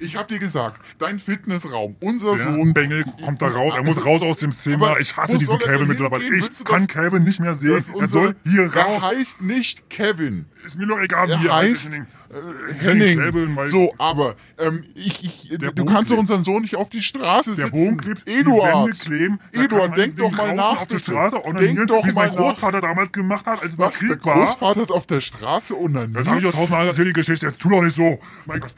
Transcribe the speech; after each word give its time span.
Ich 0.00 0.16
hab 0.16 0.28
dir 0.28 0.38
gesagt, 0.38 0.80
dein 0.98 1.18
Fitnessraum, 1.18 1.96
unser 2.00 2.36
Der 2.36 2.44
Sohn. 2.44 2.74
Bengel 2.74 3.04
kommt 3.24 3.40
da 3.42 3.48
raus, 3.48 3.74
er 3.76 3.82
muss 3.82 4.04
raus 4.04 4.22
aus 4.22 4.38
dem 4.38 4.52
Zimmer. 4.52 4.98
Ich 5.00 5.16
hasse 5.16 5.38
diesen 5.38 5.60
er 5.60 5.78
denn 5.78 5.88
mittlerweile. 5.88 6.24
Ich 6.36 6.64
kann 6.64 6.86
Calvin 6.86 7.22
nicht 7.24 7.40
mehr 7.40 7.54
sehen. 7.54 7.82
Er 7.98 8.08
soll 8.08 8.36
hier 8.44 8.74
raus. 8.74 9.02
heißt 9.02 9.40
nicht 9.42 9.88
Kevin. 9.90 10.46
Ist 10.64 10.76
mir 10.76 10.86
doch 10.86 10.98
egal, 11.00 11.30
Er 11.30 11.40
wie 11.40 11.46
er 11.46 11.56
heißt 11.56 11.92
Henning. 11.92 13.18
äh, 13.18 13.18
Henning 13.22 13.56
weil- 13.56 13.66
so, 13.68 13.92
aber 13.98 14.34
ähm, 14.58 14.82
ich, 14.94 15.22
ich, 15.22 15.48
Der 15.58 15.70
du 15.72 15.84
Bogen 15.84 15.94
kannst 15.94 16.10
doch 16.10 16.16
unseren 16.18 16.42
Sohn 16.42 16.62
nicht 16.62 16.74
auf 16.76 16.88
die 16.88 17.02
Straße 17.02 17.54
Der 17.54 17.66
sitzen. 17.66 17.70
Bogen 17.72 17.96
klebt, 17.98 18.26
die 18.26 18.32
Wände 18.32 18.40
Eduard, 18.50 19.00
kleben. 19.00 19.40
Eduard, 19.52 19.96
denk 19.96 20.16
doch 20.16 20.28
den 20.28 20.36
mal 20.36 20.54
nach, 20.54 20.80
auf 20.80 20.86
der. 20.86 20.98
Straße 21.00 21.36
Denk 21.58 21.86
doch 21.86 22.06
wie 22.06 22.12
mein 22.12 22.30
nach. 22.30 22.36
Großvater 22.36 22.80
damals 22.80 23.12
gemacht 23.12 23.44
hat, 23.46 23.62
als 23.62 23.74
es 23.74 23.78
was, 23.78 23.98
der 23.98 24.08
Krieg 24.08 24.24
war. 24.24 24.34
Großvater 24.36 24.80
hat 24.82 24.90
auf 24.90 25.06
der 25.06 25.20
Straße 25.20 25.74
unaniert? 25.74 26.16
Das 26.16 26.26
habe 26.26 26.38
ich 26.38 26.44
doch 26.44 26.52
tausendmal 26.52 26.86
erzählt, 26.86 27.08
die 27.08 27.12
Geschichte. 27.12 27.46
Jetzt 27.46 27.60
tu 27.60 27.68
doch 27.68 27.82
nicht 27.82 27.96
so. 27.96 28.18
Mein 28.46 28.60
Gott. 28.60 28.74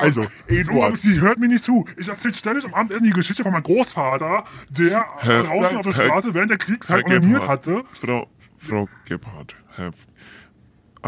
Also, 0.00 0.24
So, 0.24 0.28
Eduard. 0.54 0.96
Sie 0.98 1.20
hört 1.20 1.38
mir 1.38 1.48
nicht 1.48 1.62
zu. 1.62 1.84
Ich 1.96 2.08
erzähle 2.08 2.34
ständig 2.34 2.64
am 2.64 2.74
Abendessen 2.74 3.04
die 3.04 3.10
Geschichte 3.10 3.42
von 3.44 3.52
meinem 3.52 3.62
Großvater, 3.62 4.44
der 4.70 5.06
Herr- 5.18 5.44
draußen 5.44 5.76
auf 5.76 5.82
der 5.84 5.94
Herr- 5.94 6.04
Straße 6.06 6.34
während 6.34 6.50
der 6.50 6.58
Kriegszeit 6.58 7.06
Herr 7.06 7.16
onaniert 7.18 7.40
Gebhardt. 7.42 7.66
hatte. 7.66 7.84
Frau, 8.00 8.28
Frau 8.58 8.88
Gebhardt, 9.04 9.54
Herr, 9.76 9.92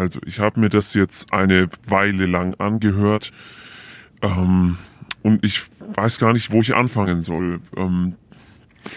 also 0.01 0.21
ich 0.25 0.39
habe 0.41 0.59
mir 0.61 0.69
das 0.71 0.95
jetzt 0.95 1.33
eine 1.33 1.69
Weile 1.87 2.27
lang 2.27 2.55
angehört 2.59 3.33
ähm, 4.23 4.79
und 5.23 5.45
ich 5.45 5.63
weiß 5.95 6.19
gar 6.19 6.33
nicht, 6.33 6.51
wo 6.51 6.61
ich 6.63 6.75
anfangen 6.75 7.23
soll. 7.23 7.61
Ähm, 7.77 8.15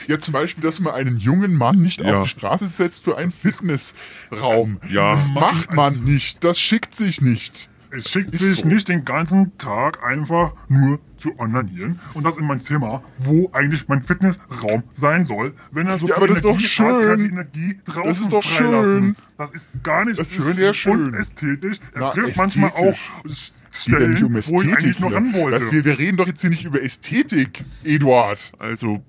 Ja, 0.08 0.18
zum 0.18 0.32
Beispiel, 0.34 0.64
dass 0.64 0.80
man 0.80 0.94
einen 0.94 1.18
jungen 1.18 1.56
Mann 1.56 1.82
nicht 1.82 2.00
Ja. 2.02 2.20
auf 2.20 2.24
die 2.24 2.30
Straße 2.30 2.70
setzt 2.70 3.04
für 3.04 3.18
einen 3.18 3.32
Fitnessraum. 3.32 4.80
Ja. 4.90 5.12
Das 5.12 5.30
Mach 5.34 5.42
macht 5.54 5.68
ich 5.70 5.76
man 5.76 6.04
nicht. 6.06 6.44
Das 6.44 6.58
schickt 6.58 6.96
sich 6.96 7.22
nicht. 7.22 7.70
Es 7.92 8.10
schickt 8.10 8.34
Ist 8.34 8.42
sich 8.42 8.62
so. 8.62 8.68
nicht 8.68 8.88
den 8.88 9.04
ganzen 9.06 9.56
Tag 9.58 10.04
einfach 10.04 10.54
nur 10.70 11.00
zu 11.24 11.40
onanieren 11.40 12.00
und 12.14 12.26
das 12.26 12.36
in 12.38 12.46
mein 12.46 12.60
Zimmer, 12.60 13.02
wo 13.18 13.50
eigentlich 13.54 13.88
mein 13.88 14.04
Fitnessraum 14.04 14.84
sein 14.94 15.26
soll, 15.26 15.54
wenn 15.72 15.88
er 15.88 15.98
so 15.98 16.08
Ja, 16.08 16.16
viel 16.16 16.24
aber 16.24 16.28
das 16.28 16.38
ist 16.38 16.46
doch 16.46 16.52
Energie 16.52 16.68
hat, 16.78 17.02
kann 17.08 17.18
die 17.20 17.24
schön. 17.26 17.32
Energie 17.34 17.80
draußen 17.86 18.10
Das 18.10 18.20
ist 18.20 18.34
doch 18.34 18.44
freilassen. 18.44 19.04
schön. 19.04 19.16
Das 19.38 19.52
ist 19.52 19.70
gar 19.84 20.06
nicht 20.06 20.20
Das 20.20 20.28
ist 20.34 20.44
schön 20.44 20.54
sehr 20.54 20.74
schön. 20.74 21.06
und 21.08 21.14
ästhetisch. 21.16 21.78
Er 21.94 22.02
Na, 22.02 22.10
trifft 22.12 22.38
manchmal 22.38 22.72
auch 22.72 22.98
ästhetisch. 23.26 23.52
Geht 23.86 23.94
ja 23.94 23.98
Stellen, 23.98 24.14
nicht 24.14 24.24
um 24.24 24.34
wo 24.36 24.62
ich 24.62 24.68
eigentlich 24.78 25.00
noch 25.00 25.08
hier. 25.08 25.18
ran 25.18 25.34
wollte. 25.34 25.60
Das 25.60 25.72
wir, 25.72 25.84
wir 25.86 25.98
reden 25.98 26.18
doch 26.18 26.28
jetzt 26.28 26.42
hier 26.42 26.52
nicht 26.52 26.64
über 26.64 26.80
Ästhetik, 26.82 27.66
Eduard. 27.84 28.52
also 28.60 29.04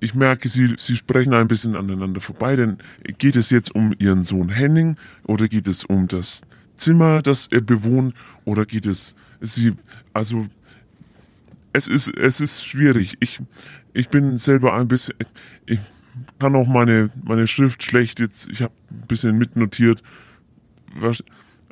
ich 0.00 0.14
merke, 0.14 0.48
Sie, 0.48 0.74
Sie 0.78 0.96
sprechen 0.96 1.34
ein 1.34 1.48
bisschen 1.48 1.76
aneinander 1.76 2.20
vorbei, 2.20 2.56
denn 2.56 2.78
geht 3.18 3.36
es 3.36 3.50
jetzt 3.50 3.74
um 3.74 3.94
Ihren 3.98 4.22
Sohn 4.24 4.48
Henning 4.50 4.96
oder 5.24 5.48
geht 5.48 5.66
es 5.68 5.84
um 5.84 6.08
das 6.08 6.40
Zimmer, 6.76 7.20
das 7.22 7.48
er 7.50 7.60
bewohnt 7.60 8.14
oder 8.44 8.64
geht 8.66 8.86
es 8.86 9.14
Sie, 9.40 9.74
also 10.14 10.46
es 11.74 11.86
ist, 11.88 12.08
es 12.16 12.40
ist 12.40 12.66
schwierig. 12.66 13.16
Ich, 13.20 13.40
ich 13.92 14.08
bin 14.08 14.38
selber 14.38 14.72
ein 14.74 14.88
bisschen, 14.88 15.14
ich 15.66 15.80
kann 16.38 16.54
auch 16.56 16.66
meine, 16.66 17.10
meine 17.22 17.46
Schrift 17.46 17.82
schlecht 17.82 18.20
jetzt, 18.20 18.48
ich 18.48 18.62
habe 18.62 18.72
ein 18.90 19.06
bisschen 19.06 19.36
mitnotiert. 19.36 20.02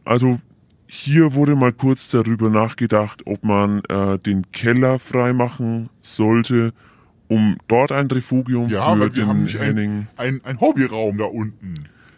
Also 0.04 0.40
hier 0.86 1.32
wurde 1.34 1.54
mal 1.56 1.72
kurz 1.72 2.08
darüber 2.08 2.50
nachgedacht, 2.50 3.22
ob 3.26 3.44
man 3.44 3.82
äh, 3.88 4.18
den 4.18 4.50
Keller 4.52 4.98
freimachen 4.98 5.88
sollte, 6.00 6.74
um 7.28 7.56
dort 7.68 7.92
ein 7.92 8.08
Refugium 8.08 8.68
Ja, 8.68 8.92
für 8.92 9.00
weil 9.00 9.16
wir 9.16 9.26
haben 9.26 9.36
den 9.38 9.44
nicht 9.44 9.58
Henning. 9.58 10.06
ein, 10.16 10.40
ein, 10.40 10.44
ein 10.44 10.60
Hobbyraum 10.60 11.16
da 11.16 11.24
unten. 11.24 11.74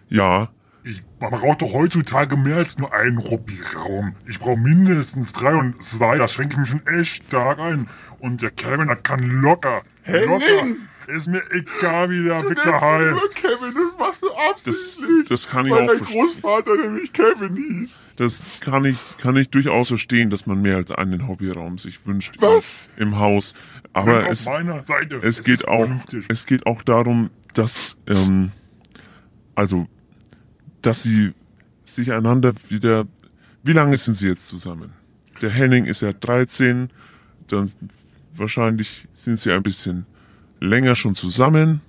Ja, 0.09 0.49
Ich, 0.85 1.03
man 1.19 1.31
braucht 1.31 1.63
doch 1.63 1.73
heutzutage 1.73 2.37
mehr 2.37 2.57
als 2.57 2.77
nur 2.77 2.93
einen 2.93 3.19
Hobbyraum. 3.19 4.17
Ich 4.27 4.39
brauche 4.39 4.59
mindestens 4.59 5.33
drei 5.33 5.55
und 5.55 5.83
zwei. 5.83 6.19
Da 6.19 6.29
schränke 6.29 6.55
ich 6.55 6.59
mich 6.59 6.69
schon 6.69 6.87
echt 6.87 7.25
stark 7.25 7.59
ein. 7.59 7.89
Und 8.19 8.43
der 8.43 8.51
Kevin, 8.51 8.89
der 8.89 8.97
kann 8.97 9.21
locker. 9.21 9.83
Henning! 10.03 10.29
Locker. 10.29 10.77
Ist 11.07 11.29
mir 11.29 11.43
egal, 11.51 12.11
wie 12.11 12.25
der 12.25 12.49
Wichser 12.49 12.81
heißt. 12.81 13.35
Kevin, 13.35 13.75
das 13.75 13.99
machst 13.99 14.23
du 14.23 14.29
das, 14.29 14.51
absichtlich. 14.51 15.29
das 15.29 15.49
kann 15.49 15.67
ich 15.67 15.73
weil 15.73 15.83
auch 15.83 15.87
dein. 15.87 16.01
Großvater 16.01 16.77
nämlich 16.77 17.13
Kevin 17.13 17.57
hieß. 17.57 18.15
Das 18.17 18.43
kann 18.61 18.85
ich, 18.85 18.99
kann 19.19 19.37
ich 19.37 19.51
durchaus 19.51 19.89
verstehen, 19.89 20.31
dass 20.31 20.47
man 20.47 20.63
mehr 20.63 20.77
als 20.77 20.93
einen 20.93 21.29
Hobbyraum 21.29 21.77
sich 21.79 22.07
wünscht 22.07 22.37
Was? 22.41 22.89
im 22.97 23.19
Haus. 23.19 23.55
Aber 23.93 24.25
auf 24.25 24.31
es, 24.31 24.47
meiner 24.47 24.83
Seite. 24.85 25.21
es 25.23 25.43
geht 25.43 25.69
auch, 25.69 25.89
es 26.29 26.47
geht 26.47 26.67
auch 26.67 26.83
darum, 26.83 27.31
dass, 27.53 27.97
ähm, 28.07 28.53
also, 29.55 29.87
dass 30.85 31.03
sie 31.03 31.33
sich 31.85 32.13
einander 32.13 32.53
wieder, 32.69 33.07
wie 33.63 33.73
lange 33.73 33.97
sind 33.97 34.15
sie 34.15 34.29
jetzt 34.29 34.47
zusammen? 34.47 34.93
Der 35.41 35.51
Henning 35.51 35.87
ist 35.87 36.03
ja 36.03 36.13
13, 36.13 36.91
dann 37.49 37.71
wahrscheinlich 38.35 39.09
sind 39.15 39.39
sie 39.39 39.51
ein 39.51 39.63
bisschen 39.63 40.07
länger 40.61 40.95
schon 40.95 41.15
zusammen. 41.15 41.81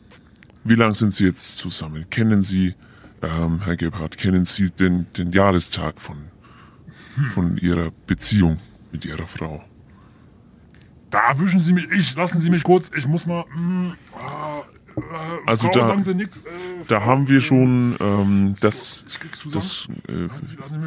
Wie 0.63 0.75
lange 0.75 0.95
sind 0.95 1.13
sie 1.13 1.25
jetzt 1.25 1.57
zusammen? 1.57 2.09
Kennen 2.09 2.41
Sie, 2.41 2.73
ähm, 3.22 3.61
Herr 3.63 3.75
Gebhardt, 3.75 4.17
kennen 4.17 4.45
Sie 4.45 4.72
den, 4.72 5.06
den 5.13 5.31
Jahrestag 5.31 6.01
von, 6.01 6.17
von 7.33 7.57
Ihrer 7.57 7.91
Beziehung 8.07 8.59
mit 8.91 9.06
Ihrer 9.06 9.27
Frau? 9.27 9.63
Da 11.12 11.19
erwischen 11.29 11.62
Sie 11.62 11.73
mich. 11.73 11.89
Ich, 11.91 12.16
lassen 12.16 12.39
Sie 12.39 12.50
mich 12.50 12.63
kurz. 12.63 12.89
Ich 12.95 13.06
muss 13.06 13.25
mal. 13.25 13.45
Mh, 13.56 13.95
ah, 14.17 14.63
Also 15.45 15.67
Frau, 15.67 15.73
da- 15.73 15.88
nix. 16.13 16.38
Äh, 16.38 16.41
Da 16.88 17.00
Frau, 17.00 17.06
haben 17.07 17.28
wir 17.28 17.38
äh, 17.38 17.41
schon 17.41 17.95
Sie 18.00 18.56
das, 18.61 19.06
das 19.53 19.88
äh, 20.07 20.29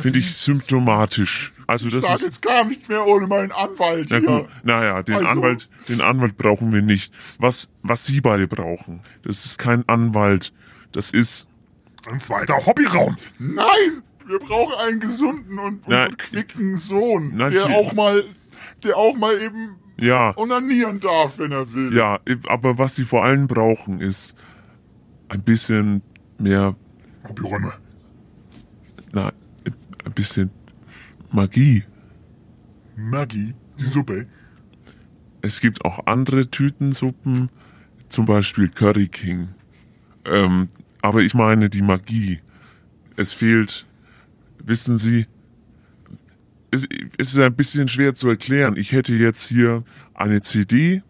finde 0.01 0.19
ich 0.19 0.35
symptomatisch. 0.37 1.53
Also 1.67 1.89
das 1.91 2.05
Ich 2.05 2.09
sag 2.09 2.15
ist 2.17 2.23
jetzt 2.23 2.43
gar 2.43 2.65
nichts 2.65 2.89
mehr 2.89 3.07
ohne 3.07 3.27
meinen 3.27 3.53
Anwalt 3.53 4.09
na 4.11 4.19
hier. 4.19 4.49
naja, 4.63 5.03
den 5.03 5.17
Also- 5.17 5.27
Anwalt, 5.29 5.69
den 5.89 6.01
Anwalt 6.01 6.37
brauchen 6.37 6.73
wir 6.73 6.83
nicht. 6.83 7.13
Was 7.39 7.69
was 7.83 8.07
Sie 8.07 8.21
beide 8.21 8.47
brauchen, 8.49 9.01
das 9.23 9.45
ist 9.45 9.59
kein 9.59 9.89
Anwalt, 9.89 10.53
das 10.93 11.11
ist 11.11 11.47
Ein 12.11 12.21
zweiter 12.21 12.65
Hobbyraum. 12.65 13.17
Nein, 13.39 14.03
wir 14.27 14.39
brauchen 14.39 14.75
einen 14.77 15.01
gesunden 15.01 15.59
und, 15.59 15.75
und, 15.75 15.83
Na, 15.89 16.07
und 16.07 16.19
quicken 16.19 16.77
Sohn, 16.77 17.33
na, 17.35 17.51
der 17.51 17.65
Sie- 17.67 17.73
auch 17.75 17.93
mal, 17.93 18.25
der 18.85 18.97
auch 18.97 19.17
mal 19.17 19.41
eben 19.43 19.77
ja 20.01 20.33
onanieren 20.37 21.01
darf, 21.01 21.39
wenn 21.39 21.53
er 21.53 21.73
will. 21.73 21.95
ja, 21.95 22.21
aber 22.49 22.79
was 22.79 22.95
Sie 22.95 23.05
vor 23.05 23.25
allem 23.25 23.47
brauchen 23.47 24.01
ist 24.01 24.35
ein 25.29 25.43
bisschen 25.43 26.03
mehr, 26.39 26.75
Hobbyräume. 27.29 27.73
na, 29.13 29.33
ein 30.05 30.13
bisschen 30.15 30.51
Magie. 31.31 31.85
Maggie, 32.97 33.55
die 33.79 33.85
Suppe. 33.85 34.27
Es 35.43 35.61
gibt 35.61 35.85
auch 35.85 36.07
andere 36.07 36.49
Tütensuppen, 36.51 37.51
zum 38.09 38.25
Beispiel 38.27 38.69
Curry 38.69 39.09
King. 39.09 39.49
Ähm, 40.25 40.69
aber 41.03 41.21
ich 41.21 41.35
meine 41.35 41.71
die 41.71 41.83
Magie. 41.83 42.41
Es 43.17 43.33
fehlt, 43.33 43.87
wissen 44.65 44.99
Sie, 44.99 45.27
es, 46.71 46.87
ist 47.17 47.39
ein 47.39 47.55
bisschen 47.55 47.89
schwer 47.89 48.15
zu 48.15 48.29
erklären. 48.29 48.77
Ich 48.77 48.93
hätte 48.93 49.15
jetzt 49.15 49.47
hier 49.47 49.85
eine 50.15 50.41
CD. 50.41 51.03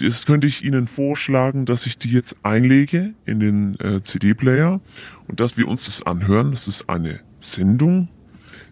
Das 0.00 0.24
könnte 0.24 0.46
ich 0.46 0.64
Ihnen 0.64 0.86
vorschlagen, 0.86 1.66
dass 1.66 1.84
ich 1.86 1.98
die 1.98 2.10
jetzt 2.10 2.36
einlege 2.44 3.14
in 3.24 3.40
den 3.40 3.80
äh, 3.80 4.00
CD-Player 4.00 4.80
und 5.26 5.40
dass 5.40 5.56
wir 5.56 5.66
uns 5.66 5.86
das 5.86 6.04
anhören. 6.04 6.52
Das 6.52 6.68
ist 6.68 6.88
eine 6.88 7.20
Sendung 7.38 8.08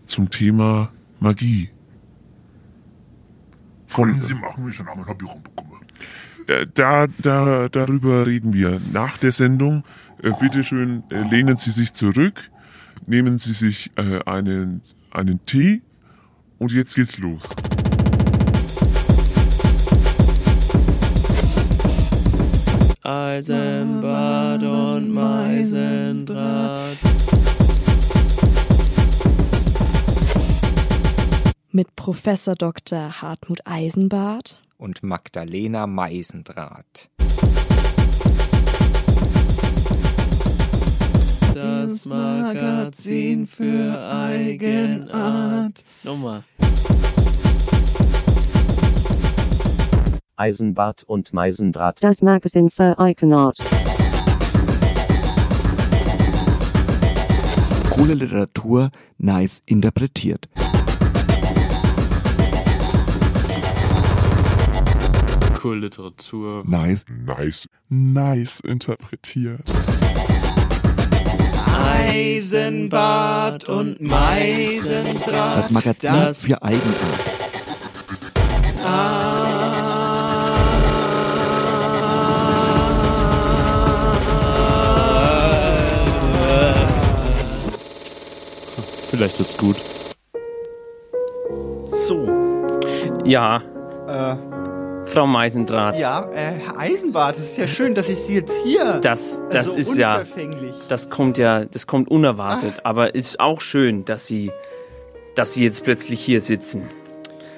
zum 0.04 0.30
Thema 0.30 0.92
Magie. 1.18 1.70
Von, 3.86 4.10
Können 4.10 4.22
Sie 4.22 4.34
machen, 4.34 4.64
wenn 4.64 4.70
ich 4.70 4.76
dann 4.76 4.88
auch 4.88 4.96
mein 4.96 5.06
Hobbyraum 5.06 5.42
bekomme. 5.42 5.80
da, 6.46 6.66
da, 6.66 7.06
da, 7.18 7.68
darüber 7.68 8.26
reden 8.26 8.52
wir 8.52 8.80
nach 8.92 9.16
der 9.16 9.32
Sendung. 9.32 9.84
Äh, 10.22 10.32
bitte 10.40 10.62
schön, 10.62 11.02
äh, 11.10 11.22
lehnen 11.28 11.56
Sie 11.56 11.70
sich 11.70 11.94
zurück, 11.94 12.50
nehmen 13.06 13.38
Sie 13.38 13.52
sich 13.52 13.90
äh, 13.96 14.20
einen, 14.24 14.82
einen 15.10 15.44
Tee 15.46 15.82
und 16.58 16.72
jetzt 16.72 16.94
geht's 16.94 17.18
los. 17.18 17.42
Eisenbad 23.02 24.62
und 24.62 25.10
Meisendraht. 25.10 26.96
Mit 31.70 31.94
Professor 31.96 32.54
Dr. 32.54 33.22
Hartmut 33.22 33.60
Eisenbart. 33.64 34.62
und 34.78 35.02
Magdalena 35.02 35.86
Meisendraht. 35.86 37.10
das 41.58 42.06
Magazin 42.06 43.46
für 43.46 44.00
Eigenart. 44.00 45.82
Nochmal. 46.04 46.44
Eisenbart 50.36 51.02
und 51.02 51.32
Meisendraht. 51.32 51.98
Das 52.00 52.22
Magazin 52.22 52.70
für 52.70 52.96
Eigenart. 52.98 53.58
Coole 57.90 58.14
Literatur, 58.14 58.90
nice 59.18 59.60
interpretiert. 59.66 60.48
Coole 65.60 65.80
Literatur. 65.80 66.62
Nice. 66.64 67.04
Nice. 67.08 67.68
Nice 67.88 68.60
interpretiert. 68.60 69.68
Eisenbad 71.86 73.68
und 73.68 74.00
Meisendraht. 74.00 75.58
Das 75.64 75.70
Magazin 75.70 76.12
Das- 76.12 76.42
für 76.42 76.62
Eigenart. 76.62 76.94
Vielleicht 89.10 89.38
wird's 89.38 89.56
gut. 89.56 89.76
So. 92.06 92.28
Ja, 93.24 93.60
Äh, 94.06 94.36
Frau 95.08 95.26
Meisendraht. 95.26 95.98
ja, 95.98 96.28
äh, 96.32 96.52
Herr 96.52 96.78
Eisenbart, 96.78 97.36
es 97.36 97.50
ist 97.50 97.56
ja 97.56 97.66
schön, 97.66 97.94
dass 97.94 98.08
ich 98.08 98.18
Sie 98.18 98.34
jetzt 98.34 98.60
hier. 98.62 99.00
Das, 99.00 99.42
das 99.50 99.68
also 99.68 99.78
ist 99.78 99.96
ja, 99.96 100.22
das 100.88 101.10
kommt 101.10 101.38
ja, 101.38 101.64
das 101.64 101.86
kommt 101.86 102.10
unerwartet, 102.10 102.84
aber 102.84 103.14
ist 103.14 103.40
auch 103.40 103.60
schön, 103.60 104.04
dass 104.04 104.26
Sie, 104.26 104.52
dass 105.34 105.54
Sie 105.54 105.64
jetzt 105.64 105.82
plötzlich 105.82 106.20
hier 106.20 106.40
sitzen. 106.40 106.88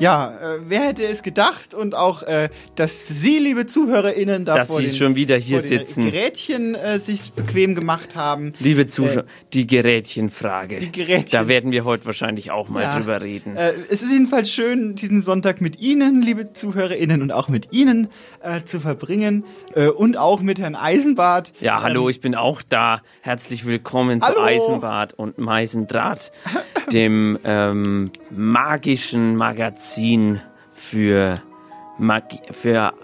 Ja, 0.00 0.56
äh, 0.56 0.58
wer 0.66 0.80
hätte 0.80 1.04
es 1.04 1.22
gedacht 1.22 1.74
und 1.74 1.94
auch, 1.94 2.22
äh, 2.22 2.48
dass 2.74 3.06
Sie, 3.06 3.38
liebe 3.38 3.66
ZuhörerInnen, 3.66 4.44
da 4.44 4.54
Dass 4.56 4.68
vor 4.68 4.78
Sie 4.80 4.86
den, 4.86 4.96
schon 4.96 5.14
wieder 5.14 5.36
hier 5.36 5.58
den 5.60 5.68
sitzen. 5.68 6.04
Gerätchen 6.10 6.74
äh, 6.74 6.98
sich 6.98 7.32
bequem 7.32 7.74
gemacht 7.74 8.16
haben. 8.16 8.54
Liebe 8.60 8.86
Zuschauer, 8.86 9.24
die 9.52 9.66
Gerätchenfrage. 9.66 10.78
Die 10.78 10.90
Gerätchen. 10.90 11.28
Da 11.30 11.48
werden 11.48 11.70
wir 11.72 11.84
heute 11.84 12.06
wahrscheinlich 12.06 12.50
auch 12.50 12.68
mal 12.68 12.82
Ja. 12.82 12.96
drüber 12.98 13.22
reden. 13.22 13.56
Äh, 13.56 13.74
es 13.90 14.02
ist 14.02 14.10
jedenfalls 14.12 14.50
schön, 14.50 14.94
diesen 14.94 15.22
Sonntag 15.22 15.60
mit 15.60 15.80
Ihnen, 15.80 16.22
liebe 16.22 16.52
ZuhörerInnen, 16.52 17.22
und 17.22 17.32
auch 17.32 17.48
mit 17.48 17.72
Ihnen 17.72 18.08
äh, 18.40 18.64
zu 18.64 18.80
verbringen 18.80 19.44
äh, 19.74 19.88
und 19.88 20.16
auch 20.16 20.40
mit 20.40 20.58
Herrn 20.58 20.74
Eisenbart. 20.74 21.52
Ja, 21.60 21.82
hallo, 21.82 22.04
Ähm, 22.04 22.10
ich 22.10 22.20
bin 22.20 22.34
auch 22.34 22.62
da. 22.62 23.02
Herzlich 23.20 23.66
willkommen 23.66 24.22
zu 24.22 24.28
Hallo. 24.28 24.42
Eisenbad 24.42 25.12
und 25.14 25.38
Meisendraht, 25.38 26.32
dem 26.92 27.38
ähm, 27.44 28.10
magischen 28.30 29.36
Magazin 29.36 30.40
für 30.72 31.34
Magie, 31.98 32.40
für 32.50 32.94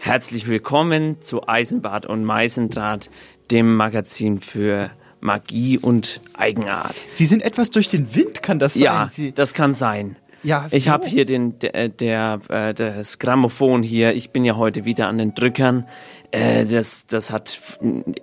Herzlich 0.00 0.46
willkommen 0.46 1.20
zu 1.20 1.48
Eisenbad 1.48 2.06
und 2.06 2.24
Meisendraht, 2.24 3.10
dem 3.50 3.74
Magazin 3.74 4.40
für 4.40 4.90
Magie 5.20 5.76
und 5.76 6.20
Eigenart. 6.34 7.02
Sie 7.12 7.26
sind 7.26 7.42
etwas 7.42 7.70
durch 7.70 7.88
den 7.88 8.14
Wind, 8.14 8.42
kann 8.42 8.60
das 8.60 8.74
sein? 8.74 8.82
Ja, 8.84 9.08
Sie, 9.10 9.32
das 9.32 9.54
kann 9.54 9.74
sein. 9.74 10.16
Ja, 10.42 10.66
Ich 10.70 10.88
habe 10.88 11.06
hier 11.06 11.24
den, 11.24 11.58
der, 11.58 11.88
der, 11.88 12.40
äh, 12.48 12.74
das 12.74 13.18
Grammophon 13.18 13.82
hier. 13.82 14.14
Ich 14.14 14.30
bin 14.30 14.44
ja 14.44 14.56
heute 14.56 14.84
wieder 14.84 15.08
an 15.08 15.18
den 15.18 15.34
Drückern. 15.34 15.86
Äh, 16.30 16.64
das, 16.66 17.06
das 17.06 17.30
hat 17.30 17.60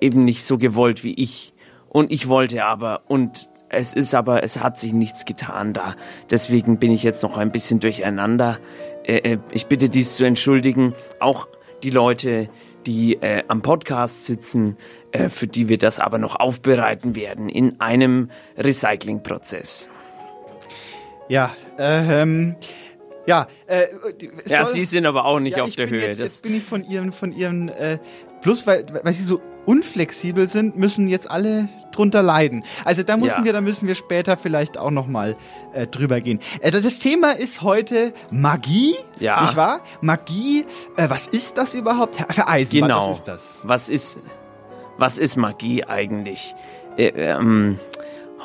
eben 0.02 0.24
nicht 0.24 0.44
so 0.44 0.58
gewollt 0.58 1.04
wie 1.04 1.14
ich. 1.14 1.54
Und 1.90 2.12
ich 2.12 2.28
wollte 2.28 2.64
aber. 2.66 3.02
Und 3.08 3.50
es 3.70 3.94
ist 3.94 4.14
aber, 4.14 4.44
es 4.44 4.62
hat 4.62 4.80
sich 4.80 4.94
nichts 4.94 5.26
getan 5.26 5.74
da. 5.74 5.96
Deswegen 6.30 6.78
bin 6.80 6.92
ich 6.92 7.04
jetzt 7.04 7.24
noch 7.24 7.38
ein 7.38 7.52
bisschen 7.52 7.80
durcheinander. 7.80 8.60
Äh, 9.04 9.34
äh, 9.34 9.38
ich 9.52 9.68
bitte 9.68 9.90
dies 9.90 10.16
zu 10.16 10.24
entschuldigen. 10.26 10.94
Auch 11.20 11.48
die 11.84 11.90
Leute, 11.90 12.50
die 12.86 13.16
äh, 13.16 13.44
am 13.48 13.62
Podcast 13.62 14.26
sitzen, 14.26 14.78
äh, 15.12 15.30
für 15.30 15.48
die 15.48 15.70
wir 15.70 15.78
das 15.78 16.00
aber 16.00 16.18
noch 16.18 16.36
aufbereiten 16.36 17.16
werden 17.16 17.50
in 17.50 17.80
einem 17.82 18.30
Recyclingprozess. 18.58 19.90
Ja, 21.28 21.48
äh, 21.48 21.65
ähm, 21.78 22.56
ja, 23.28 23.48
äh, 23.68 23.86
Ja, 24.46 24.64
soll- 24.66 24.76
Sie 24.76 24.86
sind 24.86 25.06
aber 25.06 25.26
auch 25.26 25.40
nicht 25.40 25.58
ja, 25.58 25.64
auf 25.64 25.76
der 25.76 25.90
Höhe. 25.90 26.02
Jetzt, 26.02 26.20
das, 26.20 26.36
jetzt 26.36 26.44
bin 26.44 26.56
ich 26.56 26.64
von 26.64 26.84
Ihren, 26.84 27.12
von 27.12 27.32
Ihren, 27.34 27.70
äh, 27.70 27.98
bloß 28.42 28.68
weil, 28.68 28.86
weil 29.04 29.14
Sie 29.14 29.24
so 29.24 29.42
unflexibel 29.66 30.48
sind, 30.48 30.78
müssen 30.78 31.08
jetzt 31.08 31.30
alle 31.32 31.68
drunter 31.92 32.22
leiden. 32.22 32.64
Also 32.84 33.02
da 33.02 33.18
müssen 33.18 33.40
Ja. 33.40 33.46
wir, 33.46 33.54
da 33.54 33.62
müssen 33.62 33.88
wir 33.88 33.96
später 33.96 34.38
vielleicht 34.38 34.78
auch 34.78 34.92
noch 34.92 35.08
mal 35.08 35.36
äh, 35.74 35.88
drüber 35.88 36.22
gehen. 36.22 36.40
Äh, 36.62 36.70
das 36.70 37.00
Thema 37.00 37.32
ist 37.32 37.64
heute 37.64 38.14
Magie, 38.30 38.94
Ja. 39.20 39.42
nicht 39.42 39.56
wahr? 39.56 39.80
Magie, 40.02 40.66
äh, 40.98 41.10
was 41.10 41.26
ist 41.26 41.58
das 41.58 41.74
überhaupt? 41.74 42.20
Herr 42.20 42.28
Herr 42.30 42.48
Eisenbart, 42.50 42.90
Genau. 42.92 43.10
was 43.10 43.18
ist 43.18 43.28
das? 43.28 43.62
Was 43.64 43.90
ist, 43.90 44.20
was 45.00 45.18
ist 45.18 45.36
Magie 45.36 45.84
eigentlich? 45.84 46.54
Äh, 46.98 47.08
ähm, 47.16 47.80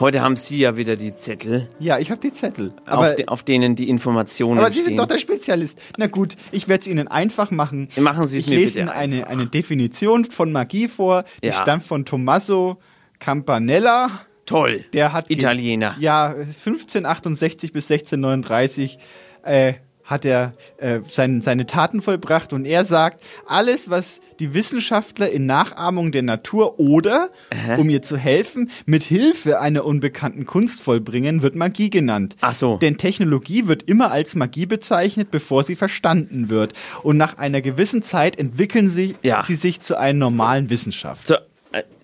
heute 0.00 0.20
haben 0.22 0.36
Sie 0.36 0.58
ja 0.58 0.76
wieder 0.76 0.96
die 0.96 1.14
Zettel, 1.14 1.68
Ja, 1.78 1.98
ich 1.98 2.10
habe 2.10 2.20
die 2.20 2.32
Zettel. 2.32 2.72
Aber, 2.86 3.10
auf, 3.10 3.16
de, 3.16 3.26
auf 3.28 3.42
denen 3.42 3.76
die 3.76 3.88
Informationen 3.88 4.58
aber 4.58 4.68
Sie 4.68 4.74
stehen. 4.74 4.84
sind 4.86 4.96
doch 4.98 5.06
der 5.06 5.18
Spezialist. 5.18 5.78
Na 5.98 6.06
gut, 6.06 6.36
ich 6.52 6.66
werde 6.68 6.80
es 6.80 6.86
Ihnen 6.86 7.06
einfach 7.08 7.50
machen. 7.50 7.88
Machen 7.98 8.24
Sie 8.26 8.38
es 8.38 8.44
ich 8.44 8.50
mir 8.50 8.56
lese 8.56 8.80
bitte 8.80 8.80
Ihnen 8.80 8.88
eine, 8.88 9.26
eine 9.28 9.46
Definition 9.46 10.24
von 10.24 10.50
Magie 10.52 10.88
vor. 10.88 11.24
Die 11.42 11.48
Ja. 11.48 11.52
stammt 11.52 11.84
von 11.84 12.04
Tommaso 12.04 12.78
Campanella. 13.18 14.22
Toll. 14.46 14.84
Der 14.92 15.12
hat 15.12 15.30
Italiener. 15.30 15.94
Ja, 16.00 16.30
1568 16.30 17.72
bis 17.72 17.90
1639 17.90 18.98
äh, 19.44 19.74
hat 20.10 20.24
er 20.24 20.52
äh, 20.78 21.00
sein, 21.08 21.40
seine 21.40 21.66
Taten 21.66 22.02
vollbracht 22.02 22.52
und 22.52 22.64
er 22.64 22.84
sagt, 22.84 23.22
alles, 23.46 23.88
was 23.90 24.20
die 24.40 24.52
Wissenschaftler 24.54 25.30
in 25.30 25.46
Nachahmung 25.46 26.10
der 26.10 26.22
Natur 26.22 26.80
oder, 26.80 27.30
um 27.78 27.88
ihr 27.88 28.02
zu 28.02 28.16
helfen, 28.16 28.70
mit 28.86 29.04
Hilfe 29.04 29.60
einer 29.60 29.84
unbekannten 29.84 30.46
Kunst 30.46 30.82
vollbringen, 30.82 31.42
wird 31.42 31.54
Magie 31.54 31.90
genannt. 31.90 32.36
Ach 32.40 32.54
so. 32.54 32.76
Denn 32.78 32.96
Technologie 32.96 33.68
wird 33.68 33.84
immer 33.84 34.10
als 34.10 34.34
Magie 34.34 34.66
bezeichnet, 34.66 35.30
bevor 35.30 35.62
sie 35.62 35.76
verstanden 35.76 36.50
wird. 36.50 36.72
Und 37.02 37.16
nach 37.16 37.38
einer 37.38 37.60
gewissen 37.60 38.02
Zeit 38.02 38.36
entwickeln 38.38 38.88
sie, 38.88 39.14
Ja. 39.22 39.44
sie 39.46 39.54
sich 39.54 39.80
zu 39.80 39.96
einer 39.98 40.18
normalen 40.18 40.70
Wissenschaft. 40.70 41.28
So, 41.28 41.36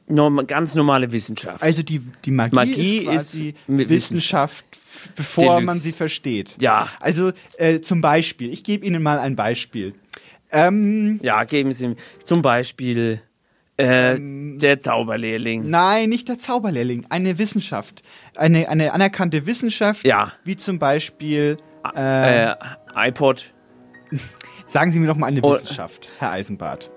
norm, 0.08 0.46
ganz 0.46 0.74
normale 0.74 1.10
Wissenschaft. 1.12 1.62
Also 1.62 1.82
die, 1.82 2.00
die 2.24 2.30
Magie, 2.30 2.54
Magie 2.54 2.96
ist 2.98 3.04
quasi 3.04 3.48
ist 3.66 3.88
Wissenschaft, 3.88 4.64
bevor 5.16 5.44
Deluxe. 5.44 5.64
man 5.64 5.76
sie 5.78 5.92
versteht. 5.92 6.56
Ja. 6.60 6.88
Also 7.00 7.32
äh, 7.58 7.80
zum 7.80 8.00
Beispiel, 8.00 8.52
ich 8.52 8.64
gebe 8.64 8.84
Ihnen 8.86 9.02
mal 9.02 9.18
ein 9.18 9.36
Beispiel. 9.36 9.94
Ähm, 10.52 11.18
ja, 11.22 11.42
geben 11.44 11.72
Sie 11.72 11.88
mir 11.88 11.96
zum 12.24 12.40
Beispiel 12.42 13.20
äh, 13.78 14.14
Ähm, 14.14 14.58
der 14.58 14.80
Zauberlehrling. 14.80 15.68
nein, 15.68 16.08
nicht 16.08 16.28
der 16.28 16.38
Zauberlehrling, 16.38 17.06
eine 17.10 17.36
Wissenschaft. 17.38 18.02
Eine, 18.36 18.68
eine 18.68 18.92
anerkannte 18.94 19.44
Wissenschaft, 19.46 20.06
Ja. 20.06 20.32
wie 20.44 20.56
zum 20.56 20.78
Beispiel, 20.78 21.56
äh, 21.94 22.50
Äh, 22.52 22.54
iPod. 22.94 23.52
sagen 24.66 24.92
Sie 24.92 25.00
mir 25.00 25.08
doch 25.08 25.16
mal 25.16 25.26
eine 25.26 25.40
Oh. 25.42 25.54
Wissenschaft, 25.54 26.10
Herr 26.20 26.30
Eisenbart. 26.30 26.90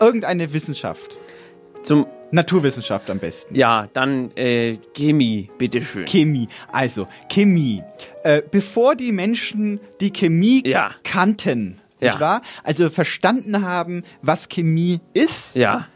Irgendeine 0.00 0.52
Wissenschaft. 0.52 1.18
Zum, 1.82 2.06
Naturwissenschaft 2.34 3.08
am 3.10 3.18
besten. 3.18 3.54
ja, 3.54 3.88
dann 3.92 4.30
äh, 4.36 4.76
Chemie, 4.94 5.50
bitteschön. 5.58 6.04
Chemie. 6.06 6.48
Also, 6.72 7.06
Chemie. 7.30 7.82
Äh, 8.24 8.42
bevor 8.50 8.96
die 8.96 9.12
Menschen 9.12 9.80
die 10.00 10.10
Chemie 10.12 10.62
Ja. 10.66 10.90
kannten, 11.04 11.80
Ja. 12.00 12.18
wahr? 12.20 12.42
Also 12.64 12.90
verstanden 12.90 13.62
haben, 13.64 14.02
was 14.22 14.48
Chemie 14.48 15.00
ist, 15.14 15.54
Ja, 15.56 15.86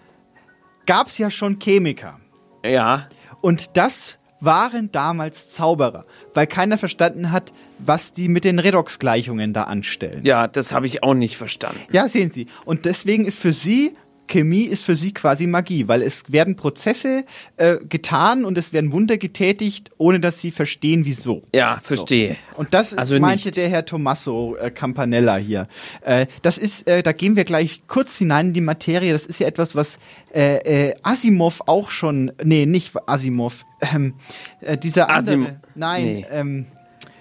gab 0.87 1.09
es 1.09 1.18
ja 1.18 1.30
schon 1.30 1.59
Chemiker. 1.59 2.18
ja, 2.64 3.07
Und 3.40 3.76
das 3.76 4.18
waren 4.40 4.90
damals 4.92 5.49
Zauberer, 5.50 6.04
weil 6.35 6.47
keiner 6.47 6.78
verstanden 6.78 7.33
hat, 7.33 7.52
was 7.80 8.12
die 8.12 8.28
mit 8.28 8.45
den 8.45 8.59
Redox-Gleichungen 8.61 9.52
da 9.52 9.64
anstellen. 9.64 10.21
ja, 10.25 10.47
das 10.47 10.73
habe 10.73 10.87
ich 10.87 11.02
auch 11.02 11.14
nicht 11.14 11.37
verstanden. 11.37 11.80
Ja, 11.90 12.09
sehen 12.09 12.30
Sie. 12.30 12.47
Und 12.64 12.85
deswegen 12.85 13.25
ist 13.25 13.40
für 13.40 13.52
Sie, 13.52 13.92
Chemie 14.28 14.62
ist 14.64 14.85
für 14.85 14.94
Sie 14.94 15.12
quasi 15.12 15.47
Magie, 15.47 15.88
weil 15.88 16.02
es 16.02 16.30
werden 16.30 16.54
Prozesse 16.54 17.25
äh, 17.56 17.78
getan 17.88 18.44
und 18.44 18.56
es 18.56 18.73
werden 18.73 18.92
Wunder 18.92 19.16
getätigt, 19.18 19.90
ohne 19.99 20.20
dass 20.20 20.40
Sie 20.40 20.50
verstehen, 20.52 21.04
wieso. 21.04 21.42
Ja, 21.54 21.80
verstehe. 21.82 22.37
Und 22.56 22.73
das 22.75 22.94
Also 22.94 23.18
meinte 23.18 23.49
nicht. 23.49 23.56
der 23.56 23.68
Herr 23.68 23.85
Tommaso 23.85 24.56
äh, 24.56 24.70
Campanella 24.70 25.37
hier. 25.37 25.64
Äh, 26.02 26.26
das 26.42 26.58
ist, 26.58 26.87
äh, 26.88 27.02
da 27.02 27.12
gehen 27.12 27.35
wir 27.35 27.44
gleich 27.44 27.82
kurz 27.88 28.16
hinein 28.18 28.49
in 28.49 28.52
die 28.52 28.61
Materie. 28.61 29.11
Das 29.12 29.26
ist 29.26 29.40
ja 29.40 29.47
etwas, 29.49 29.75
was 29.75 29.99
äh, 30.35 30.88
äh, 30.90 30.94
Asimov 31.02 31.62
auch 31.66 31.90
schon, 31.90 32.30
nee, 32.44 32.66
nicht 32.66 32.92
Asimov, 33.08 33.64
ähm, 33.94 34.14
äh, 34.61 34.76
dieser 34.78 35.08
andere, 35.08 35.35
Asim- 35.37 35.47
nein, 35.75 36.04
nee. 36.04 36.26
ähm, 36.30 36.66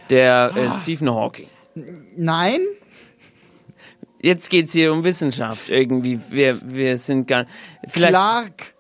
Der 0.10 0.52
Ah. 0.56 0.80
Stephen 0.82 1.10
Hawking. 1.10 1.48
nein, 2.16 2.60
Jetzt 4.20 4.50
geht's 4.50 4.74
hier 4.74 4.92
um 4.92 5.04
Wissenschaft 5.04 5.70
irgendwie. 5.70 6.20
Wir, 6.30 6.60
wir 6.64 6.98
sind 6.98 7.28
gar. 7.28 7.46
Vielleicht. 7.88 8.14
Clark, 8.14 8.74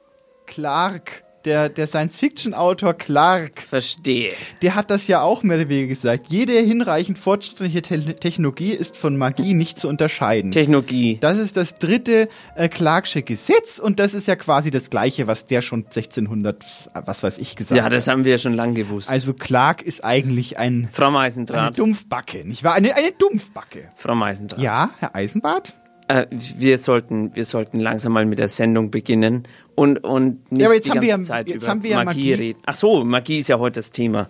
Clark, 0.45 1.23
der, 1.45 1.69
der 1.69 1.87
Science-Fiction-Autor 1.87 2.93
Clark, 2.95 3.61
Verstehe. 3.61 4.33
der 4.61 4.75
hat 4.75 4.91
das 4.91 5.07
ja 5.07 5.21
auch 5.21 5.43
mehr 5.43 5.57
oder 5.57 5.69
weniger 5.69 5.87
gesagt. 5.87 6.27
Jede 6.27 6.53
hinreichend 6.53 7.17
fortschrittliche 7.17 7.81
Te 7.81 8.15
Technologie 8.15 8.71
ist 8.71 8.97
von 8.97 9.17
Magie 9.17 9.53
nicht 9.53 9.79
zu 9.79 9.87
unterscheiden. 9.87 10.51
Technologie. 10.51 11.17
Das 11.21 11.37
ist 11.37 11.55
das 11.57 11.77
dritte 11.77 12.27
äh, 12.55 12.67
Clarksche 12.69 13.21
Gesetz 13.21 13.79
und 13.79 13.99
das 13.99 14.13
ist 14.13 14.27
ja 14.27 14.35
quasi 14.35 14.71
das 14.71 14.89
gleiche, 14.89 15.27
was 15.27 15.45
der 15.45 15.61
schon 15.61 15.85
1600, 15.85 16.63
was 17.05 17.23
weiß 17.23 17.37
ich, 17.37 17.55
gesagt 17.55 17.77
Ja, 17.77 17.85
hat. 17.85 17.93
das 17.93 18.07
haben 18.07 18.25
wir 18.25 18.33
ja 18.33 18.37
schon 18.37 18.53
lange 18.53 18.73
gewusst. 18.73 19.09
Also 19.09 19.33
Clark 19.33 19.81
ist 19.81 20.03
eigentlich 20.03 20.57
ein, 20.57 20.89
Frau 20.91 21.05
eine 21.05 21.13
Meisendraht. 21.13 21.77
Dumpfbacke, 21.77 22.47
nicht 22.47 22.63
wahr? 22.63 22.73
Eine, 22.73 22.95
eine 22.95 23.11
Dumpfbacke. 23.11 23.89
Frau 23.95 24.15
Meisendraht. 24.15 24.59
Ja, 24.61 24.89
Herr 24.99 25.15
Eisenbart? 25.15 25.73
Äh, 26.09 26.27
wir 26.31 26.77
sollten, 26.77 27.35
wir 27.35 27.43
sollten 27.45 27.79
langsam 27.79 28.13
mal 28.13 28.25
mit 28.25 28.39
der 28.39 28.47
Sendung 28.47 28.91
beginnen 28.91 29.47
und 29.75 30.03
und 30.05 30.49
nicht 30.51 30.61
Ja, 30.61 30.67
aber 30.67 30.75
jetzt 30.75 30.85
die 30.85 30.91
haben 30.91 31.01
ganze 31.01 31.17
wir 31.19 31.25
Zeit 31.25 31.47
jetzt 31.49 31.63
über 31.63 31.67
haben 31.67 31.83
wir 31.83 31.95
Magie, 31.95 32.05
Magie. 32.05 32.33
reden. 32.33 32.59
Ach 32.65 32.75
so, 32.75 33.03
Magie 33.03 33.39
ist 33.39 33.49
ja 33.49 33.59
heute 33.59 33.79
das 33.79 33.91
Thema. 33.91 34.27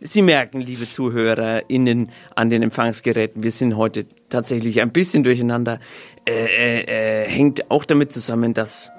Sie 0.00 0.22
merken, 0.22 0.60
liebe 0.60 0.90
ZuhörerInnen 0.90 2.10
an 2.34 2.50
den 2.50 2.62
Empfangsgeräten, 2.62 3.42
wir 3.44 3.50
sind 3.52 3.76
heute 3.76 4.06
tatsächlich 4.28 4.80
ein 4.80 4.90
bisschen 4.90 5.22
durcheinander. 5.22 5.78
Äh, 6.26 6.46
äh, 6.80 7.24
äh, 7.24 7.28
hängt 7.28 7.70
auch 7.70 7.84
damit 7.84 8.12
zusammen, 8.12 8.52
dass 8.52 8.90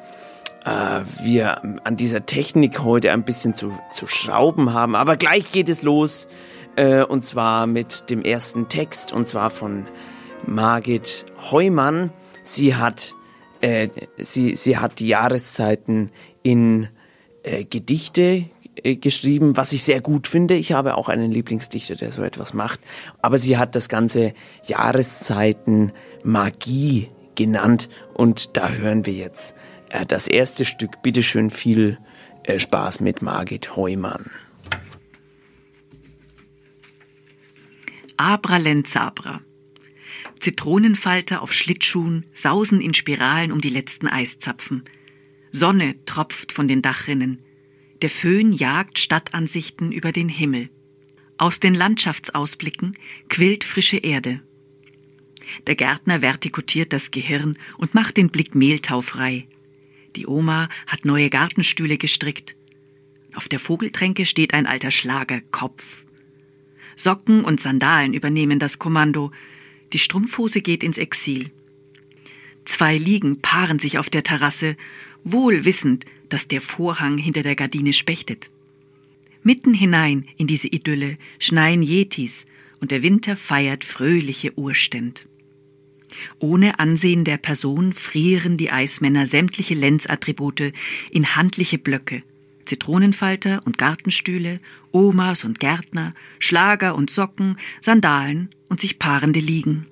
äh, 0.63 1.01
wir 1.23 1.61
an 1.83 1.97
dieser 1.97 2.25
Technik 2.25 2.79
heute 2.79 3.11
ein 3.11 3.23
bisschen 3.23 3.53
zu, 3.53 3.77
zu 3.91 4.07
schrauben 4.07 4.73
haben. 4.73 4.95
Aber 4.95 5.17
gleich 5.17 5.51
geht 5.51 5.69
es 5.69 5.81
los. 5.81 6.27
Äh, 6.77 7.03
und 7.03 7.25
zwar 7.25 7.67
mit 7.67 8.09
dem 8.09 8.21
ersten 8.23 8.69
Text. 8.69 9.11
Und 9.11 9.27
zwar 9.27 9.49
von 9.49 9.85
Margit 10.47 11.25
Heumann. 11.51 12.11
Sie 12.43 12.75
hat, 12.75 13.13
äh, 13.61 13.89
sie, 14.17 14.55
sie 14.55 14.77
hat 14.77 14.99
die 14.99 15.07
Jahreszeiten 15.07 16.11
in 16.43 16.87
äh, 17.43 17.63
Gedichte 17.63 18.45
äh, 18.75 18.95
geschrieben, 18.95 19.57
was 19.57 19.73
ich 19.73 19.83
sehr 19.83 20.01
gut 20.01 20.27
finde. 20.27 20.55
Ich 20.55 20.71
habe 20.71 20.95
auch 20.95 21.09
einen 21.09 21.31
Lieblingsdichter, 21.31 21.95
der 21.95 22.11
so 22.11 22.23
etwas 22.23 22.53
macht. 22.53 22.79
Aber 23.21 23.37
sie 23.37 23.57
hat 23.57 23.75
das 23.75 23.89
Ganze 23.89 24.33
Jahreszeiten 24.65 25.91
Magie 26.23 27.09
genannt. 27.35 27.89
Und 28.13 28.57
da 28.57 28.69
hören 28.69 29.05
wir 29.05 29.13
jetzt 29.13 29.55
äh, 29.89 30.05
das 30.05 30.27
erste 30.27 30.65
Stück. 30.65 31.01
Bitteschön 31.01 31.49
viel 31.49 31.97
äh, 32.43 32.59
Spaß 32.59 33.01
mit 33.01 33.21
Margit 33.21 33.75
Heumann. 33.75 34.31
Abralenzabra. 38.17 39.41
Zitronenfalter 40.41 41.41
auf 41.43 41.53
Schlittschuhen 41.53 42.25
sausen 42.33 42.81
in 42.81 42.95
Spiralen 42.95 43.51
um 43.51 43.61
die 43.61 43.69
letzten 43.69 44.07
Eiszapfen. 44.07 44.83
Sonne 45.51 46.03
tropft 46.05 46.51
von 46.51 46.67
den 46.67 46.81
Dachrinnen. 46.81 47.43
Der 48.01 48.09
Föhn 48.09 48.51
jagt 48.51 48.97
Stadtansichten 48.97 49.91
über 49.91 50.11
den 50.11 50.29
Himmel. 50.29 50.69
Aus 51.37 51.59
den 51.59 51.75
Landschaftsausblicken 51.75 52.97
quillt 53.29 53.63
frische 53.63 53.97
Erde. 53.97 54.41
Der 55.67 55.75
Gärtner 55.75 56.21
vertikutiert 56.21 56.91
das 56.91 57.11
Gehirn 57.11 57.57
und 57.77 57.93
macht 57.93 58.17
den 58.17 58.29
Blick 58.29 58.55
mehltaufrei. 58.55 59.47
Die 60.15 60.25
Oma 60.25 60.69
hat 60.87 61.05
neue 61.05 61.29
Gartenstühle 61.29 61.97
gestrickt. 61.97 62.55
Auf 63.35 63.47
der 63.47 63.59
Vogeltränke 63.59 64.25
steht 64.25 64.53
ein 64.55 64.65
alter 64.65 64.91
Schlagerkopf. 64.91 66.03
Socken 66.95 67.45
und 67.45 67.61
Sandalen 67.61 68.13
übernehmen 68.13 68.59
das 68.59 68.79
Kommando. 68.79 69.31
Die 69.93 69.99
Strumpfhose 69.99 70.61
geht 70.61 70.83
ins 70.83 70.97
Exil. 70.97 71.51
Zwei 72.65 72.97
Liegen 72.97 73.41
paaren 73.41 73.79
sich 73.79 73.97
auf 73.97 74.09
der 74.09 74.23
Terrasse, 74.23 74.77
wohl 75.23 75.65
wissend, 75.65 76.05
dass 76.29 76.47
der 76.47 76.61
Vorhang 76.61 77.17
hinter 77.17 77.41
der 77.41 77.55
Gardine 77.55 77.93
spechtet. 77.93 78.49
Mitten 79.43 79.73
hinein 79.73 80.25
in 80.37 80.47
diese 80.47 80.67
Idylle 80.67 81.17
schneien 81.39 81.81
Yetis 81.81 82.45
und 82.79 82.91
der 82.91 83.03
Winter 83.03 83.35
feiert 83.35 83.83
fröhliche 83.83 84.57
Urständ. 84.57 85.27
Ohne 86.39 86.79
Ansehen 86.79 87.23
der 87.23 87.37
Person 87.37 87.93
frieren 87.93 88.57
die 88.57 88.71
Eismänner 88.71 89.25
sämtliche 89.25 89.73
Lenzattribute 89.73 90.73
in 91.09 91.35
handliche 91.35 91.77
Blöcke. 91.77 92.23
Zitronenfalter 92.71 93.59
und 93.65 93.77
Gartenstühle, 93.77 94.61
Omas 94.93 95.43
und 95.43 95.59
Gärtner, 95.59 96.13
Schlager 96.39 96.95
und 96.95 97.09
Socken, 97.09 97.57
Sandalen 97.81 98.49
und 98.69 98.79
sich 98.79 98.97
paarende 98.97 99.41
Liegen. 99.41 99.87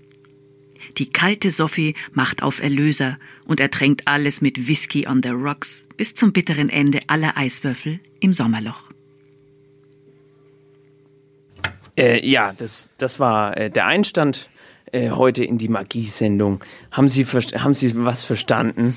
Die 0.98 1.10
kalte 1.10 1.52
Sophie 1.52 1.94
macht 2.14 2.42
auf 2.42 2.64
Erlöser 2.64 3.20
und 3.44 3.60
ertränkt 3.60 4.08
alles 4.08 4.40
mit 4.40 4.70
Whisky 4.70 5.10
on 5.10 5.22
the 5.22 5.32
Rocks 5.32 5.90
bis 5.98 6.16
zum 6.16 6.32
bitteren 6.32 6.70
Ende 6.70 7.02
aller 7.08 7.36
Eiswürfel 7.36 8.00
im 8.22 8.32
Sommerloch. 8.32 8.90
Äh, 11.98 12.26
ja, 12.26 12.54
das, 12.54 12.92
das 12.98 13.20
war 13.20 13.58
äh, 13.58 13.70
der 13.70 13.88
Einstand 13.88 14.48
äh, 14.94 15.10
heute 15.10 15.44
in 15.44 15.58
die 15.58 15.68
Magie-Sendung. 15.68 16.64
Haben 16.92 17.10
Sie, 17.10 17.26
haben 17.26 17.74
Sie 17.74 18.06
was 18.06 18.24
verstanden? 18.24 18.96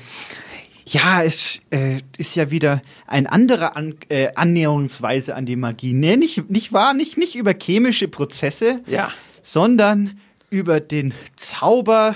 Ja, 0.85 1.23
es 1.23 1.61
äh, 1.71 2.01
ist 2.17 2.35
ja 2.35 2.51
wieder 2.51 2.81
ein 3.07 3.25
anderer 3.27 3.75
an, 3.77 3.95
äh, 4.09 4.29
Annäherungsweise 4.35 5.35
an 5.35 5.45
die 5.45 5.55
Magie. 5.55 5.93
Nee, 5.93 6.17
nicht, 6.17 6.49
nicht 6.49 6.73
wahr? 6.73 6.93
Nicht, 6.93 7.17
nicht 7.17 7.35
über 7.35 7.53
chemische 7.53 8.07
Prozesse, 8.07 8.81
Ja. 8.85 9.11
sondern 9.41 10.19
über 10.49 10.79
den 10.79 11.13
Zauber 11.35 12.15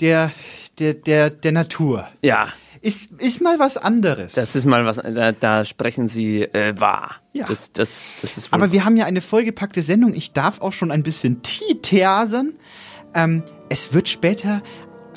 der, 0.00 0.32
der, 0.78 0.94
der, 0.94 1.30
der 1.30 1.52
Natur. 1.52 2.06
Ja, 2.22 2.48
Ist, 2.80 3.10
ist 3.18 3.40
mal 3.40 3.58
was 3.58 3.76
anderes. 3.76 4.34
das 4.34 4.54
ist 4.54 4.64
mal 4.64 4.84
was, 4.86 4.96
da, 4.96 5.32
da 5.32 5.64
sprechen 5.64 6.06
Sie 6.06 6.42
äh, 6.42 6.78
wahr. 6.80 7.16
Ja. 7.32 7.46
Das, 7.46 7.72
das, 7.72 8.10
das 8.20 8.38
ist 8.38 8.48
Aber 8.52 8.70
wir 8.72 8.84
haben 8.84 8.96
ja 8.96 9.06
eine 9.06 9.20
vollgepackte 9.20 9.82
Sendung. 9.82 10.14
Ich 10.14 10.32
darf 10.32 10.60
auch 10.60 10.72
schon 10.72 10.92
ein 10.92 11.02
bisschen 11.02 11.42
teasern. 11.42 12.52
Ähm, 13.14 13.42
es 13.68 13.92
wird 13.92 14.08
später, 14.08 14.62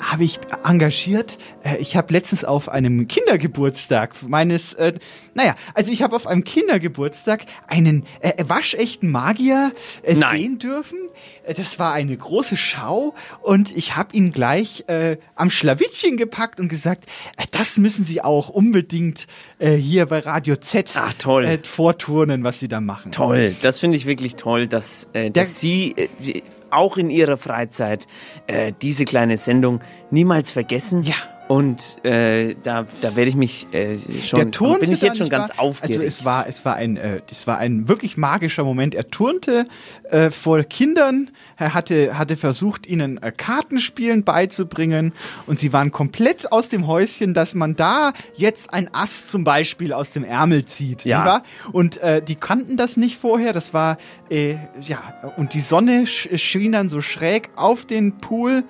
habe 0.02 0.24
ich 0.24 0.40
engagiert. 0.64 1.38
Äh, 1.64 1.78
ich 1.78 1.96
habe 1.96 2.12
letztens 2.12 2.44
auf 2.44 2.68
einem 2.68 3.08
Kindergeburtstag 3.08 4.14
meines, 4.26 4.74
äh, 4.74 4.92
naja, 5.34 5.54
also 5.74 5.90
ich 5.92 6.02
habe 6.02 6.16
auf 6.16 6.26
einem 6.26 6.44
Kindergeburtstag 6.44 7.44
einen 7.68 8.04
äh, 8.20 8.44
waschechten 8.46 9.10
Magier 9.10 9.72
äh, 10.02 10.14
sehen 10.14 10.58
dürfen. 10.58 10.98
Äh, 11.44 11.54
Das 11.54 11.78
war 11.78 11.92
eine 11.92 12.16
große 12.16 12.56
Schau 12.56 13.14
und 13.42 13.74
ich 13.76 13.96
habe 13.96 14.14
ihn 14.16 14.32
gleich 14.32 14.84
äh, 14.88 15.16
am 15.34 15.50
Schlawittchen 15.50 16.16
gepackt 16.16 16.60
und 16.60 16.68
gesagt, 16.68 17.04
äh, 17.36 17.44
das 17.50 17.78
müssen 17.78 18.04
Sie 18.04 18.20
auch 18.22 18.48
unbedingt 18.48 19.26
äh, 19.58 19.74
hier 19.76 20.06
bei 20.06 20.18
Radio 20.18 20.56
Z 20.56 20.92
Ah, 20.96 21.10
toll. 21.18 21.44
Äh, 21.44 21.58
vorturnen, 21.62 22.44
was 22.44 22.58
Sie 22.58 22.68
da 22.68 22.80
machen. 22.80 23.12
Toll, 23.12 23.54
das 23.62 23.78
finde 23.78 23.96
ich 23.96 24.06
wirklich 24.06 24.36
toll, 24.36 24.66
dass, 24.66 25.08
äh, 25.12 25.30
dass 25.30 25.60
Sie 25.60 25.92
äh, 25.96 26.42
auch 26.72 26.96
in 26.96 27.10
Ihrer 27.10 27.36
Freizeit 27.36 28.06
äh, 28.46 28.72
diese 28.82 29.04
kleine 29.04 29.36
Sendung 29.36 29.80
niemals 30.10 30.50
vergessen. 30.50 31.02
Ja. 31.02 31.31
Und 31.48 32.02
äh, 32.04 32.54
da, 32.62 32.86
da 33.00 33.16
werde 33.16 33.28
ich 33.28 33.36
mich 33.36 33.66
äh, 33.72 33.98
schon, 34.22 34.38
der 34.40 34.50
turnte 34.50 34.80
bin 34.80 34.92
ich 34.92 35.02
jetzt 35.02 35.18
schon 35.18 35.28
ganz 35.28 35.50
wahr? 35.50 35.60
aufgeregt. 35.60 35.96
Also 35.96 36.06
es 36.06 36.24
war, 36.24 36.46
es 36.46 36.64
war 36.64 36.76
ein, 36.76 36.96
äh, 36.96 37.20
das 37.28 37.46
war 37.46 37.58
ein 37.58 37.88
wirklich 37.88 38.16
magischer 38.16 38.64
Moment. 38.64 38.94
Er 38.94 39.08
turnte 39.08 39.66
äh, 40.04 40.30
vor 40.30 40.62
Kindern. 40.64 41.30
Er 41.56 41.74
hatte, 41.74 42.16
hatte 42.16 42.36
versucht, 42.36 42.86
ihnen 42.86 43.22
äh, 43.22 43.32
Kartenspielen 43.36 44.24
beizubringen 44.24 45.12
und 45.46 45.58
sie 45.58 45.72
waren 45.72 45.90
komplett 45.90 46.52
aus 46.52 46.68
dem 46.68 46.86
Häuschen, 46.86 47.34
dass 47.34 47.54
man 47.54 47.76
da 47.76 48.12
jetzt 48.34 48.72
ein 48.72 48.92
Ass 48.94 49.28
zum 49.28 49.44
Beispiel 49.44 49.92
aus 49.92 50.12
dem 50.12 50.24
Ärmel 50.24 50.64
zieht. 50.64 51.04
Ja. 51.04 51.24
wahr? 51.24 51.42
Und 51.72 51.98
äh, 51.98 52.22
die 52.22 52.36
kannten 52.36 52.76
das 52.76 52.96
nicht 52.96 53.18
vorher. 53.18 53.52
Das 53.52 53.74
war 53.74 53.98
äh, 54.30 54.56
ja 54.80 55.02
und 55.36 55.54
die 55.54 55.60
Sonne 55.60 56.06
sch 56.06 56.28
schien 56.36 56.72
dann 56.72 56.88
so 56.88 57.00
schräg 57.00 57.50
auf 57.56 57.84
den 57.84 58.18
Pool 58.18 58.64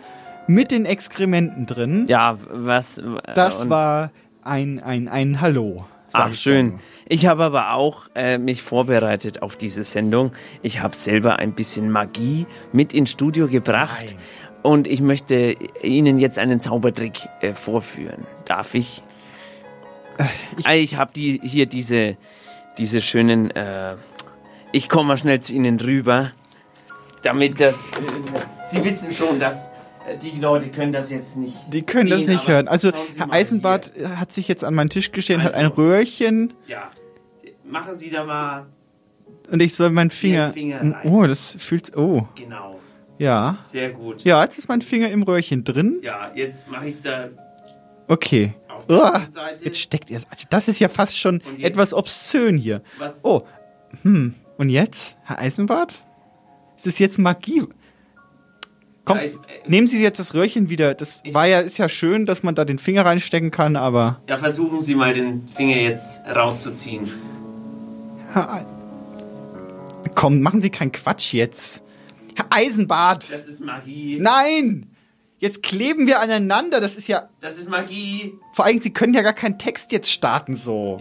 mit 0.46 0.70
den 0.70 0.84
Exkrementen 0.84 1.66
drin. 1.66 2.06
ja, 2.08 2.38
was? 2.50 2.98
äh, 2.98 3.02
Das 3.34 3.68
war 3.68 4.10
ein, 4.42 4.80
ein, 4.82 5.08
ein 5.08 5.40
Hallo. 5.40 5.84
Ach 6.14 6.34
schön. 6.34 6.78
Ich 7.06 7.24
habe 7.26 7.44
aber 7.44 7.72
auch 7.72 8.08
äh, 8.14 8.36
mich 8.36 8.60
vorbereitet 8.62 9.40
auf 9.40 9.56
diese 9.56 9.82
Sendung. 9.82 10.32
Ich 10.60 10.80
habe 10.82 10.94
selber 10.94 11.36
ein 11.38 11.52
bisschen 11.54 11.90
Magie 11.90 12.46
mit 12.72 12.92
ins 12.92 13.10
Studio 13.12 13.48
gebracht 13.48 14.14
und 14.62 14.86
ich 14.86 15.00
möchte 15.00 15.56
Ihnen 15.82 16.18
jetzt 16.18 16.38
einen 16.38 16.60
Zaubertrick 16.60 17.28
äh, 17.40 17.54
vorführen. 17.54 18.26
Darf 18.44 18.74
ich? 18.74 19.02
ich- 20.58 20.66
Äh, 20.68 20.80
ich 20.80 20.96
habe 20.96 21.12
die 21.16 21.40
hier 21.42 21.64
diese 21.66 22.16
diese 22.78 23.00
schönen. 23.00 23.50
Äh, 23.52 23.94
ich 24.72 24.88
komme 24.90 25.08
mal 25.08 25.16
schnell 25.16 25.40
zu 25.40 25.54
Ihnen 25.54 25.80
rüber, 25.80 26.32
damit 27.22 27.58
das. 27.60 27.88
Äh, 27.88 27.90
Sie 28.66 28.84
wissen 28.84 29.12
schon, 29.12 29.38
dass 29.38 29.68
äh, 29.68 29.71
die 30.20 30.40
Leute 30.40 30.68
können 30.68 30.92
das 30.92 31.10
jetzt 31.10 31.36
nicht. 31.36 31.56
Die 31.72 31.82
können 31.82 32.10
das 32.10 32.20
sehen, 32.20 32.30
nicht 32.30 32.44
aber 32.44 32.52
hören. 32.52 32.68
Also 32.68 32.92
Herr 33.16 33.32
Eisenbart 33.32 33.92
hat 34.16 34.32
sich 34.32 34.48
jetzt 34.48 34.64
an 34.64 34.74
meinen 34.74 34.90
Tisch 34.90 35.12
gestellt, 35.12 35.42
hat 35.42 35.54
ein 35.54 35.66
Also. 35.66 35.82
Röhrchen 35.82 36.52
hier. 36.66 36.76
Ja. 36.76 36.90
Machen 37.64 37.94
Sie 37.94 38.10
da 38.10 38.24
mal 38.24 38.66
und 39.50 39.60
ich 39.60 39.74
soll 39.74 39.90
meinen 39.90 40.10
Finger. 40.10 40.50
Finger 40.52 41.00
oh, 41.04 41.26
das 41.26 41.56
fühlt. 41.58 41.96
Oh, 41.96 42.26
genau. 42.34 42.80
ja. 43.18 43.58
Sehr 43.62 43.90
gut. 43.90 44.22
Ja, 44.24 44.42
jetzt 44.42 44.58
ist 44.58 44.68
mein 44.68 44.82
Finger 44.82 45.10
im 45.10 45.22
Röhrchen 45.22 45.64
drin. 45.64 46.00
Ja, 46.02 46.32
jetzt 46.34 46.70
mache 46.70 46.88
ich 46.88 47.00
da 47.00 47.28
Okay. 48.08 48.54
auf 48.68 48.86
Seite. 49.30 49.64
jetzt 49.64 49.78
steckt 49.78 50.10
er. 50.10 50.20
Also 50.30 50.46
das 50.50 50.68
ist 50.68 50.80
ja 50.80 50.88
fast 50.88 51.18
schon 51.18 51.42
etwas 51.60 51.94
obszön 51.94 52.58
hier. 52.58 52.82
Was? 52.98 53.24
Oh, 53.24 53.42
hm. 54.02 54.34
Und 54.58 54.68
jetzt, 54.68 55.16
Herr 55.24 55.38
Eisenbart? 55.38 56.02
Ist 56.76 56.86
das 56.86 56.98
jetzt 56.98 57.18
Magie? 57.18 57.64
Komm, 59.04 59.16
Ja, 59.18 59.24
ich- 59.24 59.38
nehmen 59.66 59.86
Sie 59.88 60.00
jetzt 60.02 60.18
das 60.20 60.32
Röhrchen 60.34 60.68
wieder. 60.68 60.94
Das 60.94 61.22
war 61.32 61.46
ja, 61.46 61.60
ist 61.60 61.78
ja 61.78 61.88
schön, 61.88 62.24
dass 62.26 62.42
man 62.44 62.54
da 62.54 62.64
den 62.64 62.78
Finger 62.78 63.04
reinstecken 63.04 63.50
kann, 63.50 63.74
aber. 63.76 64.20
Ja, 64.28 64.36
versuchen 64.38 64.80
Sie 64.80 64.94
mal 64.94 65.12
den 65.12 65.48
Finger 65.48 65.76
jetzt 65.76 66.22
rauszuziehen. 66.26 67.10
Ei- 68.34 68.64
Komm, 70.14 70.40
machen 70.40 70.60
Sie 70.62 70.70
keinen 70.70 70.92
Quatsch 70.92 71.32
jetzt. 71.32 71.82
Herr 72.36 72.46
Eisenbart! 72.50 73.24
Das 73.32 73.46
ist 73.48 73.60
Magie. 73.60 74.18
Nein! 74.20 74.86
Jetzt 75.38 75.62
kleben 75.64 76.06
wir 76.06 76.20
aneinander. 76.20 76.80
Das 76.80 76.96
ist 76.96 77.08
ja. 77.08 77.28
Das 77.40 77.58
ist 77.58 77.68
Magie. 77.68 78.32
Vor 78.52 78.64
allem, 78.64 78.80
Sie 78.80 78.92
können 78.92 79.12
ja 79.14 79.22
gar 79.22 79.32
keinen 79.32 79.58
Text 79.58 79.90
jetzt 79.90 80.10
starten 80.10 80.54
so. 80.54 81.00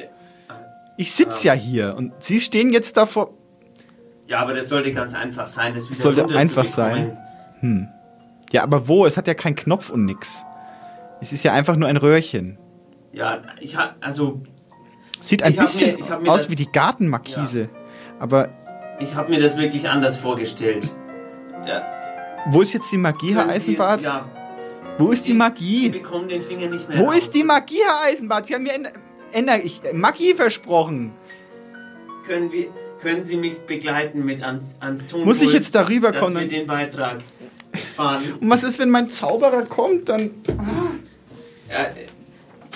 Ich 0.97 1.11
sitze 1.11 1.47
ja 1.47 1.53
hier 1.53 1.95
und 1.95 2.13
Sie 2.19 2.39
stehen 2.39 2.73
jetzt 2.73 2.97
davor. 2.97 3.33
Ja, 4.27 4.39
aber 4.39 4.53
das 4.53 4.69
sollte 4.69 4.91
ganz 4.91 5.13
einfach 5.13 5.45
sein, 5.45 5.73
das 5.73 5.89
wieder 5.91 6.01
sollte 6.01 6.35
einfach 6.37 6.65
sein. 6.65 7.17
Hm. 7.61 7.87
Ja, 8.51 8.63
aber 8.63 8.87
wo? 8.87 9.05
Es 9.05 9.17
hat 9.17 9.27
ja 9.27 9.33
keinen 9.33 9.55
Knopf 9.55 9.89
und 9.89 10.05
nix. 10.05 10.43
Es 11.21 11.31
ist 11.31 11.43
ja 11.43 11.53
einfach 11.53 11.75
nur 11.75 11.87
ein 11.87 11.97
Röhrchen. 11.97 12.57
Ja, 13.13 13.41
ich 13.59 13.75
hab, 13.77 13.95
also, 14.01 14.41
Sieht 15.21 15.43
ein 15.43 15.55
bisschen 15.55 15.97
mir- 15.99 16.19
mir 16.19 16.31
aus 16.31 16.41
das- 16.43 16.49
wie 16.51 16.55
die 16.55 16.71
Gartenmarkise. 16.71 17.69
Aber 18.19 18.49
ich 18.99 19.15
habe 19.15 19.31
mir 19.31 19.39
das 19.39 19.57
wirklich 19.57 19.87
anders 19.89 20.17
vorgestellt. 20.17 20.89
Ja, 21.67 21.83
wo 22.47 22.61
ist 22.61 22.73
jetzt 22.73 22.91
die 22.91 22.97
Magie, 22.97 23.33
Herr 23.35 23.43
können 23.45 23.53
Sie- 23.59 23.71
Eisenbart? 23.71 24.01
Ja, 24.01 24.25
Wo 24.97 25.11
ist 25.11 25.25
die 25.25 25.31
Sie 25.31 25.37
Magie? 25.37 25.89
bekommen 25.89 26.27
den 26.27 26.41
Finger 26.41 26.67
nicht 26.67 26.89
mehr 26.89 26.99
Wo 26.99 27.05
raus. 27.05 27.17
ist 27.19 27.33
die 27.35 27.43
Magie, 27.43 27.79
Herr 27.85 28.09
Eisenbart? 28.11 28.45
Sie 28.47 28.55
haben 28.55 28.63
mir 28.63 28.73
Ener- 29.33 29.63
ich, 29.63 29.81
Magie 29.93 30.33
versprochen. 30.33 31.13
Können, 32.25 32.51
wir, 32.51 32.67
können 33.01 33.23
Sie 33.23 33.37
mich 33.37 33.59
begleiten 33.61 34.25
mit 34.25 34.43
ans, 34.43 34.77
ans 34.81 35.07
Tonpult? 35.07 35.25
Muss 35.27 35.41
ich 35.41 35.53
jetzt 35.53 35.73
darüber 35.75 36.11
dass 36.11 36.21
kommen? 36.21 36.39
wir 36.41 36.47
den 36.47 36.67
Beitrag 36.67 37.19
fahren? 37.95 38.35
Und 38.39 38.49
was 38.49 38.63
ist, 38.63 38.79
wenn 38.79 38.89
mein 38.89 39.09
Zauberer 39.09 39.63
kommt? 39.63 40.09
Dann. 40.09 40.31
Ja, 41.69 41.87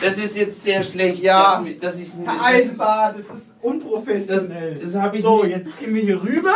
das 0.02 0.18
ist 0.18 0.36
jetzt 0.38 0.62
sehr 0.64 0.84
schlecht. 0.84 1.22
Ja. 1.24 1.64
dass, 1.64 1.80
dass 1.80 2.00
ich, 2.00 2.10
Herr 2.26 2.42
Eisenbart, 2.44 3.16
das 3.20 3.26
ist 3.26 3.54
unprofessionell. 3.62 4.76
Das, 4.76 4.94
das 4.94 5.22
so, 5.22 5.44
nie- 5.44 5.52
jetzt 5.52 5.80
gehen 5.80 5.94
wir 5.94 6.02
hier 6.02 6.22
rüber. 6.22 6.54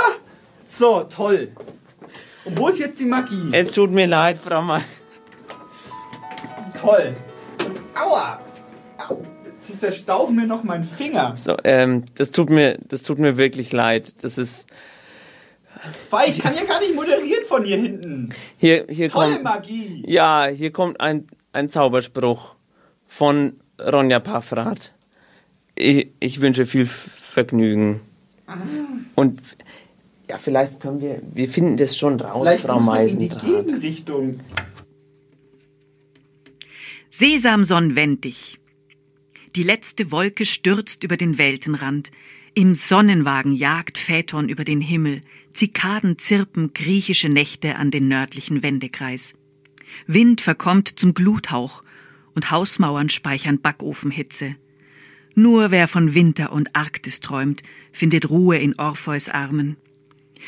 So, 0.69 1.03
toll. 1.03 1.51
Und 2.46 2.58
wo 2.58 2.67
ist 2.69 2.79
jetzt 2.79 3.00
die 3.00 3.05
Magie? 3.05 3.50
Es 3.51 3.72
tut 3.72 3.91
mir 3.91 4.08
leid, 4.08 4.38
Frau 4.38 4.62
Mann. 4.62 4.84
Toll. 6.79 7.13
Aua. 7.96 8.39
Au. 9.08 9.22
Sie 9.62 9.77
zerstauben 9.77 10.36
mir 10.36 10.48
noch 10.48 10.63
meinen 10.63 10.84
Finger. 10.84 11.36
So, 11.36 11.55
ähm, 11.63 12.05
das 12.15 12.31
tut 12.31 12.50
mir, 12.50 12.77
das 12.88 13.03
tut 13.03 13.19
mir 13.19 13.38
wirklich 13.38 13.72
leid. 13.72 14.24
Das 14.24 14.38
ist 14.38 14.67
Weil 16.09 16.29
ich 16.29 16.39
kann 16.39 16.55
ja 16.55 16.65
gar 16.65 16.79
nicht 16.79 16.95
moderieren 16.95 17.45
von 17.48 17.63
hier 17.63 17.77
hinten. 17.77 18.29
hier, 18.57 18.86
hier 18.89 19.09
Tolle 19.09 19.33
kommt. 19.33 19.43
Magie. 19.43 20.03
Ja, 20.05 20.48
hier 20.48 20.71
kommt 20.71 21.00
ein, 21.00 21.27
ein 21.53 21.69
Zauberspruch 21.69 22.55
von 23.07 23.53
Ronja 23.79 24.19
Paffrath. 24.19 24.93
Ich, 25.75 26.09
ich 26.19 26.41
wünsche 26.41 26.65
viel 26.65 26.86
Vergnügen. 26.86 28.01
Und 29.15 29.41
ja, 30.29 30.38
vielleicht 30.38 30.79
können 30.79 31.01
wir, 31.01 31.21
wir 31.33 31.48
finden 31.48 31.77
das 31.77 31.98
schon 31.98 32.19
raus, 32.19 32.48
Vielleicht 32.48 32.65
Frau 32.65 32.79
man 32.79 33.07
in 33.07 33.19
die. 33.19 33.29
Gegenrichtung. 33.29 34.39
Sesamson, 37.09 37.95
wend 37.95 38.24
dich. 38.24 38.59
Die 39.55 39.63
letzte 39.63 40.12
Wolke 40.12 40.45
stürzt 40.45 41.03
über 41.03 41.17
den 41.17 41.38
Weltenrand. 41.38 42.12
Im 42.56 42.74
Sonnenwagen 42.74 43.53
jagt 43.53 43.98
Phaeton 43.98 44.50
über 44.50 44.63
den 44.63 44.82
Himmel. 44.82 45.22
Zikaden 45.53 46.18
zirpen 46.18 46.74
griechische 46.74 47.29
Nächte 47.29 47.75
an 47.75 47.91
den 47.91 48.08
nördlichen 48.08 48.63
Wendekreis. 48.63 49.34
Wind 50.08 50.41
verkommt 50.41 51.00
zum 51.00 51.13
Gluthauch 51.13 51.84
und 52.34 52.51
Hausmauern 52.51 53.10
speichern 53.10 53.60
Backofenhitze. 53.60 54.56
Nur 55.36 55.72
wer 55.72 55.88
von 55.88 56.15
Winter 56.15 56.51
und 56.51 56.75
Arktis 56.75 57.20
träumt, 57.22 57.63
findet 57.91 58.29
Ruhe 58.29 58.58
in 58.58 58.77
Orpheus 58.77 59.29
Armen. 59.29 59.77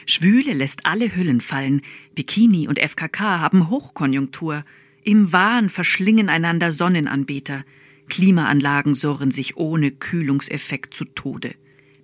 Schwüle 0.05 0.53
lässt 0.53 0.85
alle 0.85 1.15
Hüllen 1.15 1.41
fallen. 1.41 1.81
Bikini 2.15 2.67
und 2.67 2.79
FKK 2.79 3.39
haben 3.39 3.69
Hochkonjunktur. 3.69 4.63
Im 5.03 5.31
Wahn 5.33 5.69
verschlingen 5.69 6.29
einander 6.29 6.71
Sonnenanbeter. 6.71 7.63
Klimaanlagen 8.09 8.95
surren 8.95 9.31
sich 9.31 9.57
ohne 9.57 9.91
Kühlungseffekt 9.91 10.93
zu 10.93 11.05
Tode. 11.05 11.55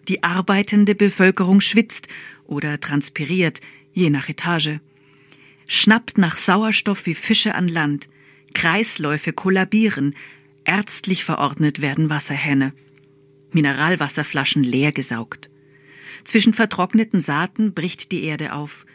Die 0.08 0.24
arbeitende 0.24 0.96
Bevölkerung 0.96 1.60
schwitzt 1.60 2.08
oder 2.46 2.80
transpiriert, 2.80 3.60
je 3.94 4.10
nach 4.10 4.30
Etage. 4.30 4.80
Schnappt 5.68 6.18
nach 6.18 6.38
Sauerstoff 6.38 7.06
wie 7.06 7.16
Fische 7.16 7.56
an 7.56 7.68
Land. 7.68 8.08
Kreisläufe 8.54 9.34
kollabieren. 9.34 10.16
Ärztlich 10.64 11.26
verordnet 11.26 11.82
werden 11.82 12.10
Wasserhähne. 12.10 12.74
Mineralwasserflaschen 13.52 14.64
leer 14.64 14.92
gesaugt. 14.92 15.50
Zwischen 16.24 16.54
vertrockneten 16.54 17.22
Saaten 17.22 17.74
bricht 17.74 18.12
die 18.12 18.24
Erde 18.24 18.54
auf. 18.54 18.86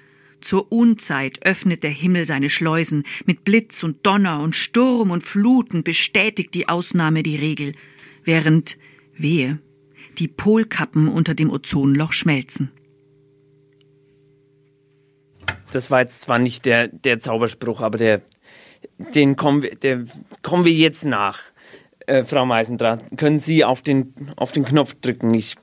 Zur 0.40 0.72
Unzeit 0.72 1.44
öffnet 1.46 1.83
der 1.83 1.90
Himmel 1.90 2.25
seine 2.25 2.51
Schleusen. 2.51 3.05
Mit 3.27 3.44
Blitz 3.44 3.83
und 3.83 4.05
Donner 4.05 4.40
und 4.40 4.57
Sturm 4.57 5.11
und 5.11 5.22
Fluten 5.22 5.83
bestätigt 5.83 6.55
die 6.55 6.68
Ausnahme 6.68 7.22
die 7.22 7.37
Regel, 7.37 7.75
während, 8.25 8.77
wehe, 9.16 9.59
die 10.18 10.29
Polkappen 10.29 11.09
unter 11.09 11.35
dem 11.35 11.51
Ozonloch 11.51 12.12
schmelzen. 12.12 12.70
Das 15.72 15.90
war 15.90 16.01
jetzt 16.01 16.20
zwar 16.22 16.38
nicht 16.38 16.66
der, 16.66 16.88
der 16.88 17.18
Zauberspruch, 17.20 17.81
aber 17.81 17.96
der, 17.98 18.20
den 19.14 19.37
kommen 19.37 19.62
wir, 19.62 19.75
der 19.75 20.05
kommen 20.42 20.64
wir 20.64 20.72
jetzt 20.72 21.05
nach. 21.05 21.40
Äh, 22.07 22.25
Frau 22.25 22.44
Meisendrath, 22.44 23.16
können 23.16 23.38
Sie 23.38 23.64
auf 23.64 23.81
den, 23.81 24.12
auf 24.37 24.53
den 24.53 24.64
Knopf 24.64 24.94
drücken? 25.01 25.33
Ich, 25.35 25.57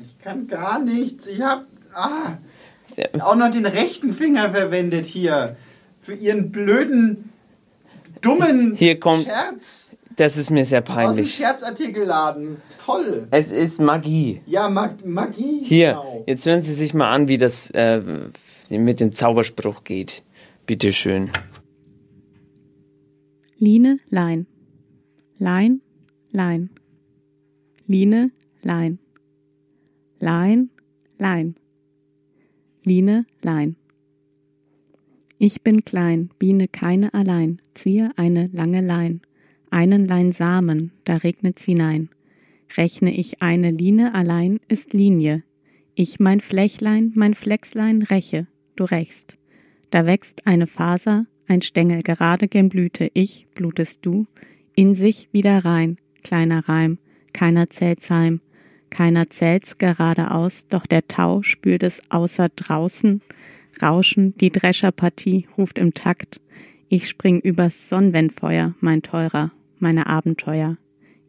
Ich 0.00 0.18
kann 0.20 0.46
gar 0.46 0.78
nichts. 0.78 1.26
Ich 1.26 1.40
hab 1.40 1.66
ah, 1.92 2.38
auch 3.20 3.34
noch 3.34 3.50
den 3.50 3.66
rechten 3.66 4.12
Finger 4.12 4.50
verwendet 4.50 5.06
hier. 5.06 5.56
Für 5.98 6.14
Ihren 6.14 6.50
blöden, 6.50 7.30
dummen 8.22 8.74
Hier 8.74 8.98
kommt- 8.98 9.24
Scherz 9.24 9.96
das 10.16 10.36
ist 10.36 10.50
mir 10.50 10.64
sehr 10.64 10.80
aus 10.80 10.86
dem 10.86 10.94
peinlich. 10.94 11.34
Scherzartikelladen. 11.34 12.56
Toll. 12.84 13.26
Es 13.30 13.50
ist 13.52 13.80
Magie. 13.80 14.40
Ja, 14.46 14.68
Mag 14.68 15.04
Magie. 15.04 15.60
Hier, 15.64 15.90
Genau. 15.90 16.24
jetzt 16.26 16.46
hören 16.46 16.62
Sie 16.62 16.74
sich 16.74 16.94
mal 16.94 17.10
an, 17.10 17.28
wie 17.28 17.38
das 17.38 17.70
äh, 17.70 18.00
mit 18.70 19.00
dem 19.00 19.12
Zauberspruch 19.12 19.84
geht. 19.84 20.22
Bitte 20.66 20.92
schön. 20.92 21.30
Line, 23.58 23.98
Lein. 24.10 24.46
Lein, 25.38 25.80
Lein. 26.30 26.70
Line, 27.86 28.30
Lein. 28.62 28.98
Lein, 30.20 30.70
Lein. 31.18 31.54
Line, 32.84 33.24
Lein. 33.42 33.76
Ich 35.38 35.62
bin 35.62 35.84
klein, 35.84 36.30
Biene 36.38 36.68
keine 36.68 37.12
allein, 37.14 37.60
ziehe 37.74 38.10
eine 38.16 38.48
lange 38.52 38.80
Lein. 38.80 39.20
Einen 39.72 40.06
Lein 40.06 40.32
Samen, 40.32 40.92
da 41.04 41.16
regnet's 41.16 41.64
hinein. 41.64 42.10
Rechne 42.76 43.10
ich 43.16 43.40
eine 43.40 43.70
Line 43.70 44.14
allein, 44.14 44.60
ist 44.68 44.92
Linie. 44.92 45.44
Ich 45.94 46.20
mein 46.20 46.40
Flächlein, 46.40 47.10
mein 47.14 47.32
Flexlein 47.32 48.02
räche, 48.02 48.46
du 48.76 48.84
rächst. 48.84 49.38
Da 49.88 50.04
wächst 50.04 50.46
eine 50.46 50.66
Faser, 50.66 51.24
ein 51.48 51.62
Stängel 51.62 52.02
gerade 52.02 52.48
gen 52.48 52.68
Blüte, 52.68 53.10
ich, 53.14 53.46
blutest 53.54 54.04
du, 54.04 54.26
in 54.74 54.94
sich 54.94 55.30
wieder 55.32 55.64
rein, 55.64 55.96
kleiner 56.22 56.68
Reim, 56.68 56.98
keiner 57.32 57.70
zählt's 57.70 58.10
heim, 58.10 58.42
keiner 58.90 59.30
zählt's 59.30 59.78
geradeaus, 59.78 60.66
doch 60.68 60.84
der 60.84 61.08
Tau 61.08 61.40
spült 61.40 61.82
es 61.82 62.02
außer 62.10 62.50
draußen, 62.50 63.22
Rauschen, 63.82 64.36
die 64.36 64.50
Drescherpartie 64.50 65.46
ruft 65.56 65.78
im 65.78 65.94
Takt, 65.94 66.42
ich 66.90 67.08
spring 67.08 67.40
übers 67.40 67.88
Sonnenwendfeuer, 67.88 68.74
mein 68.80 69.00
Teurer, 69.00 69.50
meine 69.82 70.06
Abenteuer. 70.06 70.78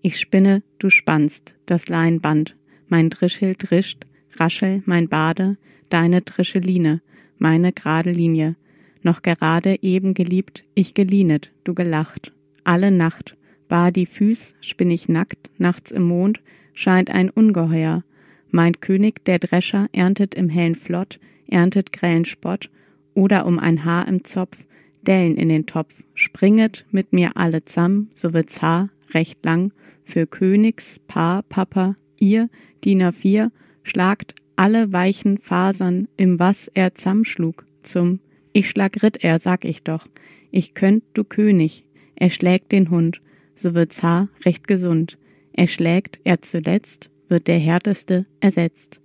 Ich 0.02 0.20
spinne, 0.20 0.64
du 0.80 0.90
spannst, 0.90 1.56
das 1.66 1.88
Leinband, 1.88 2.56
mein 2.88 3.10
Drischel 3.10 3.56
drischt, 3.58 4.06
raschel, 4.36 4.82
mein 4.86 5.10
Bade, 5.10 5.58
deine 5.90 6.22
Drischeline, 6.22 7.02
meine 7.38 7.74
gerade 7.74 8.12
Linie, 8.12 8.56
noch 9.02 9.22
gerade 9.22 9.82
eben 9.82 10.14
geliebt, 10.14 10.64
ich 10.76 10.94
gelienet, 10.94 11.52
du 11.64 11.74
gelacht. 11.74 12.32
Alle 12.64 12.92
Nacht, 12.92 13.36
bar 13.68 13.92
die 13.92 14.06
Füß, 14.06 14.54
spinn 14.62 14.92
ich 14.92 15.10
nackt, 15.10 15.50
nachts 15.58 15.92
im 15.92 16.04
Mond, 16.04 16.42
scheint 16.74 17.10
ein 17.10 17.30
Ungeheuer. 17.30 18.04
Mein 18.52 18.80
König, 18.80 19.26
der 19.26 19.40
Drescher, 19.40 19.88
erntet 19.92 20.36
im 20.36 20.48
hellen 20.48 20.76
Flott, 20.76 21.20
erntet 21.48 21.92
grellen 21.92 22.26
Spott, 22.26 22.70
oder 23.14 23.46
um 23.46 23.60
ein 23.60 23.84
Haar 23.84 24.08
im 24.08 24.24
Zopf, 24.24 24.58
Dellen 25.04 25.36
in 25.36 25.50
den 25.50 25.66
Topf, 25.66 25.94
springet 26.14 26.86
mit 26.92 27.14
mir 27.14 27.36
alle 27.36 27.64
zusammen, 27.66 28.10
so 28.14 28.34
wird's 28.34 28.62
Haar 28.62 28.90
recht 29.14 29.44
lang, 29.46 29.72
für 30.04 30.28
Königs, 30.28 31.00
Paar, 31.08 31.44
Papa, 31.44 31.96
ihr, 32.20 32.50
Diener 32.84 33.12
vier, 33.12 33.52
schlagt 33.84 34.36
alle 34.56 34.94
weichen 34.94 35.38
Fasern 35.40 36.08
im 36.18 36.40
was 36.40 36.68
er 36.74 36.96
zusammenschlug, 36.96 37.66
zum 37.84 38.20
Ich 38.54 38.70
schlag 38.70 39.02
Ritt 39.02 39.24
er, 39.24 39.40
sag 39.40 39.66
ich 39.66 39.84
doch, 39.84 40.08
ich 40.52 40.74
könnt 40.74 41.04
du 41.14 41.24
König, 41.24 41.86
er 42.16 42.30
schlägt 42.30 42.72
den 42.72 42.90
Hund, 42.90 43.22
so 43.56 43.74
wird's 43.74 44.04
Haar 44.04 44.30
recht 44.46 44.68
gesund, 44.68 45.18
er 45.54 45.68
schlägt 45.68 46.20
er 46.24 46.42
zuletzt, 46.42 47.10
wird 47.30 47.48
der 47.48 47.60
härteste 47.60 48.26
ersetzt. 48.40 49.00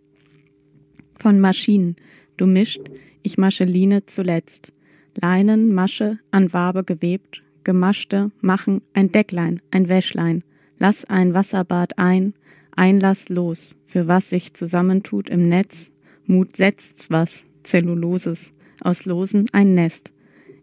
Von 1.19 1.41
Maschinen, 1.41 1.97
du 2.37 2.47
mischt, 2.47 2.83
ich 3.23 3.39
Mascheline 3.39 4.07
zuletzt, 4.07 4.73
Leinen, 5.21 5.75
Masche, 5.75 6.19
an 6.31 6.53
Wabe 6.53 6.85
gewebt, 6.85 7.43
gemaschte, 7.65 8.31
machen 8.41 8.83
ein 8.95 9.11
Decklein, 9.13 9.61
ein 9.71 9.89
Wäschlein, 9.89 10.45
lass 10.79 11.05
ein 11.05 11.35
Wasserbad 11.35 11.99
ein, 11.99 12.35
Einlass 12.77 13.29
los, 13.29 13.77
für 13.87 14.07
was 14.07 14.31
sich 14.31 14.55
zusammentut 14.55 15.29
im 15.29 15.49
Netz, 15.49 15.91
Mut 16.27 16.57
setzt 16.57 17.11
was, 17.11 17.45
Zelluloses, 17.65 18.53
aus 18.81 19.05
Losen 19.05 19.47
ein 19.53 19.75
Nest, 19.75 20.13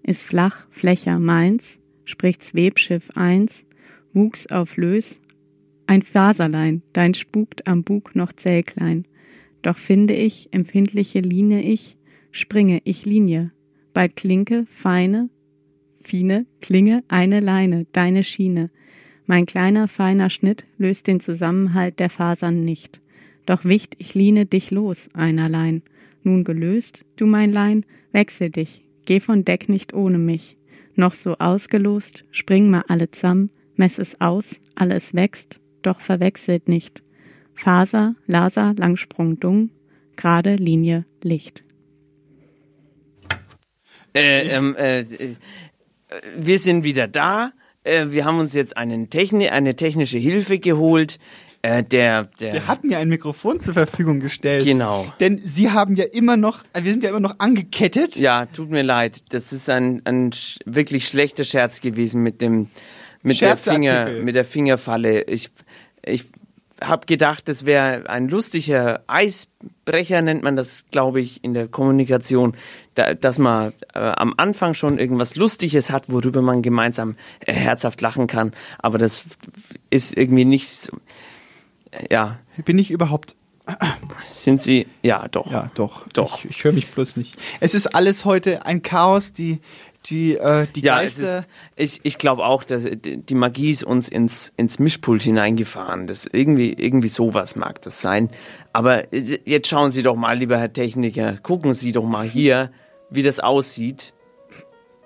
ist 0.04 0.24
flach, 0.24 0.66
Flächer 0.70 1.20
meins, 1.20 1.80
spricht's 2.06 2.54
Webschiff 2.54 3.12
eins, 3.16 3.66
wuchs 4.14 4.48
auf 4.48 4.78
Lös, 4.78 5.20
ein 5.88 6.02
Faserlein, 6.02 6.82
dein 6.94 7.14
spukt 7.14 7.68
am 7.68 7.84
Bug 7.84 8.16
noch 8.16 8.32
zählklein, 8.32 9.06
doch 9.62 9.78
finde 9.78 10.14
ich, 10.14 10.50
empfindliche 10.52 11.20
Linie 11.20 11.62
ich, 11.62 11.98
springe 12.32 12.82
ich 12.86 13.06
Linie, 13.06 13.52
bei 13.96 14.10
Klinke, 14.10 14.66
feine, 14.68 15.30
fine, 16.02 16.46
Klinge, 16.62 17.06
eine 17.08 17.40
Leine, 17.40 17.88
deine 17.94 18.26
Schiene. 18.26 18.70
Mein 19.26 19.46
kleiner, 19.46 19.88
feiner 19.88 20.30
Schnitt 20.30 20.66
löst 20.78 21.08
den 21.08 21.22
Zusammenhalt 21.22 22.00
der 22.02 22.10
Fasern 22.10 22.66
nicht. 22.66 23.00
Doch 23.46 23.64
wicht 23.64 23.96
ich 23.98 24.14
liene 24.14 24.46
dich 24.46 24.70
los, 24.70 25.08
einerlein. 25.14 25.82
Nun 26.24 26.44
gelöst, 26.44 27.06
du 27.16 27.26
mein 27.26 27.54
Lein, 27.54 27.86
wechsel 28.12 28.50
dich, 28.50 28.84
geh 29.06 29.22
von 29.22 29.46
Deck 29.46 29.70
nicht 29.70 29.94
ohne 29.94 30.18
mich. 30.18 30.58
Noch 30.96 31.14
so 31.14 31.38
ausgelost, 31.38 32.26
spring 32.32 32.70
mal 32.70 32.84
alle 32.90 33.10
zusammen, 33.12 33.50
mess 33.78 33.98
es 33.98 34.20
aus, 34.20 34.60
alles 34.76 35.14
wächst, 35.14 35.62
doch 35.84 36.02
verwechselt 36.02 36.68
nicht. 36.68 37.02
Faser, 37.54 38.16
Laser, 38.28 38.74
Langsprung, 38.76 39.40
Dung, 39.40 39.70
gerade 40.18 40.58
Linie, 40.58 41.06
Licht. 41.24 41.65
Äh, 44.16 44.48
ähm, 44.48 44.76
äh, 44.76 45.04
wir 46.38 46.60
sind 46.60 46.84
wieder 46.84 47.08
da. 47.08 47.52
Äh, 47.84 48.08
wir 48.10 48.26
haben 48.26 48.40
uns 48.40 48.54
jetzt 48.54 48.78
einen 48.78 49.10
Techni 49.10 49.50
eine 49.50 49.76
technische 49.76 50.18
Hilfe 50.18 50.60
geholt. 50.60 51.20
Äh, 51.62 51.84
der, 51.84 52.30
der, 52.40 52.52
Der 52.52 52.68
hat 52.68 52.84
mir 52.84 53.00
ein 53.00 53.10
Mikrofon 53.10 53.60
zur 53.60 53.74
Verfügung 53.74 54.20
gestellt. 54.20 54.64
Genau. 54.64 55.12
Denn 55.20 55.42
Sie 55.44 55.72
haben 55.72 55.96
ja 55.96 56.06
immer 56.06 56.38
noch, 56.38 56.60
äh, 56.74 56.84
wir 56.84 56.92
sind 56.92 57.04
ja 57.04 57.10
immer 57.10 57.20
noch 57.20 57.40
angekettet. 57.40 58.16
Ja, 58.16 58.46
tut 58.46 58.70
mir 58.70 58.84
leid. 58.84 59.24
Das 59.30 59.52
ist 59.52 59.70
ein, 59.70 60.02
ein 60.06 60.32
sch 60.32 60.60
wirklich 60.66 61.08
schlechter 61.08 61.44
Scherz 61.44 61.82
gewesen 61.82 62.22
mit 62.22 62.42
dem 62.42 62.70
mit 63.24 63.42
der 63.42 63.58
Finger 63.58 64.12
mit 64.12 64.36
der 64.36 64.46
Fingerfalle. 64.46 65.24
Ich 65.24 65.50
ich 66.06 66.26
habe 66.82 67.06
gedacht, 67.06 67.48
das 67.48 67.66
wäre 67.66 68.10
ein 68.10 68.28
lustiger 68.28 69.04
Eisbrecher 69.08 70.22
nennt 70.22 70.44
man 70.44 70.56
das, 70.56 70.86
glaube 70.92 71.22
ich, 71.22 71.44
in 71.44 71.54
der 71.54 71.68
Kommunikation, 71.68 72.56
da, 72.96 73.14
dass 73.14 73.38
man 73.40 73.72
äh, 73.94 74.00
am 74.00 74.34
Anfang 74.38 74.74
schon 74.74 75.00
irgendwas 75.00 75.36
Lustiges 75.36 75.90
hat, 75.90 76.10
worüber 76.12 76.42
man 76.42 76.62
gemeinsam 76.62 77.16
äh, 77.40 77.54
herzhaft 77.54 78.02
lachen 78.02 78.28
kann. 78.28 78.52
Aber 78.80 78.98
das 78.98 79.24
ist 79.90 80.18
irgendwie 80.18 80.46
nicht 80.46 80.68
so. 80.70 80.92
äh, 81.92 82.08
Ja, 82.12 82.40
Bin 82.66 82.78
ich 82.78 82.92
überhaupt. 82.92 83.36
sind 84.30 84.62
Sie? 84.62 84.86
Ja, 85.02 85.28
doch. 85.30 85.52
Ja, 85.52 85.72
doch. 85.76 86.08
Doch. 86.10 86.44
Ich, 86.44 86.52
ich 86.52 86.64
höre 86.64 86.74
mich 86.74 86.88
bloß 86.92 87.18
nicht. 87.18 87.36
Es 87.62 87.74
ist 87.74 87.96
alles 87.96 88.26
heute 88.26 88.66
ein 88.66 88.82
Chaos. 88.84 89.34
Die, 89.34 89.60
die, 90.06 90.36
äh, 90.38 90.68
die 90.76 90.82
Ja, 90.82 91.02
es 91.02 91.18
Geister. 91.18 91.40
ist, 91.40 91.46
ich, 91.76 92.00
ich 92.04 92.18
glaube 92.18 92.46
auch, 92.46 92.64
dass 92.64 92.84
die 92.84 93.18
die 93.18 93.36
Magie 93.36 93.72
ist 93.72 93.84
uns 93.84 94.08
ins, 94.08 94.54
ins 94.58 94.80
Mischpult 94.80 95.24
hineingefahren. 95.24 96.08
Das 96.08 96.28
irgendwie, 96.32 96.74
irgendwie 96.74 97.08
sowas 97.08 97.56
mag 97.56 97.82
das 97.82 98.02
sein. 98.02 98.30
Aber 98.74 99.14
jetzt 99.14 99.68
schauen 99.68 99.92
Sie 99.92 100.04
doch 100.04 100.16
mal, 100.16 100.38
lieber 100.38 100.58
Herr 100.58 100.72
Techniker, 100.72 101.38
gucken 101.38 101.74
Sie 101.74 101.92
doch 101.92 102.06
mal 102.06 102.26
hier, 102.28 102.72
wie 103.10 103.24
das 103.24 103.40
aussieht. 103.40 104.14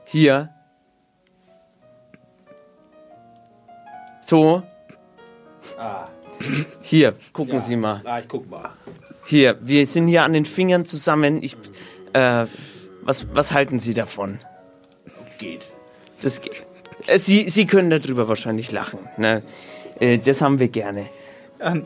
Hier. 0.05 0.49
So. 4.21 4.63
Hier, 6.81 7.15
gucken 7.33 7.59
Sie 7.59 7.75
mal. 7.75 8.01
Ah, 8.05 8.19
ich 8.19 8.27
guck 8.27 8.49
mal. 8.49 8.69
Hier, 9.27 9.57
wir 9.61 9.85
sind 9.85 10.07
hier 10.07 10.23
an 10.23 10.33
den 10.33 10.45
Fingern 10.45 10.85
zusammen. 10.85 11.43
Ich, 11.43 11.55
äh, 12.13 12.45
was, 13.03 13.27
was 13.35 13.51
halten 13.51 13.79
Sie 13.79 13.93
davon? 13.93 14.39
Geht. 15.39 15.65
Das 16.21 16.41
geht. 16.41 16.65
Äh, 17.07 17.17
Sie, 17.17 17.49
Sie 17.49 17.65
können 17.65 17.89
darüber 17.89 18.27
wahrscheinlich 18.27 18.71
lachen. 18.71 18.99
Ne? 19.17 19.41
Äh, 19.99 20.17
das 20.19 20.41
haben 20.41 20.59
wir 20.59 20.67
gerne. 20.67 21.05
Ähm, 21.61 21.85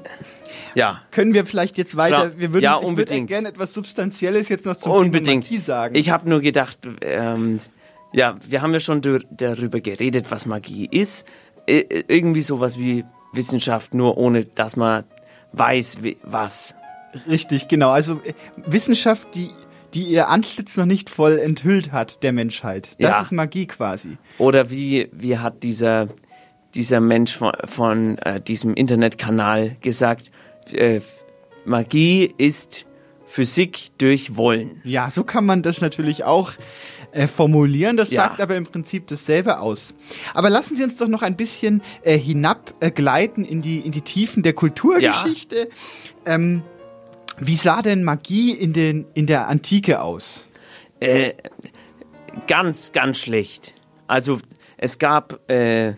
Ja. 0.75 1.01
können 1.11 1.33
wir 1.35 1.45
vielleicht 1.45 1.77
jetzt 1.77 1.95
weiter? 1.95 2.31
Wir 2.37 2.51
würden, 2.51 2.63
ja, 2.63 2.71
Ich 2.73 2.81
würde 2.81 2.87
unbedingt. 2.87 3.27
gerne 3.29 3.47
etwas 3.49 3.73
Substanzielles 3.73 4.49
jetzt 4.49 4.65
noch 4.65 4.75
zum 4.75 4.91
Unbedingt. 4.91 5.45
Thema 5.45 5.55
Magie 5.55 5.57
sagen. 5.63 5.95
Ich 5.95 6.09
habe 6.09 6.27
nur 6.29 6.41
gedacht, 6.41 6.79
ähm, 7.01 7.59
ja, 8.11 8.37
wir 8.47 8.61
haben 8.61 8.73
ja 8.73 8.79
schon 8.79 9.01
darüber 9.31 9.79
geredet, 9.79 10.31
was 10.31 10.45
Magie 10.47 10.87
ist. 10.91 11.27
Äh, 11.67 12.03
irgendwie 12.07 12.41
sowas 12.41 12.77
wie 12.77 13.05
Wissenschaft, 13.33 13.93
nur 13.93 14.17
ohne 14.17 14.43
dass 14.45 14.75
man 14.75 15.03
weiß, 15.53 15.97
was. 16.23 16.75
Richtig, 17.27 17.67
genau. 17.67 17.91
Also 17.91 18.19
Wissenschaft, 18.65 19.27
die, 19.35 19.49
die 19.93 20.03
ihr 20.03 20.29
Antlitz 20.29 20.75
noch 20.77 20.85
nicht 20.85 21.09
voll 21.09 21.37
enthüllt 21.37 21.91
hat, 21.91 22.23
der 22.23 22.31
Menschheit. 22.33 22.89
Das 22.99 23.11
Ja. 23.11 23.21
ist 23.21 23.31
Magie 23.31 23.67
quasi. 23.67 24.17
Oder 24.37 24.69
wie, 24.71 25.09
wie 25.11 25.37
hat 25.37 25.63
dieser, 25.63 26.07
dieser 26.75 26.99
Mensch 26.99 27.35
von, 27.35 27.51
von 27.65 28.17
äh, 28.19 28.39
diesem 28.39 28.73
Internetkanal 28.73 29.77
gesagt, 29.81 30.31
äh, 30.71 31.01
Magie 31.65 32.33
ist 32.37 32.85
Physik 33.25 33.89
durch 33.97 34.35
Wollen. 34.35 34.81
Ja, 34.83 35.09
so 35.09 35.23
kann 35.23 35.45
man 35.45 35.63
das 35.63 35.81
natürlich 35.81 36.23
auch 36.23 36.51
äh, 37.13 37.25
formulieren. 37.25 37.97
Das 37.97 38.11
Ja. 38.11 38.23
sagt 38.23 38.41
aber 38.41 38.55
im 38.55 38.65
Prinzip 38.65 39.07
dasselbe 39.07 39.59
aus. 39.59 39.93
Aber 40.33 40.49
lassen 40.49 40.75
Sie 40.75 40.83
uns 40.83 40.97
doch 40.97 41.07
noch 41.07 41.21
ein 41.21 41.35
bisschen 41.35 41.81
äh, 42.03 42.17
hinabgleiten 42.17 43.45
äh, 43.45 43.47
in, 43.47 43.61
die, 43.61 43.79
in 43.79 43.91
die 43.91 44.01
Tiefen 44.01 44.43
der 44.43 44.53
Kulturgeschichte. 44.53 45.69
Ähm, 46.25 46.63
wie 47.39 47.55
sah 47.55 47.81
denn 47.81 48.03
Magie 48.03 48.51
in, 48.51 48.73
den, 48.73 49.05
in 49.13 49.25
der 49.25 49.47
Antike 49.47 50.01
aus? 50.01 50.47
Äh, 50.99 51.33
ganz, 52.47 52.91
ganz 52.91 53.17
schlecht. 53.19 53.73
Also 54.07 54.39
es 54.77 54.99
gab, 54.99 55.49
äh, 55.49 55.93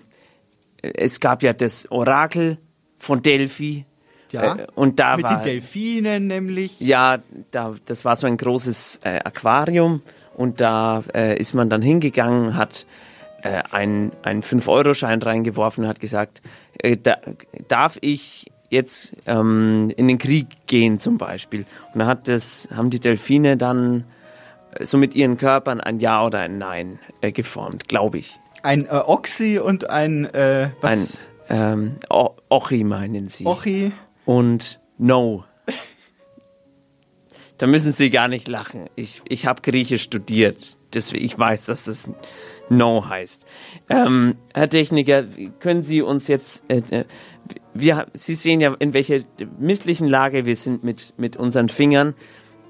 es 0.81 1.19
gab 1.19 1.43
ja 1.43 1.53
das 1.53 1.89
Orakel 1.91 2.57
von 2.97 3.21
Delphi. 3.21 3.85
Ja, 4.31 4.55
Äh, 4.55 4.67
und 4.75 4.99
da 4.99 5.15
mit 5.15 5.25
war, 5.25 5.41
den 5.41 5.43
Delfinen 5.43 6.27
nämlich. 6.27 6.79
Ja, 6.79 7.19
da, 7.51 7.75
das 7.85 8.05
war 8.05 8.15
so 8.15 8.27
ein 8.27 8.37
großes 8.37 9.01
äh, 9.03 9.19
Aquarium 9.23 10.01
und 10.35 10.61
da 10.61 11.03
äh, 11.13 11.37
ist 11.37 11.53
man 11.53 11.69
dann 11.69 11.81
hingegangen, 11.81 12.55
hat 12.55 12.85
äh, 13.43 13.61
einen, 13.71 14.11
einen 14.23 14.41
5-Euro-Schein 14.41 15.21
reingeworfen 15.21 15.83
und 15.83 15.89
hat 15.89 15.99
gesagt, 15.99 16.41
da, 17.03 17.17
darf 17.67 17.97
ich 18.01 18.51
jetzt 18.69 19.15
ähm, 19.25 19.91
in 19.95 20.08
den 20.08 20.17
Krieg 20.17 20.47
gehen 20.67 20.99
zum 20.99 21.17
Beispiel? 21.17 21.65
Und 21.93 21.99
dann 21.99 22.08
hat 22.08 22.28
das, 22.28 22.67
haben 22.75 22.89
die 22.89 22.99
Delfine 22.99 23.58
dann 23.58 24.06
äh, 24.73 24.86
so 24.86 24.97
mit 24.97 25.15
ihren 25.15 25.38
Körpern 25.38 25.80
ein 25.80 25.99
Ja 25.99 26.25
oder 26.25 26.39
ein 26.39 26.58
Nein 26.58 26.99
äh, 27.21 27.32
geformt, 27.32 27.88
glaube 27.88 28.17
ich. 28.17 28.38
Ein 28.63 28.86
äh, 28.86 28.89
Oxy 28.89 29.60
und 29.60 29.89
ein, 29.89 30.25
äh, 30.34 30.69
was? 30.82 31.28
Ein 31.47 31.97
ähm, 32.10 32.39
Ochi 32.49 32.84
meinen 32.84 33.28
sie. 33.28 33.45
Ochi. 33.45 33.91
und 34.25 34.80
No. 34.97 35.43
Da 37.58 37.67
müssen 37.67 37.93
Sie 37.93 38.10
gar 38.10 38.28
nicht 38.28 38.47
lachen. 38.47 38.89
Ich, 38.95 39.21
ich 39.28 39.45
habe 39.45 39.62
Griechisch 39.62 40.04
studiert. 40.04 40.78
Deswegen, 40.93 41.23
ich 41.23 41.38
weiß, 41.38 41.65
dass 41.65 41.86
das 41.86 42.10
No 42.69 43.08
heißt. 43.08 43.45
Ähm, 43.89 44.36
Herr 44.54 44.69
Techniker, 44.69 45.23
können 45.60 45.82
Sie 45.82 46.01
uns 46.01 46.28
jetzt, 46.28 46.63
äh, 46.67 46.82
äh, 46.89 47.06
wir, 47.75 48.07
Sie 48.13 48.35
sehen 48.35 48.61
ja, 48.61 48.73
in 48.79 48.93
welcher 48.93 49.19
misslichen 49.59 50.07
Lage 50.07 50.45
wir 50.45 50.55
sind 50.55 50.83
mit, 50.83 51.13
mit 51.17 51.35
unseren 51.35 51.69
Fingern. 51.69 52.15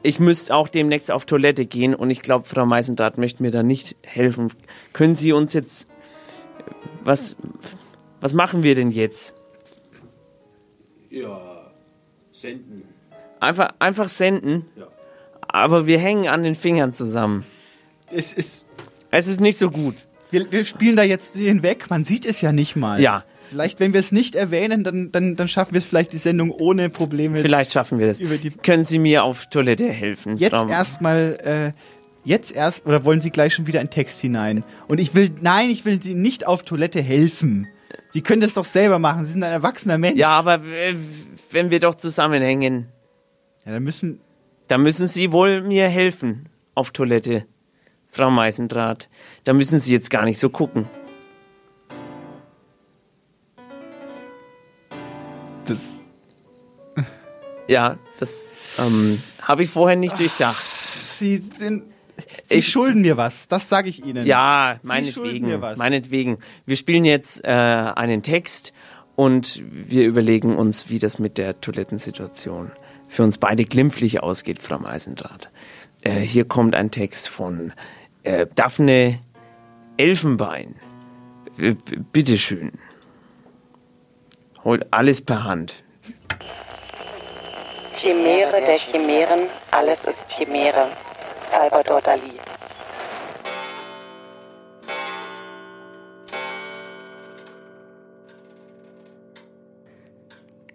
Ich 0.02 0.20
müsste 0.20 0.54
auch 0.54 0.68
demnächst 0.68 1.12
auf 1.12 1.26
Toilette 1.26 1.66
gehen 1.66 1.96
und 1.96 2.10
ich 2.10 2.22
glaube, 2.22 2.46
Frau 2.46 2.66
Meisendrath 2.66 3.18
möchte 3.18 3.42
mir 3.42 3.52
da 3.52 3.64
nicht 3.64 3.96
helfen. 4.04 4.52
Können 4.94 5.16
Sie 5.16 5.32
uns 5.32 5.54
jetzt, 5.54 5.88
was, 7.04 7.36
was 8.20 8.34
machen 8.34 8.64
wir 8.64 8.76
denn 8.76 8.90
jetzt? 8.90 9.36
Ja, 11.10 11.72
senden. 12.32 12.84
Einfach, 13.40 13.74
einfach 13.80 14.10
senden. 14.10 14.66
Aber 15.48 15.86
wir 15.86 16.00
hängen 16.00 16.28
an 16.28 16.44
den 16.44 16.56
Fingern 16.56 16.94
zusammen. 16.94 17.46
Es 18.12 18.34
ist. 18.34 18.68
Es 19.12 19.28
ist 19.28 19.40
nicht 19.40 19.58
so 19.58 19.72
gut. 19.72 19.96
Wir, 20.32 20.52
wir 20.52 20.66
spielen 20.66 20.96
da 20.98 21.04
jetzt 21.04 21.36
hinweg, 21.36 21.90
man 21.90 22.04
sieht 22.04 22.26
es 22.26 22.42
ja 22.42 22.52
nicht 22.52 22.76
mal. 22.76 23.00
Ja. 23.00 23.24
Vielleicht, 23.50 23.80
wenn 23.80 23.94
wir 23.94 24.00
es 24.00 24.12
nicht 24.12 24.36
erwähnen, 24.36 24.84
dann, 24.84 25.12
dann, 25.12 25.36
dann 25.36 25.48
schaffen 25.48 25.74
wir 25.74 25.80
es 25.80 25.86
vielleicht 25.86 26.14
die 26.14 26.18
Sendung 26.18 26.52
ohne 26.52 26.90
Probleme. 26.90 27.38
Vielleicht 27.38 27.72
schaffen 27.72 28.00
wir 28.00 28.08
das. 28.08 28.20
Über 28.20 28.38
die 28.38 28.52
Können 28.52 28.84
Sie 28.84 29.00
mir 29.00 29.24
auf 29.24 29.48
Toilette 29.48 29.90
helfen? 29.90 30.38
Jetzt 30.38 30.70
erstmal, 30.70 31.74
äh, 31.76 31.80
jetzt 32.24 32.56
erst, 32.56 32.86
oder 32.86 33.04
wollen 33.06 33.22
Sie 33.22 33.30
gleich 33.30 33.54
schon 33.54 33.68
wieder 33.68 33.80
einen 33.80 33.90
Text 33.90 34.20
hinein? 34.22 34.64
Und 34.88 35.00
ich 35.00 35.16
will, 35.16 35.32
nein, 35.42 35.70
ich 35.70 35.86
will 35.86 36.02
Sie 36.02 36.16
nicht 36.16 36.48
auf 36.48 36.64
Toilette 36.64 37.02
helfen. 37.02 37.68
Sie 38.12 38.22
können 38.22 38.42
das 38.42 38.54
doch 38.54 38.66
selber 38.66 39.00
machen. 39.00 39.26
Sie 39.26 39.34
sind 39.34 39.44
ein 39.44 39.52
erwachsener 39.52 39.98
Mensch. 39.98 40.20
Ja, 40.20 40.30
aber 40.30 40.62
wenn 41.52 41.72
wir 41.72 41.80
doch 41.80 41.96
zusammenhängen. 41.96 42.88
Ja, 43.66 43.72
dann 43.74 43.84
müssen. 43.84 44.20
Da 44.68 44.78
müssen 44.78 45.08
Sie 45.08 45.32
wohl 45.32 45.62
mir 45.62 45.88
helfen 45.90 46.50
auf 46.74 46.92
Toilette, 46.92 47.46
Frau 48.08 48.32
Meisendraht. 48.32 49.10
Da 49.44 49.54
müssen 49.54 49.80
Sie 49.80 49.92
jetzt 49.92 50.10
gar 50.10 50.26
nicht 50.26 50.40
so 50.40 50.50
gucken. 50.50 50.86
Ja, 57.68 57.98
das 58.20 58.48
ähm, 58.80 59.22
habe 59.42 59.64
ich 59.64 59.70
vorher 59.70 59.96
nicht 59.96 60.20
durchdacht. 60.20 60.66
Sie 61.04 61.44
sind. 61.58 61.84
Sie 62.46 62.62
schulden 62.62 63.02
mir 63.02 63.18
was, 63.18 63.48
das 63.48 63.68
sage 63.68 63.90
ich 63.90 64.06
Ihnen. 64.06 64.26
Ja, 64.26 64.80
meinetwegen. 64.84 65.60
Meinetwegen. 65.78 66.38
Wir 66.66 66.76
spielen 66.76 67.04
jetzt 67.04 67.44
äh, 67.44 67.50
einen 67.50 68.24
Text 68.24 68.72
und 69.16 69.64
wir 69.70 70.06
überlegen 70.06 70.56
uns, 70.56 70.90
wie 70.90 71.00
das 71.00 71.20
mit 71.20 71.38
der 71.38 71.60
Toilettensituation 71.60 72.72
für 73.08 73.24
uns 73.24 73.38
beide 73.38 73.66
glimpflich 73.66 74.22
ausgeht, 74.22 74.62
Frau 74.62 74.80
Meisendraht. 74.80 75.50
Äh, 76.02 76.20
hier 76.20 76.46
kommt 76.46 76.76
ein 76.76 76.92
Text 76.92 77.30
von 77.30 77.74
äh, 78.24 78.48
Daphne 78.56 79.20
Elfenbein. 79.98 80.76
Äh, 81.58 81.76
bitteschön. 82.12 82.74
Holt 84.64 84.92
alles 84.92 85.22
per 85.22 85.44
Hand. 85.44 85.85
Chimäre 87.98 88.60
der 88.60 88.78
Chimären, 88.78 89.48
alles 89.72 90.04
ist 90.04 90.26
Chimäre. 90.28 90.90
Salvador 91.50 92.02
Dali. 92.02 92.34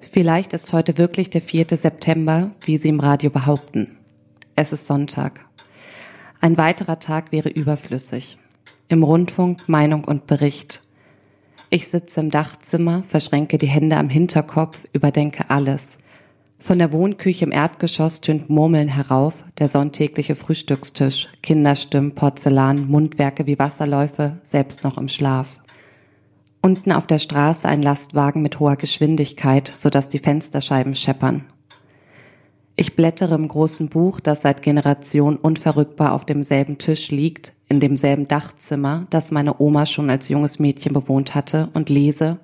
Vielleicht 0.01 0.55
ist 0.55 0.73
heute 0.73 0.97
wirklich 0.97 1.29
der 1.29 1.43
4. 1.43 1.67
September, 1.77 2.53
wie 2.63 2.79
Sie 2.79 2.89
im 2.89 3.01
Radio 3.01 3.29
behaupten. 3.29 3.99
Es 4.57 4.73
ist 4.73 4.87
Sonntag. 4.87 5.45
Ein 6.41 6.57
weiterer 6.57 7.01
Tag 7.01 7.33
wäre 7.33 7.51
überflüssig. 7.51 8.39
Im 8.89 9.03
Rundfunk 9.03 9.69
Meinung 9.69 10.05
und 10.05 10.27
Bericht. 10.27 10.83
Ich 11.69 11.89
sitze 11.89 12.21
im 12.21 12.31
Dachzimmer, 12.31 13.03
verschränke 13.09 13.59
die 13.59 13.69
Hände 13.69 13.99
am 13.99 14.09
Hinterkopf, 14.09 14.79
überdenke 14.95 15.51
alles. 15.51 15.99
Von 16.63 16.79
der 16.79 16.93
Wohnküche 16.93 17.47
im 17.47 17.53
Erdgeschoss 17.53 18.21
tönt 18.21 18.51
Murmeln 18.51 18.89
herauf, 18.89 19.45
der 19.59 19.69
sonntägliche 19.69 20.37
Frühstückstisch, 20.37 21.27
Kinderstimmen, 21.43 22.15
Porzellan, 22.15 22.87
Mundwerke 22.87 23.47
wie 23.47 23.59
Wasserläufe, 23.59 24.39
selbst 24.45 24.85
noch 24.85 24.99
im 24.99 25.09
Schlaf. 25.09 25.59
Unten 26.61 26.93
auf 26.93 27.07
der 27.07 27.19
Straße 27.19 27.67
ein 27.67 27.83
Lastwagen 27.83 28.43
mit 28.43 28.61
hoher 28.61 28.77
Geschwindigkeit, 28.77 29.73
sodass 29.77 30.09
die 30.09 30.19
Fensterscheiben 30.19 30.95
scheppern. 30.95 31.47
Ich 32.77 32.95
blättere 32.95 33.35
im 33.35 33.49
großen 33.49 33.89
Buch, 33.89 34.21
das 34.21 34.43
seit 34.43 34.63
Generationen 34.63 35.39
unverrückbar 35.39 36.13
auf 36.13 36.27
demselben 36.27 36.77
Tisch 36.77 37.11
liegt, 37.11 37.55
in 37.69 37.81
demselben 37.81 38.29
Dachzimmer, 38.29 39.07
das 39.09 39.31
meine 39.31 39.61
Oma 39.61 39.87
schon 39.87 40.11
als 40.11 40.29
junges 40.29 40.59
Mädchen 40.59 40.93
bewohnt 40.93 41.35
hatte, 41.35 41.71
und 41.73 41.89
lese 41.89 42.39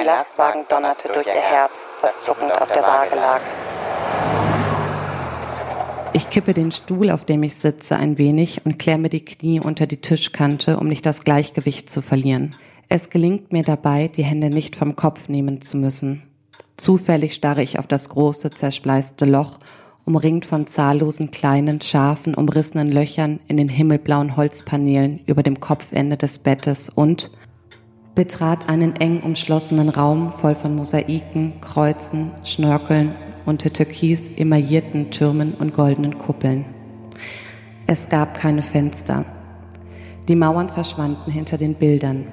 Ein 0.00 0.06
Lastwagen 0.06 0.64
donnerte 0.70 1.08
durch 1.12 1.26
ihr 1.26 1.34
Herz, 1.34 1.78
das 2.00 2.22
zuckend 2.22 2.50
auf 2.52 2.72
der 2.72 2.82
Waage 2.82 3.16
lag. 3.16 3.40
Ich 6.14 6.30
kippe 6.30 6.54
den 6.54 6.72
Stuhl, 6.72 7.10
auf 7.10 7.26
dem 7.26 7.42
ich 7.42 7.56
sitze, 7.56 7.96
ein 7.96 8.16
wenig 8.16 8.64
und 8.64 8.78
klemme 8.78 9.10
die 9.10 9.22
Knie 9.22 9.60
unter 9.60 9.86
die 9.86 10.00
Tischkante, 10.00 10.78
um 10.78 10.86
nicht 10.86 11.04
das 11.04 11.22
Gleichgewicht 11.22 11.90
zu 11.90 12.00
verlieren. 12.00 12.56
Es 12.88 13.10
gelingt 13.10 13.52
mir 13.52 13.62
dabei, 13.62 14.08
die 14.08 14.24
Hände 14.24 14.48
nicht 14.48 14.74
vom 14.74 14.96
Kopf 14.96 15.28
nehmen 15.28 15.60
zu 15.60 15.76
müssen. 15.76 16.22
Zufällig 16.78 17.34
starre 17.34 17.62
ich 17.62 17.78
auf 17.78 17.86
das 17.86 18.08
große, 18.08 18.52
zerspleißte 18.52 19.26
Loch, 19.26 19.58
umringt 20.06 20.46
von 20.46 20.66
zahllosen 20.66 21.30
kleinen, 21.30 21.82
scharfen, 21.82 22.34
umrissenen 22.34 22.90
Löchern 22.90 23.38
in 23.48 23.58
den 23.58 23.68
himmelblauen 23.68 24.34
Holzpaneelen 24.34 25.20
über 25.26 25.42
dem 25.42 25.60
Kopfende 25.60 26.16
des 26.16 26.38
Bettes 26.38 26.88
und 26.88 27.30
betrat 28.14 28.68
einen 28.68 28.96
eng 28.96 29.20
umschlossenen 29.22 29.88
Raum 29.88 30.32
voll 30.32 30.54
von 30.54 30.74
Mosaiken, 30.74 31.60
Kreuzen, 31.60 32.32
Schnörkeln 32.44 33.14
und 33.46 33.60
türkis 33.60 34.28
emaillierten 34.36 35.10
Türmen 35.10 35.54
und 35.54 35.74
goldenen 35.74 36.18
Kuppeln. 36.18 36.64
Es 37.86 38.08
gab 38.08 38.34
keine 38.34 38.62
Fenster. 38.62 39.24
Die 40.28 40.36
Mauern 40.36 40.68
verschwanden 40.68 41.30
hinter 41.30 41.58
den 41.58 41.74
Bildern. 41.74 42.26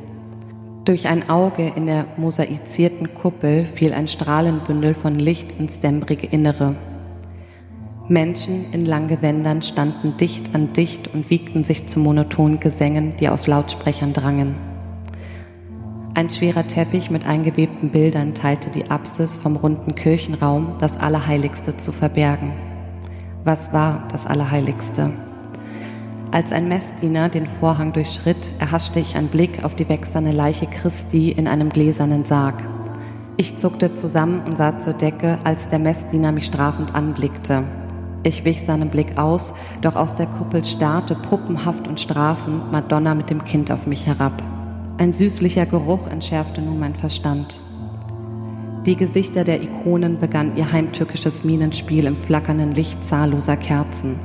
Durch 0.86 1.08
ein 1.08 1.30
Auge 1.30 1.72
in 1.76 1.86
der 1.86 2.06
mosaizierten 2.18 3.13
Kuppel 3.13 3.66
fiel 3.66 3.94
ein 3.94 4.08
Strahlenbündel 4.08 4.94
von 4.94 5.16
Licht 5.16 5.54
ins 5.60 5.80
dämmerige 5.80 6.28
Innere. 6.28 6.76
Menschen 8.08 8.72
in 8.72 8.86
Langgewändern 8.86 9.62
standen 9.62 10.16
dicht 10.16 10.56
an 10.56 10.72
dicht 10.74 11.13
und 11.13 11.30
wiegten 11.30 11.66
sich 11.66 11.88
zu 11.88 12.00
monotonen 12.00 12.60
Gesängen, 12.60 13.16
die 13.18 13.28
aus 13.28 13.48
Lautsprechern 13.48 14.13
drangen. 14.13 14.66
Ein 16.17 16.32
schwerer 16.32 16.65
Teppich 16.65 17.12
mit 17.12 17.27
eingewebten 17.27 17.91
Bildern 17.91 18.34
teilte 18.34 18.71
die 18.71 18.89
Apsis 18.89 19.38
vom 19.38 19.56
runden 19.56 19.93
Kirchenraum, 19.93 20.73
das 20.80 20.99
Allerheiligste 20.99 21.77
zu 21.77 21.91
verbergen. 21.91 22.53
Was 23.43 23.71
war 23.71 24.08
das 24.12 24.25
Allerheiligste? 24.25 25.12
Als 26.32 26.51
ein 26.51 26.69
Messdiener 26.69 27.30
den 27.30 27.45
Vorhang 27.45 27.93
durchschritt, 27.93 28.49
erhaschte 28.58 28.99
ich 28.99 29.15
einen 29.15 29.27
Blick 29.27 29.63
auf 29.63 29.75
die 29.75 29.88
wächserne 29.88 30.32
Leiche 30.32 30.65
Christi 30.65 31.30
in 31.30 31.47
einem 31.47 31.69
gläsernen 31.69 32.25
Sarg. 32.25 32.63
Ich 33.38 33.58
zuckte 33.58 33.93
zusammen 33.93 34.41
und 34.43 34.58
sah 34.58 34.80
zur 34.80 34.93
Decke, 34.93 35.38
als 35.43 35.69
der 35.69 35.77
Messdiener 35.77 36.32
mich 36.32 36.45
strafend 36.45 36.95
anblickte. 36.95 37.63
Ich 38.23 38.43
wich 38.43 38.65
seinem 38.65 38.89
Blick 38.89 39.19
aus, 39.19 39.53
doch 39.82 39.95
aus 39.95 40.15
der 40.15 40.25
Kuppel 40.25 40.65
starrte 40.65 41.13
puppenhaft 41.13 41.88
und 41.88 41.99
strafend 41.99 42.71
Madonna 42.71 43.13
mit 43.13 43.30
dem 43.30 43.45
Kind 43.45 43.71
auf 43.71 43.86
mich 43.86 44.08
herab. 44.08 44.41
Ein 45.00 45.12
süßlicher 45.12 45.68
Geruch 45.68 46.08
entschärfte 46.08 46.60
nun 46.60 46.80
mein 46.80 46.96
Verstand. 46.96 47.62
Die 48.88 48.96
Gesichter 48.96 49.44
der 49.44 49.62
Ikonen 49.62 50.20
begann 50.20 50.58
ihr 50.58 50.72
heimtückisches 50.72 51.44
Minenspiel 51.44 52.06
im 52.06 52.16
flackernden 52.16 52.72
Licht 52.72 53.04
zahlloser 53.04 53.58
Kerzen. 53.58 54.20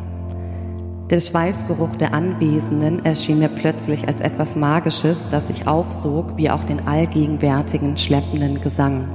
Der 1.11 1.21
Schweißgeruch 1.21 1.97
der 1.97 2.15
Anwesenden 2.15 3.05
erschien 3.05 3.41
mir 3.41 3.51
plötzlich 3.51 4.09
als 4.09 4.23
etwas 4.23 4.57
Magisches, 4.57 5.29
das 5.31 5.49
sich 5.49 5.67
aufsog 5.67 6.39
wie 6.39 6.49
auch 6.49 6.65
den 6.65 6.87
allgegenwärtigen, 6.87 7.99
schleppenden 7.99 8.63
Gesang. 8.63 9.09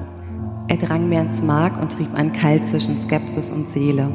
Er 0.67 0.77
drang 0.77 1.09
mir 1.09 1.21
ins 1.21 1.41
Mark 1.41 1.81
und 1.81 1.93
trieb 1.93 2.13
einen 2.13 2.33
Keil 2.33 2.63
zwischen 2.65 2.99
Skepsis 2.99 3.51
und 3.51 3.67
Seele. 3.69 4.09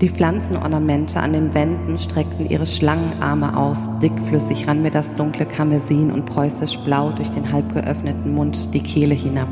Die 0.00 0.08
Pflanzenornamente 0.08 1.20
an 1.20 1.34
den 1.34 1.52
Wänden 1.52 1.98
streckten 1.98 2.48
ihre 2.48 2.64
Schlangenarme 2.64 3.54
aus, 3.54 3.86
dickflüssig 3.98 4.66
rann 4.66 4.80
mir 4.80 4.90
das 4.90 5.14
dunkle 5.14 5.44
Karmesin 5.44 6.10
und 6.10 6.24
preußisch 6.24 6.78
blau 6.78 7.10
durch 7.10 7.30
den 7.32 7.52
halb 7.52 7.74
geöffneten 7.74 8.32
Mund 8.34 8.72
die 8.72 8.82
Kehle 8.82 9.14
hinab. 9.14 9.48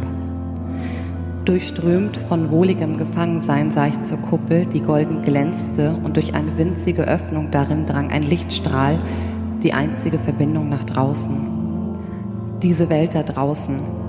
Durchströmt 1.44 2.16
von 2.16 2.50
wohligem 2.50 2.96
Gefangensein 2.96 3.72
sah 3.72 3.88
ich 3.88 4.02
zur 4.04 4.18
Kuppel, 4.18 4.64
die 4.64 4.80
golden 4.80 5.20
glänzte, 5.20 5.94
und 6.02 6.16
durch 6.16 6.32
eine 6.32 6.56
winzige 6.56 7.02
Öffnung 7.02 7.50
darin 7.50 7.84
drang 7.84 8.10
ein 8.10 8.22
Lichtstrahl, 8.22 8.98
die 9.62 9.74
einzige 9.74 10.18
Verbindung 10.18 10.70
nach 10.70 10.84
draußen. 10.84 11.36
Diese 12.62 12.88
Welt 12.88 13.14
da 13.14 13.22
draußen. 13.22 14.07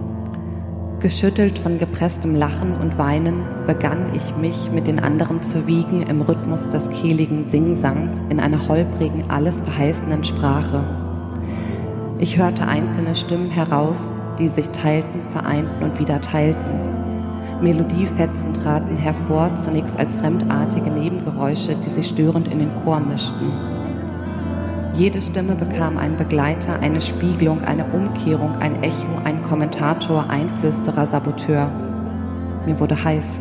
Geschüttelt 0.99 1.59
von 1.59 1.79
gepresstem 1.79 2.35
Lachen 2.35 2.75
und 2.75 2.97
Weinen 2.97 3.45
begann 3.65 4.13
ich 4.13 4.35
mich 4.35 4.69
mit 4.69 4.85
den 4.85 4.99
anderen 4.99 5.41
zu 5.41 5.65
wiegen 5.65 6.01
im 6.01 6.19
Rhythmus 6.19 6.67
des 6.67 6.89
kehligen 6.89 7.47
Singsangs 7.47 8.19
in 8.27 8.41
einer 8.41 8.67
holprigen, 8.67 9.29
alles 9.29 9.61
verheißenden 9.61 10.25
Sprache. 10.25 10.83
Ich 12.17 12.37
hörte 12.37 12.67
einzelne 12.67 13.15
Stimmen 13.15 13.49
heraus, 13.49 14.11
die 14.39 14.49
sich 14.49 14.67
teilten, 14.71 15.21
vereinten 15.31 15.83
und 15.83 15.97
wieder 15.99 16.19
teilten. 16.19 17.61
Melodiefetzen 17.61 18.53
traten 18.53 18.97
hervor, 18.97 19.55
zunächst 19.55 19.97
als 19.97 20.15
fremdartige 20.15 20.89
Nebengeräusche, 20.89 21.77
die 21.77 21.93
sich 21.93 22.09
störend 22.09 22.49
in 22.49 22.59
den 22.59 22.75
Chor 22.83 22.99
mischten. 22.99 23.78
Jede 24.99 25.21
Stimme 25.21 25.55
bekam 25.55 25.97
einen 25.97 26.17
Begleiter, 26.17 26.81
eine 26.81 26.99
Spiegelung, 26.99 27.61
eine 27.61 27.85
Umkehrung, 27.85 28.57
ein 28.59 28.83
Echo, 28.83 29.07
ein 29.23 29.41
Kommentator, 29.43 30.29
Einflüsterer, 30.29 31.07
Saboteur. 31.07 31.71
Mir 32.65 32.77
wurde 32.81 33.01
heiß. 33.01 33.39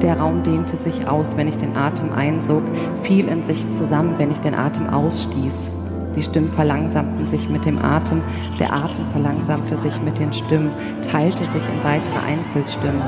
Der 0.00 0.18
Raum 0.18 0.42
dehnte 0.42 0.78
sich 0.78 1.06
aus, 1.06 1.36
wenn 1.36 1.46
ich 1.46 1.58
den 1.58 1.76
Atem 1.76 2.10
einsog, 2.10 2.62
fiel 3.02 3.28
in 3.28 3.42
sich 3.42 3.70
zusammen, 3.70 4.14
wenn 4.16 4.30
ich 4.30 4.38
den 4.38 4.54
Atem 4.54 4.88
ausstieß. 4.88 5.68
Die 6.16 6.22
Stimmen 6.22 6.52
verlangsamten 6.52 7.26
sich 7.26 7.50
mit 7.50 7.66
dem 7.66 7.76
Atem, 7.84 8.22
der 8.58 8.72
Atem 8.72 9.04
verlangsamte 9.12 9.76
sich 9.76 10.00
mit 10.00 10.18
den 10.18 10.32
Stimmen, 10.32 10.70
teilte 11.02 11.44
sich 11.44 11.62
in 11.68 11.84
weitere 11.84 12.18
Einzelstimmen, 12.26 13.02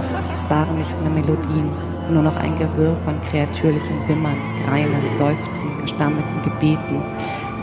waren 0.50 0.76
nicht 0.76 0.94
mehr 1.00 1.12
Melodien, 1.12 1.70
nur 2.10 2.22
noch 2.22 2.36
ein 2.36 2.58
Gewirr 2.58 2.94
von 3.04 3.20
kreatürlichem 3.30 4.08
Wimmern, 4.08 4.36
Greinen, 4.64 5.02
Seufzen, 5.18 5.80
gestammelten 5.82 6.42
Gebeten. 6.42 7.02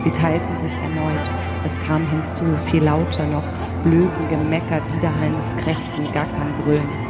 Sie 0.04 0.12
teilten 0.12 0.56
sich 0.58 0.74
erneut, 0.84 1.28
es 1.66 1.88
kam 1.88 2.08
hinzu, 2.10 2.44
viel 2.70 2.84
lauter 2.84 3.26
noch, 3.28 3.44
Blöken, 3.84 4.28
Gemecker, 4.30 4.82
widerhallendes 4.96 5.46
Krächzen, 5.64 6.12
Gackern, 6.12 6.54
Brüllen. 6.64 7.04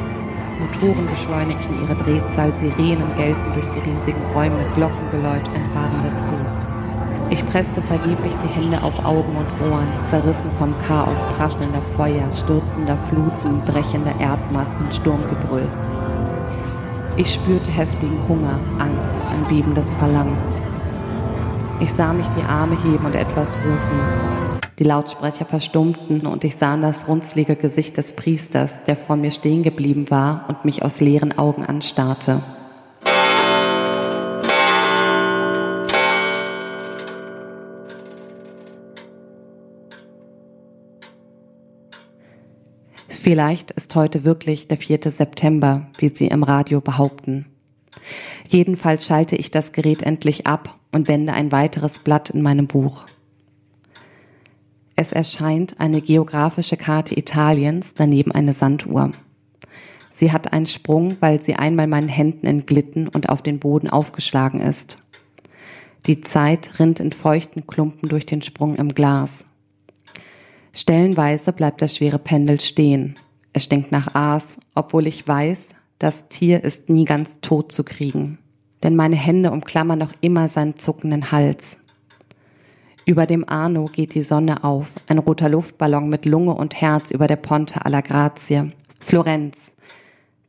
Motoren 0.60 1.08
beschleunigten 1.08 1.82
ihre 1.82 1.96
Drehzahl, 1.96 2.52
Sirenen 2.60 3.15
gellten 3.17 3.54
durch 3.54 3.67
die 3.74 3.89
riesigen 3.89 4.22
Räume, 4.34 4.63
Glockengeläut 4.76 5.48
entfahren 5.54 6.04
dazu. 6.04 6.34
Ich 7.30 7.46
presste 7.48 7.82
vergeblich 7.82 8.34
die 8.43 8.48
Hände 8.48 8.82
auf 8.84 9.04
Augen 9.04 9.36
und 9.36 9.72
Ohren, 9.72 9.88
zerrissen 10.04 10.52
vom 10.60 10.74
Chaos 10.88 11.26
prasselnder 11.38 11.82
Feuer, 11.96 12.30
stürzender 12.32 12.98
Fluten, 13.10 13.60
brechender 13.65 14.13
Erdmassen, 14.19 14.91
Sturmgebrüll. 14.91 15.67
Ich 17.15 17.32
spürte 17.32 17.69
heftigen 17.69 18.28
Hunger, 18.28 18.60
Angst, 18.80 19.13
ein 19.30 19.43
bebendes 19.47 19.93
Verlangen. 19.93 20.36
Ich 21.80 21.93
sah 21.93 22.12
mich 22.12 22.26
die 22.30 22.41
Arme 22.41 22.76
heben 22.84 23.06
und 23.06 23.13
etwas 23.13 23.56
rufen. 23.58 24.60
Die 24.80 24.84
Lautsprecher 24.84 25.45
verstummten 25.45 26.26
und 26.26 26.43
ich 26.43 26.56
sah 26.56 26.76
das 26.76 27.08
runzlige 27.08 27.56
Gesicht 27.56 27.97
des 27.97 28.15
Priesters, 28.15 28.84
der 28.86 28.95
vor 28.95 29.15
mir 29.15 29.30
stehen 29.30 29.62
geblieben 29.62 30.10
war 30.10 30.45
und 30.47 30.65
mich 30.65 30.82
aus 30.82 31.02
leeren 31.02 31.38
Augen 31.38 31.63
anstarrte. 31.63 32.41
Vielleicht 43.24 43.72
ist 43.72 43.96
heute 43.96 44.26
wirklich 44.26 44.68
der 44.68 44.76
4. 44.76 45.10
September, 45.10 45.88
wie 45.98 46.10
Sie 46.10 46.28
im 46.28 46.44
Radio 46.44 46.82
behaupten. 46.82 47.46
Jedenfalls 48.50 49.06
schalte 49.06 49.38
ich 49.38 49.50
das 49.50 49.72
Gerät 49.72 50.02
endlich 50.02 50.46
ab 50.46 50.78
und 50.92 51.08
wende 51.08 51.32
ein 51.32 51.54
weiteres 51.54 52.00
Blatt 52.00 52.32
in 52.32 52.42
meinem 52.42 52.68
Buch. 52.68 53.06
Es 54.98 55.14
erscheint 55.14 55.80
eine 55.80 56.02
geografische 56.02 56.76
Karte 56.76 57.18
Italiens, 57.18 57.94
daneben 57.94 58.34
eine 58.34 58.52
Sanduhr. 58.52 59.14
Sie 60.12 60.34
hat 60.34 60.52
einen 60.52 60.66
Sprung, 60.66 61.16
weil 61.22 61.42
sie 61.42 61.56
einmal 61.56 61.88
meinen 61.88 62.10
Händen 62.10 62.46
entglitten 62.46 63.08
und 63.08 63.30
auf 63.30 63.42
den 63.42 63.60
Boden 63.60 63.90
aufgeschlagen 63.90 64.60
ist. 64.60 64.98
Die 66.08 66.20
Zeit 66.20 66.78
rinnt 66.78 67.00
in 67.00 67.14
feuchten 67.14 67.68
Klumpen 67.68 68.10
durch 68.10 68.26
den 68.26 68.42
Sprung 68.42 68.76
im 68.76 68.94
Glas. 68.94 69.46
Stellenweise 70.74 71.54
bleibt 71.54 71.84
das 71.84 71.96
schwere 71.96 72.18
Pendel 72.18 72.60
stehen. 72.60 73.16
Es 73.54 73.66
stinkt 73.66 73.92
nach 73.92 74.16
Aas, 74.16 74.58
obwohl 74.74 75.06
ich 75.06 75.28
weiß, 75.28 75.76
das 76.00 76.28
Tier 76.30 76.64
ist 76.64 76.90
nie 76.90 77.06
ganz 77.06 77.40
tot 77.42 77.72
zu 77.72 77.84
kriegen. 77.84 78.40
Denn 78.82 78.96
meine 78.96 79.16
Hände 79.16 79.52
umklammern 79.52 80.00
noch 80.00 80.12
immer 80.22 80.50
seinen 80.50 80.80
zuckenden 80.80 81.32
Hals. 81.32 81.78
Über 83.06 83.28
dem 83.28 83.48
Arno 83.48 83.86
geht 83.86 84.16
die 84.16 84.24
Sonne 84.24 84.64
auf, 84.64 84.96
ein 85.08 85.20
roter 85.20 85.48
Luftballon 85.48 86.10
mit 86.10 86.26
Lunge 86.26 86.56
und 86.56 86.82
Herz 86.82 87.12
über 87.12 87.28
der 87.28 87.36
Ponte 87.36 87.86
alla 87.86 88.02
Grazie. 88.02 88.72
Florenz. 89.00 89.76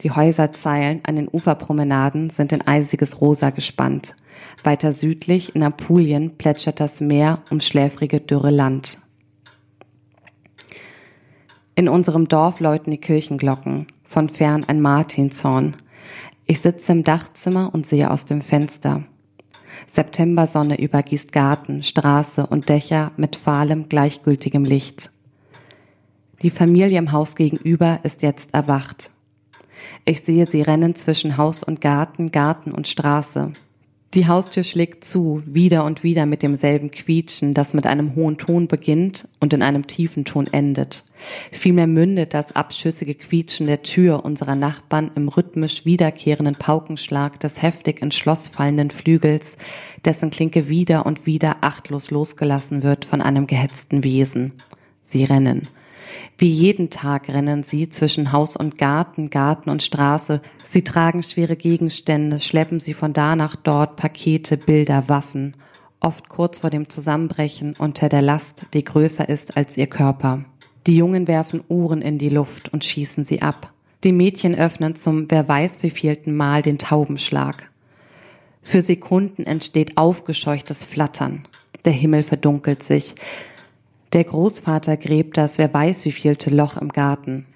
Die 0.01 0.11
Häuserzeilen 0.11 1.01
an 1.05 1.17
den 1.17 1.29
Uferpromenaden 1.31 2.31
sind 2.31 2.53
in 2.53 2.67
eisiges 2.67 3.21
Rosa 3.21 3.51
gespannt. 3.51 4.15
Weiter 4.63 4.93
südlich 4.93 5.55
in 5.55 5.63
Apulien 5.63 6.37
plätschert 6.39 6.81
das 6.81 7.01
Meer 7.01 7.43
um 7.51 7.61
schläfrige 7.61 8.21
dürre 8.21 8.51
Land. 8.51 8.99
In 11.77 11.89
unserem 11.89 12.29
Dorf 12.29 12.61
läuten 12.61 12.93
die 12.93 12.99
Kirchenglocken, 12.99 13.87
von 14.05 14.29
fern 14.29 14.65
ein 14.65 14.81
Martinshorn. 14.81 15.77
Ich 16.47 16.61
sitze 16.61 16.93
im 16.93 17.03
Dachzimmer 17.03 17.75
und 17.75 17.87
sehe 17.87 18.11
aus 18.11 18.27
dem 18.27 18.43
Fenster. 18.43 19.03
Septembersonne 19.91 20.81
übergießt 20.81 21.33
Garten, 21.33 21.83
Straße 21.83 22.47
und 22.47 22.69
Dächer 22.69 23.11
mit 23.17 23.35
fahlem, 23.35 23.89
gleichgültigem 23.89 24.65
Licht. 24.65 25.11
Die 26.43 26.51
Familie 26.51 26.99
im 26.99 27.11
Haus 27.11 27.35
gegenüber 27.35 28.01
ist 28.05 28.23
jetzt 28.23 28.55
erwacht. 28.55 29.11
Ich 30.05 30.23
sehe 30.23 30.47
sie 30.47 30.63
rennen 30.63 30.95
zwischen 30.95 31.37
Haus 31.37 31.65
und 31.65 31.81
Garten, 31.81 32.31
Garten 32.31 32.71
und 32.71 32.87
Straße. 32.87 33.53
Die 34.15 34.29
Haustür 34.29 34.63
schlägt 34.63 35.05
zu, 35.05 35.43
wieder 35.45 35.85
und 35.85 36.05
wieder 36.05 36.25
mit 36.25 36.45
demselben 36.45 36.93
Quietschen, 36.93 37.53
das 37.53 37.75
mit 37.75 37.85
einem 37.85 38.15
hohen 38.15 38.39
Ton 38.39 38.69
beginnt 38.69 39.27
und 39.41 39.53
in 39.53 39.61
einem 39.61 39.89
tiefen 39.89 40.25
Ton 40.25 40.47
endet. 40.47 41.05
Vielmehr 41.51 41.89
mündet 41.89 42.33
das 42.33 42.55
abschüssige 42.55 43.17
Quietschen 43.17 43.67
der 43.67 43.83
Tür 43.83 44.25
unserer 44.25 44.55
Nachbarn 44.55 45.11
im 45.17 45.29
rhythmisch 45.29 45.85
wiederkehrenden 45.85 46.55
Paukenschlag 46.55 47.41
des 47.41 47.61
heftig 47.61 48.03
ins 48.03 48.15
Schloss 48.15 48.47
fallenden 48.47 48.93
Flügels, 48.93 49.57
dessen 50.05 50.31
Klinke 50.31 50.69
wieder 50.69 51.07
und 51.07 51.27
wieder 51.27 51.57
achtlos 51.63 52.13
losgelassen 52.13 52.85
wird 52.85 53.05
von 53.05 53.21
einem 53.21 53.49
gehetzten 53.49 54.05
Wesen. 54.05 54.53
Sie 55.03 55.25
rennen. 55.25 55.67
Wie 56.39 56.49
jeden 56.49 56.91
Tag 56.91 57.29
rennen 57.29 57.63
sie 57.63 57.91
zwischen 57.91 58.33
Haus 58.33 58.57
und 58.57 58.79
Garten, 58.79 59.31
Garten 59.31 59.71
und 59.71 59.83
Straße. 59.83 60.41
Sie 60.65 60.83
tragen 60.83 61.23
schwere 61.23 61.57
Gegenstände, 61.57 62.41
schleppen 62.41 62.81
sie 62.81 62.95
von 62.95 63.13
da 63.13 63.37
nach 63.37 63.57
dort, 63.57 63.97
Pakete, 63.97 64.57
Bilder, 64.57 65.05
Waffen, 65.09 65.55
oft 66.01 66.29
kurz 66.29 66.59
vor 66.59 66.71
dem 66.71 66.89
Zusammenbrechen 66.89 67.77
unter 67.79 68.09
der 68.09 68.23
Last, 68.23 68.67
die 68.75 68.85
größer 68.85 69.29
ist 69.29 69.57
als 69.57 69.77
ihr 69.77 69.87
Körper. 69.87 70.45
Die 70.87 70.97
Jungen 70.97 71.29
werfen 71.29 71.65
Uhren 71.69 72.03
in 72.03 72.19
die 72.19 72.29
Luft 72.29 72.73
und 72.73 72.85
schießen 72.85 73.25
sie 73.25 73.41
ab. 73.41 73.73
Die 74.05 74.13
Mädchen 74.13 74.55
öffnen 74.55 74.97
zum 74.97 75.31
wer 75.31 75.49
weiß 75.49 75.83
wievielten 75.83 76.37
Mal 76.37 76.61
den 76.61 76.79
Taubenschlag. 76.79 77.71
Für 78.61 78.83
Sekunden 78.83 79.45
entsteht 79.45 79.97
aufgescheuchtes 79.97 80.85
Flattern. 80.85 81.47
Der 81.85 81.93
Himmel 81.93 82.23
verdunkelt 82.23 82.83
sich. 82.83 83.15
Der 84.15 84.23
Großvater 84.23 84.97
gräbt 84.97 85.37
das 85.37 85.59
wer 85.59 85.75
weiß 85.75 86.05
wievielte 86.05 86.49
Loch 86.49 86.77
im 86.77 86.91
Garten. 86.91 87.47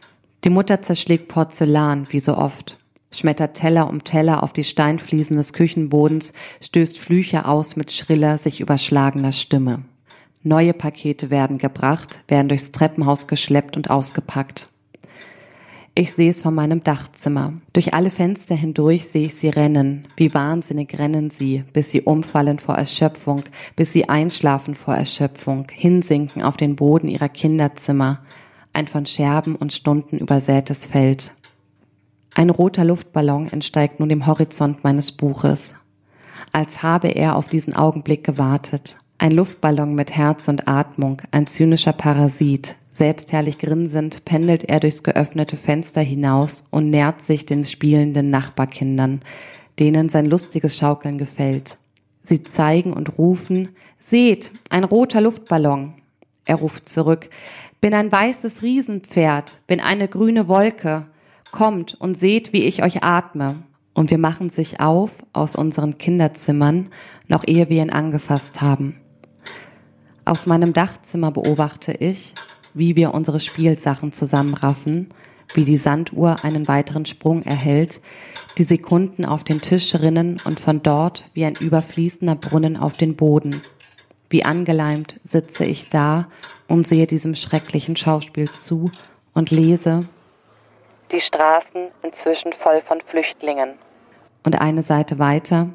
Die 0.42 0.50
Mutter 0.50 0.82
zerschlägt 0.82 1.28
Porzellan, 1.28 2.08
wie 2.10 2.18
so 2.18 2.36
oft, 2.36 2.78
schmettert 3.12 3.54
Teller 3.54 3.88
um 3.88 4.02
Teller 4.02 4.42
auf 4.42 4.52
die 4.52 4.64
Steinfliesen 4.64 5.36
des 5.36 5.52
Küchenbodens, 5.52 6.32
stößt 6.60 6.98
Flüche 6.98 7.46
aus 7.46 7.76
mit 7.76 7.92
schriller, 7.92 8.38
sich 8.38 8.60
überschlagener 8.60 9.30
Stimme. 9.30 9.84
Neue 10.42 10.74
Pakete 10.74 11.30
werden 11.30 11.58
gebracht, 11.58 12.20
werden 12.26 12.48
durchs 12.48 12.72
Treppenhaus 12.72 13.28
geschleppt 13.28 13.76
und 13.76 13.88
ausgepackt. 13.88 14.68
Ich 15.98 16.12
sehe 16.12 16.30
es 16.30 16.42
von 16.42 16.54
meinem 16.54 16.84
Dachzimmer. 16.84 17.54
Durch 17.72 17.92
alle 17.92 18.10
Fenster 18.10 18.54
hindurch 18.54 19.08
sehe 19.08 19.24
ich 19.24 19.34
sie 19.34 19.48
rennen. 19.48 20.06
Wie 20.16 20.32
wahnsinnig 20.32 20.96
rennen 20.96 21.30
sie, 21.30 21.64
bis 21.72 21.90
sie 21.90 22.02
umfallen 22.02 22.60
vor 22.60 22.76
Erschöpfung, 22.76 23.42
bis 23.74 23.92
sie 23.92 24.08
einschlafen 24.08 24.76
vor 24.76 24.94
Erschöpfung, 24.94 25.66
hinsinken 25.72 26.44
auf 26.44 26.56
den 26.56 26.76
Boden 26.76 27.08
ihrer 27.08 27.28
Kinderzimmer. 27.28 28.20
Ein 28.72 28.86
von 28.86 29.06
Scherben 29.06 29.56
und 29.56 29.72
Stunden 29.72 30.18
übersätes 30.18 30.86
Feld. 30.86 31.32
Ein 32.32 32.50
roter 32.50 32.84
Luftballon 32.84 33.48
entsteigt 33.48 33.98
nun 33.98 34.08
dem 34.08 34.28
Horizont 34.28 34.84
meines 34.84 35.10
Buches. 35.10 35.74
Als 36.52 36.80
habe 36.80 37.08
er 37.08 37.34
auf 37.34 37.48
diesen 37.48 37.74
Augenblick 37.74 38.22
gewartet. 38.22 38.98
Ein 39.18 39.32
Luftballon 39.32 39.96
mit 39.96 40.12
Herz 40.12 40.46
und 40.46 40.68
Atmung, 40.68 41.22
ein 41.32 41.48
zynischer 41.48 41.92
Parasit, 41.92 42.76
Selbstherrlich 42.98 43.58
grinsend 43.58 44.24
pendelt 44.24 44.64
er 44.64 44.80
durchs 44.80 45.04
geöffnete 45.04 45.56
Fenster 45.56 46.00
hinaus 46.00 46.66
und 46.72 46.90
nähert 46.90 47.22
sich 47.22 47.46
den 47.46 47.62
spielenden 47.62 48.30
Nachbarkindern, 48.30 49.20
denen 49.78 50.08
sein 50.08 50.26
lustiges 50.26 50.76
Schaukeln 50.76 51.16
gefällt. 51.16 51.78
Sie 52.24 52.42
zeigen 52.42 52.92
und 52.92 53.16
rufen, 53.16 53.68
Seht, 54.00 54.50
ein 54.68 54.82
roter 54.82 55.20
Luftballon. 55.20 55.94
Er 56.44 56.56
ruft 56.56 56.88
zurück, 56.88 57.30
bin 57.80 57.94
ein 57.94 58.10
weißes 58.10 58.62
Riesenpferd, 58.62 59.60
bin 59.68 59.78
eine 59.78 60.08
grüne 60.08 60.48
Wolke. 60.48 61.06
Kommt 61.52 61.94
und 62.00 62.18
seht, 62.18 62.52
wie 62.52 62.64
ich 62.64 62.82
euch 62.82 63.04
atme. 63.04 63.62
Und 63.94 64.10
wir 64.10 64.18
machen 64.18 64.50
sich 64.50 64.80
auf 64.80 65.24
aus 65.32 65.54
unseren 65.54 65.98
Kinderzimmern, 65.98 66.88
noch 67.28 67.46
ehe 67.46 67.68
wir 67.68 67.80
ihn 67.80 67.90
angefasst 67.90 68.60
haben. 68.60 68.96
Aus 70.24 70.46
meinem 70.46 70.72
Dachzimmer 70.72 71.30
beobachte 71.30 71.92
ich, 71.92 72.34
wie 72.78 72.96
wir 72.96 73.12
unsere 73.12 73.40
Spielsachen 73.40 74.12
zusammenraffen, 74.12 75.08
wie 75.54 75.64
die 75.64 75.76
Sanduhr 75.76 76.44
einen 76.44 76.68
weiteren 76.68 77.06
Sprung 77.06 77.42
erhält, 77.42 78.00
die 78.58 78.64
Sekunden 78.64 79.24
auf 79.24 79.44
den 79.44 79.60
Tisch 79.60 79.94
rinnen 79.94 80.40
und 80.44 80.60
von 80.60 80.82
dort 80.82 81.24
wie 81.34 81.44
ein 81.44 81.56
überfließender 81.56 82.34
Brunnen 82.34 82.76
auf 82.76 82.96
den 82.96 83.16
Boden. 83.16 83.62
Wie 84.30 84.44
angeleimt 84.44 85.20
sitze 85.24 85.64
ich 85.64 85.88
da 85.88 86.28
und 86.66 86.86
sehe 86.86 87.06
diesem 87.06 87.34
schrecklichen 87.34 87.96
Schauspiel 87.96 88.50
zu 88.52 88.90
und 89.32 89.50
lese 89.50 90.06
Die 91.12 91.20
Straßen 91.20 91.88
inzwischen 92.02 92.52
voll 92.52 92.82
von 92.82 93.00
Flüchtlingen. 93.00 93.70
Und 94.44 94.60
eine 94.60 94.82
Seite 94.82 95.18
weiter 95.18 95.68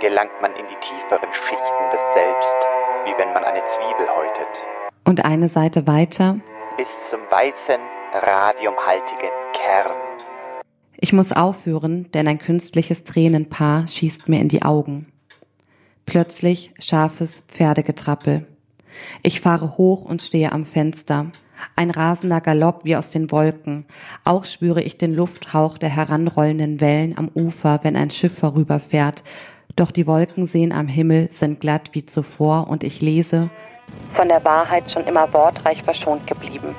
gelangt 0.00 0.40
man 0.40 0.52
in 0.56 0.64
die 0.66 0.80
tieferen 0.80 1.32
Schichten 1.32 1.90
des 1.92 2.14
Selbst, 2.14 2.66
wie 3.04 3.12
wenn 3.18 3.32
man 3.34 3.44
eine 3.44 3.62
Zwiebel 3.66 4.08
häutet. 4.08 4.79
Und 5.04 5.24
eine 5.24 5.48
Seite 5.48 5.86
weiter. 5.86 6.38
Bis 6.76 7.10
zum 7.10 7.20
weißen, 7.30 7.80
radiumhaltigen 8.12 9.30
Kern. 9.52 9.96
Ich 10.98 11.12
muss 11.12 11.32
aufhören, 11.32 12.10
denn 12.12 12.28
ein 12.28 12.38
künstliches 12.38 13.04
Tränenpaar 13.04 13.88
schießt 13.88 14.28
mir 14.28 14.40
in 14.40 14.48
die 14.48 14.62
Augen. 14.62 15.06
Plötzlich 16.06 16.72
scharfes 16.78 17.40
Pferdegetrappel. 17.48 18.46
Ich 19.22 19.40
fahre 19.40 19.78
hoch 19.78 20.04
und 20.04 20.22
stehe 20.22 20.52
am 20.52 20.64
Fenster. 20.66 21.32
Ein 21.76 21.90
rasender 21.90 22.40
Galopp 22.40 22.84
wie 22.84 22.96
aus 22.96 23.10
den 23.10 23.30
Wolken. 23.30 23.86
Auch 24.24 24.44
spüre 24.44 24.82
ich 24.82 24.98
den 24.98 25.14
Lufthauch 25.14 25.78
der 25.78 25.90
heranrollenden 25.90 26.80
Wellen 26.80 27.16
am 27.16 27.30
Ufer, 27.34 27.80
wenn 27.82 27.96
ein 27.96 28.10
Schiff 28.10 28.38
vorüberfährt. 28.38 29.24
Doch 29.76 29.90
die 29.90 30.06
Wolken 30.06 30.46
sehen 30.46 30.72
am 30.72 30.88
Himmel, 30.88 31.28
sind 31.32 31.60
glatt 31.60 31.90
wie 31.92 32.04
zuvor 32.04 32.68
und 32.68 32.82
ich 32.84 33.00
lese, 33.00 33.50
von 34.12 34.28
der 34.28 34.44
Wahrheit 34.44 34.90
schon 34.90 35.04
immer 35.04 35.32
wortreich 35.32 35.82
verschont 35.82 36.26
geblieben. 36.26 36.74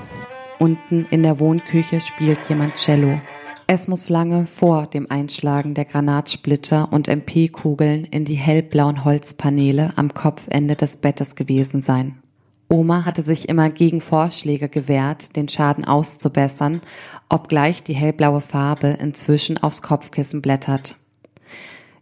Unten 0.59 1.05
in 1.09 1.23
der 1.23 1.39
Wohnküche 1.39 2.01
spielt 2.01 2.47
jemand 2.47 2.75
Cello. 2.75 3.19
Es 3.67 3.87
muss 3.87 4.09
lange 4.09 4.47
vor 4.47 4.85
dem 4.85 5.09
Einschlagen 5.09 5.73
der 5.73 5.85
Granatsplitter 5.85 6.89
und 6.91 7.07
MP-Kugeln 7.07 8.05
in 8.05 8.25
die 8.25 8.35
hellblauen 8.35 9.05
Holzpaneele 9.05 9.93
am 9.95 10.13
Kopfende 10.13 10.75
des 10.75 10.97
Bettes 10.97 11.35
gewesen 11.35 11.81
sein. 11.81 12.21
Oma 12.67 13.05
hatte 13.05 13.21
sich 13.21 13.49
immer 13.49 13.69
gegen 13.69 13.99
Vorschläge 13.99 14.69
gewehrt, 14.69 15.35
den 15.35 15.49
Schaden 15.49 15.83
auszubessern, 15.83 16.81
obgleich 17.27 17.83
die 17.83 17.93
hellblaue 17.95 18.41
Farbe 18.41 18.97
inzwischen 18.99 19.57
aufs 19.57 19.81
Kopfkissen 19.81 20.41
blättert. 20.41 20.95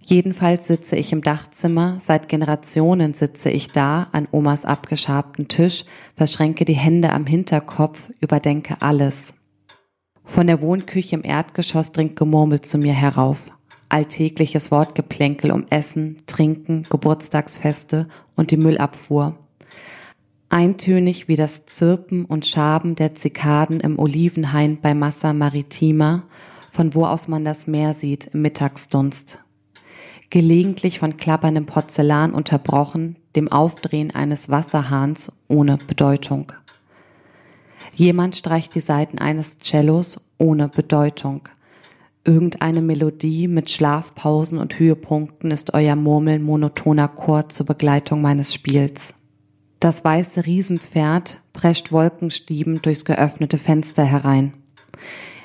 Jedenfalls 0.10 0.66
sitze 0.66 0.96
ich 0.96 1.14
im 1.14 1.22
Dachzimmer, 1.22 2.00
seit 2.02 2.30
Generationen 2.30 3.14
sitze 3.14 3.52
ich 3.52 3.70
da 3.70 4.08
an 4.12 4.28
Omas 4.32 4.66
abgeschabten 4.66 5.50
Tisch, 5.50 5.86
verschränke 6.16 6.66
die 6.66 6.74
Hände 6.74 7.12
am 7.12 7.28
Hinterkopf, 7.28 8.10
überdenke 8.20 8.78
alles. 8.80 9.36
Von 10.26 10.48
der 10.48 10.62
Wohnküche 10.62 11.16
im 11.16 11.24
Erdgeschoss 11.24 11.92
dringt 11.92 12.16
Gemurmel 12.16 12.62
zu 12.62 12.80
mir 12.80 12.94
herauf. 12.94 13.52
Alltägliches 13.88 14.72
Wortgeplänkel 14.72 15.52
um 15.52 15.68
Essen, 15.70 16.24
Trinken, 16.26 16.88
Geburtstagsfeste 16.90 18.08
und 18.36 18.50
die 18.50 18.58
Müllabfuhr. 18.58 19.38
Eintönig 20.50 21.28
wie 21.28 21.36
das 21.36 21.68
Zirpen 21.68 22.26
und 22.26 22.48
Schaben 22.48 22.96
der 22.96 23.14
Zikaden 23.14 23.80
im 23.80 24.00
Olivenhain 24.00 24.82
bei 24.82 24.96
Massa 24.96 25.34
Maritima, 25.34 26.24
von 26.72 26.96
wo 26.96 27.06
aus 27.06 27.28
man 27.28 27.46
das 27.46 27.68
Meer 27.68 27.94
sieht 27.94 28.32
im 28.34 28.42
Mittagsdunst. 28.42 29.38
Gelegentlich 30.30 31.00
von 31.00 31.18
klapperndem 31.18 31.66
Porzellan 31.66 32.34
unterbrochen, 32.34 33.16
dem 33.36 33.52
Aufdrehen 33.52 34.12
eines 34.12 34.50
Wasserhahns 34.50 35.32
ohne 35.48 35.78
Bedeutung. 35.78 36.52
Jemand 37.96 38.36
streicht 38.36 38.76
die 38.76 38.80
Saiten 38.80 39.18
eines 39.18 39.58
Cellos 39.58 40.22
ohne 40.38 40.70
Bedeutung. 40.70 41.50
Irgendeine 42.24 42.82
Melodie 42.82 43.48
mit 43.48 43.72
Schlafpausen 43.72 44.60
und 44.60 44.78
Höhepunkten 44.78 45.50
ist 45.50 45.74
euer 45.74 45.96
Murmeln 45.96 46.44
monotoner 46.44 47.08
Chor 47.08 47.50
zur 47.50 47.66
Begleitung 47.66 48.22
meines 48.22 48.54
Spiels. 48.54 49.16
Das 49.80 50.04
weiße 50.04 50.46
Riesenpferd 50.46 51.38
prescht 51.54 51.92
wolkenstiebend 51.92 52.86
durchs 52.86 53.06
geöffnete 53.06 53.58
Fenster 53.58 54.04
herein. 54.04 54.54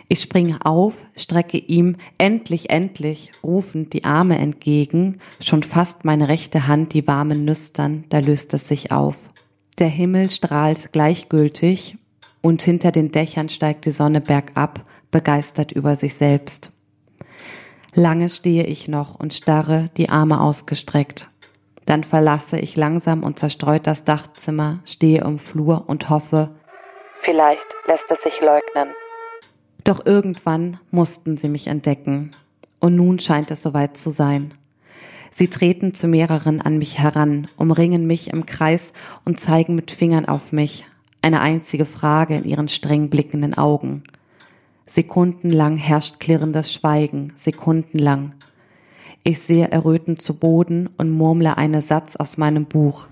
Ich 0.09 0.21
springe 0.21 0.59
auf, 0.65 1.05
strecke 1.17 1.57
ihm 1.57 1.97
endlich, 2.19 2.71
endlich 2.71 3.33
rufend 3.43 3.93
die 3.93 4.05
Arme 4.05 4.39
entgegen, 4.39 5.21
schon 5.41 5.63
fast 5.63 6.05
meine 6.05 6.29
rechte 6.29 6.67
Hand 6.67 6.93
die 6.93 7.07
warmen 7.07 7.45
Nüstern, 7.45 8.05
da 8.11 8.19
löst 8.19 8.53
es 8.55 8.69
sich 8.69 8.93
auf. 8.93 9.31
Der 9.79 9.89
Himmel 9.89 10.31
strahlt 10.31 10.93
gleichgültig 10.93 11.97
und 12.43 12.63
hinter 12.63 12.93
den 12.93 13.11
Dächern 13.11 13.49
steigt 13.49 13.87
die 13.87 13.91
Sonne 13.91 14.21
bergab, 14.21 14.85
begeistert 15.11 15.73
über 15.73 15.97
sich 15.97 16.15
selbst. 16.15 16.71
Lange 17.95 18.29
stehe 18.29 18.65
ich 18.65 18.89
noch 18.89 19.19
und 19.19 19.33
starre, 19.33 19.91
die 19.97 20.11
Arme 20.11 20.41
ausgestreckt. 20.41 21.31
Dann 21.87 22.05
verlasse 22.05 22.59
ich 22.59 22.77
langsam 22.77 23.23
und 23.23 23.39
zerstreut 23.39 23.87
das 23.87 24.05
Dachzimmer, 24.05 24.81
stehe 24.85 25.23
im 25.23 25.39
Flur 25.39 25.85
und 25.87 26.11
hoffe, 26.11 26.51
vielleicht 27.21 27.67
lässt 27.87 28.11
es 28.11 28.23
sich 28.23 28.41
leugnen. 28.41 28.89
Doch 29.85 30.05
irgendwann 30.07 30.79
mussten 30.91 31.37
sie 31.37 31.49
mich 31.49 31.67
entdecken. 31.67 32.35
Und 32.81 32.97
nun 32.97 33.19
scheint 33.21 33.51
es 33.51 33.63
soweit 33.63 33.97
zu 33.97 34.11
sein. 34.11 34.55
Sie 35.33 35.49
treten 35.49 35.95
zu 35.95 36.07
mehreren 36.07 36.61
an 36.61 36.79
mich 36.79 36.99
heran, 36.99 37.49
umringen 37.57 38.07
mich 38.07 38.29
im 38.29 38.47
Kreis 38.47 38.93
und 39.25 39.41
zeigen 39.41 39.75
mit 39.75 39.91
Fingern 39.91 40.27
auf 40.27 40.53
mich, 40.53 40.87
eine 41.23 41.41
einzige 41.41 41.87
Frage 41.87 42.37
in 42.37 42.45
ihren 42.45 42.69
streng 42.69 43.11
blickenden 43.11 43.55
Augen. 43.55 44.05
Sekundenlang 44.87 45.77
herrscht 45.77 46.21
klirrendes 46.21 46.73
Schweigen, 46.73 47.33
sekundenlang. 47.37 48.35
Ich 49.25 49.41
sehe 49.41 49.69
errötend 49.69 50.23
zu 50.23 50.35
Boden 50.35 50.89
und 50.99 51.11
murmle 51.11 51.57
einen 51.57 51.81
Satz 51.81 52.15
aus 52.15 52.37
meinem 52.37 52.67
Buch. 52.67 53.07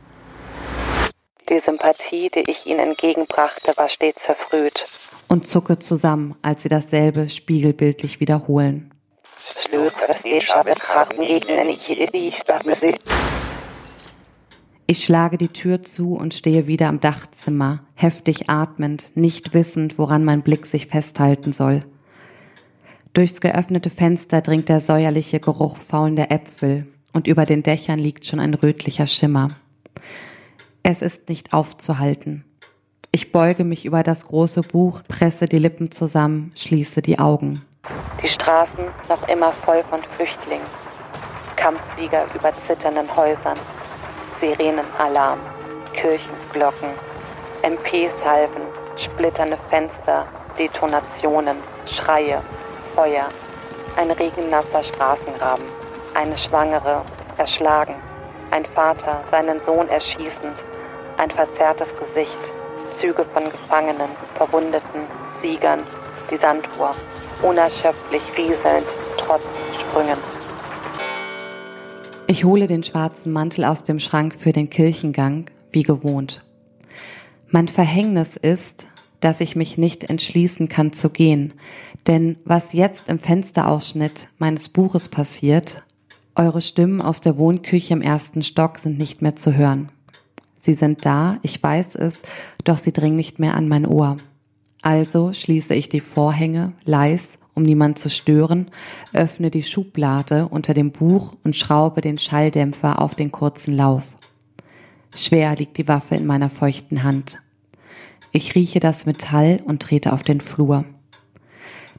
Die 1.48 1.58
Sympathie, 1.58 2.30
die 2.30 2.48
ich 2.48 2.66
ihnen 2.66 2.80
entgegenbrachte, 2.80 3.72
war 3.76 3.88
stets 3.88 4.26
verfrüht. 4.26 4.86
Und 5.32 5.46
zucke 5.46 5.78
zusammen, 5.78 6.34
als 6.42 6.62
sie 6.62 6.68
dasselbe 6.68 7.30
spiegelbildlich 7.30 8.20
wiederholen. 8.20 8.92
Ich 14.86 15.04
schlage 15.04 15.38
die 15.38 15.48
Tür 15.48 15.82
zu 15.82 16.14
und 16.16 16.34
stehe 16.34 16.66
wieder 16.66 16.88
am 16.88 17.00
Dachzimmer, 17.00 17.82
heftig 17.94 18.50
atmend, 18.50 19.10
nicht 19.14 19.54
wissend, 19.54 19.96
woran 19.96 20.22
mein 20.22 20.42
Blick 20.42 20.66
sich 20.66 20.88
festhalten 20.88 21.54
soll. 21.54 21.86
Durchs 23.14 23.40
geöffnete 23.40 23.88
Fenster 23.88 24.42
dringt 24.42 24.68
der 24.68 24.82
säuerliche 24.82 25.40
Geruch 25.40 25.78
faulender 25.78 26.30
Äpfel 26.30 26.88
und 27.14 27.26
über 27.26 27.46
den 27.46 27.62
Dächern 27.62 27.98
liegt 27.98 28.26
schon 28.26 28.38
ein 28.38 28.52
rötlicher 28.52 29.06
Schimmer. 29.06 29.56
Es 30.82 31.00
ist 31.00 31.30
nicht 31.30 31.54
aufzuhalten. 31.54 32.44
Ich 33.14 33.30
beuge 33.30 33.62
mich 33.64 33.84
über 33.84 34.02
das 34.02 34.26
große 34.26 34.62
Buch, 34.62 35.02
presse 35.06 35.44
die 35.44 35.58
Lippen 35.58 35.90
zusammen, 35.90 36.50
schließe 36.56 37.02
die 37.02 37.18
Augen. 37.18 37.60
Die 38.22 38.28
Straßen 38.28 38.84
noch 39.06 39.28
immer 39.28 39.52
voll 39.52 39.82
von 39.82 40.00
Flüchtlingen. 40.16 40.64
Kampfflieger 41.56 42.24
über 42.34 42.56
zitternden 42.56 43.14
Häusern. 43.14 43.58
Sirenenalarm, 44.40 45.40
Kirchenglocken, 45.92 46.88
MP-Salven, 47.60 48.62
splitternde 48.96 49.58
Fenster, 49.68 50.26
Detonationen, 50.58 51.58
Schreie, 51.84 52.40
Feuer, 52.94 53.28
ein 53.96 54.10
regennasser 54.10 54.82
Straßengraben, 54.82 55.66
eine 56.14 56.38
Schwangere 56.38 57.02
erschlagen, 57.36 57.94
ein 58.50 58.64
Vater 58.64 59.22
seinen 59.30 59.62
Sohn 59.62 59.88
erschießend, 59.88 60.64
ein 61.18 61.30
verzerrtes 61.30 61.88
Gesicht, 61.98 62.52
Züge 62.92 63.24
von 63.24 63.44
Gefangenen, 63.44 64.10
Verwundeten, 64.36 65.02
Siegern, 65.32 65.80
die 66.30 66.36
Sanduhr, 66.36 66.92
unerschöpflich 67.42 68.22
rieselnd, 68.36 68.86
trotz 69.16 69.56
Sprüngen. 69.80 70.18
Ich 72.26 72.44
hole 72.44 72.66
den 72.66 72.82
schwarzen 72.82 73.32
Mantel 73.32 73.64
aus 73.64 73.82
dem 73.84 73.98
Schrank 73.98 74.36
für 74.38 74.52
den 74.52 74.70
Kirchengang, 74.70 75.46
wie 75.70 75.82
gewohnt. 75.82 76.44
Mein 77.48 77.68
Verhängnis 77.68 78.36
ist, 78.36 78.88
dass 79.20 79.40
ich 79.40 79.56
mich 79.56 79.78
nicht 79.78 80.04
entschließen 80.04 80.68
kann 80.68 80.92
zu 80.92 81.10
gehen, 81.10 81.54
denn 82.06 82.36
was 82.44 82.72
jetzt 82.72 83.08
im 83.08 83.18
Fensterausschnitt 83.18 84.28
meines 84.38 84.68
Buches 84.68 85.08
passiert, 85.08 85.82
eure 86.34 86.60
Stimmen 86.60 87.00
aus 87.00 87.20
der 87.20 87.36
Wohnküche 87.38 87.94
im 87.94 88.02
ersten 88.02 88.42
Stock 88.42 88.78
sind 88.78 88.98
nicht 88.98 89.22
mehr 89.22 89.36
zu 89.36 89.54
hören. 89.54 89.90
Sie 90.64 90.74
sind 90.74 91.04
da, 91.04 91.40
ich 91.42 91.60
weiß 91.60 91.96
es, 91.96 92.22
doch 92.62 92.78
sie 92.78 92.92
dringen 92.92 93.16
nicht 93.16 93.40
mehr 93.40 93.54
an 93.54 93.66
mein 93.66 93.84
Ohr. 93.84 94.18
Also 94.80 95.32
schließe 95.32 95.74
ich 95.74 95.88
die 95.88 95.98
Vorhänge 95.98 96.72
leis, 96.84 97.40
um 97.52 97.64
niemand 97.64 97.98
zu 97.98 98.08
stören, 98.08 98.70
öffne 99.12 99.50
die 99.50 99.64
Schublade 99.64 100.46
unter 100.46 100.72
dem 100.72 100.92
Buch 100.92 101.34
und 101.42 101.56
schraube 101.56 102.00
den 102.00 102.16
Schalldämpfer 102.16 103.02
auf 103.02 103.16
den 103.16 103.32
kurzen 103.32 103.76
Lauf. 103.76 104.16
Schwer 105.12 105.56
liegt 105.56 105.78
die 105.78 105.88
Waffe 105.88 106.14
in 106.14 106.26
meiner 106.26 106.48
feuchten 106.48 107.02
Hand. 107.02 107.40
Ich 108.30 108.54
rieche 108.54 108.78
das 108.78 109.04
Metall 109.04 109.60
und 109.64 109.82
trete 109.82 110.12
auf 110.12 110.22
den 110.22 110.40
Flur. 110.40 110.84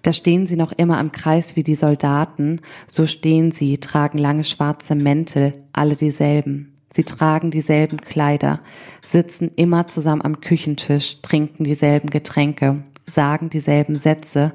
Da 0.04 0.14
stehen 0.14 0.48
sie 0.48 0.56
noch 0.56 0.72
immer 0.72 1.02
im 1.02 1.12
Kreis 1.12 1.58
wie 1.58 1.64
die 1.64 1.76
Soldaten, 1.76 2.62
so 2.88 3.08
stehen 3.08 3.52
sie, 3.52 3.78
tragen 3.80 4.20
lange 4.20 4.46
schwarze 4.46 4.96
Mäntel, 4.96 5.54
alle 5.74 5.98
dieselben. 5.98 6.73
Sie 6.94 7.06
tragen 7.06 7.50
dieselben 7.50 7.98
Kleider, 7.98 8.60
sitzen 9.04 9.50
immer 9.56 9.88
zusammen 9.88 10.22
am 10.22 10.42
Küchentisch, 10.42 11.24
trinken 11.24 11.64
dieselben 11.64 12.12
Getränke, 12.12 12.84
sagen 13.08 13.50
dieselben 13.50 13.96
Sätze, 13.96 14.54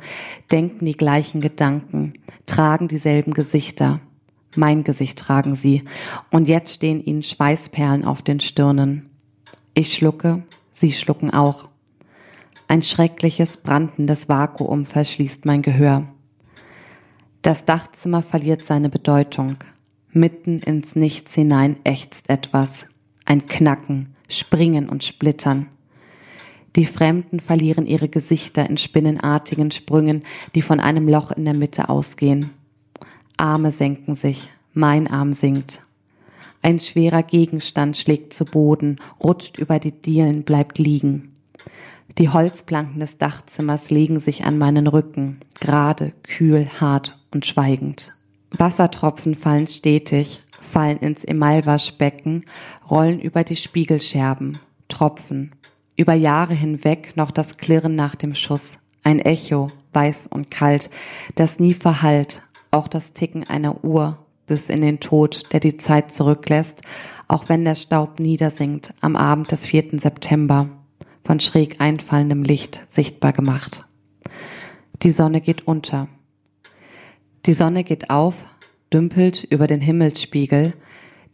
denken 0.53 0.85
die 0.85 0.97
gleichen 0.97 1.41
Gedanken, 1.41 2.13
tragen 2.47 2.87
dieselben 2.87 3.35
Gesichter. 3.35 3.99
Mein 4.55 4.85
Gesicht 4.85 5.19
tragen 5.19 5.57
sie, 5.57 5.83
und 6.31 6.47
jetzt 6.47 6.75
stehen 6.75 7.03
ihnen 7.03 7.25
Schweißperlen 7.25 8.05
auf 8.05 8.23
den 8.23 8.39
Stirnen. 8.39 9.11
Ich 9.75 9.93
schlucke, 9.93 10.45
Sie 10.71 10.93
schlucken 10.93 11.33
auch. 11.33 11.69
Ein 12.69 12.83
schreckliches, 12.83 13.57
brandendes 13.57 14.29
Vakuum 14.29 14.87
verschließt 14.87 15.45
mein 15.45 15.61
Gehör. 15.61 16.07
Das 17.43 17.65
Dachzimmer 17.65 18.23
verliert 18.23 18.65
seine 18.65 18.91
Bedeutung. 18.91 19.57
Mitten 20.13 20.61
ins 20.61 20.97
Nichts 20.97 21.35
hinein 21.35 21.77
ächzt 21.85 22.31
etwas. 22.31 22.87
Ein 23.27 23.47
Knacken, 23.47 24.15
Springen 24.29 24.89
und 24.89 25.05
Splittern. 25.05 25.67
Die 26.77 26.87
Fremden 26.87 27.41
verlieren 27.41 27.87
ihre 27.87 28.09
Gesichter 28.09 28.69
in 28.69 28.79
spinnenartigen 28.79 29.71
Sprüngen, 29.71 30.23
die 30.55 30.63
von 30.63 30.81
einem 30.81 31.09
Loch 31.09 31.33
in 31.33 31.45
der 31.45 31.55
Mitte 31.55 31.89
ausgehen. 31.91 32.51
Arme 33.37 33.71
senken 33.71 34.15
sich, 34.15 34.51
mein 34.73 35.09
Arm 35.09 35.35
sinkt. 35.35 35.83
Ein 36.63 36.79
schwerer 36.81 37.23
Gegenstand 37.23 37.97
schlägt 37.97 38.33
zu 38.33 38.45
Boden, 38.45 38.97
rutscht 39.23 39.59
über 39.59 39.79
die 39.79 39.93
Dielen, 39.93 40.43
bleibt 40.43 40.79
liegen. 40.79 41.35
Die 42.17 42.31
Holzplanken 42.31 43.01
des 43.01 43.19
Dachzimmers 43.19 43.91
legen 43.91 44.21
sich 44.21 44.45
an 44.45 44.57
meinen 44.57 44.87
Rücken, 44.87 45.41
gerade, 45.61 46.13
kühl, 46.23 46.69
hart 46.81 47.19
und 47.31 47.45
schweigend. 47.45 48.15
Wassertropfen 48.51 49.35
fallen 49.35 49.67
stetig, 49.67 50.43
fallen 50.61 50.99
ins 50.99 51.25
Emailwaschbecken, 51.25 52.45
rollen 52.91 53.21
über 53.21 53.45
die 53.45 53.57
Spiegelscherben, 53.57 54.59
Tropfen. 54.89 55.53
Über 55.97 56.15
Jahre 56.15 56.55
hinweg 56.55 57.13
noch 57.17 57.31
das 57.31 57.59
Klirren 57.59 57.95
nach 57.95 58.15
dem 58.15 58.35
Schuss, 58.35 58.79
ein 59.03 59.19
Echo, 59.19 59.71
weiß 59.93 60.29
und 60.29 60.51
kalt, 60.51 60.91
das 61.35 61.59
nie 61.59 61.75
verhallt, 61.75 62.43
auch 62.71 62.89
das 62.89 63.13
Ticken 63.13 63.45
einer 63.45 63.85
Uhr 63.85 64.19
bis 64.47 64.71
in 64.71 64.81
den 64.81 64.99
Tod, 65.01 65.43
der 65.53 65.61
die 65.61 65.77
Zeit 65.77 66.13
zurücklässt, 66.13 66.83
auch 67.29 67.49
wenn 67.49 67.65
der 67.65 67.75
Staub 67.75 68.19
niedersinkt 68.19 68.95
am 69.01 69.15
Abend 69.15 69.53
des 69.53 69.67
4. 69.67 69.99
September, 70.01 70.69
von 71.25 71.41
schräg 71.41 71.81
einfallendem 71.81 72.43
Licht 72.43 72.83
sichtbar 72.89 73.33
gemacht. 73.33 73.85
Die 75.03 75.11
Sonne 75.11 75.41
geht 75.41 75.67
unter. 75.67 76.09
Die 77.49 77.55
Sonne 77.55 77.83
geht 77.83 78.11
auf, 78.11 78.35
dümpelt 78.93 79.43
über 79.43 79.67
den 79.67 79.81
Himmelsspiegel, 79.81 80.75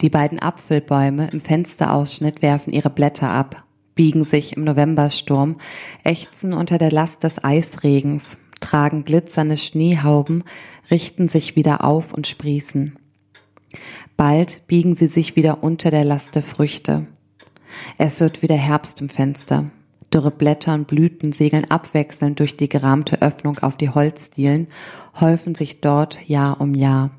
die 0.01 0.11
beiden 0.11 0.39
Apfelbäume 0.39 1.29
im 1.33 1.41
Fensterausschnitt 1.41 2.41
werfen 2.41 2.73
ihre 2.73 2.89
Blätter 2.89 3.31
ab, 3.31 3.65
biegen 3.97 4.23
sich 4.23 4.57
im 4.57 4.63
Novembersturm, 4.63 5.57
ächzen 6.05 6.53
unter 6.53 6.79
der 6.79 6.93
Last 6.93 7.25
des 7.25 7.43
Eisregens, 7.43 8.39
tragen 8.61 9.05
glitzernde 9.05 9.57
Schneehauben, 9.57 10.45
richten 10.89 11.27
sich 11.27 11.57
wieder 11.57 11.83
auf 11.83 12.15
und 12.15 12.29
sprießen. 12.29 12.97
Bald 14.17 14.69
biegen 14.69 14.95
sie 14.95 15.09
sich 15.09 15.35
wieder 15.35 15.65
unter 15.65 15.91
der 15.91 16.05
Last 16.05 16.37
der 16.37 16.45
Früchte. 16.45 17.09
Es 17.99 18.21
wird 18.21 18.41
wieder 18.41 18.55
Herbst 18.55 19.01
im 19.01 19.09
Fenster. 19.09 19.73
Dürre 20.15 20.31
Blätter 20.31 20.75
und 20.75 20.87
Blüten 20.87 21.33
segeln 21.33 21.69
abwechselnd 21.69 22.39
durch 22.39 22.57
die 22.57 22.69
gerahmte 22.69 23.21
Öffnung 23.21 23.59
auf 23.59 23.77
die 23.77 23.91
Holzdielen, 23.91 24.69
häufen 25.21 25.57
sich 25.57 25.81
dort 25.81 26.21
Jahr 26.29 26.61
um 26.61 26.73
Jahr. 26.75 27.11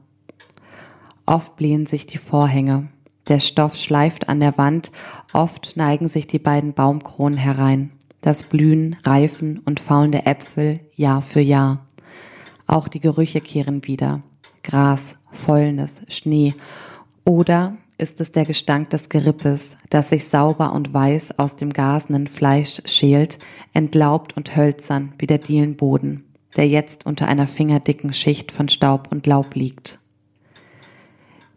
Oft 1.25 1.57
blähen 1.57 1.87
sich 1.87 2.07
die 2.07 2.17
Vorhänge. 2.17 2.87
Der 3.27 3.41
Stoff 3.41 3.75
schleift 3.75 4.29
an 4.29 4.39
der 4.39 4.57
Wand, 4.57 4.93
oft 5.33 5.75
neigen 5.75 6.07
sich 6.07 6.25
die 6.25 6.39
beiden 6.39 6.73
Baumkronen 6.73 7.37
herein. 7.37 7.91
Das 8.21 8.43
Blühen, 8.43 8.95
Reifen 9.03 9.59
und 9.59 9.81
Faulen 9.81 10.13
der 10.13 10.25
Äpfel 10.25 10.79
Jahr 10.95 11.21
für 11.21 11.41
Jahr. 11.41 11.85
Auch 12.65 12.87
die 12.87 13.01
Gerüche 13.01 13.41
kehren 13.41 13.85
wieder. 13.85 14.21
Gras, 14.63 15.17
Fäulnis, 15.31 16.01
Schnee. 16.07 16.55
Oder 17.25 17.75
ist 17.97 18.19
es 18.21 18.31
der 18.31 18.45
Gestank 18.45 18.89
des 18.89 19.09
Gerippes, 19.09 19.77
das 19.89 20.09
sich 20.09 20.25
sauber 20.25 20.73
und 20.73 20.93
weiß 20.93 21.39
aus 21.39 21.55
dem 21.55 21.71
gasenden 21.71 22.27
Fleisch 22.27 22.81
schält, 22.85 23.39
entlaubt 23.73 24.35
und 24.35 24.55
hölzern 24.55 25.13
wie 25.17 25.27
der 25.27 25.37
Dielenboden, 25.37 26.25
der 26.55 26.67
jetzt 26.67 27.05
unter 27.05 27.27
einer 27.27 27.47
fingerdicken 27.47 28.13
Schicht 28.13 28.51
von 28.51 28.69
Staub 28.69 29.11
und 29.11 29.27
Laub 29.27 29.55
liegt. 29.55 29.99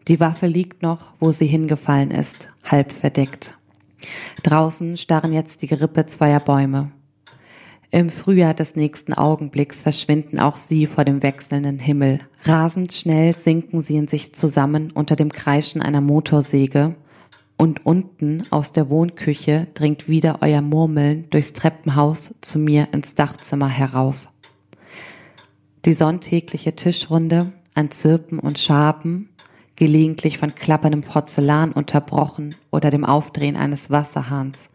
Die 0.06 0.20
Waffe 0.20 0.46
liegt 0.46 0.82
noch, 0.82 1.12
wo 1.20 1.32
sie 1.32 1.46
hingefallen 1.46 2.10
ist, 2.10 2.48
halb 2.64 2.92
verdeckt. 2.92 3.58
Draußen 4.42 4.96
starren 4.96 5.32
jetzt 5.32 5.60
die 5.62 5.66
Gerippe 5.66 6.06
zweier 6.06 6.40
Bäume. 6.40 6.92
Im 7.90 8.10
Frühjahr 8.10 8.54
des 8.54 8.76
nächsten 8.76 9.14
Augenblicks 9.14 9.80
verschwinden 9.80 10.38
auch 10.38 10.56
sie 10.56 10.86
vor 10.86 11.04
dem 11.04 11.22
wechselnden 11.22 11.78
Himmel. 11.78 12.20
Rasend 12.44 12.92
schnell 12.92 13.34
sinken 13.36 13.82
sie 13.82 13.96
in 13.96 14.08
sich 14.08 14.34
zusammen 14.34 14.90
unter 14.90 15.16
dem 15.16 15.32
Kreischen 15.32 15.80
einer 15.80 16.02
Motorsäge, 16.02 16.96
und 17.58 17.84
unten 17.84 18.44
aus 18.50 18.72
der 18.72 18.88
Wohnküche 18.88 19.66
dringt 19.74 20.08
wieder 20.08 20.38
euer 20.42 20.62
Murmeln 20.62 21.28
durchs 21.30 21.52
Treppenhaus 21.52 22.34
zu 22.40 22.58
mir 22.58 22.88
ins 22.92 23.14
Dachzimmer 23.16 23.68
herauf. 23.68 24.28
Die 25.84 25.92
sonntägliche 25.92 26.76
Tischrunde 26.76 27.52
an 27.74 27.90
Zirpen 27.90 28.38
und 28.38 28.58
Schaben, 28.58 29.30
gelegentlich 29.74 30.38
von 30.38 30.54
klapperndem 30.54 31.02
Porzellan 31.02 31.72
unterbrochen 31.72 32.54
oder 32.70 32.90
dem 32.90 33.04
Aufdrehen 33.04 33.56
eines 33.56 33.90
Wasserhahns, 33.90 34.70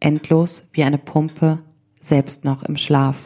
endlos 0.00 0.64
wie 0.72 0.84
eine 0.84 0.98
Pumpe 0.98 1.58
selbst 2.02 2.44
noch 2.44 2.62
im 2.62 2.76
Schlaf. 2.76 3.16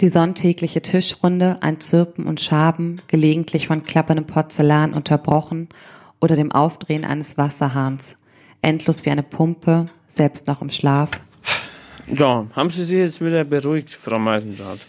Die 0.00 0.08
sonntägliche 0.08 0.80
Tischrunde 0.82 1.58
an 1.60 1.80
Zirpen 1.80 2.26
und 2.26 2.40
Schaben, 2.40 3.02
gelegentlich 3.08 3.66
von 3.66 3.84
klapperndem 3.84 4.26
Porzellan 4.26 4.94
unterbrochen 4.94 5.68
oder 6.20 6.34
dem 6.34 6.52
Aufdrehen 6.52 7.04
eines 7.04 7.36
Wasserhahns, 7.36 8.16
endlos 8.62 9.04
wie 9.04 9.10
eine 9.10 9.22
Pumpe, 9.22 9.88
selbst 10.06 10.46
noch 10.46 10.62
im 10.62 10.70
Schlaf. 10.70 11.10
Ja, 12.06 12.46
haben 12.54 12.70
Sie 12.70 12.84
sich 12.84 12.96
jetzt 12.96 13.24
wieder 13.24 13.44
beruhigt, 13.44 13.90
Frau 13.90 14.18
Meisendrath? 14.18 14.80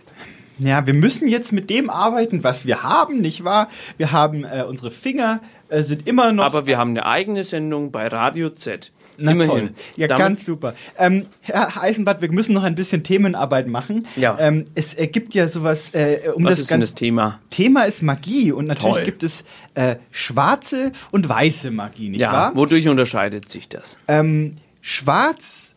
Ja, 0.58 0.86
wir 0.86 0.94
müssen 0.94 1.28
jetzt 1.28 1.54
mit 1.54 1.70
dem 1.70 1.90
arbeiten, 1.90 2.44
was 2.44 2.66
wir 2.66 2.84
haben, 2.84 3.22
nicht 3.22 3.44
wahr? 3.44 3.70
Wir 3.98 4.12
haben 4.12 4.44
äh, 4.44 4.66
unsere 4.68 4.92
Finger 4.92 5.42
äh, 5.70 5.84
sind 5.84 6.08
immer 6.08 6.34
noch. 6.34 6.46
Aber 6.46 6.66
wir 6.66 6.78
haben 6.78 6.92
eine 6.92 7.06
eigene 7.06 7.44
Sendung 7.44 7.92
bei 7.92 8.08
Radio 8.08 8.50
Z. 8.50 8.92
Na 9.20 9.32
Immerhin. 9.32 9.50
toll. 9.52 9.70
Ja, 9.98 10.08
Damit- 10.08 10.20
ganz 10.20 10.46
super. 10.46 10.74
Ähm, 10.98 11.26
Herr 11.42 11.82
Eisenbart, 11.82 12.22
wir 12.22 12.32
müssen 12.32 12.54
noch 12.54 12.64
ein 12.64 12.76
bisschen 12.76 13.04
Themenarbeit 13.04 13.68
machen. 13.68 14.08
Ja. 14.16 14.38
Ähm, 14.40 14.66
es 14.76 14.94
äh, 14.94 15.08
gibt 15.08 15.34
ja 15.34 15.48
sowas, 15.48 15.90
äh, 15.94 16.30
um 16.34 16.44
Was 16.46 16.52
das 16.52 16.60
ist 16.62 16.72
denn 16.72 16.82
das 16.82 16.96
Thema? 16.96 17.40
Thema 17.50 17.84
ist 17.84 18.02
Magie 18.02 18.52
und 18.52 18.66
natürlich 18.68 18.96
Toll. 18.96 19.04
gibt 19.04 19.24
es 19.24 19.44
äh, 19.76 19.96
schwarze 20.12 20.92
und 21.12 21.28
weiße 21.30 21.72
Magie, 21.72 22.10
nicht 22.10 22.22
ja, 22.22 22.32
wahr? 22.32 22.52
wodurch 22.56 22.88
unterscheidet 22.88 23.50
sich 23.50 23.68
das? 23.70 23.98
Ähm, 24.08 24.58
schwarz, 24.82 25.76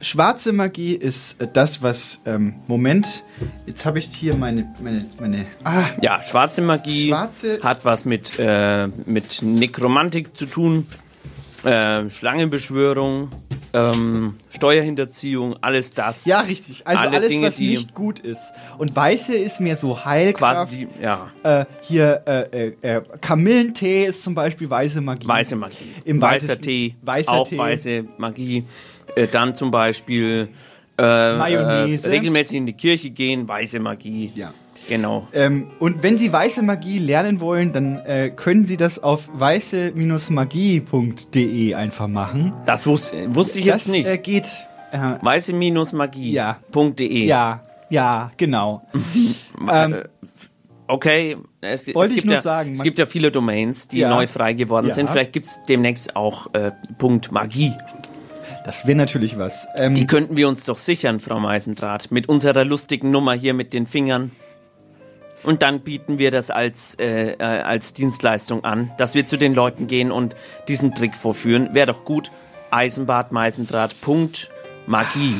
schwarze 0.00 0.52
Magie 0.52 0.94
ist 0.94 1.36
das, 1.52 1.82
was, 1.82 2.22
ähm, 2.26 2.54
Moment, 2.66 3.22
jetzt 3.66 3.84
habe 3.84 3.98
ich 3.98 4.06
hier 4.06 4.34
meine, 4.34 4.72
meine, 4.82 5.06
meine, 5.20 5.46
ah, 5.64 5.84
Ja, 6.00 6.22
schwarze 6.22 6.62
Magie 6.62 7.08
Schwarze- 7.08 7.58
hat 7.62 7.84
was 7.84 8.04
mit, 8.04 8.38
äh, 8.38 8.88
mit 9.06 9.42
Nekromantik 9.42 10.36
zu 10.36 10.46
tun, 10.46 10.86
äh, 11.64 12.10
Schlangenbeschwörung, 12.10 13.28
ähm, 13.72 14.34
Steuerhinterziehung, 14.50 15.56
alles 15.60 15.92
das. 15.92 16.24
ja, 16.26 16.40
richtig. 16.40 16.86
Also 16.86 17.02
Alle 17.08 17.16
alles, 17.16 17.28
Dinge, 17.28 17.46
was 17.48 17.58
nicht 17.58 17.94
gut 17.94 18.18
ist. 18.20 18.52
Und 18.78 18.94
weiße 18.94 19.34
ist 19.34 19.60
mir 19.60 19.76
so 19.76 20.04
Heilkraft. 20.04 20.70
Quasi, 20.70 20.88
ja, 21.00 21.26
Äh, 21.42 21.64
hier, 21.82 22.22
äh, 22.26 22.66
äh, 22.68 22.96
äh, 22.96 23.02
Kamillentee 23.20 24.06
ist 24.06 24.22
zum 24.22 24.34
Beispiel 24.34 24.68
weiße 24.70 25.00
Magie. 25.00 25.26
weiße 25.26 25.56
Magie. 25.56 25.92
Im 26.04 26.20
weißer 26.20 26.60
Tee, 26.60 26.94
weißer 27.02 27.32
auch 27.32 27.48
Tee. 27.48 27.58
weiße 27.58 28.04
Magie. 28.18 28.64
Äh, 29.16 29.26
dann 29.28 29.54
zum 29.54 29.70
Beispiel 29.70 30.48
äh, 30.96 31.36
Mayonnaise. 31.36 32.10
Regelmäßig 32.10 32.56
in 32.58 32.66
die 32.66 32.72
Kirche 32.74 33.10
gehen, 33.10 33.48
weiße 33.48 33.80
Magie. 33.80 34.30
Ja. 34.34 34.52
Genau. 34.88 35.28
Ähm, 35.32 35.68
und 35.78 36.02
wenn 36.02 36.18
Sie 36.18 36.30
weiße 36.32 36.62
Magie 36.62 36.98
lernen 36.98 37.38
wollen, 37.40 37.72
dann 37.72 37.96
äh, 38.04 38.30
können 38.30 38.66
Sie 38.66 38.76
das 38.76 39.00
auf 39.02 39.30
weiße-magie.de 39.32 41.74
einfach 41.74 42.06
machen. 42.08 42.52
Das 42.66 42.86
wusste, 42.86 43.34
wusste 43.34 43.58
ich 43.60 43.64
das 43.66 43.86
jetzt 43.86 43.96
nicht. 43.96 44.06
Äh, 44.06 44.18
geht. 44.18 44.44
Äh, 44.92 44.98
Weiße-magie.de. 45.22 47.24
ja, 47.24 47.62
ja, 47.90 48.30
genau. 48.36 48.86
ähm, 49.70 49.96
Okay, 50.86 51.38
es, 51.62 51.88
es, 51.88 51.94
gibt 51.94 52.26
nur 52.26 52.34
ja, 52.34 52.42
sagen, 52.42 52.72
es 52.72 52.82
gibt 52.82 52.98
ja 52.98 53.06
viele 53.06 53.32
Domains, 53.32 53.88
die 53.88 54.00
Ja. 54.00 54.10
neu 54.10 54.26
frei 54.26 54.52
geworden 54.52 54.88
Ja. 54.88 54.94
sind. 54.94 55.08
Vielleicht 55.08 55.32
gibt 55.32 55.46
es 55.46 55.60
demnächst 55.66 56.14
auch 56.14 56.52
äh, 56.52 56.72
Punkt 56.98 57.32
Magie. 57.32 57.72
das 58.66 58.86
wäre 58.86 58.98
natürlich 58.98 59.38
was. 59.38 59.66
Ähm, 59.78 59.94
Die 59.94 60.06
könnten 60.06 60.36
wir 60.36 60.46
uns 60.46 60.64
doch 60.64 60.76
sichern, 60.76 61.20
Frau 61.20 61.40
Meisendraht, 61.40 62.10
mit 62.10 62.28
unserer 62.28 62.66
lustigen 62.66 63.10
Nummer 63.10 63.32
hier 63.32 63.54
mit 63.54 63.72
den 63.72 63.86
Fingern. 63.86 64.30
Und 65.44 65.62
dann 65.62 65.80
bieten 65.80 66.18
wir 66.18 66.30
das 66.30 66.50
als, 66.50 66.94
äh, 66.98 67.32
äh, 67.32 67.42
als 67.42 67.92
Dienstleistung 67.92 68.64
an, 68.64 68.90
dass 68.98 69.14
wir 69.14 69.26
zu 69.26 69.36
den 69.36 69.54
Leuten 69.54 69.86
gehen 69.86 70.10
und 70.10 70.34
diesen 70.68 70.94
Trick 70.94 71.14
vorführen. 71.14 71.70
Wäre 71.74 71.88
doch 71.88 72.04
gut. 72.04 72.30
Eisenbad 72.70 73.30
Meisendraht. 73.30 74.00
Punkt 74.00 74.48
Magie. 74.86 75.36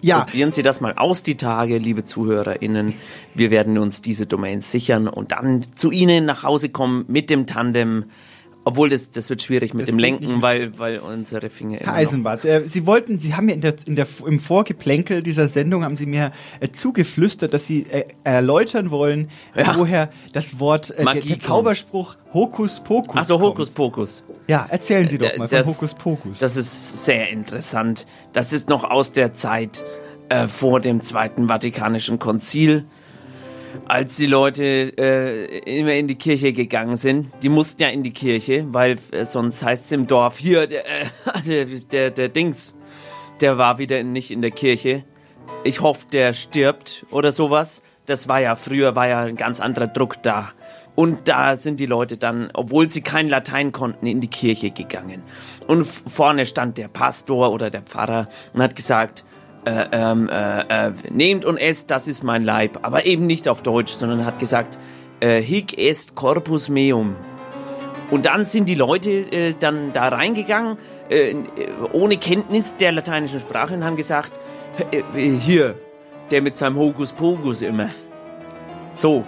ja, 0.00 0.20
Probieren 0.24 0.52
Sie 0.52 0.62
das 0.62 0.80
mal 0.80 0.94
aus, 0.96 1.22
die 1.22 1.36
Tage, 1.36 1.78
liebe 1.78 2.04
ZuhörerInnen. 2.04 2.94
Wir 3.34 3.50
werden 3.50 3.78
uns 3.78 4.02
diese 4.02 4.26
Domains 4.26 4.70
sichern 4.70 5.08
und 5.08 5.32
dann 5.32 5.62
zu 5.74 5.90
Ihnen 5.90 6.24
nach 6.24 6.42
Hause 6.42 6.70
kommen 6.70 7.04
mit 7.08 7.30
dem 7.30 7.46
Tandem 7.46 8.06
Obwohl, 8.68 8.90
das, 8.90 9.10
das 9.10 9.30
wird 9.30 9.40
schwierig 9.42 9.72
mit 9.72 9.88
Das 9.88 9.92
dem 9.94 9.98
Lenken, 9.98 10.42
weil, 10.42 10.78
weil 10.78 10.98
unsere 10.98 11.48
Finger 11.48 11.78
Herr 11.80 11.94
Eisenbart, 11.94 12.44
äh, 12.44 12.62
Sie 12.68 12.84
wollten, 12.86 13.18
Sie 13.18 13.34
haben 13.34 13.46
mir 13.46 13.54
in 13.54 13.62
der, 13.62 13.74
in 13.86 13.96
der, 13.96 14.06
im 14.26 14.38
Vorgeplänkel 14.40 15.22
dieser 15.22 15.48
Sendung 15.48 15.84
haben 15.84 15.96
Sie 15.96 16.04
mir 16.06 16.32
äh, 16.60 16.68
zugeflüstert, 16.70 17.54
dass 17.54 17.66
Sie 17.66 17.86
äh, 17.90 18.04
erläutern 18.24 18.90
wollen, 18.90 19.30
Ja. 19.56 19.74
woher 19.76 20.10
das 20.32 20.60
Wort, 20.60 20.90
äh, 20.90 20.96
der, 20.96 21.04
Magie 21.04 21.28
der. 21.30 21.40
Zauberspruch 21.40 22.16
Hokus 22.34 22.80
Pokus 22.80 23.16
Ach 23.16 23.24
so, 23.24 23.38
kommt. 23.38 23.50
Hokus 23.54 23.70
Pokus. 23.70 24.22
Ja, 24.48 24.66
erzählen 24.68 25.08
Sie 25.08 25.16
doch 25.18 25.30
Äh, 25.32 25.38
mal 25.38 25.48
von 25.48 25.58
das- 25.58 25.66
Hokus 25.66 25.94
Pokus. 25.94 26.38
Das 26.40 26.56
ist 26.58 27.04
sehr 27.06 27.30
interessant. 27.30 28.06
Das 28.34 28.52
ist 28.52 28.68
noch 28.68 28.84
aus 28.84 29.12
der 29.12 29.32
Zeit 29.32 29.84
äh, 30.28 30.46
vor 30.46 30.80
dem 30.80 31.00
Zweiten 31.00 31.48
Vatikanischen 31.48 32.18
Konzil, 32.18 32.84
als 33.88 34.16
die 34.16 34.26
Leute 34.26 34.64
äh, 34.98 35.58
immer 35.78 35.94
in 35.94 36.08
die 36.08 36.14
Kirche 36.14 36.52
gegangen 36.52 36.96
sind. 36.96 37.32
Die 37.42 37.48
mussten 37.48 37.82
ja 37.82 37.88
in 37.88 38.02
die 38.02 38.12
Kirche, 38.12 38.66
weil 38.70 38.98
äh, 39.12 39.24
sonst 39.24 39.62
heißt 39.62 39.86
es 39.86 39.92
im 39.92 40.06
Dorf, 40.06 40.38
hier, 40.38 40.66
der, 40.66 40.84
äh, 40.86 41.06
der, 41.46 41.64
der, 41.64 42.10
der 42.10 42.28
Dings, 42.28 42.76
der 43.40 43.56
war 43.56 43.78
wieder 43.78 44.02
nicht 44.02 44.30
in 44.30 44.42
der 44.42 44.50
Kirche. 44.50 45.04
Ich 45.64 45.80
hoffe, 45.80 46.06
der 46.12 46.34
stirbt 46.34 47.06
oder 47.10 47.32
sowas. 47.32 47.82
Das 48.04 48.28
war 48.28 48.40
ja 48.40 48.56
früher, 48.56 48.94
war 48.94 49.08
ja 49.08 49.22
ein 49.22 49.36
ganz 49.36 49.60
anderer 49.60 49.86
Druck 49.86 50.22
da. 50.22 50.52
Und 50.94 51.28
da 51.28 51.56
sind 51.56 51.78
die 51.78 51.86
Leute 51.86 52.16
dann, 52.16 52.50
obwohl 52.54 52.90
sie 52.90 53.02
kein 53.02 53.28
Latein 53.28 53.70
konnten, 53.72 54.06
in 54.06 54.20
die 54.20 54.28
Kirche 54.28 54.70
gegangen. 54.70 55.22
Und 55.66 55.86
vorne 55.86 56.44
stand 56.44 56.76
der 56.76 56.88
Pastor 56.88 57.52
oder 57.52 57.70
der 57.70 57.82
Pfarrer 57.82 58.28
und 58.52 58.62
hat 58.62 58.74
gesagt, 58.74 59.24
äh, 59.64 59.86
ähm, 59.92 60.28
äh, 60.30 60.88
äh, 60.88 60.92
nehmt 61.10 61.44
und 61.44 61.56
esst, 61.56 61.90
das 61.90 62.08
ist 62.08 62.22
mein 62.22 62.44
Leib. 62.44 62.78
Aber 62.82 63.06
eben 63.06 63.26
nicht 63.26 63.48
auf 63.48 63.62
Deutsch, 63.62 63.92
sondern 63.92 64.24
hat 64.24 64.38
gesagt, 64.38 64.78
äh, 65.20 65.40
hic 65.40 65.78
est 65.78 66.14
corpus 66.14 66.68
meum. 66.68 67.16
Und 68.10 68.26
dann 68.26 68.44
sind 68.44 68.68
die 68.68 68.74
Leute 68.74 69.10
äh, 69.10 69.54
dann 69.58 69.92
da 69.92 70.08
reingegangen, 70.08 70.78
äh, 71.10 71.34
ohne 71.92 72.16
Kenntnis 72.16 72.76
der 72.76 72.92
lateinischen 72.92 73.40
Sprache 73.40 73.74
und 73.74 73.84
haben 73.84 73.96
gesagt, 73.96 74.32
äh, 74.90 74.98
äh, 74.98 75.38
hier, 75.38 75.74
der 76.30 76.42
mit 76.42 76.56
seinem 76.56 76.76
Hokus 76.76 77.12
Pokus 77.12 77.62
immer. 77.62 77.90
So, 78.94 79.24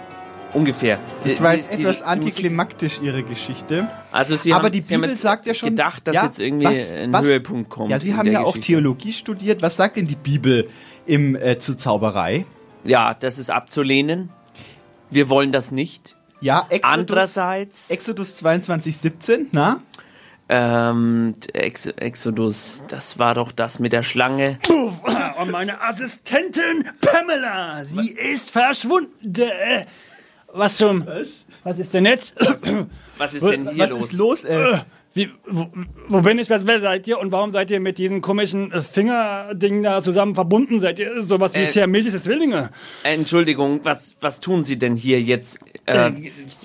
ungefähr. 0.53 0.99
Das 1.23 1.41
war 1.41 1.51
die- 1.51 1.57
jetzt 1.57 1.69
die- 1.77 1.81
etwas 1.81 1.99
die 1.99 2.03
antiklimaktisch, 2.05 2.99
Ihre 3.01 3.23
Geschichte. 3.23 3.87
Also 4.11 4.35
Sie 4.35 4.53
Aber 4.53 4.65
haben, 4.65 4.71
die 4.71 4.81
Sie 4.81 4.93
haben 4.93 5.01
Bibel 5.01 5.11
jetzt 5.13 5.21
sagt 5.21 5.45
ja 5.45 5.53
schon... 5.53 5.69
gedacht, 5.69 6.07
dass 6.07 6.15
ja, 6.15 6.25
jetzt 6.25 6.39
irgendwie 6.39 6.65
was- 6.65 6.91
ein 6.93 7.13
was- 7.13 7.25
Höhepunkt 7.25 7.69
kommt. 7.69 7.89
Ja, 7.91 7.99
Sie 7.99 8.15
haben 8.15 8.31
ja 8.31 8.41
auch 8.41 8.53
Geschichte. 8.53 8.67
Theologie 8.73 9.11
studiert. 9.13 9.61
Was 9.61 9.75
sagt 9.75 9.97
denn 9.97 10.07
die 10.07 10.15
Bibel 10.15 10.69
im, 11.05 11.35
äh, 11.35 11.57
zu 11.59 11.75
Zauberei? 11.75 12.45
Ja, 12.83 13.13
das 13.13 13.37
ist 13.37 13.49
abzulehnen. 13.51 14.29
Wir 15.09 15.29
wollen 15.29 15.51
das 15.51 15.71
nicht. 15.71 16.15
Ja, 16.39 16.65
Exodus, 16.69 16.91
Andererseits, 16.93 17.89
Exodus 17.91 18.35
22, 18.37 18.97
17, 18.97 19.47
na? 19.51 19.81
ähm, 20.49 21.35
Ex 21.53 21.85
Exodus, 21.85 22.83
das 22.87 23.19
war 23.19 23.35
doch 23.35 23.51
das 23.51 23.79
mit 23.79 23.93
der 23.93 24.03
Schlange. 24.03 24.57
Und 25.39 25.51
meine 25.51 25.81
Assistentin 25.81 26.83
Pamela, 26.99 27.83
sie 27.83 28.09
ist 28.11 28.49
verschwunden. 28.51 29.33
Was 30.53 30.77
zum... 30.77 31.05
Was? 31.05 31.45
Was 31.63 31.79
ist 31.79 31.93
denn 31.93 32.05
jetzt? 32.05 32.35
Was 33.17 33.33
ist 33.33 33.49
denn 33.49 33.69
hier 33.73 33.83
Was 33.83 33.89
los? 33.91 34.05
ist 34.05 34.13
los? 34.13 34.43
Äh, 34.45 34.77
Wie, 35.13 35.29
wo, 35.45 35.67
wo 36.07 36.21
bin 36.21 36.39
ich? 36.39 36.49
Wer, 36.49 36.65
wer 36.65 36.79
seid 36.79 37.05
ihr? 37.07 37.19
Und 37.19 37.33
warum 37.33 37.51
seid 37.51 37.69
ihr 37.69 37.81
mit 37.81 37.97
diesen 37.97 38.21
komischen 38.21 38.71
äh, 38.71 38.81
Fingerdingen 38.81 39.83
da 39.83 40.01
zusammen 40.01 40.35
verbunden? 40.35 40.79
Seid 40.79 40.99
ihr 40.99 41.21
sowas 41.21 41.53
wie 41.53 41.59
Äh, 41.59 41.65
siamesische 41.65 42.17
Zwillinge? 42.17 42.69
Äh, 43.03 43.15
Entschuldigung, 43.15 43.81
was, 43.83 44.15
was 44.21 44.39
tun 44.39 44.63
Sie 44.63 44.77
denn 44.79 44.95
hier 44.95 45.21
jetzt? 45.21 45.59
Äh, 45.85 46.11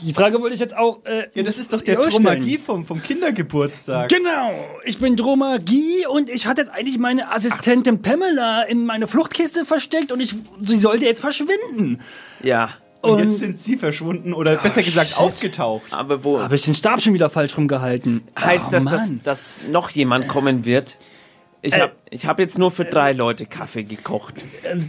die 0.01 0.14
Frage 0.14 0.41
wollte 0.41 0.55
ich 0.55 0.61
jetzt 0.61 0.76
auch. 0.76 1.05
Äh, 1.05 1.26
ja, 1.34 1.43
das 1.43 1.59
ist 1.59 1.72
doch 1.72 1.82
der. 1.82 1.97
Dromagie 1.97 2.59
vom, 2.59 2.84
vom 2.87 3.03
Kindergeburtstag. 3.03 4.11
Genau, 4.11 4.53
ich 4.84 4.99
bin 4.99 5.16
Dromagie 5.16 6.07
und 6.09 6.30
ich 6.30 6.47
hatte 6.47 6.61
jetzt 6.61 6.70
eigentlich 6.70 6.99
meine 6.99 7.32
Assistentin 7.32 8.01
Pamela 8.01 8.62
in 8.62 8.87
meine 8.87 9.09
Fluchtkiste 9.09 9.64
versteckt 9.64 10.12
und 10.12 10.20
ich, 10.20 10.37
sie 10.59 10.76
sollte 10.76 11.05
jetzt 11.05 11.20
verschwinden. 11.20 12.01
ja. 12.43 12.70
Und, 13.03 13.11
Und- 13.12 13.18
jetzt 13.30 13.38
sind 13.40 13.61
sie 13.61 13.76
verschwunden 13.76 14.32
oder 14.32 14.57
besser 14.57 14.82
gesagt 14.82 15.18
aufgetaucht. 15.18 15.92
Aber 15.92 16.24
wo 16.24 16.40
Habe 16.40 16.55
ich 16.57 16.62
den 16.62 16.74
Stab 16.74 17.01
schon 17.01 17.14
wieder 17.14 17.30
falsch 17.30 17.57
rumgehalten? 17.57 18.22
heißt 18.38 18.66
Oh, 18.68 18.72
das, 18.72 18.84
dass, 18.84 19.12
dass 19.22 19.61
noch 19.70 19.90
jemand 19.90 20.28
kommen 20.28 20.64
wird? 20.64 20.97
Ich 21.62 21.74
Äh, 21.74 21.80
habe 21.80 21.92
ich 22.11 22.26
hab 22.26 22.38
jetzt 22.38 22.59
nur 22.59 22.70
für 22.70 22.84
drei 22.84 23.12
Leute 23.12 23.47
Kaffee 23.47 23.82
gekocht. 23.84 24.34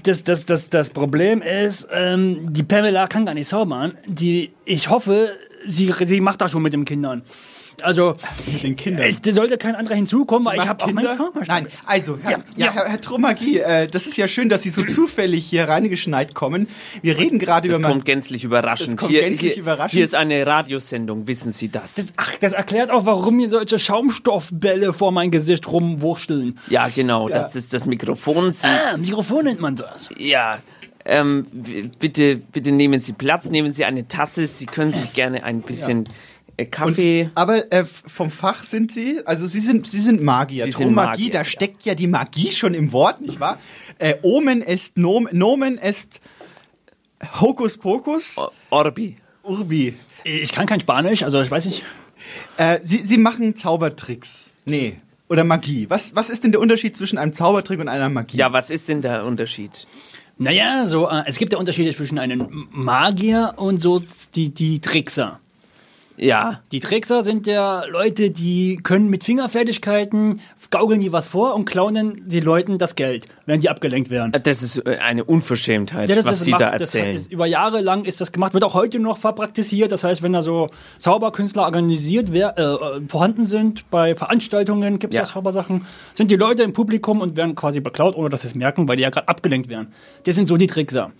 Das, 0.03 0.23
das, 0.23 0.45
das, 0.45 0.69
das 0.69 0.89
Problem 0.91 1.41
ist, 1.41 1.87
ähm, 1.91 2.53
die 2.53 2.63
Pamela 2.63 3.07
kann 3.07 3.25
gar 3.25 3.33
nicht 3.33 3.47
zaubern. 3.47 3.97
Die, 4.05 4.53
ich 4.65 4.89
hoffe, 4.89 5.29
sie, 5.65 5.91
sie 6.05 6.21
macht 6.21 6.41
das 6.41 6.51
schon 6.51 6.61
mit 6.61 6.73
den 6.73 6.85
Kindern. 6.85 7.23
Also, 7.83 8.15
Mit 8.51 8.63
den 8.63 8.75
Kindern. 8.75 9.07
ich, 9.07 9.21
da 9.21 9.31
sollte 9.31 9.57
kein 9.57 9.75
anderer 9.75 9.95
hinzukommen, 9.95 10.45
weil 10.45 10.57
ich 10.57 10.67
habe 10.67 10.83
auch 10.83 10.91
meinen? 10.91 11.11
Zauberstab. 11.15 11.47
Nein, 11.63 11.67
also, 11.85 12.17
Herr, 12.21 12.31
ja, 12.31 12.37
Ja, 12.55 12.71
Herr, 12.73 12.85
Herr 12.89 12.97
Dromagie, 12.97 13.59
äh, 13.59 13.85
das 13.87 14.07
ist 14.07 14.17
ja 14.17 14.27
schön, 14.27 14.49
dass 14.49 14.63
Sie 14.63 14.71
so 14.71 14.83
zufällig 14.83 15.45
hier 15.45 15.65
reingeschneit 15.67 16.33
kommen. 16.33 16.67
Wir 17.03 17.17
reden 17.17 17.37
gerade 17.37 17.67
Das 17.69 17.77
über 17.77 17.89
kommt 17.89 18.05
gänzlich 18.05 18.43
überraschend. 18.43 18.93
Das 18.93 18.97
kommt 18.97 19.11
hier, 19.11 19.21
gänzlich 19.21 19.53
hier, 19.53 19.61
überraschend. 19.61 19.91
hier 19.91 20.03
ist 20.03 20.15
eine 20.15 20.45
Radiosendung, 20.45 21.27
wissen 21.27 21.51
Sie 21.51 21.69
das? 21.69 21.95
Das, 21.95 22.13
ach, 22.17 22.33
das 22.35 22.53
erklärt 22.53 22.89
auch, 22.89 23.05
warum 23.05 23.35
mir 23.37 23.47
solche 23.47 23.77
Schaumstoffbälle 23.77 24.91
vor 24.93 25.11
mein 25.11 25.29
Gesicht 25.29 25.67
rumwursteln. 25.71 26.57
ja, 26.69 26.87
genau, 26.87 27.29
das 27.29 27.55
ist 27.55 27.73
das 27.73 27.85
Mikrofon. 27.85 28.53
Sie, 28.53 28.67
Ah, 28.67 28.97
Mikrofon 28.97 29.45
nennt 29.45 29.61
man 29.61 29.75
das. 29.75 30.09
Ja, 30.17 30.57
ähm, 31.05 31.45
bitte, 31.99 32.35
bitte 32.37 32.71
nehmen 32.71 32.99
Sie 33.01 33.13
Platz, 33.13 33.49
nehmen 33.49 33.71
Sie 33.71 33.85
eine 33.85 34.07
Tasse. 34.07 34.45
Sie 34.47 34.65
können 34.65 34.93
sich 34.93 35.13
gerne 35.13 35.43
ein 35.43 35.61
bisschen 35.61 36.03
äh, 36.03 36.09
Kaffee. 36.65 37.23
Und, 37.23 37.31
aber 37.35 37.71
äh, 37.71 37.85
vom 37.85 38.31
Fach 38.31 38.63
sind 38.63 38.91
Sie, 38.91 39.21
also 39.25 39.45
Sie 39.45 39.59
sind, 39.59 39.87
Sie 39.87 40.01
sind 40.01 40.23
Magier. 40.23 40.65
Sie 40.65 40.71
sind 40.71 40.93
Magier, 40.93 41.29
da 41.29 41.39
ja. 41.39 41.45
steckt 41.45 41.83
ja 41.83 41.93
die 41.93 42.07
Magie 42.07 42.51
schon 42.51 42.73
im 42.73 42.91
Wort, 42.91 43.21
nicht 43.21 43.39
wahr? 43.39 43.59
Äh, 43.99 44.15
Omen 44.23 44.61
est 44.61 44.97
Nom, 44.97 45.27
Nomen 45.31 45.77
est 45.77 46.19
Hokus 47.39 47.77
Pokus, 47.77 48.35
Orbi. 48.69 49.17
Urbi. 49.43 49.95
Ich 50.23 50.51
kann 50.51 50.65
kein 50.65 50.79
Spanisch, 50.79 51.23
also 51.23 51.41
ich 51.41 51.49
weiß 51.49 51.65
nicht. 51.65 51.83
Äh, 52.57 52.79
Sie, 52.83 53.03
Sie 53.05 53.17
machen 53.17 53.55
Zaubertricks. 53.55 54.51
Nee. 54.65 54.97
Oder 55.29 55.43
Magie. 55.43 55.89
Was, 55.89 56.15
was 56.15 56.29
ist 56.29 56.43
denn 56.43 56.51
der 56.51 56.61
Unterschied 56.61 56.95
zwischen 56.95 57.17
einem 57.17 57.33
Zaubertrick 57.33 57.79
und 57.79 57.87
einer 57.87 58.09
Magie? 58.09 58.37
Ja, 58.37 58.53
was 58.53 58.69
ist 58.69 58.89
denn 58.89 59.01
der 59.01 59.25
Unterschied? 59.25 59.87
Naja, 60.37 60.85
so, 60.85 61.09
äh, 61.09 61.23
es 61.25 61.37
gibt 61.37 61.53
ja 61.53 61.59
Unterschiede 61.59 61.93
zwischen 61.93 62.19
einem 62.19 62.67
Magier 62.71 63.53
und 63.57 63.81
so 63.81 64.01
die, 64.35 64.53
die 64.53 64.79
Trickser. 64.79 65.39
Ja, 66.19 66.61
Die 66.71 66.79
Trickser 66.79 67.21
sind 67.21 67.45
ja 67.45 67.83
Leute, 67.85 68.31
die 68.31 68.77
können 68.81 69.09
mit 69.09 69.23
Fingerfertigkeiten, 69.23 70.39
gaukeln 70.71 70.99
die 70.99 71.11
was 71.11 71.27
vor 71.27 71.53
und 71.55 71.65
klauen 71.65 71.93
dann 71.93 72.13
den 72.25 72.43
Leuten 72.43 72.77
das 72.77 72.95
Geld, 72.95 73.27
wenn 73.45 73.59
die 73.59 73.69
abgelenkt 73.69 74.09
werden. 74.09 74.31
das 74.43 74.63
ist 74.63 74.79
äh, 74.85 74.97
eine 74.97 75.23
Unverschämtheit, 75.23 76.09
Ja, 76.09 76.15
das- 76.15 76.25
was 76.25 76.31
das 76.39 76.45
Sie 76.45 76.51
macht- 76.51 76.61
da 76.61 76.71
das 76.71 76.93
erzählen. 76.95 77.15
ist, 77.15 77.31
über 77.31 77.45
Jahre 77.45 77.81
lang 77.81 78.03
ist 78.05 78.19
das 78.19 78.31
gemacht, 78.31 78.53
wird 78.53 78.63
auch 78.63 78.73
heute 78.73 78.99
noch 78.99 79.17
verpraktiziert. 79.17 79.91
Das 79.91 80.03
heißt, 80.03 80.23
wenn 80.23 80.33
da 80.33 80.41
so 80.41 80.69
Zauberkünstler 80.97 81.63
organisiert 81.63 82.31
wer, 82.33 82.57
äh, 82.57 82.63
äh, 82.63 83.01
vorhanden 83.07 83.45
sind, 83.45 83.89
bei 83.91 84.15
Veranstaltungen 84.15 84.99
gibt 84.99 85.13
es 85.13 85.17
Ja. 85.17 85.23
ja. 85.23 85.29
Zaubersachen, 85.29 85.85
sind 86.15 86.31
die 86.31 86.35
Leute 86.35 86.63
im 86.63 86.73
Publikum 86.73 87.21
und 87.21 87.37
werden 87.37 87.55
quasi 87.55 87.79
beklaut, 87.79 88.15
ohne 88.15 88.29
dass 88.29 88.41
sie 88.41 88.47
es 88.47 88.55
merken, 88.55 88.87
weil 88.87 88.97
die 88.97 89.03
ja 89.03 89.09
gerade 89.11 89.27
abgelenkt 89.27 89.69
werden. 89.69 89.93
Das 90.25 90.35
sind 90.35 90.47
so 90.47 90.57
die 90.57 90.67
Trickser. 90.67 91.11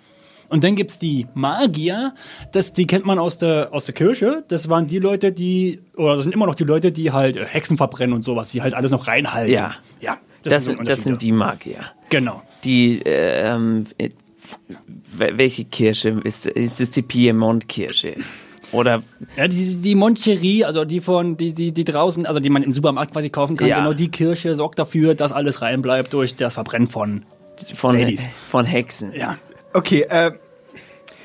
Und 0.50 0.64
dann 0.64 0.76
gibt's 0.76 0.98
die 0.98 1.28
Magier, 1.34 2.14
das, 2.52 2.74
die 2.74 2.88
kennt 2.88 3.06
man 3.06 3.20
aus 3.20 3.38
der, 3.38 3.70
aus 3.74 3.86
der 3.86 3.94
Kirche. 3.94 4.44
Das 4.48 4.70
waren 4.70 4.88
die 4.88 5.00
Leute, 5.00 5.32
die, 5.32 5.80
oder 5.96 6.16
das 6.16 6.24
sind 6.24 6.34
immer 6.34 6.46
noch 6.46 6.56
die 6.56 6.64
Leute, 6.64 6.92
die 6.92 7.12
halt 7.12 7.36
äh, 7.36 7.46
Hexen 7.46 7.78
verbrennen 7.78 8.14
und 8.16 8.24
sowas, 8.24 8.52
die 8.52 8.62
halt 8.62 8.74
alles 8.74 8.92
noch 8.92 9.08
reinhalten. 9.08 9.54
Ja. 9.54 9.76
Ja. 10.00 10.18
das, 10.44 10.66
so 10.66 10.74
sind, 10.74 10.88
das 10.88 11.04
sind 11.04 11.22
die 11.22 11.32
Magier. 11.32 11.80
Genau. 12.10 12.42
Die, 12.64 13.02
äh, 13.06 13.54
ähm, 13.54 13.86
äh, 13.98 14.10
welche 15.18 15.66
Kirche 15.66 16.10
ist, 16.24 16.46
ist 16.46 16.80
es 16.80 16.92
die 16.92 17.02
Piemont-Kirche? 17.02 18.16
Oder, 18.72 19.02
Ja, 19.38 19.48
die, 19.48 19.76
die 19.78 19.96
Moncherie, 19.96 20.66
also 20.66 20.84
die 20.86 21.00
von, 21.00 21.38
die, 21.38 21.54
die, 21.54 21.72
die 21.72 21.84
draußen, 21.84 22.26
also 22.26 22.40
die 22.40 22.50
man 22.50 22.64
im 22.64 22.72
Supermarkt 22.72 23.14
quasi 23.14 23.30
kaufen 23.30 23.56
kann, 23.58 23.68
Ja. 23.68 23.78
genau 23.80 23.94
die 23.94 24.10
Kirche 24.10 24.56
sorgt 24.56 24.78
dafür, 24.80 25.16
dass 25.16 25.32
alles 25.32 25.62
reinbleibt 25.62 26.12
durch 26.14 26.36
das 26.36 26.56
Verbrennen 26.56 26.88
von 26.88 27.24
von, 27.74 27.98
Ladies. 27.98 28.28
von 28.48 28.66
Hexen. 28.66 29.14
Ja. 29.14 29.38
Okay, 29.74 30.02
äh, 30.10 30.32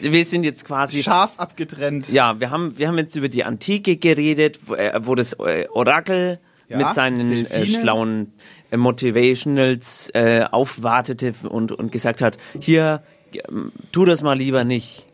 Wir 0.01 0.25
sind 0.25 0.45
jetzt 0.45 0.65
quasi 0.65 1.03
scharf 1.03 1.39
abgetrennt. 1.39 2.09
Ja, 2.11 2.41
wir 2.41 2.51
haben, 2.51 2.77
wir 2.79 2.89
haben 2.89 2.99
jetzt 2.99 3.15
über 3.17 3.29
die 3.29 3.45
Antike 3.45 3.97
geredet, 3.97 4.59
wo, 4.67 4.75
äh, 4.75 4.99
wo 5.03 5.15
das 5.15 5.35
äh, 5.35 5.67
Orakel 5.73 6.41
Ja, 6.69 6.79
mit 6.79 6.93
seinen 6.93 7.47
äh, 7.47 7.67
schlauen 7.67 8.33
äh, 8.71 8.77
Motivationals 8.77 10.11
äh, 10.15 10.45
aufwartete 10.51 11.35
und, 11.49 11.73
und 11.73 11.93
gesagt 11.93 12.21
hat, 12.21 12.37
hier, 12.59 13.03
ähm, 13.49 13.73
tu 13.93 14.05
das 14.05 14.23
mal 14.23 14.37
lieber 14.37 14.65
nicht. 14.65 15.07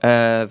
Äh, 0.00 0.46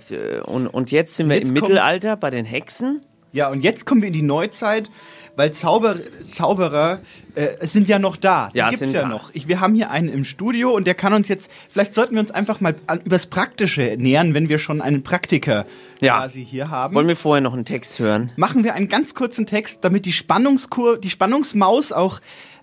und, 0.46 0.68
und 0.68 0.92
jetzt 0.92 1.16
sind 1.16 1.30
wir 1.30 1.38
Jetzt 1.38 1.50
im 1.50 1.54
Mittelalter 1.54 2.18
bei 2.18 2.30
den 2.30 2.46
Hexen. 2.46 3.02
Ja, 3.32 3.50
und 3.50 3.62
jetzt 3.64 3.86
kommen 3.86 4.02
wir 4.02 4.08
in 4.08 4.14
die 4.14 4.22
Neuzeit, 4.22 4.90
weil 5.36 5.52
Zauber, 5.52 5.96
Zauberer 6.24 7.00
äh, 7.36 7.66
sind 7.66 7.90
ja 7.90 8.00
noch 8.00 8.16
da. 8.18 8.50
Die 8.54 8.58
Ja, 8.58 8.66
gibt's 8.70 8.80
sind 8.80 8.94
ja 8.94 9.02
da. 9.02 9.08
noch. 9.08 9.30
Ich, 9.34 9.48
wir 9.48 9.60
haben 9.60 9.76
hier 9.76 9.92
einen 9.92 10.08
im 10.10 10.24
Studio 10.24 10.72
und 10.72 10.86
der 10.88 10.96
kann 10.96 11.14
uns 11.14 11.28
jetzt, 11.28 11.50
vielleicht 11.70 11.94
sollten 11.94 12.14
wir 12.16 12.22
uns 12.22 12.32
einfach 12.32 12.62
mal 12.62 12.76
an, 12.88 13.02
übers 13.02 13.28
Praktische 13.28 13.96
nähern, 13.98 14.34
wenn 14.34 14.50
wir 14.50 14.60
schon 14.60 14.82
einen 14.82 15.04
Praktiker 15.04 15.66
Ja. 16.02 16.18
quasi 16.18 16.46
hier 16.46 16.70
haben. 16.70 16.96
Wollen 16.96 17.08
wir 17.08 17.16
vorher 17.16 17.42
noch 17.42 17.54
einen 17.54 17.66
Text 17.66 18.00
hören? 18.00 18.32
Machen 18.36 18.64
wir 18.64 18.74
einen 18.74 18.90
ganz 18.90 19.14
kurzen 19.14 19.46
Text, 19.46 19.84
damit 19.84 20.06
die 20.06 20.14
Spannungskur, 20.14 20.98
die 21.00 21.10
Spannungsmaus 21.10 21.92
auch 21.92 22.20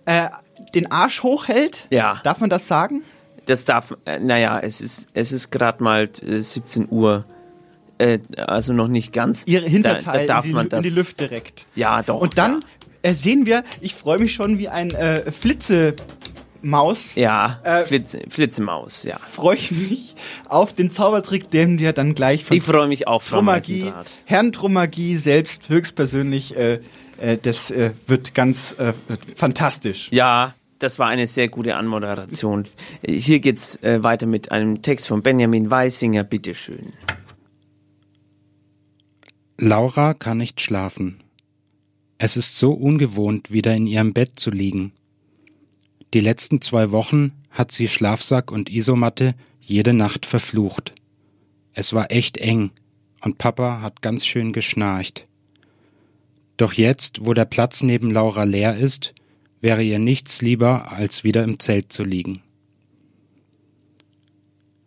äh, 0.06 0.28
den 0.74 0.90
Arsch 0.90 1.22
hochhält. 1.22 1.86
Ja. 1.90 2.20
Darf 2.24 2.40
man 2.40 2.50
das 2.50 2.66
sagen? 2.68 3.02
Das 3.46 3.64
darf, 3.64 3.96
äh, 4.04 4.20
naja, 4.20 4.60
es 4.60 4.80
ist, 4.80 5.08
es 5.14 5.32
ist 5.32 5.50
gerade 5.50 5.82
mal 5.82 6.08
äh, 6.24 6.40
17 6.40 6.86
Uhr. 6.90 7.24
Äh, 8.02 8.18
also 8.36 8.72
noch 8.72 8.88
nicht 8.88 9.12
ganz. 9.12 9.44
Ihre 9.46 9.66
Hinterteil 9.66 10.26
da, 10.26 10.34
da 10.34 10.34
darf 10.34 10.44
in, 10.44 10.50
die, 10.50 10.54
man 10.54 10.64
in 10.66 10.70
das. 10.70 10.84
die 10.84 10.90
Lüfte 10.90 11.28
direkt. 11.28 11.66
Ja, 11.74 12.02
doch. 12.02 12.20
Und 12.20 12.36
dann 12.36 12.60
äh, 13.02 13.14
sehen 13.14 13.46
wir, 13.46 13.64
ich 13.80 13.94
freue 13.94 14.18
mich 14.18 14.34
schon 14.34 14.58
wie 14.58 14.68
ein 14.68 14.90
äh, 14.90 15.30
Flitzemaus. 15.30 17.14
Ja, 17.14 17.60
Äh, 17.64 17.82
Flitze, 17.82 18.22
Flitzemaus, 18.28 19.04
ja. 19.04 19.18
Freue 19.30 19.56
ich 19.56 19.70
mich 19.72 20.14
auf 20.48 20.72
den 20.72 20.90
Zaubertrick, 20.90 21.50
den 21.50 21.78
wir 21.78 21.92
dann 21.92 22.14
gleich 22.14 22.44
von 22.44 22.56
Ich 22.56 22.62
freue 22.62 22.88
mich 22.88 23.06
auch, 23.06 23.22
Meisendraht. 23.42 24.10
Herrn 24.24 24.52
Trummagie 24.52 25.16
selbst 25.16 25.68
höchstpersönlich, 25.68 26.56
äh, 26.56 26.80
äh, 27.20 27.38
das 27.40 27.70
äh, 27.70 27.92
wird 28.06 28.34
ganz 28.34 28.76
äh, 28.78 28.92
fantastisch. 29.36 30.08
Ja, 30.12 30.54
das 30.78 30.98
war 30.98 31.06
eine 31.08 31.26
sehr 31.28 31.48
gute 31.48 31.76
Anmoderation. 31.76 32.64
Hier 33.06 33.38
geht's 33.38 33.76
äh, 33.82 34.02
weiter 34.02 34.26
mit 34.26 34.50
einem 34.50 34.82
Text 34.82 35.06
von 35.08 35.22
Benjamin 35.22 35.70
Weisinger, 35.70 36.24
bitteschön. 36.24 36.92
Laura 39.64 40.12
kann 40.12 40.38
nicht 40.38 40.60
schlafen. 40.60 41.22
Es 42.18 42.36
ist 42.36 42.58
so 42.58 42.72
ungewohnt, 42.72 43.52
wieder 43.52 43.72
in 43.76 43.86
ihrem 43.86 44.12
Bett 44.12 44.32
zu 44.34 44.50
liegen. 44.50 44.90
Die 46.14 46.18
letzten 46.18 46.60
zwei 46.60 46.90
Wochen 46.90 47.30
hat 47.48 47.70
sie 47.70 47.86
Schlafsack 47.86 48.50
und 48.50 48.70
Isomatte 48.70 49.36
jede 49.60 49.92
Nacht 49.92 50.26
verflucht. 50.26 50.92
Es 51.74 51.92
war 51.92 52.10
echt 52.10 52.38
eng 52.38 52.72
und 53.20 53.38
Papa 53.38 53.80
hat 53.82 54.02
ganz 54.02 54.26
schön 54.26 54.52
geschnarcht. 54.52 55.28
Doch 56.56 56.72
jetzt, 56.72 57.24
wo 57.24 57.32
der 57.32 57.44
Platz 57.44 57.84
neben 57.84 58.10
Laura 58.10 58.42
leer 58.42 58.76
ist, 58.76 59.14
wäre 59.60 59.84
ihr 59.84 60.00
nichts 60.00 60.42
lieber, 60.42 60.90
als 60.90 61.22
wieder 61.22 61.44
im 61.44 61.60
Zelt 61.60 61.92
zu 61.92 62.02
liegen. 62.02 62.42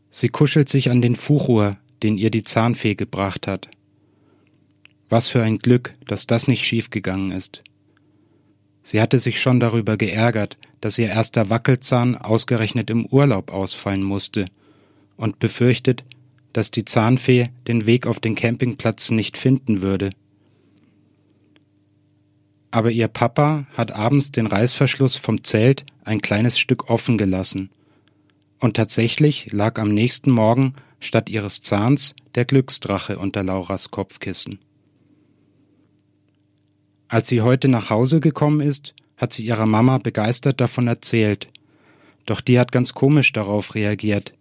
Sie 0.09 0.27
kuschelt 0.27 0.67
sich 0.67 0.89
an 0.89 1.01
den 1.01 1.15
Fuchur, 1.15 1.77
den 2.03 2.17
ihr 2.17 2.29
die 2.29 2.43
Zahnfee 2.43 2.95
gebracht 2.95 3.47
hat. 3.47 3.69
Was 5.09 5.27
für 5.27 5.43
ein 5.43 5.59
Glück, 5.59 5.93
dass 6.07 6.27
das 6.27 6.47
nicht 6.47 6.65
schiefgegangen 6.65 7.31
ist. 7.31 7.63
Sie 8.83 9.01
hatte 9.01 9.19
sich 9.19 9.41
schon 9.41 9.59
darüber 9.59 9.97
geärgert, 9.97 10.57
dass 10.79 10.97
ihr 10.97 11.09
erster 11.09 11.49
Wackelzahn 11.49 12.15
ausgerechnet 12.15 12.89
im 12.89 13.05
Urlaub 13.05 13.51
ausfallen 13.51 14.03
musste 14.03 14.47
und 15.17 15.39
befürchtet, 15.39 16.03
dass 16.53 16.71
die 16.71 16.85
Zahnfee 16.85 17.49
den 17.67 17.85
Weg 17.85 18.07
auf 18.07 18.19
den 18.19 18.35
Campingplatz 18.35 19.09
nicht 19.09 19.37
finden 19.37 19.81
würde. 19.81 20.11
Aber 22.71 22.91
ihr 22.91 23.07
Papa 23.07 23.67
hat 23.73 23.91
abends 23.91 24.31
den 24.31 24.47
Reißverschluss 24.47 25.17
vom 25.17 25.43
Zelt 25.43 25.85
ein 26.03 26.21
kleines 26.21 26.59
Stück 26.59 26.89
offen 26.89 27.17
gelassen. 27.17 27.69
Und 28.59 28.75
tatsächlich 28.75 29.51
lag 29.51 29.79
am 29.79 29.93
nächsten 29.93 30.29
Morgen 30.29 30.75
statt 30.99 31.29
ihres 31.29 31.61
Zahns 31.61 32.15
der 32.35 32.45
Glücksdrache 32.45 33.17
unter 33.17 33.43
Lauras 33.43 33.91
Kopfkissen. 33.91 34.59
Als 37.07 37.27
sie 37.27 37.41
heute 37.41 37.67
nach 37.67 37.89
Hause 37.89 38.19
gekommen 38.19 38.61
ist, 38.61 38.95
hat 39.17 39.33
sie 39.33 39.45
ihrer 39.45 39.65
Mama 39.65 39.97
begeistert 39.97 40.59
davon 40.59 40.87
erzählt. 40.87 41.47
Doch 42.25 42.41
die 42.41 42.59
hat 42.59 42.71
ganz 42.71 42.93
komisch 42.93 43.31
darauf 43.31 43.75
reagiert. 43.75 44.33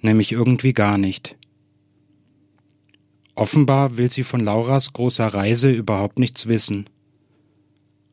Nämlich 0.00 0.32
irgendwie 0.32 0.72
gar 0.72 0.98
nicht. 0.98 1.36
Offenbar 3.34 3.98
will 3.98 4.10
sie 4.10 4.22
von 4.22 4.40
Lauras 4.40 4.94
großer 4.94 5.26
Reise 5.26 5.70
überhaupt 5.70 6.18
nichts 6.18 6.46
wissen. 6.46 6.88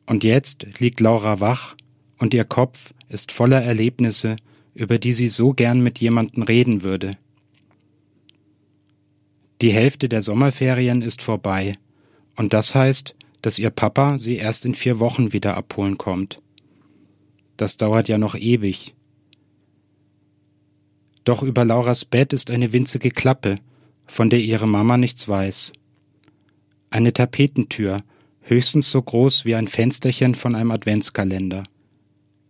Und 0.06 0.26
jetzt 0.26 0.68
liegt 0.80 1.00
Laura 1.00 1.40
wach 1.40 1.76
und 2.18 2.34
ihr 2.34 2.44
Kopf 2.44 2.94
ist 3.08 3.32
voller 3.32 3.62
Erlebnisse, 3.62 4.36
über 4.74 4.98
die 4.98 5.14
sie 5.14 5.30
so 5.30 5.54
gern 5.54 5.82
mit 5.82 6.00
jemandem 6.00 6.44
reden 6.44 6.84
würde. 6.84 7.18
Die 9.62 9.72
Hälfte 9.72 10.10
der 10.10 10.22
Sommerferien 10.22 11.02
ist 11.02 11.22
vorbei, 11.22 11.78
und 12.36 12.54
das 12.54 12.76
heißt, 12.76 13.16
dass 13.44 13.60
ihr 13.60 13.70
Papa 13.70 14.18
sie 14.18 14.38
erst 14.38 14.66
in 14.66 14.74
vier 14.74 15.00
Wochen 15.00 15.34
wieder 15.34 15.56
abholen 15.56 16.00
kommt. 16.00 16.42
Das 17.58 17.78
dauert 17.78 18.08
ja 18.08 18.18
noch 18.18 18.36
ewig. 18.36 18.96
Doch 21.26 21.44
über 21.44 21.64
Lauras 21.64 22.06
Bett 22.06 22.34
ist 22.34 22.50
eine 22.50 22.74
winzige 22.74 23.12
Klappe, 23.12 23.60
von 24.06 24.30
der 24.30 24.40
ihre 24.40 24.68
Mama 24.68 24.98
nichts 24.98 25.28
weiß. 25.28 25.74
Eine 26.90 27.14
Tapetentür, 27.14 28.04
höchstens 28.42 28.90
so 28.90 29.02
groß 29.02 29.46
wie 29.46 29.56
ein 29.56 29.68
Fensterchen 29.68 30.36
von 30.36 30.56
einem 30.56 30.72
Adventskalender. 30.72 31.66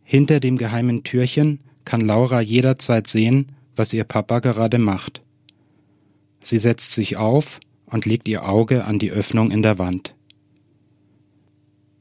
Hinter 0.04 0.40
dem 0.40 0.58
geheimen 0.58 1.04
Türchen 1.04 1.60
kann 1.86 2.02
Laura 2.02 2.40
jederzeit 2.40 3.08
sehen, 3.08 3.52
was 3.76 3.94
ihr 3.94 4.04
Papa 4.04 4.40
gerade 4.40 4.78
macht. 4.78 5.24
Sie 6.42 6.60
setzt 6.60 6.94
sich 6.94 7.18
auf 7.18 7.60
und 7.88 8.06
legt 8.06 8.28
ihr 8.28 8.48
Auge 8.48 8.86
an 8.86 9.00
die 9.00 9.12
Öffnung 9.12 9.50
in 9.50 9.64
der 9.64 9.80
Wand. 9.80 10.14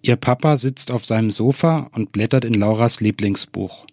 Ihr 0.03 0.17
Papa 0.17 0.59
sitzt 0.59 0.91
auf 0.91 1.07
seinem 1.07 1.31
Sofa 1.31 1.89
und 1.93 2.11
blättert 2.11 2.45
in 2.45 2.55
Lauras 2.55 3.01
Lieblingsbuch. 3.01 3.87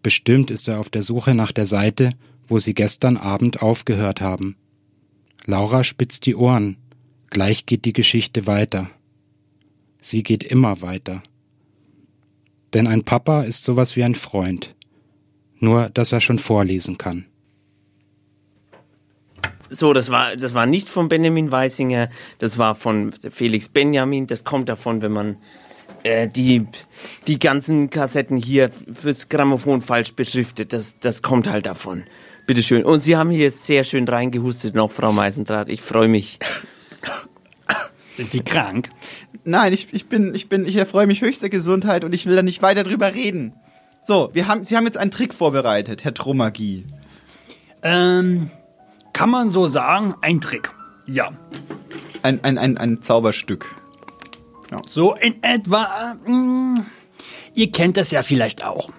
Bestimmt 0.00 0.52
ist 0.52 0.68
er 0.68 0.78
auf 0.78 0.90
der 0.90 1.02
Suche 1.02 1.34
nach 1.34 1.50
der 1.50 1.66
Seite, 1.66 2.12
wo 2.46 2.60
sie 2.60 2.72
gestern 2.72 3.16
Abend 3.16 3.62
aufgehört 3.62 4.20
haben. 4.20 4.56
Laura 5.44 5.82
spitzt 5.82 6.26
die 6.26 6.36
Ohren. 6.36 6.76
Gleich 7.30 7.66
geht 7.66 7.84
die 7.84 7.92
Geschichte 7.92 8.46
weiter. 8.46 8.90
Sie 10.00 10.22
geht 10.22 10.44
immer 10.44 10.82
weiter. 10.82 11.22
Denn 12.72 12.86
ein 12.86 13.02
Papa 13.02 13.42
ist 13.42 13.64
sowas 13.64 13.96
wie 13.96 14.04
ein 14.04 14.14
Freund. 14.14 14.74
Nur, 15.58 15.90
dass 15.90 16.12
er 16.12 16.20
schon 16.20 16.38
vorlesen 16.38 16.96
kann. 16.96 17.24
So, 19.74 19.94
das 19.94 20.10
war, 20.10 20.36
das 20.36 20.52
war 20.52 20.66
nicht 20.66 20.88
von 20.88 21.08
Benjamin 21.08 21.50
Weisinger, 21.50 22.10
das 22.38 22.58
war 22.58 22.74
von 22.74 23.12
Felix 23.30 23.70
Benjamin. 23.70 24.26
Das 24.26 24.44
kommt 24.44 24.68
davon, 24.68 25.00
wenn 25.00 25.12
man 25.12 25.36
äh, 26.02 26.28
die, 26.28 26.66
die 27.26 27.38
ganzen 27.38 27.88
Kassetten 27.88 28.36
hier 28.36 28.70
fürs 28.70 29.30
Grammophon 29.30 29.80
falsch 29.80 30.12
beschriftet. 30.12 30.74
Das, 30.74 30.98
das 30.98 31.22
kommt 31.22 31.48
halt 31.48 31.64
davon. 31.64 32.04
Bitteschön. 32.46 32.84
Und 32.84 33.00
Sie 33.00 33.16
haben 33.16 33.30
hier 33.30 33.50
sehr 33.50 33.84
schön 33.84 34.06
reingehustet 34.06 34.74
noch, 34.74 34.90
Frau 34.90 35.10
Meisendraht. 35.10 35.68
Ich 35.70 35.80
freue 35.80 36.08
mich. 36.08 36.38
Sind 38.12 38.30
Sie 38.30 38.40
krank? 38.40 38.90
Nein, 39.44 39.72
ich, 39.72 39.88
ich 39.92 40.06
bin, 40.06 40.34
ich 40.34 40.50
bin, 40.50 40.66
ich 40.66 40.76
erfreue 40.76 41.06
mich 41.06 41.22
höchster 41.22 41.48
Gesundheit 41.48 42.04
und 42.04 42.12
ich 42.12 42.26
will 42.26 42.36
da 42.36 42.42
nicht 42.42 42.60
weiter 42.60 42.84
drüber 42.84 43.14
reden. 43.14 43.54
So, 44.04 44.28
wir 44.34 44.48
haben, 44.48 44.66
Sie 44.66 44.76
haben 44.76 44.84
jetzt 44.84 44.98
einen 44.98 45.10
Trick 45.10 45.32
vorbereitet, 45.32 46.04
Herr 46.04 46.12
Trummagie. 46.12 46.84
Ähm, 47.82 48.50
kann 49.12 49.30
man 49.30 49.50
so 49.50 49.66
sagen, 49.66 50.14
ein 50.20 50.40
Trick. 50.40 50.72
Ja. 51.06 51.30
Ein, 52.22 52.42
ein, 52.44 52.58
ein, 52.58 52.78
ein 52.78 53.02
Zauberstück. 53.02 53.74
So 54.88 55.14
in 55.14 55.42
etwa. 55.42 56.14
Mh, 56.24 56.84
ihr 57.54 57.70
kennt 57.72 57.96
das 57.96 58.10
ja 58.10 58.22
vielleicht 58.22 58.64
auch. 58.64 58.90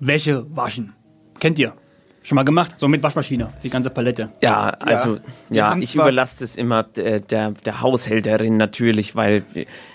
Wäsche 0.00 0.46
waschen. 0.54 0.94
Kennt 1.40 1.58
ihr? 1.58 1.74
Schon 2.22 2.36
mal 2.36 2.42
gemacht? 2.44 2.74
So 2.76 2.88
mit 2.88 3.02
Waschmaschine, 3.02 3.54
die 3.62 3.70
ganze 3.70 3.88
Palette. 3.88 4.30
Ja, 4.42 4.68
also, 4.68 5.18
ja, 5.48 5.70
haben 5.70 5.80
ich 5.80 5.94
überlasse 5.94 6.40
das 6.40 6.56
immer 6.56 6.82
der, 6.82 7.20
der, 7.20 7.52
der 7.52 7.80
Haushälterin 7.80 8.58
natürlich, 8.58 9.16
weil 9.16 9.44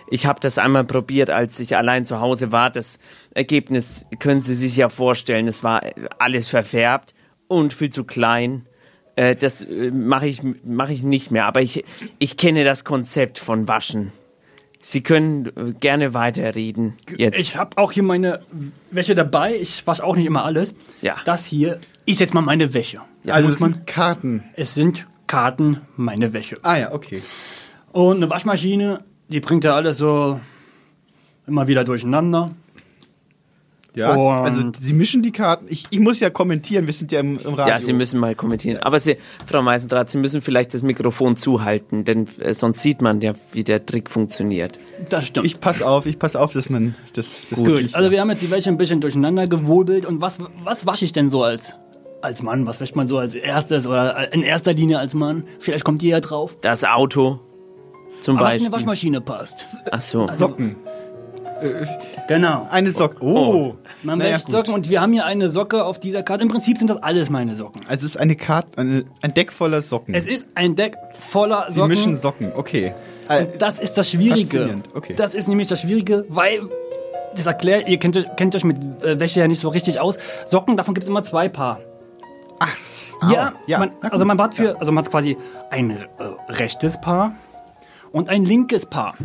ich 0.09 0.25
habe 0.25 0.39
das 0.39 0.57
einmal 0.57 0.83
probiert, 0.83 1.29
als 1.29 1.59
ich 1.59 1.77
allein 1.77 2.05
zu 2.05 2.21
Hause 2.21 2.51
war. 2.51 2.71
Das 2.71 2.97
Ergebnis 3.35 4.07
können 4.17 4.41
Sie 4.41 4.55
sich 4.55 4.75
ja 4.77 4.89
vorstellen, 4.89 5.47
es 5.47 5.63
war 5.63 5.81
alles 6.17 6.47
verfärbt 6.47 7.13
und 7.47 7.71
viel 7.71 7.91
zu 7.91 8.03
klein. 8.03 8.67
Äh, 9.15 9.35
Das 9.35 9.61
äh, 9.61 9.91
mache 9.91 10.27
ich, 10.27 10.41
mach 10.63 10.89
ich 10.89 11.03
nicht 11.03 11.31
mehr, 11.31 11.45
aber 11.45 11.61
ich, 11.61 11.83
ich 12.19 12.37
kenne 12.37 12.63
das 12.63 12.83
Konzept 12.83 13.39
von 13.39 13.67
Waschen. 13.67 14.11
Sie 14.79 15.01
können 15.01 15.45
äh, 15.45 15.73
gerne 15.79 16.13
weiterreden. 16.13 16.93
Jetzt. 17.15 17.39
Ich 17.39 17.55
habe 17.55 17.77
auch 17.77 17.91
hier 17.93 18.03
meine 18.03 18.41
Wäsche 18.91 19.15
dabei. 19.15 19.55
Ich 19.55 19.87
wasche 19.87 20.03
auch 20.03 20.15
nicht 20.17 20.25
immer 20.25 20.43
alles. 20.43 20.73
Ja. 21.01 21.15
Das 21.25 21.45
hier 21.45 21.79
ist 22.05 22.19
jetzt 22.19 22.33
mal 22.33 22.41
meine 22.41 22.73
Wäsche. 22.73 22.99
Da 23.23 23.33
also 23.35 23.47
muss 23.47 23.55
es 23.55 23.61
sind 23.61 23.87
Karten. 23.87 24.43
es 24.55 24.73
sind 24.73 25.07
Karten, 25.27 25.81
meine 25.95 26.33
Wäsche. 26.33 26.57
Ah 26.63 26.77
ja, 26.77 26.91
okay. 26.93 27.21
Und 27.93 28.17
eine 28.17 28.29
Waschmaschine, 28.29 29.05
die 29.29 29.39
bringt 29.39 29.63
ja 29.63 29.73
alles 29.73 29.97
so 29.97 30.39
immer 31.47 31.67
wieder 31.67 31.85
durcheinander. 31.85 32.49
Ja, 33.95 34.15
Und- 34.15 34.43
also 34.45 34.61
Sie 34.79 34.93
mischen 34.93 35.21
die 35.21 35.31
Karten. 35.31 35.65
Ich, 35.69 35.85
ich 35.91 35.99
muss 35.99 36.19
ja 36.19 36.29
kommentieren, 36.31 36.87
wir 36.87 36.93
sind 36.93 37.11
ja 37.11 37.19
im, 37.19 37.37
im 37.37 37.53
Radio. 37.53 37.73
Ja, 37.75 37.79
Sie 37.79 37.93
müssen 37.93 38.19
mal 38.19 38.33
kommentieren. 38.33 38.77
Aber 38.81 38.99
Sie, 38.99 39.17
Frau 39.45 39.61
Meisendrath, 39.61 40.09
Sie 40.09 40.17
müssen 40.17 40.41
vielleicht 40.41 40.73
das 40.73 40.81
Mikrofon 40.81 41.37
zuhalten, 41.37 42.03
denn 42.03 42.27
äh, 42.39 42.53
sonst 42.55 42.79
sieht 42.81 43.01
man 43.03 43.21
ja, 43.21 43.33
wie 43.51 43.63
der 43.63 43.85
Trick 43.85 44.09
funktioniert. 44.09 44.79
Das 45.09 45.27
stimmt. 45.27 45.45
Ich 45.45 45.59
pass 45.59 45.81
auf, 45.83 46.05
ich 46.07 46.17
pass 46.17 46.35
auf, 46.35 46.53
dass 46.53 46.69
man 46.71 46.95
das, 47.13 47.45
das 47.49 47.59
Gut, 47.59 47.89
also 47.93 48.09
wir 48.09 48.19
haben 48.19 48.29
jetzt 48.31 48.41
die 48.41 48.49
Wäsche 48.49 48.69
ein 48.69 48.77
bisschen 48.77 48.99
durcheinander 48.99 49.45
gewobelt. 49.47 50.05
Und 50.07 50.21
was, 50.21 50.39
was 50.63 50.85
wasche 50.87 51.05
ich 51.05 51.11
denn 51.11 51.29
so 51.29 51.43
als, 51.43 51.75
als 52.21 52.41
Mann? 52.41 52.65
Was 52.65 52.79
wäscht 52.79 52.95
man 52.95 53.05
so 53.05 53.19
als 53.19 53.35
erstes 53.35 53.85
oder 53.85 54.33
in 54.33 54.41
erster 54.41 54.73
Linie 54.73 54.97
als 54.97 55.13
Mann? 55.13 55.43
Vielleicht 55.59 55.83
kommt 55.83 56.01
ihr 56.01 56.09
ja 56.11 56.19
drauf. 56.19 56.57
Das 56.61 56.83
Auto 56.83 57.39
zum 58.21 58.37
Aber 58.37 58.45
was 58.47 58.53
in 58.53 58.59
Beispiel. 58.59 58.65
eine 58.65 58.71
Waschmaschine 58.75 59.21
passt. 59.21 59.65
Ach 59.91 60.01
so. 60.01 60.27
Socken. 60.29 60.77
Genau. 62.27 62.67
Eine 62.69 62.91
Socke. 62.91 63.23
Oh. 63.23 63.75
Man 64.03 64.19
Naja, 64.19 64.37
gut. 64.37 64.49
Socken 64.49 64.73
und 64.73 64.89
wir 64.89 65.01
haben 65.01 65.13
hier 65.13 65.25
eine 65.25 65.49
Socke 65.49 65.83
auf 65.83 65.99
dieser 65.99 66.23
Karte. 66.23 66.43
Im 66.43 66.49
Prinzip 66.49 66.77
sind 66.77 66.89
das 66.89 66.97
alles 66.97 67.29
meine 67.29 67.55
Socken. 67.55 67.81
Also 67.87 68.05
es 68.05 68.15
ist 68.15 68.17
eine 68.17 68.35
Karte, 68.35 68.77
eine, 68.77 69.05
ein 69.21 69.33
Deck 69.33 69.51
voller 69.51 69.81
Socken. 69.81 70.13
Es 70.13 70.27
ist 70.27 70.47
ein 70.55 70.75
Deck 70.75 70.95
voller 71.19 71.65
Sie 71.67 71.75
Socken. 71.75 71.89
mischen 71.89 72.15
Socken, 72.15 72.51
okay. 72.55 72.93
Und 73.29 73.61
das 73.61 73.79
ist 73.79 73.97
das 73.97 74.09
Schwierige. 74.11 74.75
Okay. 74.93 75.13
Das 75.15 75.33
ist 75.33 75.47
nämlich 75.47 75.67
das 75.67 75.81
Schwierige, 75.81 76.25
weil, 76.29 76.61
das 77.35 77.45
erklärt, 77.45 77.87
ihr 77.87 77.97
kennt, 77.97 78.27
kennt 78.37 78.55
euch 78.55 78.63
mit 78.63 78.77
äh, 79.03 79.19
Wäsche 79.19 79.39
ja 79.39 79.47
nicht 79.47 79.59
so 79.59 79.69
richtig 79.69 79.99
aus. 79.99 80.17
Socken, 80.45 80.77
davon 80.77 80.93
gibt 80.93 81.03
es 81.03 81.09
immer 81.09 81.23
zwei 81.23 81.49
Paar. 81.49 81.79
Ach, 82.59 82.77
Ja, 83.31 83.53
ja, 83.65 83.79
man, 83.79 83.91
also 84.01 84.25
man 84.25 84.39
hat 84.41 84.55
für, 84.55 84.79
also 84.79 84.91
man 84.91 85.03
hat 85.03 85.11
quasi 85.11 85.37
ein 85.69 85.91
äh, 85.91 86.05
rechtes 86.49 86.99
Paar 87.01 87.33
und 88.11 88.29
ein 88.29 88.43
linkes 88.45 88.85
Paar. 88.85 89.15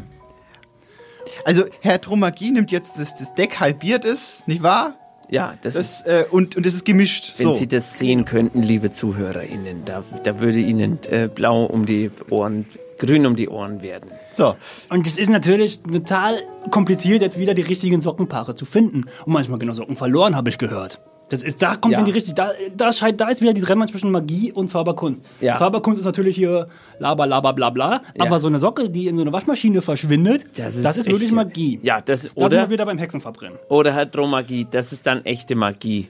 Also 1.45 1.64
Herr 1.81 2.01
Tromagie 2.01 2.51
nimmt 2.51 2.70
jetzt 2.70 2.99
das, 2.99 3.14
das 3.16 3.35
Deck 3.35 3.61
halbiert 3.61 4.05
ist, 4.05 4.47
nicht 4.47 4.62
wahr? 4.62 4.95
Ja, 5.31 5.55
das, 5.61 5.74
Das, 5.74 6.07
äh, 6.07 6.24
und, 6.31 6.57
und 6.57 6.64
es 6.64 6.74
ist 6.74 6.85
gemischt. 6.85 7.35
Wenn 7.37 7.49
so. 7.49 7.55
Sie 7.55 7.66
das 7.66 7.99
sehen 7.99 8.24
könnten, 8.24 8.62
liebe 8.62 8.91
ZuhörerInnen, 8.91 9.85
da, 9.85 10.03
da 10.24 10.41
würde 10.41 10.59
Ihnen 10.59 10.99
äh, 11.11 11.29
blau 11.29 11.64
um 11.64 11.85
die 11.85 12.11
Ohren, 12.31 12.64
grün 12.99 13.26
um 13.26 13.37
die 13.37 13.49
Ohren 13.49 13.83
werden. 13.83 14.11
So. 14.33 14.57
Und 14.89 15.07
es 15.07 15.18
ist 15.18 15.29
natürlich 15.29 15.81
total 15.83 16.39
kompliziert, 16.70 17.20
jetzt 17.20 17.39
wieder 17.39 17.53
die 17.53 17.62
richtigen 17.62 18.01
Sockenpaare 18.01 18.55
zu 18.55 18.64
finden. 18.64 19.05
Und 19.26 19.33
manchmal 19.33 19.59
genau 19.59 19.74
Socken 19.74 19.97
verloren, 19.97 20.35
habe 20.35 20.49
ich 20.49 20.57
gehört. 20.57 20.99
Das 21.31 21.43
ist, 21.43 21.61
da 21.62 21.76
kommt 21.76 21.93
Ja. 21.93 22.03
die 22.03 22.11
richtig, 22.11 22.35
da, 22.35 22.53
da, 22.76 22.91
scheint, 22.93 23.20
da 23.20 23.29
ist 23.29 23.43
wieder 23.43 23.53
dieses 23.53 23.68
Rennen 23.68 23.87
zwischen 23.87 24.11
Magie 24.11 24.51
und 24.51 24.68
Zauberkunst. 24.68 25.24
Ja. 25.41 25.55
Zauberkunst 25.57 25.99
ist 26.01 26.07
natürlich 26.07 26.37
hier 26.37 26.68
laber, 26.99 27.26
laber, 27.26 27.53
bla, 27.53 27.68
bla. 27.70 28.03
Ja. 28.16 28.24
Aber 28.24 28.41
so 28.41 28.47
eine 28.49 28.59
Socke, 28.59 28.89
die 28.89 29.09
in 29.09 29.16
so 29.16 29.22
eine 29.22 29.33
Waschmaschine 29.33 29.83
verschwindet, 29.83 30.47
das 30.57 30.76
ist, 30.76 30.97
wirklich 31.07 31.24
echte- 31.24 31.35
Magie. 31.35 31.81
Ja, 31.83 32.01
das, 32.01 32.22
Da 32.22 32.29
sind 32.29 32.37
wir 32.37 32.45
oder, 32.47 32.70
wieder 32.70 32.87
beim 32.87 32.97
Hexenverbrennen. 32.99 33.59
oder 33.68 33.93
Herr 33.93 34.07
Dromagie, 34.07 34.66
das 34.70 34.93
ist 34.93 35.07
dann 35.07 35.24
echte 35.26 35.55
Magie. 35.55 36.09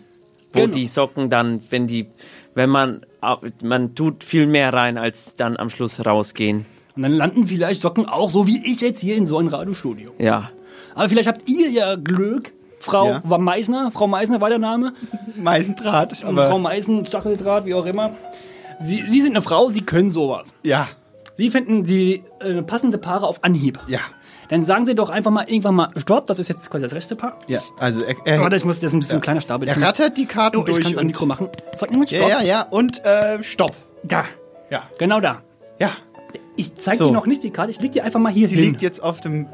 Wo 0.52 0.60
Genau. 0.62 0.72
die 0.74 0.86
Socken 0.86 1.28
dann, 1.30 1.60
wenn 1.70 1.86
die, 1.86 2.06
wenn 2.54 2.70
man, 2.70 3.00
man 3.62 3.94
tut 3.94 4.24
viel 4.24 4.46
mehr 4.46 4.72
rein, 4.72 4.96
als 4.98 5.34
dann 5.34 5.56
am 5.56 5.68
Schluss 5.68 6.04
rausgehen. 6.06 6.64
Und 6.96 7.02
dann 7.02 7.12
landen 7.12 7.46
vielleicht 7.46 7.82
Socken 7.82 8.06
auch 8.06 8.30
so 8.30 8.46
wie 8.46 8.60
ich 8.64 8.80
jetzt 8.80 9.00
hier 9.00 9.16
in 9.16 9.26
so 9.26 9.36
einem 9.38 9.48
Radiostudio. 9.48 10.12
Ja. 10.18 10.50
Aber 10.94 11.08
vielleicht 11.08 11.28
habt 11.28 11.48
ihr 11.48 11.70
ja 11.70 11.96
Glück. 11.96 12.52
Frau 12.90 13.08
Ja. 13.08 13.20
war 13.24 13.38
Meisner, 13.38 13.90
Frau 13.90 14.06
Meisner 14.06 14.40
war 14.40 14.48
der 14.48 14.58
Name. 14.58 14.92
Meisendraht. 15.36 16.24
Aber 16.24 16.46
Frau 16.48 16.58
Meisen, 16.58 17.04
Stacheldraht, 17.04 17.66
wie 17.66 17.74
auch 17.74 17.86
immer. 17.86 18.10
Sie, 18.80 19.02
Sie 19.08 19.20
sind 19.20 19.32
eine 19.32 19.42
Frau, 19.42 19.68
Sie 19.68 19.82
können 19.82 20.10
sowas. 20.10 20.54
ja, 20.62 20.88
Sie 21.34 21.50
finden 21.50 21.84
die 21.84 22.24
äh, 22.40 22.62
passende 22.62 22.98
Paare 22.98 23.26
auf 23.26 23.44
Anhieb. 23.44 23.78
ja, 23.86 24.00
Dann 24.48 24.64
sagen 24.64 24.86
Sie 24.86 24.94
doch 24.96 25.08
einfach 25.08 25.30
mal 25.30 25.44
irgendwann 25.48 25.76
mal 25.76 25.88
Stopp, 25.96 26.26
das 26.26 26.40
ist 26.40 26.48
jetzt 26.48 26.68
quasi 26.70 26.82
das 26.82 26.92
rechte 26.94 27.14
Paar. 27.14 27.38
ja. 27.46 27.60
Also 27.78 28.00
er, 28.02 28.16
er, 28.24 28.40
Warte, 28.40 28.56
ich 28.56 28.64
muss, 28.64 28.76
das 28.80 28.86
ist 28.90 28.94
ein 28.94 28.98
bisschen 28.98 29.12
ja. 29.12 29.18
ein 29.18 29.22
kleiner 29.22 29.40
Stapel. 29.40 29.68
er 29.68 29.80
rattert 29.80 30.16
die 30.16 30.26
Karten 30.26 30.56
oh, 30.56 30.60
ich 30.60 30.66
durch. 30.66 30.80
kann 30.80 30.92
es 30.92 30.98
am 30.98 31.06
Mikro 31.06 31.26
machen. 31.26 31.48
Mal 31.96 32.06
Stopp. 32.06 32.10
Ja, 32.10 32.28
ja, 32.28 32.42
ja. 32.42 32.62
Und 32.62 33.04
äh, 33.04 33.40
Stopp. 33.42 33.72
Da, 34.02 34.24
Ja, 34.70 34.82
genau 34.98 35.20
da. 35.20 35.42
ja. 35.78 35.90
Ich 36.56 36.74
zeige 36.74 36.98
So. 36.98 37.06
dir 37.06 37.12
noch 37.12 37.26
nicht 37.26 37.44
die 37.44 37.50
Karte, 37.50 37.70
ich 37.70 37.80
leg 37.80 37.92
die 37.92 38.02
einfach 38.02 38.18
mal 38.18 38.32
hier 38.32 38.48
Sie 38.48 38.56
hin. 38.56 38.64
liegt 38.70 38.82
jetzt 38.82 39.00
auf 39.00 39.20
dem 39.20 39.46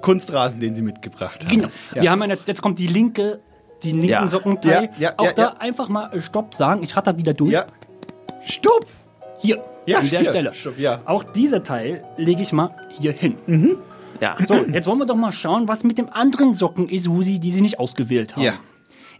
Kunstrasen, 0.00 0.60
den 0.60 0.74
Sie 0.74 0.82
mitgebracht 0.82 1.40
haben. 1.44 1.48
Genau. 1.50 1.68
Ja. 1.94 2.02
Wir 2.02 2.10
haben 2.10 2.22
jetzt, 2.24 2.48
jetzt 2.48 2.62
kommt 2.62 2.78
die 2.78 2.86
linke, 2.86 3.40
die 3.82 3.90
linken 3.92 4.08
Ja. 4.08 4.26
Sockenteil. 4.26 4.90
Ja, 4.98 5.10
ja, 5.10 5.14
Auch 5.16 5.26
ja, 5.26 5.32
da 5.32 5.42
ja. 5.42 5.56
einfach 5.58 5.88
mal 5.88 6.08
äh, 6.12 6.20
Stopp 6.20 6.54
sagen. 6.54 6.82
Ich 6.82 6.96
ratter 6.96 7.16
wieder 7.16 7.34
durch. 7.34 7.52
Ja. 7.52 7.66
Stopp. 8.44 8.86
Hier, 9.38 9.62
Ja, 9.86 9.98
an 9.98 10.08
der 10.10 10.20
hier. 10.20 10.30
Stelle. 10.30 10.54
Stopp, 10.54 10.78
ja. 10.78 11.00
Auch 11.04 11.24
dieser 11.24 11.62
Teil 11.62 12.02
lege 12.16 12.42
ich 12.42 12.52
mal 12.52 12.70
hier 12.88 13.12
hin. 13.12 13.36
Ja. 14.20 14.36
So, 14.46 14.54
jetzt 14.54 14.86
wollen 14.86 14.98
wir 14.98 15.06
doch 15.06 15.16
mal 15.16 15.32
schauen, 15.32 15.68
was 15.68 15.84
mit 15.84 15.98
dem 15.98 16.08
anderen 16.10 16.54
Socken 16.54 16.88
ist, 16.88 17.10
wo 17.10 17.22
sie, 17.22 17.38
die 17.38 17.52
sie 17.52 17.60
nicht 17.60 17.78
ausgewählt 17.78 18.34
haben. 18.36 18.44
Ja. 18.44 18.54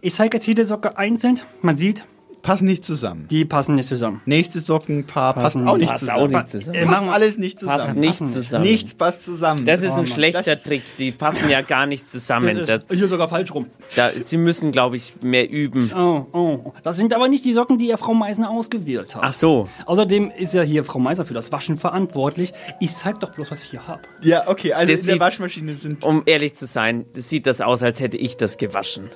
Ich 0.01 0.13
zeige 0.15 0.37
jetzt 0.37 0.47
jede 0.47 0.65
Socke 0.65 0.97
einzeln. 0.97 1.39
Man 1.61 1.75
sieht, 1.75 2.05
Passen 2.47 2.65
nicht 2.65 2.83
zusammen. 2.85 3.27
die 3.29 3.45
passen 3.45 3.75
nicht 3.75 3.87
zusammen. 3.87 4.21
Nächste 4.25 4.59
Sockenpaar 4.59 5.33
passt 5.33 5.55
Passen- 5.55 5.67
auch 5.67 5.77
nicht 5.77 5.89
passt 5.89 5.99
zusammen. 6.05 6.23
auch 6.23 6.27
nicht 6.39 6.49
zusammen. 6.49 6.75
Äh, 6.75 6.85
Passt 6.85 6.91
machen 6.91 7.07
wir- 7.07 7.13
alles 7.13 7.37
nicht 7.37 7.59
zusammen. 7.59 7.77
Passt 7.79 7.95
nicht 7.95 8.27
zusammen. 8.29 8.63
Nichts 8.65 8.93
passt 8.95 9.23
zusammen. 9.25 9.65
Das 9.65 9.81
ist 9.83 9.89
Oh 9.91 9.93
ein 9.93 9.97
Mann. 9.97 10.07
schlechter 10.07 10.41
Das- 10.55 10.63
Trick. 10.63 10.81
Die 10.97 11.11
passen 11.11 11.49
ja 11.49 11.61
gar 11.61 11.85
nicht 11.85 12.09
zusammen. 12.09 12.57
Das 12.57 12.67
Das, 12.67 12.81
ist 12.89 12.97
hier 12.97 13.07
sogar 13.07 13.27
falsch 13.27 13.53
rum. 13.53 13.67
da, 13.95 14.11
Sie 14.17 14.37
müssen, 14.37 14.71
glaube 14.71 14.95
ich, 14.95 15.13
mehr 15.21 15.49
üben. 15.49 15.91
Oh, 15.93 16.25
oh. 16.33 16.73
Das 16.83 16.95
sind 16.97 17.13
aber 17.13 17.27
nicht 17.27 17.43
die 17.45 17.53
Socken, 17.53 17.77
die 17.77 17.87
ja 17.87 17.97
Frau 17.97 18.13
Meisner 18.13 18.49
ausgewählt 18.49 19.15
hat. 19.15 19.21
Ach 19.25 19.33
so. 19.33 19.67
Außerdem 19.85 20.31
ist 20.31 20.53
ja 20.53 20.61
hier 20.63 20.83
Frau 20.85 20.99
Meisner 20.99 21.25
für 21.25 21.33
das 21.33 21.51
Waschen 21.51 21.75
verantwortlich. 21.75 22.53
Ich 22.79 22.93
zeig 22.93 23.19
doch 23.19 23.31
bloß, 23.31 23.51
was 23.51 23.61
ich 23.61 23.69
hier 23.71 23.87
habe. 23.87 24.01
Ja, 24.21 24.47
okay, 24.47 24.71
also 24.73 24.91
Das 24.91 25.01
in 25.01 25.05
der 25.07 25.13
sieht- 25.15 25.21
Waschmaschine 25.21 25.75
sind. 25.75 26.03
Um 26.03 26.23
ehrlich 26.25 26.53
zu 26.55 26.65
sein, 26.65 27.05
das 27.13 27.27
sieht 27.29 27.45
das 27.45 27.59
aus, 27.61 27.83
als 27.83 27.99
hätte 27.99 28.17
ich 28.17 28.37
das 28.37 28.57
gewaschen. 28.57 29.09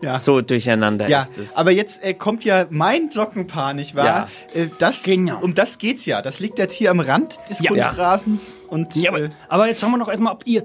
Ja. 0.00 0.18
So 0.18 0.40
durcheinander 0.40 1.08
Ja, 1.08 1.18
ist 1.18 1.38
es. 1.38 1.56
aber 1.56 1.72
jetzt 1.72 2.04
äh, 2.04 2.14
kommt 2.14 2.44
ja 2.44 2.66
mein 2.70 3.10
Sockenpaar, 3.10 3.74
nicht 3.74 3.96
wahr? 3.96 4.28
Äh, 4.54 4.66
das, 4.78 5.02
Genau. 5.02 5.40
Um 5.40 5.54
das 5.54 5.78
geht's 5.78 6.06
ja. 6.06 6.22
Das 6.22 6.38
liegt 6.38 6.58
jetzt 6.60 6.74
hier 6.74 6.90
am 6.92 7.00
Rand 7.00 7.38
des 7.50 7.60
Ja. 7.60 7.72
Kunstrasens. 7.72 8.54
Und, 8.68 8.94
Ja, 8.94 9.10
aber, 9.10 9.20
äh, 9.22 9.28
aber 9.48 9.66
jetzt 9.66 9.80
schauen 9.80 9.90
wir 9.90 9.98
doch 9.98 10.08
erstmal, 10.08 10.32
ob 10.32 10.46
ihr. 10.46 10.62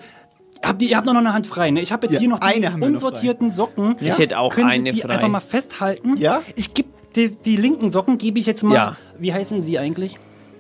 Habt 0.63 0.81
ihr, 0.81 0.89
ihr 0.89 0.97
habt 0.97 1.07
noch 1.07 1.15
eine 1.15 1.33
Hand 1.33 1.45
frei, 1.47 1.71
ne? 1.71 1.81
Ich 1.81 1.91
habe 1.91 2.05
jetzt 2.05 2.13
Ja, 2.13 2.19
hier 2.19 2.29
noch 2.29 2.39
die 2.39 2.61
wir 2.61 2.69
noch 2.69 2.87
unsortierten 2.87 3.51
Socken. 3.51 3.95
Ich 3.99 4.17
hätte 4.17 4.37
auch 4.39 4.53
Können 4.53 4.69
eine 4.69 4.91
Sie 4.91 4.97
die 4.97 5.01
frei. 5.01 5.15
einfach 5.15 5.27
mal 5.27 5.39
festhalten? 5.41 6.15
Ja. 6.17 6.41
Ich 6.55 6.73
gebe 6.73 6.89
die, 7.15 7.35
die 7.35 7.55
linken 7.57 7.89
Socken, 7.89 8.17
gebe 8.17 8.39
ich 8.39 8.45
jetzt 8.45 8.63
mal. 8.63 8.73
Ja. 8.75 8.97
Wie 9.19 9.33
heißen 9.33 9.61
sie 9.61 9.77
eigentlich? 9.79 10.15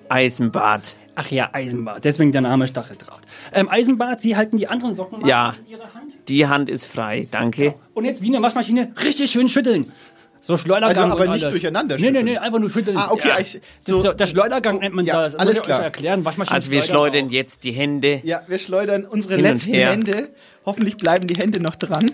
Eisenbad. 0.09 0.97
Ach 1.15 1.27
ja, 1.29 1.49
Eisenbart. 1.53 2.03
Deswegen 2.05 2.31
der 2.31 2.41
Name 2.41 2.65
Stacheldraht. 2.67 3.21
Ähm, 3.53 3.69
Eisenbart, 3.69 4.21
Sie 4.21 4.35
halten 4.35 4.57
die 4.57 4.67
anderen 4.67 4.93
Socken 4.93 5.21
mal 5.21 5.27
Ja. 5.29 5.53
in 5.65 5.71
Ihre 5.73 5.93
Hand. 5.93 6.12
Die 6.27 6.47
Hand 6.47 6.69
ist 6.69 6.85
frei, 6.85 7.27
danke. 7.31 7.75
Und 7.93 8.05
jetzt 8.05 8.21
wie 8.21 8.27
eine 8.33 8.41
Waschmaschine 8.41 8.93
richtig 9.03 9.29
schön 9.31 9.49
schütteln. 9.49 9.91
So 10.39 10.57
Schleudergang 10.57 10.89
Also 10.89 11.13
aber 11.13 11.23
und 11.25 11.31
nicht 11.35 11.43
alles. 11.45 11.53
durcheinander 11.55 11.95
Nee, 11.95 12.01
nee, 12.01 12.07
schütteln. 12.07 12.25
nee, 12.25 12.37
einfach 12.37 12.59
nur 12.59 12.69
schütteln. 12.69 12.97
Ah, 12.97 13.11
okay, 13.11 13.29
Ja. 13.29 13.39
ich- 13.39 13.53
das 13.53 13.61
so- 13.85 14.01
so, 14.01 14.11
der 14.13 14.25
Schleudergang 14.25 14.79
nennt 14.79 14.93
man 14.93 15.05
Ja, 15.05 15.21
das. 15.21 15.35
alles 15.37 15.53
muss 15.55 15.59
ich 15.61 15.63
klar. 15.67 15.79
euch 15.79 15.85
erklären. 15.85 16.25
Waschmaschine 16.25 16.53
Also 16.55 16.71
wir 16.71 16.81
schleudern 16.83 17.29
jetzt 17.29 17.63
die 17.63 17.71
Hände. 17.71 18.19
ja, 18.23 18.41
wir 18.47 18.57
schleudern 18.57 19.05
unsere 19.05 19.35
Hin 19.35 19.45
und 19.45 19.51
letzten 19.51 19.73
her. 19.73 19.91
Hände. 19.91 20.29
Hoffentlich 20.65 20.97
bleiben 20.97 21.27
die 21.27 21.35
Hände 21.37 21.61
noch 21.61 21.75
dran. 21.75 22.11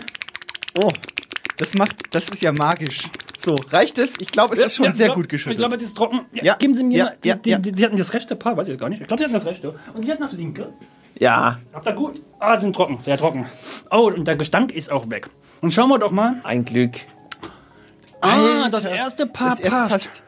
Oh, 0.80 0.88
das 1.56 1.74
macht, 1.74 1.96
das 2.12 2.28
ist 2.28 2.42
ja 2.42 2.52
magisch. 2.52 2.98
So, 3.36 3.56
reicht 3.70 3.98
es? 3.98 4.14
Ich 4.20 4.30
glaube, 4.30 4.54
es 4.54 4.60
ist 4.60 4.76
schon 4.76 4.84
Ja, 4.86 4.94
sehr 4.94 5.08
ja, 5.08 5.14
gut 5.14 5.28
geschüttelt. 5.28 5.54
Ich 5.54 5.58
glaube, 5.58 5.74
es 5.74 5.82
ist 5.82 5.96
trocken. 5.96 6.20
Ja, 6.32 6.44
Ja, 6.44 6.54
Geben 6.56 6.74
Sie 6.74 6.84
mir 6.84 6.96
ja. 6.98 7.12
Die, 7.24 7.28
ja, 7.28 7.34
die, 7.36 7.50
ja. 7.50 7.58
die, 7.58 7.72
Sie 7.74 7.84
hatten 7.84 7.96
das 7.96 8.12
rechte 8.14 8.36
Paar, 8.36 8.56
weiß 8.56 8.68
ich 8.68 8.78
gar 8.78 8.88
nicht. 8.90 9.00
Ich 9.00 9.08
glaube, 9.08 9.18
Sie 9.18 9.24
hatten 9.24 9.34
das 9.34 9.46
rechte. 9.46 9.74
Und 9.94 10.02
Sie 10.02 10.10
hatten 10.12 10.22
das 10.22 10.34
linke. 10.34 10.68
Ja, 11.18 11.58
Habt 11.72 11.86
ihr 11.86 11.92
gut? 11.92 12.22
Ah, 12.38 12.58
sind 12.58 12.74
trocken, 12.74 12.98
sehr 13.00 13.18
trocken. 13.18 13.46
Oh, 13.90 14.10
und 14.14 14.26
der 14.26 14.36
Gestank 14.36 14.72
ist 14.72 14.90
auch 14.90 15.10
weg. 15.10 15.28
Und 15.60 15.72
schauen 15.74 15.88
wir 15.90 15.98
doch 15.98 16.10
mal. 16.10 16.36
ein 16.44 16.64
Glück. 16.64 16.92
Ah, 18.22 18.62
Alter, 18.62 18.70
das 18.70 18.86
erste 18.86 19.26
Paar 19.26 19.50
das 19.50 19.60
erste 19.60 19.78
passt. 19.80 19.92
passt. 20.08 20.22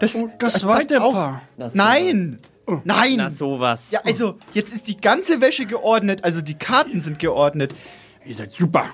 Das, 0.00 0.14
Und 0.14 0.32
das 0.38 0.52
das 0.52 0.62
zweite 0.62 0.96
passt 0.96 1.06
auch. 1.06 1.12
Paar. 1.12 1.42
Das 1.56 1.74
Nein! 1.74 2.38
Nein! 2.84 3.14
Na 3.16 3.30
sowas. 3.30 3.90
Ja, 3.92 4.00
also, 4.04 4.34
jetzt 4.52 4.74
ist 4.74 4.88
die 4.88 5.00
ganze 5.00 5.40
Wäsche 5.40 5.66
geordnet, 5.66 6.24
also 6.24 6.40
die 6.42 6.54
Karten 6.54 7.00
sind 7.00 7.18
geordnet. 7.18 7.74
Ihr 8.24 8.34
seid 8.34 8.52
super. 8.52 8.84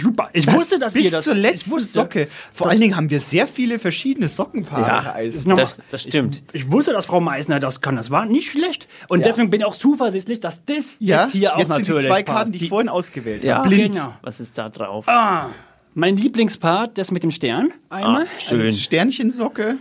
Super. 0.00 0.30
Ich 0.32 0.46
Das 0.46 0.54
wusste, 0.54 0.78
dass 0.78 0.94
bis 0.94 1.04
ihr 1.04 1.10
das. 1.10 1.24
zur 1.24 1.34
ich 1.36 1.42
letzten 1.42 1.70
wusste, 1.72 1.88
Socke. 1.92 2.28
Vor 2.54 2.68
allen 2.70 2.80
Dingen 2.80 2.96
haben 2.96 3.10
wir 3.10 3.20
sehr 3.20 3.46
viele 3.46 3.78
verschiedene 3.78 4.28
Sockenpaare. 4.28 4.80
Ja, 4.82 5.14
Herr 5.16 5.54
Das, 5.56 5.80
das 5.90 6.02
stimmt. 6.02 6.42
Ich 6.52 6.70
wusste, 6.70 6.92
dass 6.92 7.06
Frau 7.06 7.20
Meissner 7.20 7.60
das 7.60 7.80
kann. 7.82 7.96
Das 7.96 8.10
war 8.10 8.24
nicht 8.24 8.50
schlecht. 8.50 8.88
Und 9.08 9.20
Ja. 9.20 9.24
deswegen 9.26 9.50
bin 9.50 9.60
ich 9.60 9.66
auch 9.66 9.76
zuversichtlich, 9.76 10.40
dass 10.40 10.64
das 10.64 10.96
ja, 10.98 11.22
jetzt 11.24 11.32
hier 11.32 11.54
auch 11.54 11.58
jetzt 11.58 11.68
sind 11.68 11.78
natürlich 11.80 12.02
die 12.04 12.08
zwei 12.08 12.22
passt. 12.22 12.36
Karten, 12.36 12.52
die 12.52 12.62
ich 12.64 12.68
vorhin 12.70 12.88
ausgewählt 12.88 13.44
Ja. 13.44 13.56
habe. 13.58 13.68
Blind. 13.68 13.94
Genau. 13.96 14.14
Was 14.22 14.40
ist 14.40 14.56
da 14.56 14.68
drauf? 14.70 15.06
Ah, 15.08 15.50
mein 15.94 16.16
Lieblingspart, 16.16 16.96
das 16.96 17.10
mit 17.10 17.22
dem 17.22 17.30
Stern. 17.30 17.70
Einmal. 17.90 18.24
Ah, 18.24 18.38
schön. 18.40 18.72
Sternchensocke. 18.72 19.76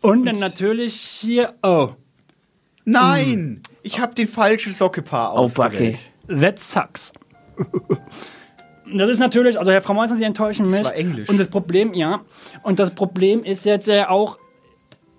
Und 0.00 0.26
dann 0.26 0.38
natürlich 0.40 0.94
hier. 0.94 1.54
Oh, 1.62 1.90
Nein! 2.86 3.62
Ich 3.82 3.98
habe 3.98 4.14
den 4.14 4.28
falschen 4.28 4.72
Sockepaar 4.72 5.32
Oh, 5.34 5.38
ausgewählt. 5.38 5.98
that 6.28 6.58
sucks. 6.58 7.12
Das 8.92 9.08
ist 9.08 9.18
natürlich, 9.18 9.58
also 9.58 9.70
Herr 9.72 9.82
Frau 9.82 9.94
Meister, 9.94 10.14
Sie 10.16 10.24
enttäuschen 10.24 10.66
mich. 10.66 10.78
Das 10.78 10.84
war 10.88 10.94
Englisch. 10.94 11.28
Und 11.28 11.38
das 11.40 11.48
Problem, 11.48 11.94
ja. 11.94 12.20
Und 12.62 12.78
das 12.78 12.94
Problem 12.94 13.40
ist 13.42 13.64
jetzt 13.64 13.88
äh, 13.88 14.04
auch, 14.04 14.38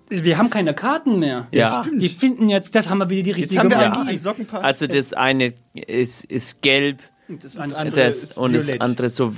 wir 0.08 0.38
haben 0.38 0.50
keine 0.50 0.72
Karten 0.74 1.18
mehr. 1.18 1.48
Ja. 1.50 1.82
stimmt. 1.82 2.00
Die 2.00 2.08
finden 2.08 2.48
jetzt, 2.48 2.76
das 2.76 2.88
haben 2.88 2.98
wir 2.98 3.10
wieder 3.10 3.22
die 3.24 3.28
Jetzt 3.30 3.38
richtige 3.52 3.60
haben 3.60 3.70
wir 3.70 3.76
Magie. 3.88 4.10
ein 4.10 4.18
Sockenpaar. 4.18 4.62
Also 4.62 4.86
das 4.86 5.12
eine 5.14 5.54
ist, 5.74 6.24
ist 6.24 6.62
gelb 6.62 6.98
Das 7.28 7.56
andere 7.56 7.90
das, 8.06 8.16
ist 8.24 8.38
und 8.38 8.52
das 8.52 8.70
andere 8.80 9.08
so 9.08 9.32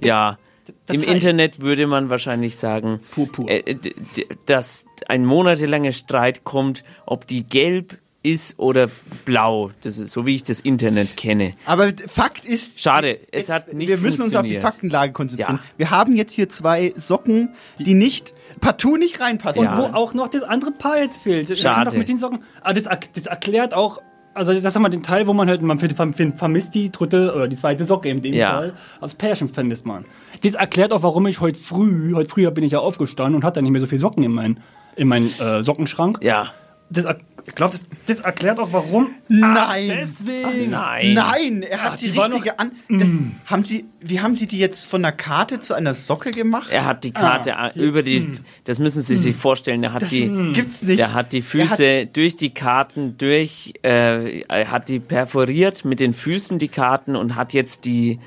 Ja. 0.00 0.38
Das 0.86 0.96
Im 0.96 1.02
heißt- 1.02 1.12
Internet 1.12 1.60
würde 1.60 1.86
man 1.86 2.08
wahrscheinlich 2.10 2.56
sagen, 2.56 2.98
äh, 3.46 3.74
d- 3.74 3.94
d- 4.16 4.26
dass 4.46 4.86
ein 5.06 5.24
monatelanger 5.24 5.92
Streit 5.92 6.42
kommt, 6.42 6.82
ob 7.04 7.26
die 7.28 7.44
gelb 7.44 7.98
ist 8.26 8.58
oder 8.58 8.88
blau. 9.24 9.70
Das 9.82 9.98
ist 9.98 10.12
so 10.12 10.26
wie 10.26 10.34
ich 10.34 10.42
das 10.42 10.58
Internet 10.60 11.16
kenne. 11.16 11.54
Aber 11.64 11.92
Fakt 12.08 12.44
ist. 12.44 12.80
Schade, 12.82 13.20
es 13.30 13.46
jetzt, 13.46 13.50
hat 13.50 13.72
nicht 13.72 13.88
Wir 13.88 13.98
müssen 13.98 14.22
uns 14.22 14.34
auf 14.34 14.44
die. 14.44 14.56
Faktenlage 14.56 15.12
konzentrieren. 15.12 15.60
Ja. 15.62 15.70
Wir 15.76 15.90
haben 15.90 16.16
jetzt 16.16 16.32
hier 16.32 16.48
zwei 16.48 16.92
Socken, 16.96 17.50
die 17.78 17.94
nicht 17.94 18.34
partout 18.60 18.96
nicht 18.96 19.20
reinpassen. 19.20 19.68
Und 19.68 19.76
wo 19.76 19.82
auch 19.96 20.12
noch 20.14 20.28
das 20.28 20.42
andere 20.42 20.72
Paar 20.72 20.98
jetzt 21.00 21.22
fehlt. 21.22 21.48
Das 21.48 21.62
kann 21.62 21.74
Schade. 21.74 21.90
doch 21.90 21.96
mit 21.96 22.08
den 22.08 22.18
Socken. 22.18 22.40
Aber 22.62 22.74
das, 22.74 22.84
das 23.14 23.26
erklärt 23.26 23.74
auch, 23.74 24.00
also 24.34 24.52
das 24.52 24.64
ist 24.64 24.78
mal 24.78 24.88
den 24.88 25.02
Teil, 25.02 25.26
wo 25.28 25.32
man 25.32 25.48
halt, 25.48 25.62
man 25.62 25.78
vermisst 25.78 26.74
die 26.74 26.90
dritte 26.90 27.32
oder 27.34 27.46
die 27.46 27.56
zweite 27.56 27.84
Socke 27.84 28.08
in 28.08 28.22
dem 28.22 28.34
Ja. 28.34 28.54
Fall. 28.54 28.74
Als 29.00 29.14
Pärchen 29.14 29.48
vermisst 29.48 29.86
man. 29.86 30.04
Das 30.42 30.54
erklärt 30.54 30.92
auch, 30.92 31.02
warum 31.02 31.26
ich 31.26 31.40
heute 31.40 31.58
früh, 31.58 32.14
heute 32.14 32.28
früher 32.28 32.50
bin 32.50 32.64
ich 32.64 32.72
ja 32.72 32.80
aufgestanden 32.80 33.36
und 33.36 33.44
hatte 33.44 33.62
nicht 33.62 33.70
mehr 33.70 33.80
so 33.80 33.86
viele 33.86 34.00
Socken 34.00 34.24
in 34.24 34.32
meinem 34.32 34.56
in 34.96 35.08
mein, 35.08 35.26
äh, 35.40 35.62
Sockenschrank. 35.62 36.18
Ja. 36.22 36.52
Das, 36.88 37.06
ich 37.48 37.54
glaube, 37.54 37.72
das, 37.72 37.86
das 38.06 38.20
erklärt 38.20 38.58
auch, 38.58 38.72
warum. 38.72 39.10
Nein. 39.28 39.90
Ach, 39.92 39.96
deswegen. 39.98 40.70
Nein. 40.70 41.14
Nein, 41.14 41.62
er 41.62 41.82
hat 41.82 41.92
Ach, 41.94 41.96
die, 41.98 42.10
die 42.10 42.18
richtige 42.18 42.48
noch- 42.50 42.58
an. 42.58 42.72
Das, 42.88 43.08
haben 43.46 43.64
Sie, 43.64 43.84
wie 44.00 44.20
haben 44.20 44.34
Sie 44.36 44.46
die 44.46 44.58
jetzt 44.58 44.86
von 44.86 45.04
einer 45.04 45.12
Karte 45.16 45.60
zu 45.60 45.74
einer 45.74 45.94
Socke 45.94 46.30
gemacht? 46.30 46.68
Er 46.70 46.84
hat 46.84 47.04
die 47.04 47.12
Karte 47.12 47.56
Ah, 47.56 47.70
über 47.74 48.02
die, 48.02 48.38
das 48.64 48.78
müssen 48.78 49.00
Sie 49.02 49.16
sich 49.16 49.34
vorstellen, 49.36 49.82
er 49.82 49.92
hat 49.92 50.02
Das 50.02 50.10
die, 50.10 50.28
gibt's 50.52 50.82
nicht. 50.82 50.98
der 50.98 51.12
hat 51.14 51.32
die 51.32 51.42
Füße 51.42 52.06
durch 52.06 52.36
die 52.36 52.50
Karten 52.50 53.16
durch, 53.18 53.74
äh, 53.82 54.40
er 54.42 54.70
hat 54.70 54.88
die 54.88 54.98
perforiert 55.00 55.84
mit 55.84 56.00
den 56.00 56.12
Füßen 56.12 56.58
die 56.58 56.68
Karten 56.68 57.16
und 57.16 57.34
hat 57.36 57.52
jetzt 57.52 57.84
die, 57.84 58.18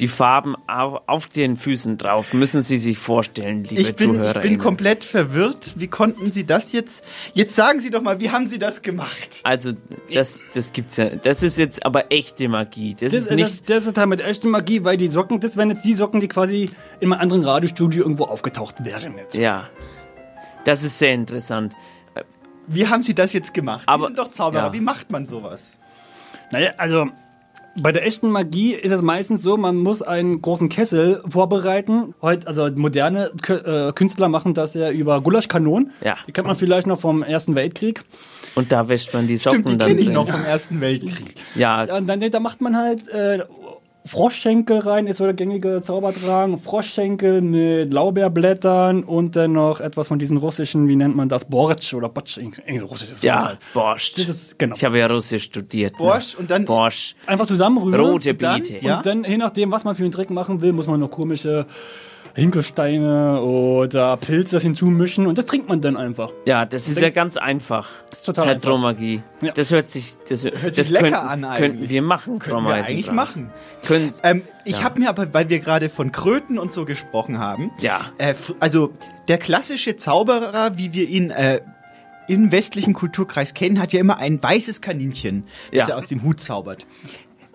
die 0.00 0.08
Farben 0.08 0.56
auf, 0.66 1.02
auf 1.06 1.26
den 1.28 1.56
Füßen 1.56 1.98
drauf. 1.98 2.32
Müssen 2.32 2.62
Sie 2.62 2.78
sich 2.78 2.96
vorstellen, 2.98 3.62
liebe 3.64 3.80
Ich 3.82 3.94
bin, 3.94 4.10
ich 4.12 4.16
Zuhörer. 4.16 4.40
bin 4.40 4.58
komplett 4.58 5.04
verwirrt. 5.04 5.74
Wie 5.76 5.86
konnten 5.86 6.32
Sie 6.32 6.44
das 6.44 6.72
jetzt? 6.72 7.04
Jetzt 7.34 7.54
sagen 7.54 7.78
Sie 7.80 7.90
doch 7.90 8.02
mal, 8.02 8.18
wie 8.18 8.30
haben 8.30 8.46
Sie 8.46 8.58
das 8.58 8.82
gemacht? 8.82 9.40
also 9.44 9.70
das, 10.12 10.40
das 10.54 10.72
gibt's 10.72 10.96
ja. 10.96 11.10
Das 11.16 11.42
ist 11.42 11.58
jetzt 11.58 11.84
aber 11.84 12.10
echte 12.10 12.48
Magie. 12.48 12.94
Das, 12.94 13.12
Das, 13.12 13.22
ist 13.22 13.30
nicht. 13.30 13.42
das, 13.42 13.62
das 13.64 13.76
ist 13.86 13.94
total 13.94 14.06
mit 14.06 14.20
echter 14.20 14.48
Magie, 14.48 14.82
weil 14.82 14.96
die 14.96 15.08
Socken, 15.08 15.40
das 15.40 15.56
wären 15.56 15.70
jetzt 15.70 15.84
die 15.84 15.94
Socken, 15.94 16.20
die 16.20 16.28
quasi 16.28 16.70
in 17.00 17.12
einem 17.12 17.20
anderen 17.20 17.42
Radiostudio 17.44 18.02
irgendwo 18.02 18.24
aufgetaucht 18.24 18.84
wären 18.84 19.16
jetzt. 19.18 19.34
Ja, 19.34 19.68
das 20.64 20.82
ist 20.84 20.98
sehr 20.98 21.12
interessant. 21.12 21.74
Wie 22.66 22.86
haben 22.88 23.02
Sie 23.02 23.14
das 23.14 23.32
jetzt 23.32 23.52
gemacht? 23.52 23.82
Aber- 23.86 24.02
Sie 24.02 24.06
sind 24.06 24.18
doch 24.18 24.30
Zauberer. 24.30 24.66
ja. 24.66 24.72
Wie 24.72 24.80
macht 24.80 25.10
man 25.10 25.26
sowas? 25.26 25.78
Naja, 26.50 26.72
also 26.78 27.08
bei 27.80 27.92
der 27.92 28.06
echten 28.06 28.30
Magie 28.30 28.74
ist 28.74 28.90
es 28.90 29.02
meistens 29.02 29.42
so, 29.42 29.56
man 29.56 29.76
muss 29.76 30.02
einen 30.02 30.42
großen 30.42 30.68
Kessel 30.68 31.22
vorbereiten. 31.26 32.14
Heute, 32.20 32.46
also 32.46 32.68
moderne 32.74 33.30
äh, 33.48 33.92
Künstler 33.92 34.28
machen 34.28 34.54
das 34.54 34.74
ja 34.74 34.90
über 34.90 35.20
Gulaschkanonen. 35.20 35.92
Ja. 36.04 36.16
Die 36.26 36.32
kennt 36.32 36.46
man 36.46 36.56
vielleicht 36.56 36.86
noch 36.86 37.00
vom 37.00 37.22
Ersten 37.22 37.54
Weltkrieg. 37.54 38.04
Und 38.54 38.72
da 38.72 38.88
wäscht 38.88 39.14
man 39.14 39.26
die 39.26 39.36
Socken 39.36 39.60
Stimmt, 39.60 39.68
die 39.70 39.78
dann 39.78 39.88
kenne 39.88 40.00
ich 40.00 40.10
noch 40.10 40.28
vom 40.28 40.44
Ersten 40.44 40.80
Weltkrieg. 40.80 41.34
Ja, 41.54 41.84
Ja, 41.84 41.96
und 41.96 42.06
dann, 42.06 42.20
da 42.20 42.40
macht 42.40 42.60
man 42.60 42.76
halt 42.76 43.08
äh, 43.08 43.40
Froschschenkel 44.04 44.78
rein, 44.78 45.06
ist 45.06 45.18
so 45.18 45.24
der 45.24 45.34
gängige 45.34 45.80
Zauberdrang. 45.82 46.58
Froschschenkel 46.58 47.40
mit 47.40 47.92
Laubeerblättern 47.92 49.04
und 49.04 49.36
dann 49.36 49.52
noch 49.52 49.80
etwas 49.80 50.08
von 50.08 50.18
diesen 50.18 50.36
russischen, 50.36 50.88
wie 50.88 50.96
nennt 50.96 51.14
man 51.14 51.28
das, 51.28 51.44
Borsch 51.44 51.94
oder 51.94 52.08
Botsch, 52.08 52.38
irgendwie 52.38 52.78
russisches 52.78 53.22
ja, 53.22 53.44
halt. 53.44 53.58
Borscht. 53.72 54.18
Das 54.18 54.28
ist, 54.28 54.58
genau. 54.58 54.74
Ich 54.74 54.84
habe 54.84 54.98
ja 54.98 55.06
Russisch 55.06 55.44
studiert. 55.44 55.92
ne? 55.92 55.98
Borscht 55.98 56.34
und 56.34 56.50
dann 56.50 56.64
Borscht. 56.64 57.16
Einfach 57.26 57.46
zusammenrühren. 57.46 58.00
Rote 58.00 58.30
und 58.30 58.42
dann, 58.42 58.62
Beete. 58.62 58.84
Ja. 58.84 58.96
Und 58.96 59.06
dann, 59.06 59.24
je 59.24 59.36
nachdem, 59.36 59.70
was 59.70 59.84
man 59.84 59.94
für 59.94 60.02
einen 60.02 60.12
Trick 60.12 60.30
machen 60.30 60.60
will, 60.62 60.72
muss 60.72 60.86
man 60.86 60.98
noch 60.98 61.10
komische 61.10 61.66
Hinkelsteine 62.34 63.40
oder 63.42 64.16
Pilze 64.16 64.58
hinzumischen 64.58 65.26
und 65.26 65.38
das 65.38 65.46
trinkt 65.46 65.68
man 65.68 65.80
dann 65.80 65.96
einfach. 65.96 66.32
Ja, 66.46 66.64
das 66.64 66.88
ist 66.88 67.00
ja 67.00 67.10
ganz 67.10 67.36
einfach. 67.36 67.88
Das 68.10 68.20
ist 68.20 68.24
total 68.24 68.46
Herr 68.46 68.54
einfach. 68.54 68.68
Dromagie. 68.70 69.22
Ja. 69.40 69.52
Das 69.52 69.70
hört 69.70 69.90
sich, 69.90 70.16
das, 70.28 70.44
Hört 70.44 70.54
das 70.64 70.76
sich 70.76 70.90
lecker 70.90 71.10
könnten, 71.10 71.16
an 71.26 71.44
eigentlich. 71.44 71.70
könnten 71.70 71.88
wir 71.90 72.02
machen, 72.02 72.40
Frau 72.40 72.54
Können 72.56 72.66
wir 72.66 72.74
eigentlich 72.74 73.12
machen. 73.12 73.50
Können, 73.86 74.12
Ähm, 74.22 74.42
ich 74.64 74.78
Ja. 74.78 74.82
habe 74.84 75.00
mir 75.00 75.08
aber, 75.08 75.32
weil 75.34 75.48
wir 75.48 75.58
gerade 75.58 75.88
von 75.88 76.12
Kröten 76.12 76.58
und 76.58 76.72
so 76.72 76.84
gesprochen 76.84 77.38
haben, 77.38 77.70
Ja. 77.80 78.00
äh, 78.18 78.34
also 78.60 78.92
der 79.28 79.38
klassische 79.38 79.96
Zauberer, 79.96 80.76
wie 80.78 80.92
wir 80.92 81.08
ihn 81.08 81.30
äh, 81.30 81.60
im 82.28 82.52
westlichen 82.52 82.94
Kulturkreis 82.94 83.52
kennen, 83.52 83.80
hat 83.80 83.92
ja 83.92 84.00
immer 84.00 84.16
ein 84.18 84.40
weißes 84.42 84.80
Kaninchen, 84.80 85.44
das 85.72 85.88
Ja. 85.88 85.94
er 85.94 85.98
aus 85.98 86.06
dem 86.06 86.22
Hut 86.22 86.40
zaubert. 86.40 86.86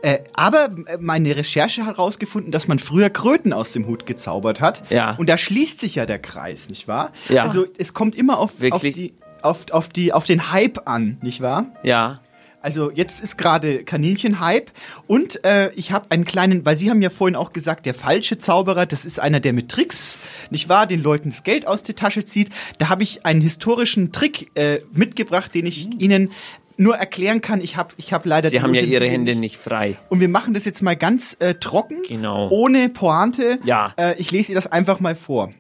Äh, 0.02 0.20
aber 0.34 0.70
äh, 0.86 0.98
meine 1.00 1.36
Recherche 1.36 1.86
hat 1.86 1.98
herausgefunden, 1.98 2.52
dass 2.52 2.68
man 2.68 2.80
früher 2.80 3.10
Kröten 3.10 3.54
aus 3.54 3.72
dem 3.72 3.88
Hut 3.88 4.06
gezaubert 4.06 4.62
hat. 4.62 4.84
Ja. 4.92 5.16
Und 5.18 5.28
da 5.28 5.38
schließt 5.38 5.80
sich 5.80 5.96
ja 5.96 6.06
der 6.06 6.20
Kreis, 6.20 6.70
nicht 6.70 6.88
wahr? 6.88 7.12
Ja. 7.30 7.44
Also 7.44 7.66
es 7.78 7.94
kommt 7.94 8.16
immer 8.16 8.38
auf, 8.38 8.52
auf, 8.72 8.82
die, 8.82 9.16
auf, 9.42 9.66
auf, 9.72 9.90
die, 9.90 10.14
auf 10.14 10.26
den 10.26 10.52
Hype 10.52 10.88
an, 10.88 11.18
nicht 11.22 11.42
wahr? 11.42 11.66
ja, 11.84 12.20
Also 12.62 12.92
jetzt 12.92 13.24
ist 13.24 13.38
gerade 13.38 13.84
Kaninchen-Hype 13.84 14.72
und 15.08 15.44
äh, 15.46 15.72
ich 15.76 15.92
habe 15.92 16.08
einen 16.10 16.26
kleinen, 16.26 16.66
weil 16.66 16.78
Sie 16.78 16.90
haben 16.90 17.02
ja 17.02 17.10
vorhin 17.10 17.36
auch 17.36 17.54
gesagt, 17.54 17.86
der 17.86 17.94
falsche 17.94 18.38
Zauberer, 18.40 18.86
das 18.86 19.06
ist 19.06 19.20
einer, 19.20 19.40
der 19.40 19.54
mit 19.54 19.70
Tricks, 19.70 20.20
nicht 20.50 20.68
wahr, 20.68 20.86
den 20.86 21.02
Leuten 21.02 21.30
das 21.30 21.44
Geld 21.44 21.68
aus 21.68 21.84
der 21.84 21.96
Tasche 21.96 22.26
zieht. 22.26 22.50
Da 22.78 22.90
habe 22.90 23.04
ich 23.04 23.26
einen 23.26 23.42
historischen 23.42 24.12
Trick 24.12 24.52
äh, 24.56 24.80
mitgebracht, 24.92 25.54
den 25.56 25.66
ich 25.66 25.88
Ihnen 26.02 26.32
nur 26.78 26.96
erklären 26.96 27.42
kann. 27.42 27.60
Ich 27.62 27.76
habe 27.76 27.94
ich 27.98 28.14
hab 28.14 28.26
leider. 28.26 28.50
Sie 28.50 28.62
haben 28.62 28.74
ja 28.74 28.82
Ihre 28.82 29.08
Hände 29.08 29.36
nicht. 29.36 29.58
frei. 29.58 29.98
Und 30.10 30.20
wir 30.20 30.30
machen 30.30 30.54
das 30.54 30.66
jetzt 30.66 30.82
mal 30.82 30.96
ganz 30.96 31.36
äh, 31.40 31.56
trocken, 31.56 32.04
Genau. 32.08 32.50
ohne 32.50 32.90
Pointe. 32.90 33.60
Ja. 33.66 33.94
Äh, 33.98 34.16
ich 34.20 34.32
lese 34.32 34.52
Ihnen 34.52 34.56
das 34.58 34.72
einfach 34.72 35.00
mal 35.00 35.16
vor. 35.16 35.52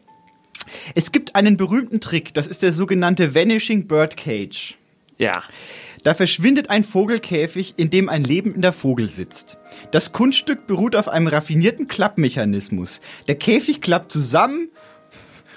Es 0.96 1.12
gibt 1.12 1.36
einen 1.36 1.56
berühmten 1.58 2.02
Trick, 2.02 2.34
das 2.34 2.46
ist 2.48 2.62
der 2.62 2.74
sogenannte 2.74 3.34
Vanishing 3.34 3.88
Bird 3.88 4.18
Cage. 4.18 4.78
Ja. 5.18 5.42
Da 6.04 6.14
verschwindet 6.14 6.70
ein 6.70 6.84
Vogelkäfig, 6.84 7.74
in 7.78 7.90
dem 7.90 8.08
ein 8.10 8.24
lebender 8.24 8.72
Vogel 8.72 9.10
sitzt. 9.10 9.58
Das 9.92 10.12
Kunststück 10.14 10.68
beruht 10.68 10.96
auf 10.96 11.08
einem 11.10 11.28
raffinierten 11.28 11.88
Klappmechanismus. 11.88 13.02
Der 13.28 13.36
Käfig 13.36 13.82
klappt 13.82 14.12
zusammen 14.12 14.70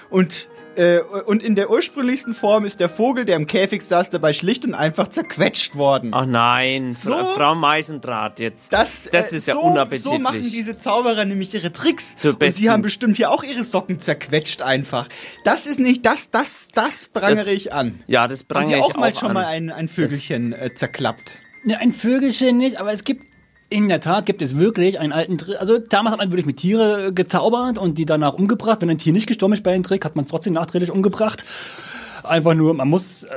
und, 0.09 0.49
äh, 0.75 0.99
und 1.25 1.43
in 1.43 1.55
der 1.55 1.69
ursprünglichsten 1.69 2.33
Form 2.33 2.65
ist 2.65 2.79
der 2.79 2.89
Vogel, 2.89 3.25
der 3.25 3.35
im 3.35 3.47
Käfig 3.47 3.81
saß, 3.81 4.09
dabei 4.09 4.33
schlicht 4.33 4.63
und 4.65 4.73
einfach 4.73 5.07
zerquetscht 5.07 5.75
worden. 5.75 6.11
Ach 6.13 6.25
nein, 6.25 6.93
So- 6.93 7.11
Fra 7.11 7.23
Frau 7.35 7.55
Meisendraht 7.55 8.39
jetzt. 8.39 8.71
Das, 8.73 9.09
das 9.11 9.31
äh, 9.33 9.37
ist 9.37 9.47
ja 9.47 9.53
so, 9.55 9.61
unappetitlich. 9.61 10.03
So 10.13 10.19
machen 10.19 10.41
diese 10.41 10.77
Zauberer 10.77 11.25
nämlich 11.25 11.53
ihre 11.53 11.71
Tricks. 11.71 12.17
Zur 12.17 12.31
und 12.33 12.39
besten- 12.39 12.61
sie 12.61 12.69
haben 12.69 12.81
bestimmt 12.81 13.17
hier 13.17 13.31
auch 13.31 13.43
ihre 13.43 13.63
Socken 13.63 13.99
zerquetscht 13.99 14.61
einfach. 14.61 15.07
Das 15.43 15.65
ist 15.65 15.79
nicht, 15.79 16.05
das, 16.05 16.29
das, 16.31 16.69
das 16.73 17.05
prangere 17.05 17.35
Das- 17.35 17.47
ich 17.47 17.73
an. 17.73 18.03
ja, 18.07 18.27
das 18.27 18.41
Haben 18.41 18.47
prangere 18.47 18.71
Sie 18.73 18.77
ich 18.79 18.83
auch 18.83 18.95
mal 18.97 19.11
auch 19.11 19.19
schon 19.19 19.27
an. 19.29 19.33
mal 19.33 19.45
ein, 19.45 19.69
ein 19.71 19.87
Vögelchen 19.87 20.53
äh, 20.53 20.73
zerklappt? 20.75 21.39
Ja, 21.63 21.77
ein 21.77 21.93
Vögelchen 21.93 22.57
nicht, 22.57 22.77
aber 22.77 22.91
es 22.91 23.03
gibt 23.03 23.30
in 23.71 23.87
der 23.87 24.01
Tat 24.01 24.25
gibt 24.25 24.41
es 24.41 24.57
wirklich 24.57 24.99
einen 24.99 25.13
alten 25.13 25.37
Trick. 25.37 25.57
Also 25.57 25.79
damals 25.79 26.11
hat 26.11 26.19
man 26.19 26.29
wirklich 26.29 26.45
mit 26.45 26.57
Tiere 26.57 27.13
gezaubert 27.13 27.77
und 27.77 27.97
die 27.97 28.05
danach 28.05 28.33
umgebracht. 28.33 28.81
Wenn 28.81 28.89
ein 28.89 28.97
Tier 28.97 29.13
nicht 29.13 29.27
gestorben 29.27 29.53
ist 29.53 29.63
bei 29.63 29.73
einem 29.73 29.83
Trick, 29.83 30.03
hat 30.03 30.15
man 30.17 30.23
es 30.23 30.29
trotzdem 30.29 30.53
nachträglich 30.53 30.91
umgebracht. 30.91 31.45
Einfach 32.23 32.53
nur, 32.53 32.73
man 32.73 32.89
muss, 32.89 33.23
äh, 33.23 33.29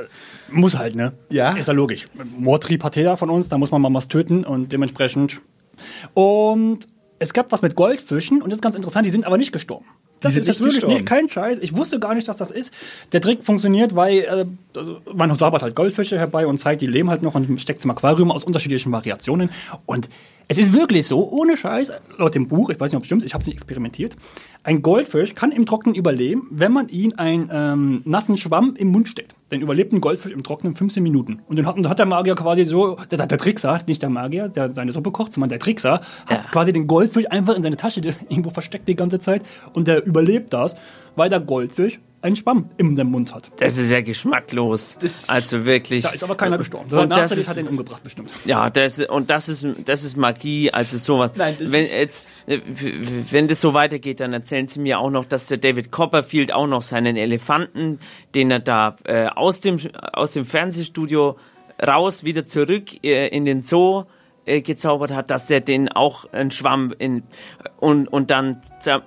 muss 0.51 0.77
halt, 0.77 0.95
ne? 0.95 1.13
Ja. 1.29 1.53
Ist 1.53 1.69
ja 1.69 1.73
logisch. 1.73 2.07
Mordtrieb 2.37 2.83
hat 2.83 2.97
jeder 2.97 3.15
von 3.15 3.29
uns, 3.29 3.47
da 3.47 3.57
muss 3.57 3.71
man 3.71 3.81
mal 3.81 3.93
was 3.93 4.09
töten 4.09 4.43
und 4.43 4.73
dementsprechend. 4.73 5.39
Und 6.13 6.79
es 7.17 7.33
gab 7.33 7.53
was 7.53 7.61
mit 7.61 7.75
Goldfischen 7.75 8.41
und 8.41 8.51
das 8.51 8.57
ist 8.57 8.61
ganz 8.61 8.75
interessant, 8.75 9.05
die 9.05 9.11
sind 9.11 9.25
aber 9.25 9.37
nicht 9.37 9.53
gestorben. 9.53 9.85
Das 10.25 10.35
ist 10.35 10.47
jetzt 10.47 10.59
wirklich 10.59 10.75
gestorben? 10.75 10.95
nicht 10.95 11.05
kein 11.05 11.29
Scheiß. 11.29 11.59
Ich 11.61 11.75
wusste 11.75 11.99
gar 11.99 12.13
nicht, 12.15 12.27
dass 12.27 12.37
das 12.37 12.51
ist. 12.51 12.73
Der 13.11 13.21
Trick 13.21 13.43
funktioniert, 13.43 13.95
weil 13.95 14.19
äh, 14.19 14.45
also 14.77 14.99
man 15.13 15.35
zaubert 15.37 15.63
halt 15.63 15.75
Goldfische 15.75 16.17
herbei 16.17 16.47
und 16.47 16.57
zeigt, 16.57 16.81
die 16.81 16.87
leben 16.87 17.09
halt 17.09 17.21
noch 17.21 17.35
und 17.35 17.59
steckt 17.61 17.83
im 17.83 17.91
Aquarium 17.91 18.31
aus 18.31 18.43
unterschiedlichen 18.43 18.91
Variationen. 18.91 19.49
Und 19.85 20.09
es 20.47 20.57
ist 20.57 20.73
wirklich 20.73 21.07
so, 21.07 21.27
ohne 21.27 21.57
Scheiß, 21.57 21.91
laut 22.17 22.35
dem 22.35 22.47
Buch, 22.47 22.69
ich 22.69 22.79
weiß 22.79 22.91
nicht, 22.91 22.97
ob 22.97 23.03
es 23.03 23.07
stimmt, 23.07 23.23
ich 23.23 23.33
habe 23.33 23.41
es 23.41 23.47
nicht 23.47 23.55
experimentiert, 23.55 24.15
ein 24.65 24.81
Goldfisch 24.81 25.35
kann 25.35 25.51
im 25.51 25.67
Trocknen 25.67 25.93
überleben, 25.93 26.47
wenn 26.49 26.73
man 26.73 26.89
ihn 26.89 27.13
einen 27.13 27.49
ähm, 27.53 28.01
nassen 28.03 28.35
Schwamm 28.35 28.75
im 28.75 28.87
Mund 28.87 29.07
steckt. 29.07 29.35
Dann 29.49 29.61
überlebt 29.61 29.93
ein 29.93 30.01
Goldfisch 30.01 30.31
im 30.31 30.41
Trocknen 30.41 30.75
15 30.75 31.03
Minuten. 31.03 31.43
Und 31.47 31.57
dann 31.57 31.67
hat, 31.67 31.77
dann 31.77 31.87
hat 31.87 31.99
der 31.99 32.07
Magier 32.07 32.33
quasi 32.33 32.65
so, 32.65 32.97
der, 33.11 33.27
der 33.27 33.37
Trickser, 33.37 33.79
nicht 33.85 34.01
der 34.01 34.09
Magier, 34.09 34.49
der 34.49 34.73
seine 34.73 34.91
Suppe 34.91 35.11
kocht, 35.11 35.33
sondern 35.33 35.49
der 35.49 35.59
Trickser, 35.59 36.01
hat 36.25 36.51
quasi 36.51 36.73
den 36.73 36.87
Goldfisch 36.87 37.29
einfach 37.29 37.55
in 37.55 37.61
seine 37.61 37.77
Tasche 37.77 38.01
irgendwo 38.29 38.49
versteckt 38.49 38.87
die 38.87 38.95
ganze 38.95 39.19
Zeit 39.19 39.43
und 39.73 39.87
der 39.87 40.03
überlebt 40.03 40.51
das, 40.51 40.75
weil 41.15 41.29
der 41.29 41.41
Goldfisch 41.41 41.99
einen 42.25 42.35
Schwamm 42.35 42.69
im 42.77 42.95
dem 42.95 43.11
Mund 43.11 43.33
hat. 43.33 43.49
Das 43.57 43.77
ist 43.77 43.91
ja 43.91 44.01
geschmacklos. 44.01 44.97
also 45.27 45.65
wirklich. 45.65 46.03
Da 46.03 46.09
ist 46.09 46.23
aber 46.23 46.35
keiner 46.35 46.57
gestorben. 46.57 46.93
Und 46.93 47.09
das 47.09 47.31
ist, 47.31 47.49
hat 47.49 47.57
ihn 47.57 47.67
umgebracht 47.67 48.03
bestimmt. 48.03 48.31
ja, 48.45 48.69
das, 48.69 48.99
und 48.99 49.29
das 49.29 49.47
ist, 49.47 49.65
das 49.85 50.03
ist 50.03 50.17
Magie, 50.17 50.71
also 50.71 50.97
sowas. 50.97 51.31
Nein, 51.35 51.55
das 51.59 51.71
wenn 51.71 51.85
jetzt, 51.85 52.25
äh, 52.47 52.59
wenn 53.31 53.47
das 53.47 53.61
so 53.61 53.73
weitergeht, 53.73 54.19
dann 54.19 54.33
erzählen 54.33 54.67
Sie 54.67 54.79
mir 54.79 54.99
auch 54.99 55.11
noch, 55.11 55.25
dass 55.25 55.47
der 55.47 55.57
David 55.57 55.91
Copperfield 55.91 56.51
auch 56.51 56.67
noch 56.67 56.81
seinen 56.81 57.15
Elefanten, 57.15 57.99
den 58.33 58.51
er 58.51 58.59
da 58.59 58.95
äh, 59.05 59.27
aus 59.27 59.61
dem 59.61 59.77
aus 60.13 60.31
dem 60.31 60.45
Fernsehstudio 60.45 61.37
raus 61.85 62.23
wieder 62.23 62.45
zurück 62.45 63.03
äh, 63.03 63.27
in 63.27 63.45
den 63.45 63.63
Zoo 63.63 64.05
äh, 64.45 64.61
gezaubert 64.61 65.11
hat, 65.11 65.31
dass 65.31 65.47
der 65.47 65.61
den 65.61 65.89
auch 65.89 66.31
einen 66.31 66.51
Schwamm 66.51 66.93
in, 66.97 67.23
und, 67.77 68.07
und 68.07 68.31
dann 68.31 68.59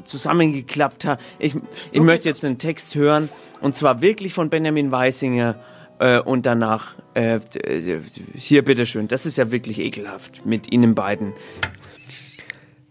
zusammengeklappt 0.04 1.04
hat. 1.04 1.20
Ich, 1.38 1.54
ich 1.92 2.00
möchte 2.00 2.28
jetzt 2.28 2.44
einen 2.44 2.58
Text 2.58 2.94
hören 2.94 3.28
und 3.60 3.76
zwar 3.76 4.00
wirklich 4.00 4.34
von 4.34 4.50
Benjamin 4.50 4.90
Weisinger 4.90 5.56
äh, 5.98 6.18
und 6.18 6.46
danach 6.46 6.94
äh, 7.14 7.40
hier 8.34 8.64
bitteschön. 8.64 9.08
Das 9.08 9.26
ist 9.26 9.38
ja 9.38 9.50
wirklich 9.50 9.78
ekelhaft 9.78 10.44
mit 10.46 10.72
Ihnen 10.72 10.94
beiden. 10.94 11.32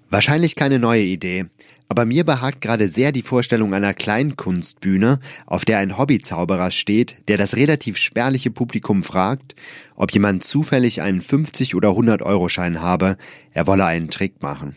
Wahrscheinlich 0.10 0.56
keine 0.56 0.80
neue 0.80 1.02
Idee, 1.02 1.48
aber 1.90 2.06
mir 2.06 2.24
behagt 2.24 2.62
gerade 2.62 2.90
sehr 2.90 3.12
die 3.12 3.22
Vorstellung 3.22 3.74
einer 3.74 3.94
Kleinkunstbühne, 3.94 5.20
auf 5.46 5.64
der 5.66 5.80
ein 5.80 5.98
Hobbyzauberer 5.98 6.72
steht, 6.72 7.28
der 7.28 7.38
das 7.38 7.56
relativ 7.56 7.98
spärliche 7.98 8.52
Publikum 8.52 9.04
fragt, 9.04 9.56
ob 9.96 10.12
jemand 10.12 10.44
zufällig 10.44 11.02
einen 11.02 11.22
50 11.22 11.76
oder 11.76 11.90
100 11.90 12.22
Euro 12.22 12.50
Schein 12.50 12.82
habe, 12.82 13.18
er 13.52 13.68
wolle 13.68 13.86
einen 13.86 14.10
Trick 14.10 14.42
machen. 14.42 14.76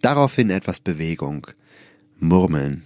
Daraufhin 0.00 0.50
etwas 0.50 0.80
Bewegung, 0.80 1.46
Murmeln. 2.18 2.84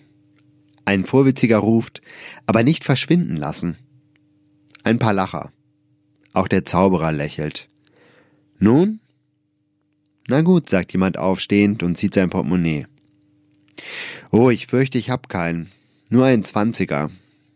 Ein 0.85 1.05
Vorwitziger 1.05 1.59
ruft, 1.59 2.01
aber 2.47 2.63
nicht 2.63 2.85
verschwinden 2.85 3.37
lassen. 3.37 3.77
Ein 4.85 4.99
paar 4.99 5.13
Lacher. 5.13 5.53
Auch 6.33 6.49
der 6.49 6.65
Zauberer 6.65 7.13
lächelt. 7.13 7.69
Nun? 8.59 9.01
Na 10.29 10.43
gut, 10.43 10.69
sagt 10.69 10.93
jemand 10.93 11.19
aufstehend 11.19 11.83
und 11.83 11.97
zieht 11.97 12.15
sein 12.15 12.31
Portemonnaie. 12.31 12.87
Oh, 14.31 14.51
ich 14.51 14.67
fürchte, 14.67 14.99
ich 14.99 15.11
hab 15.11 15.29
keinen. 15.29 15.71
Nur 16.11 16.25
ein 16.25 16.45
Zwanziger. 16.45 17.11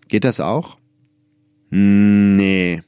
Geht 0.09 0.25
das 0.25 0.41
auch? 0.41 0.77
Hm, 1.71 2.33
Nee. 2.33 2.83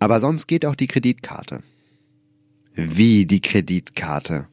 Aber 0.00 0.20
sonst 0.20 0.46
geht 0.46 0.64
auch 0.64 0.76
die 0.76 0.86
Kreditkarte. 0.86 1.62
Wie 2.74 3.26
die 3.26 3.40
Kreditkarte? 3.40 4.46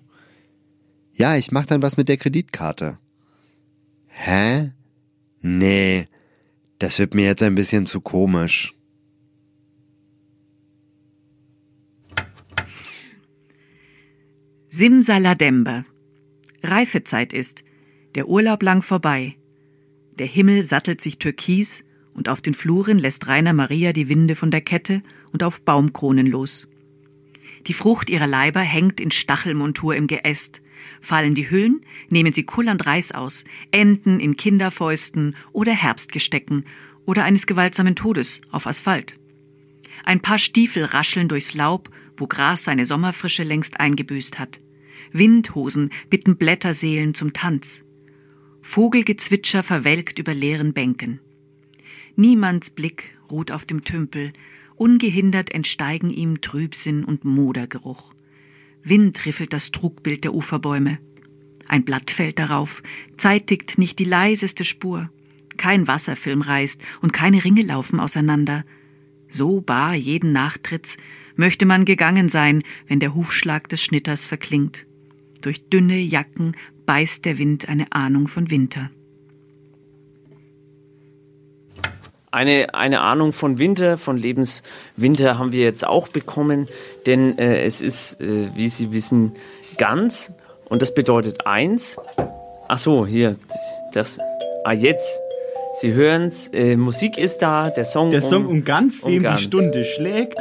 Ja, 1.13 1.35
ich 1.35 1.51
mach 1.51 1.65
dann 1.67 1.81
was 1.83 1.97
mit 1.97 2.09
der 2.09 2.17
Kreditkarte. 2.17 2.97
Hä? 4.07 4.71
Nee. 5.41 6.07
Das 6.79 6.97
wird 6.99 7.13
mir 7.13 7.25
jetzt 7.25 7.43
ein 7.43 7.55
bisschen 7.55 7.85
zu 7.85 8.01
komisch. 8.01 8.74
Simsaladembe. 14.77 15.85
Reifezeit 16.61 17.31
ist, 17.31 17.63
der 18.15 18.27
Urlaub 18.27 18.61
lang 18.61 18.81
vorbei. 18.81 19.37
Der 20.19 20.27
Himmel 20.27 20.63
sattelt 20.63 20.99
sich 20.99 21.17
türkis 21.17 21.85
und 22.13 22.27
auf 22.27 22.41
den 22.41 22.53
Fluren 22.53 22.99
lässt 22.99 23.25
Rainer 23.25 23.53
Maria 23.53 23.93
die 23.93 24.09
Winde 24.09 24.35
von 24.35 24.51
der 24.51 24.59
Kette 24.59 25.01
und 25.31 25.43
auf 25.43 25.61
Baumkronen 25.61 26.27
los. 26.27 26.67
Die 27.67 27.73
Frucht 27.73 28.09
ihrer 28.09 28.27
Leiber 28.27 28.59
hängt 28.59 28.99
in 28.99 29.11
Stachelmontur 29.11 29.95
im 29.95 30.07
Geäst. 30.07 30.61
Fallen 30.99 31.35
die 31.35 31.49
Hüllen, 31.49 31.79
nehmen 32.09 32.33
sie 32.33 32.43
kullernd 32.43 32.85
Reis 32.85 33.13
aus, 33.13 33.45
enden 33.71 34.19
in 34.19 34.35
Kinderfäusten 34.35 35.37
oder 35.53 35.71
Herbstgestecken 35.71 36.65
oder 37.05 37.23
eines 37.23 37.47
gewaltsamen 37.47 37.95
Todes 37.95 38.41
auf 38.51 38.67
Asphalt. 38.67 39.17
Ein 40.03 40.19
paar 40.19 40.37
Stiefel 40.37 40.83
rascheln 40.83 41.29
durchs 41.29 41.53
Laub, 41.53 41.89
wo 42.17 42.27
Gras 42.27 42.65
seine 42.65 42.83
Sommerfrische 42.83 43.43
längst 43.43 43.79
eingebüßt 43.79 44.37
hat. 44.37 44.59
Windhosen 45.17 45.91
bitten 46.09 46.35
Blätterseelen 46.35 47.13
zum 47.13 47.31
Tanz. 47.31 47.83
Vogelgezwitscher 48.61 49.63
verwelkt 49.63 50.19
über 50.19 50.33
leeren 50.33 50.73
Bänken. 50.73 51.21
Niemands 52.17 52.69
Blick 52.69 53.17
ruht 53.31 53.49
auf 53.49 53.65
dem 53.65 53.85
Tümpel, 53.85 54.33
ungehindert 54.75 55.51
entsteigen 55.51 56.09
ihm 56.09 56.41
Trübsinn 56.41 57.05
und 57.05 57.23
Modergeruch. 57.23 58.13
Wind 58.83 59.25
riffelt 59.25 59.53
das 59.53 59.71
Trugbild 59.71 60.25
der 60.25 60.33
Uferbäume. 60.33 60.99
Ein 61.69 61.85
Blatt 61.85 62.11
fällt 62.11 62.37
darauf, 62.37 62.83
zeitigt 63.15 63.77
nicht 63.77 63.99
die 63.99 64.03
leiseste 64.03 64.65
Spur. 64.65 65.09
Kein 65.55 65.87
Wasserfilm 65.87 66.41
reißt 66.41 66.81
und 67.01 67.13
keine 67.13 67.41
Ringe 67.45 67.61
laufen 67.61 68.01
auseinander. 68.01 68.65
So 69.29 69.61
bar 69.61 69.95
jeden 69.95 70.33
Nachtritts 70.33 70.97
möchte 71.37 71.65
man 71.65 71.85
gegangen 71.85 72.27
sein, 72.27 72.63
wenn 72.87 72.99
der 72.99 73.15
Hufschlag 73.15 73.69
des 73.69 73.81
Schnitters 73.81 74.25
verklingt. 74.25 74.85
Durch 75.45 75.69
dünne 75.69 75.97
Jacken 75.97 76.57
beißt 76.87 77.23
der 77.23 77.37
Wind 77.37 77.69
eine 77.69 77.91
Ahnung 77.91 78.27
von 78.27 78.49
Winter. 78.49 78.89
Eine, 82.31 82.73
eine 82.73 83.01
Ahnung 83.01 83.31
von 83.31 83.59
Winter, 83.59 83.97
von 83.97 84.17
Lebenswinter 84.17 85.37
haben 85.37 85.51
wir 85.51 85.63
jetzt 85.63 85.85
auch 85.85 86.07
bekommen, 86.07 86.67
denn 87.05 87.37
äh, 87.37 87.63
es 87.63 87.81
ist, 87.81 88.19
äh, 88.21 88.55
wie 88.55 88.69
Sie 88.69 88.91
wissen, 88.91 89.33
ganz 89.77 90.33
und 90.67 90.81
das 90.81 90.95
bedeutet 90.95 91.45
eins. 91.45 91.99
Ach 92.67 92.79
so, 92.79 93.05
hier, 93.05 93.35
das, 93.93 94.17
ah 94.63 94.73
jetzt, 94.73 95.21
Sie 95.81 95.93
hören's, 95.93 96.47
äh, 96.53 96.77
Musik 96.77 97.17
ist 97.17 97.39
da, 97.39 97.69
der 97.69 97.83
Song 97.83 98.09
Der 98.11 98.21
Song 98.21 98.45
um 98.45 98.63
ganz, 98.63 99.01
um 99.01 99.11
wem 99.11 99.23
ganz. 99.23 99.39
die 99.39 99.43
Stunde 99.47 99.83
schlägt. 99.83 100.39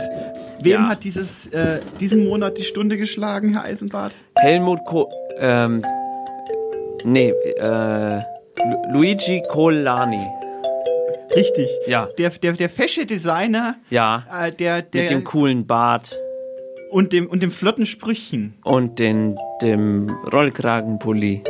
Wem 0.61 0.73
Ja. 0.83 0.89
hat 0.91 1.03
dieses, 1.03 1.49
äh, 1.49 1.81
diesen 1.99 2.25
Monat 2.29 2.57
die 2.57 2.63
Stunde 2.63 2.97
geschlagen, 2.97 3.53
Herr 3.53 3.65
Eisenbart? 3.65 4.13
Helmut 4.39 4.79
Ko 4.87 5.11
ähm, 5.39 5.83
nee, 7.05 7.31
äh, 7.31 8.19
Lu 8.19 8.93
Luigi 8.93 9.43
Colani. 9.49 10.25
Richtig. 11.35 11.69
Ja. 11.89 12.09
Der, 12.17 12.31
der, 12.31 12.53
der 12.53 12.69
fesche 12.71 13.05
Designer, 13.05 13.75
Ja, 13.91 14.25
äh, 14.47 14.53
der, 14.53 14.83
der 14.83 15.03
mit 15.03 15.11
dem 15.11 15.25
coolen 15.25 15.67
Bart 15.67 16.17
und 16.93 17.13
dem, 17.13 17.27
und 17.27 17.43
dem 17.43 17.51
flotten 17.51 17.87
Sprüchen. 17.87 18.55
und 18.63 19.01
den, 19.01 19.35
dem 19.63 20.07
Rollkragenpulli. 20.33 21.43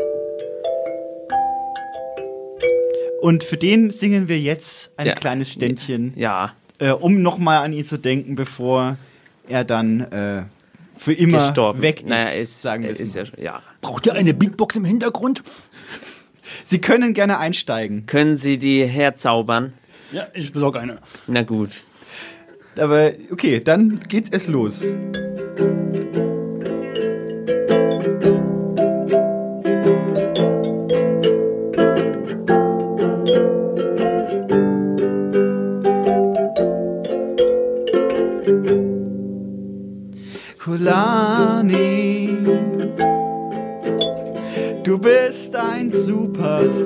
Und 3.25 3.43
für 3.43 3.57
den 3.57 3.89
singen 3.89 4.29
wir 4.29 4.39
jetzt 4.39 4.93
ein 4.99 5.07
Ja. 5.07 5.15
kleines 5.15 5.51
Ständchen. 5.51 6.13
Ja. 6.15 6.53
Äh, 6.79 6.91
um 6.91 7.23
nochmal 7.23 7.65
an 7.65 7.73
ihn 7.73 7.83
zu 7.87 7.97
denken, 7.97 8.35
bevor 8.35 8.99
er 9.49 9.65
dann 9.65 10.01
äh, 10.01 10.43
für 10.95 11.15
immer 11.15 11.39
Gestorben. 11.39 11.81
weg 11.81 12.01
ist. 12.03 12.09
Naja, 12.11 12.29
ist, 12.29 12.61
sagen 12.61 12.83
wir 12.83 12.91
ist 12.91 13.15
ja, 13.17 13.23
ja. 13.39 13.63
Braucht 13.81 14.05
ihr 14.05 14.13
eine 14.13 14.35
Beatbox 14.35 14.77
im 14.77 14.85
Hintergrund? 14.85 15.43
Sie 16.67 16.83
können 16.83 17.15
gerne 17.15 17.39
einsteigen. 17.39 18.05
Können 18.05 18.37
Sie 18.37 18.59
die 18.59 18.85
herzaubern? 18.85 19.73
Ja, 20.13 20.27
ich 20.35 20.53
besorge 20.53 20.79
eine. 20.81 20.99
Na 21.27 21.45
gut. 21.45 21.71
Aber 22.77 23.11
okay, 23.31 23.59
dann 23.65 24.01
geht's 24.07 24.29
erst 24.29 24.49
los. 24.49 24.85
Kulani, 24.85 26.24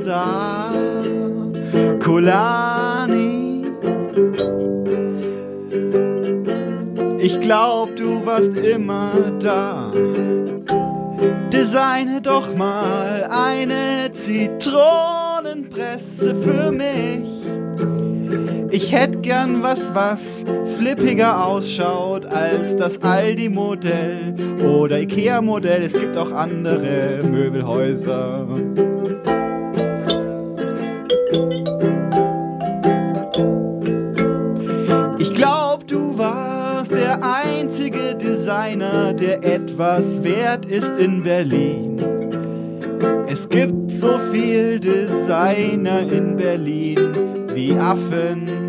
Superstar. 0.08 0.72
Kulani, 2.02 3.66
ich 7.18 7.38
glaub, 7.40 7.94
du 7.96 8.24
warst 8.24 8.56
immer 8.56 9.10
da. 9.38 9.92
Designe 11.52 12.22
doch 12.22 12.56
mal 12.56 13.28
eine 13.30 14.10
Zitronenpresse 14.14 16.34
für 16.36 16.72
mich. 16.72 17.28
Ich 18.70 18.92
hätt 18.92 19.22
gern 19.22 19.62
was, 19.62 19.94
was 19.94 20.44
flippiger 20.78 21.44
ausschaut 21.44 22.24
als 22.26 22.76
das 22.76 23.02
Aldi-Modell 23.02 24.34
oder 24.62 25.00
Ikea-Modell. 25.00 25.82
Es 25.82 25.94
gibt 25.94 26.16
auch 26.16 26.30
andere 26.32 27.22
Möbelhäuser. 27.24 28.46
Etwas 39.78 40.24
wert 40.24 40.66
ist 40.66 40.96
in 40.96 41.22
Berlin. 41.22 42.02
Es 43.28 43.48
gibt 43.48 43.92
so 43.92 44.18
viel 44.32 44.80
Designer 44.80 46.00
in 46.00 46.36
Berlin 46.36 46.98
wie 47.54 47.76
Affen. 47.76 48.67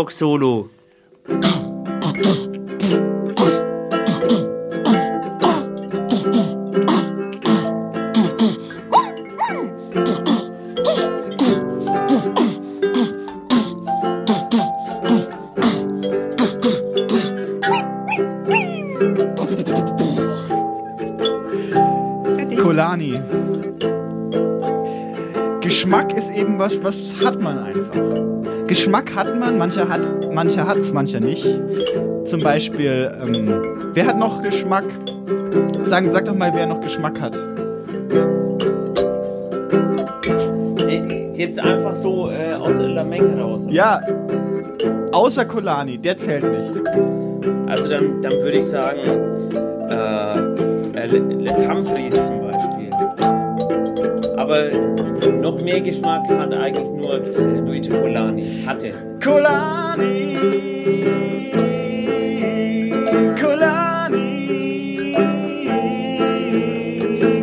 Beatbox 0.00 0.12
Solo. 0.14 0.79
Man, 29.50 29.58
mancher 29.58 29.88
hat, 29.88 30.32
mancher 30.32 30.64
hat's, 30.68 30.92
mancher 30.92 31.18
nicht. 31.18 31.44
Zum 32.24 32.40
Beispiel, 32.40 33.10
ähm, 33.20 33.52
wer 33.94 34.06
hat 34.06 34.16
noch 34.16 34.42
Geschmack? 34.44 34.84
Sag, 35.86 36.04
sag 36.12 36.24
doch 36.26 36.36
mal, 36.36 36.52
wer 36.54 36.66
noch 36.66 36.80
Geschmack 36.80 37.20
hat. 37.20 37.34
Äh, 40.88 41.32
Jetzt 41.32 41.58
einfach 41.58 41.96
so 41.96 42.30
äh, 42.30 42.52
aus 42.54 42.78
der 42.78 43.04
Menge 43.04 43.40
raus. 43.40 43.64
oder? 43.64 43.72
Ja, 43.72 44.00
außer 45.10 45.44
Kolani, 45.46 45.98
der 45.98 46.16
zählt 46.16 46.44
nicht. 46.44 46.88
Also 47.66 47.88
dann, 47.88 48.22
dann 48.22 48.34
würde 48.34 48.58
ich 48.58 48.66
sagen, 48.66 49.00
äh, 49.88 50.38
äh, 50.96 51.06
Les 51.40 51.66
Humphreys 51.66 52.24
zum 52.24 52.40
Beispiel. 52.42 52.90
Aber 54.36 54.66
mehr 55.62 55.80
Geschmack 55.80 56.28
hat 56.28 56.52
eigentlich 56.52 56.90
nur 56.90 57.14
äh, 57.14 57.58
Luigi 57.60 57.90
Colani. 57.90 58.64
Hatte. 58.66 58.92
Kolani, 59.22 60.36
Kolani, 63.40 64.26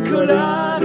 Kolani, 0.09 0.83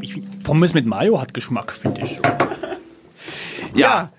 Ich, 0.00 0.22
Pommes 0.42 0.74
mit 0.74 0.86
Mayo 0.86 1.20
hat 1.20 1.34
Geschmack, 1.34 1.72
finde 1.72 2.02
ich. 2.02 2.20
Ja, 3.74 4.12
äh, 4.12 4.13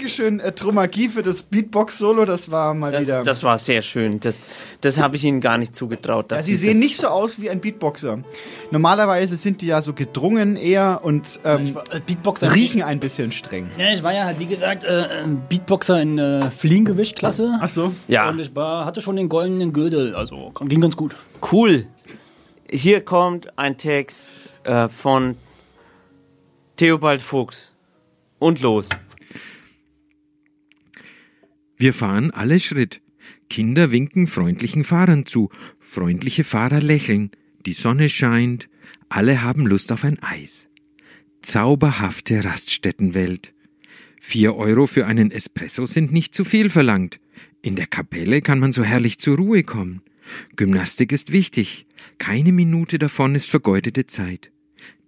Dankeschön, 0.00 0.40
äh, 0.40 0.52
Trumagie, 0.52 1.10
für 1.10 1.22
das 1.22 1.42
Beatbox-Solo. 1.42 2.24
Das 2.24 2.50
war 2.50 2.72
mal 2.72 2.90
Das, 2.90 3.04
wieder. 3.06 3.22
das 3.22 3.42
war 3.42 3.58
sehr 3.58 3.82
schön. 3.82 4.18
Das, 4.18 4.42
das 4.80 4.98
habe 4.98 5.16
ich 5.16 5.24
Ihnen 5.24 5.42
gar 5.42 5.58
nicht 5.58 5.76
zugetraut. 5.76 6.30
ja, 6.30 6.38
dass 6.38 6.46
sie 6.46 6.56
Sie 6.56 6.64
sehen 6.64 6.80
das, 6.80 6.80
nicht 6.80 6.96
so 6.96 7.08
aus 7.08 7.38
wie 7.38 7.50
ein 7.50 7.60
Beatboxer. 7.60 8.20
Normalerweise 8.70 9.36
sind 9.36 9.60
die 9.60 9.66
ja 9.66 9.82
so 9.82 9.92
gedrungen 9.92 10.56
eher 10.56 11.00
und 11.02 11.40
ähm, 11.44 11.76
Beatboxer 12.06 12.54
riechen 12.54 12.82
ein 12.82 12.98
bisschen 12.98 13.30
streng. 13.30 13.68
Ja, 13.76 13.92
ich 13.92 14.02
war 14.02 14.14
ja 14.14 14.24
halt, 14.24 14.38
wie 14.38 14.46
gesagt, 14.46 14.84
äh, 14.84 15.06
ein 15.22 15.42
Beatboxer 15.50 16.00
in 16.00 16.16
äh, 16.16 16.40
Fliegengewichtklasse. 16.50 17.58
Ach 17.60 17.68
so. 17.68 17.92
Ja. 18.08 18.30
Und 18.30 18.40
ich 18.40 18.56
war, 18.56 18.86
hatte 18.86 19.02
schon 19.02 19.16
den 19.16 19.28
goldenen 19.28 19.74
Gürtel, 19.74 20.14
also 20.14 20.50
ging 20.64 20.80
ganz 20.80 20.96
gut. 20.96 21.14
Cool. 21.52 21.86
Hier 22.70 23.02
kommt 23.04 23.58
ein 23.58 23.76
Text 23.76 24.30
äh, 24.64 24.88
von 24.88 25.36
Theobald 26.76 27.20
Fuchs. 27.20 27.74
Und 28.38 28.62
los. 28.62 28.88
Wir 31.80 31.94
fahren 31.94 32.30
alle 32.30 32.60
Schritt. 32.60 33.00
Kinder 33.48 33.90
winken 33.90 34.26
freundlichen 34.26 34.84
Fahrern 34.84 35.24
zu. 35.24 35.48
Freundliche 35.78 36.44
Fahrer 36.44 36.82
lächeln. 36.82 37.30
Die 37.64 37.72
Sonne 37.72 38.10
scheint. 38.10 38.68
Alle 39.08 39.40
haben 39.40 39.66
Lust 39.66 39.90
auf 39.90 40.04
ein 40.04 40.18
Eis. 40.22 40.68
Zauberhafte 41.40 42.44
Raststättenwelt. 42.44 43.54
Vier 44.20 44.56
Euro 44.56 44.86
für 44.86 45.06
einen 45.06 45.30
Espresso 45.30 45.86
sind 45.86 46.12
nicht 46.12 46.34
zu 46.34 46.44
viel 46.44 46.68
verlangt. 46.68 47.18
In 47.62 47.76
der 47.76 47.86
Kapelle 47.86 48.42
kann 48.42 48.58
man 48.58 48.72
so 48.72 48.84
herrlich 48.84 49.18
zur 49.18 49.38
Ruhe 49.38 49.62
kommen. 49.62 50.02
Gymnastik 50.56 51.12
ist 51.12 51.32
wichtig. 51.32 51.86
Keine 52.18 52.52
Minute 52.52 52.98
davon 52.98 53.34
ist 53.34 53.48
vergeudete 53.48 54.04
Zeit. 54.04 54.52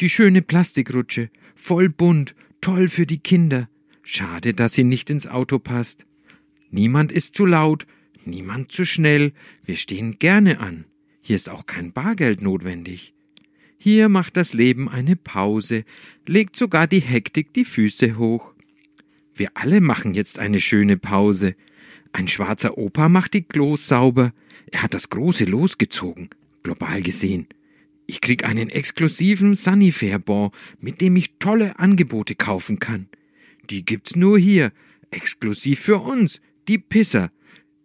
Die 0.01 0.09
schöne 0.09 0.41
Plastikrutsche, 0.41 1.29
voll 1.55 1.91
bunt, 1.91 2.35
toll 2.63 2.89
für 2.89 3.05
die 3.05 3.19
Kinder. 3.19 3.69
Schade, 4.03 4.55
dass 4.55 4.73
sie 4.73 4.85
nicht 4.85 5.11
ins 5.11 5.27
Auto 5.27 5.59
passt. 5.59 6.07
Niemand 6.73 7.13
ist 7.13 7.35
zu 7.35 7.45
laut, 7.45 7.87
niemand 8.25 8.73
zu 8.73 8.87
schnell. 8.87 9.33
Wir 9.65 9.77
stehen 9.77 10.19
gerne 10.19 10.59
an. 10.59 10.87
Hier 11.21 11.37
ist 11.37 11.51
auch 11.51 11.67
kein 11.67 11.93
Bargeld 11.93 12.41
notwendig. 12.41 13.13
Hier 13.77 14.09
macht 14.09 14.39
das 14.39 14.55
Leben 14.55 14.89
eine 14.89 15.17
Pause, 15.17 15.85
legt 16.27 16.57
sogar 16.57 16.87
die 16.87 17.01
Hektik 17.01 17.53
die 17.53 17.67
Füße 17.67 18.17
hoch. 18.17 18.55
Wir 19.35 19.51
alle 19.55 19.83
machen 19.83 20.15
jetzt 20.15 20.39
eine 20.39 20.61
schöne 20.61 20.97
Pause. 20.97 21.57
Ein 22.13 22.29
schwarzer 22.29 22.79
Opa 22.79 23.11
macht 23.11 23.35
die 23.35 23.43
Klos 23.43 23.87
sauber. 23.87 24.33
Er 24.71 24.83
hat 24.83 24.95
das 24.95 25.11
große 25.11 25.45
losgezogen, 25.45 26.31
global 26.63 27.03
gesehen. 27.03 27.49
Ich 28.07 28.23
krieg 28.23 28.45
einen 28.45 28.71
exklusiven 28.71 29.57
Sunnyfair-Bon, 29.57 30.53
mit 30.81 31.03
dem 31.03 31.17
ich 31.17 31.35
tolle 31.39 31.79
Angebote 31.79 32.35
kaufen 32.35 32.79
kann. 32.79 33.09
Die 33.69 33.85
gibt's 33.85 34.17
nur 34.17 34.39
hier, 34.39 34.73
exklusiv 35.11 35.81
für 35.81 35.99
uns, 35.99 36.41
die 36.69 36.79
Pisser, 36.79 37.31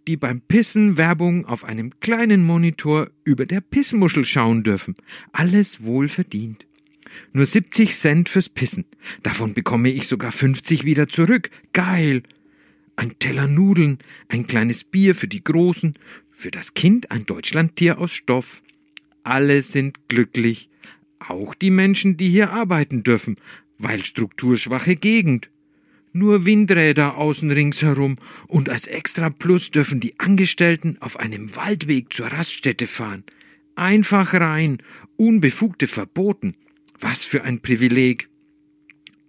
die 0.07 0.17
beim 0.17 0.41
Pissen 0.41 0.97
Werbung 0.97 1.45
auf 1.45 1.63
einem 1.63 1.99
kleinen 1.99 2.43
Monitor 2.43 3.09
über 3.23 3.45
der 3.45 3.61
Pissmuschel 3.61 4.23
schauen 4.23 4.63
dürfen. 4.63 4.95
Alles 5.33 5.83
wohl 5.83 6.07
verdient. 6.07 6.65
Nur 7.33 7.45
70 7.45 7.95
Cent 7.95 8.29
fürs 8.29 8.49
Pissen. 8.49 8.85
Davon 9.23 9.53
bekomme 9.53 9.89
ich 9.89 10.07
sogar 10.07 10.31
50 10.31 10.85
wieder 10.85 11.07
zurück. 11.07 11.49
Geil. 11.73 12.23
Ein 12.95 13.19
Teller 13.19 13.47
Nudeln, 13.47 13.99
ein 14.27 14.47
kleines 14.47 14.83
Bier 14.83 15.13
für 15.13 15.27
die 15.27 15.43
Großen, 15.43 15.93
für 16.31 16.51
das 16.51 16.73
Kind 16.73 17.11
ein 17.11 17.25
Deutschlandtier 17.25 17.99
aus 17.99 18.11
Stoff. 18.11 18.63
Alle 19.23 19.61
sind 19.61 20.07
glücklich. 20.07 20.69
Auch 21.19 21.53
die 21.53 21.69
Menschen, 21.69 22.17
die 22.17 22.29
hier 22.29 22.51
arbeiten 22.51 23.03
dürfen, 23.03 23.35
weil 23.77 24.03
strukturschwache 24.03 24.95
Gegend. 24.95 25.49
Nur 26.13 26.45
Windräder 26.45 27.17
außen 27.17 27.51
ringsherum 27.51 28.17
und 28.47 28.69
als 28.69 28.87
extra 28.87 29.29
Plus 29.29 29.71
dürfen 29.71 29.99
die 29.99 30.19
Angestellten 30.19 30.97
auf 30.99 31.19
einem 31.19 31.55
Waldweg 31.55 32.13
zur 32.13 32.27
Raststätte 32.27 32.87
fahren. 32.87 33.23
Einfach 33.75 34.33
rein, 34.33 34.79
unbefugte 35.17 35.87
verboten. 35.87 36.55
Was 36.99 37.23
für 37.23 37.43
ein 37.43 37.59
Privileg. 37.59 38.29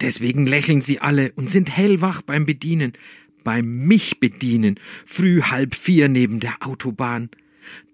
Deswegen 0.00 0.46
lächeln 0.46 0.80
sie 0.80 1.00
alle 1.00 1.32
und 1.32 1.50
sind 1.50 1.76
hellwach 1.76 2.22
beim 2.22 2.46
Bedienen, 2.46 2.92
beim 3.44 3.86
mich 3.86 4.20
bedienen, 4.20 4.76
früh 5.06 5.42
halb 5.42 5.74
vier 5.74 6.08
neben 6.08 6.40
der 6.40 6.66
Autobahn. 6.66 7.30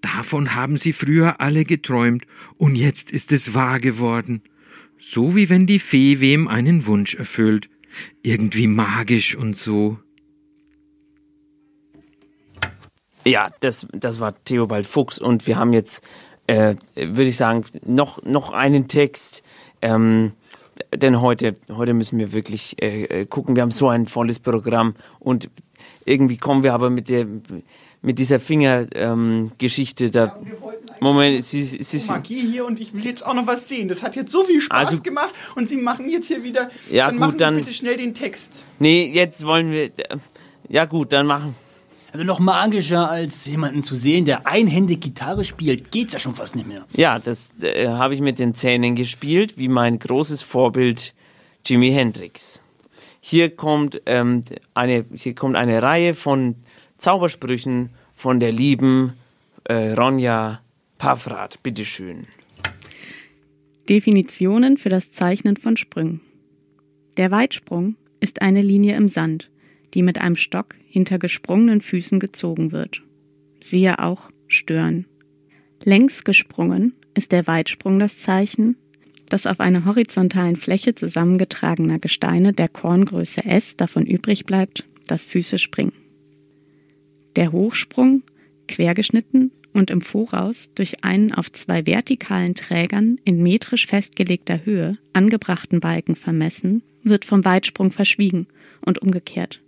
Davon 0.00 0.54
haben 0.54 0.76
sie 0.76 0.92
früher 0.92 1.40
alle 1.40 1.64
geträumt, 1.64 2.24
und 2.56 2.76
jetzt 2.76 3.10
ist 3.10 3.32
es 3.32 3.54
wahr 3.54 3.80
geworden. 3.80 4.42
So 5.00 5.34
wie 5.34 5.50
wenn 5.50 5.66
die 5.66 5.78
Fee 5.78 6.20
wem 6.20 6.46
einen 6.46 6.86
Wunsch 6.86 7.14
erfüllt. 7.14 7.68
Irgendwie 8.22 8.66
magisch 8.66 9.36
und 9.36 9.56
so. 9.56 9.98
Ja, 13.26 13.50
das, 13.60 13.86
das 13.92 14.20
war 14.20 14.34
Theobald 14.44 14.86
Fuchs 14.86 15.18
und 15.18 15.46
wir 15.46 15.56
haben 15.56 15.72
jetzt, 15.72 16.04
äh, 16.46 16.74
würde 16.94 17.24
ich 17.24 17.36
sagen, 17.36 17.64
noch, 17.86 18.22
noch 18.22 18.50
einen 18.50 18.86
Text. 18.86 19.42
Ähm, 19.80 20.32
denn 20.94 21.20
heute, 21.20 21.56
heute 21.72 21.94
müssen 21.94 22.18
wir 22.18 22.32
wirklich 22.32 22.82
äh, 22.82 23.04
äh, 23.04 23.26
gucken. 23.26 23.56
Wir 23.56 23.62
haben 23.62 23.70
so 23.70 23.88
ein 23.88 24.06
volles 24.06 24.40
Programm 24.40 24.94
und 25.20 25.48
irgendwie 26.04 26.36
kommen 26.36 26.62
wir 26.62 26.74
aber 26.74 26.90
mit 26.90 27.08
der 27.08 27.26
mit 28.04 28.18
dieser 28.18 28.38
Fingergeschichte 28.38 30.04
ähm, 30.04 30.10
da. 30.12 30.38
Moment, 31.00 31.44
Sie, 31.44 31.64
Sie, 31.64 31.82
Sie, 31.82 32.06
Magie 32.10 32.38
hier 32.50 32.64
und 32.64 32.78
ich 32.80 32.94
will 32.94 33.04
jetzt 33.04 33.26
auch 33.26 33.34
noch 33.34 33.46
was 33.46 33.68
sehen. 33.68 33.88
Das 33.88 34.02
hat 34.02 34.14
jetzt 34.16 34.30
so 34.30 34.44
viel 34.44 34.60
Spaß 34.60 34.88
Also- 34.90 35.02
gemacht 35.02 35.30
und 35.56 35.68
Sie 35.68 35.76
machen 35.76 36.08
jetzt 36.08 36.28
hier 36.28 36.44
wieder. 36.44 36.70
Ja, 36.90 37.06
dann 37.06 37.14
gut, 37.16 37.20
machen 37.20 37.32
Sie 37.32 37.38
dann- 37.38 37.56
bitte 37.56 37.72
schnell 37.72 37.96
den 37.96 38.14
Text. 38.14 38.64
Nee, 38.78 39.10
jetzt 39.12 39.44
wollen 39.44 39.70
wir. 39.72 39.90
Ja 40.68 40.84
gut, 40.84 41.12
dann 41.12 41.26
machen. 41.26 41.56
Also 42.12 42.24
noch 42.24 42.38
magischer 42.38 43.10
als 43.10 43.44
jemanden 43.46 43.82
zu 43.82 43.96
sehen, 43.96 44.24
der 44.24 44.46
einhändig 44.46 45.00
Gitarre 45.00 45.42
spielt, 45.44 45.90
geht's 45.90 46.12
ja 46.12 46.20
schon 46.20 46.34
fast 46.36 46.54
nicht 46.54 46.68
mehr. 46.68 46.86
Ja, 46.94 47.18
das 47.18 47.54
äh, 47.60 47.88
habe 47.88 48.14
ich 48.14 48.20
mit 48.20 48.38
den 48.38 48.54
Zähnen 48.54 48.94
gespielt, 48.94 49.58
wie 49.58 49.68
mein 49.68 49.98
großes 49.98 50.42
Vorbild 50.42 51.12
Jimi 51.66 51.90
Hendrix. 51.90 52.62
Hier 53.20 53.50
kommt, 53.56 54.00
ähm, 54.06 54.42
eine, 54.74 55.04
hier 55.12 55.34
kommt 55.34 55.56
eine 55.56 55.82
Reihe 55.82 56.14
von 56.14 56.54
Zaubersprüchen 57.04 57.90
von 58.14 58.40
der 58.40 58.50
lieben 58.50 59.12
äh, 59.64 59.92
Ronja 59.92 60.62
Pavrat. 60.96 61.62
Bitteschön. 61.62 62.22
Definitionen 63.90 64.78
für 64.78 64.88
das 64.88 65.12
Zeichnen 65.12 65.58
von 65.58 65.76
Sprüngen. 65.76 66.22
Der 67.18 67.30
Weitsprung 67.30 67.96
ist 68.20 68.40
eine 68.40 68.62
Linie 68.62 68.96
im 68.96 69.08
Sand, 69.08 69.50
die 69.92 70.02
mit 70.02 70.18
einem 70.18 70.36
Stock 70.36 70.76
hinter 70.88 71.18
gesprungenen 71.18 71.82
Füßen 71.82 72.20
gezogen 72.20 72.72
wird. 72.72 73.02
Siehe 73.60 73.98
auch 73.98 74.30
Stören. 74.48 75.04
Längs 75.84 76.24
gesprungen 76.24 76.94
ist 77.12 77.32
der 77.32 77.46
Weitsprung 77.46 77.98
das 77.98 78.18
Zeichen, 78.18 78.78
dass 79.28 79.46
auf 79.46 79.60
einer 79.60 79.84
horizontalen 79.84 80.56
Fläche 80.56 80.94
zusammengetragener 80.94 81.98
Gesteine 81.98 82.54
der 82.54 82.68
Korngröße 82.68 83.44
S 83.44 83.76
davon 83.76 84.06
übrig 84.06 84.46
bleibt, 84.46 84.86
dass 85.06 85.26
Füße 85.26 85.58
springen. 85.58 85.92
Der 87.36 87.52
Hochsprung, 87.52 88.22
quergeschnitten 88.68 89.50
und 89.72 89.90
im 89.90 90.00
Voraus 90.00 90.70
durch 90.74 91.04
einen 91.04 91.32
auf 91.32 91.50
zwei 91.52 91.86
vertikalen 91.86 92.54
Trägern 92.54 93.18
in 93.24 93.42
metrisch 93.42 93.86
festgelegter 93.86 94.64
Höhe 94.64 94.96
angebrachten 95.12 95.80
Balken 95.80 96.14
vermessen, 96.14 96.82
wird 97.02 97.24
vom 97.24 97.44
Weitsprung 97.44 97.90
verschwiegen 97.90 98.46
und 98.80 99.02
umgekehrt. 99.02 99.60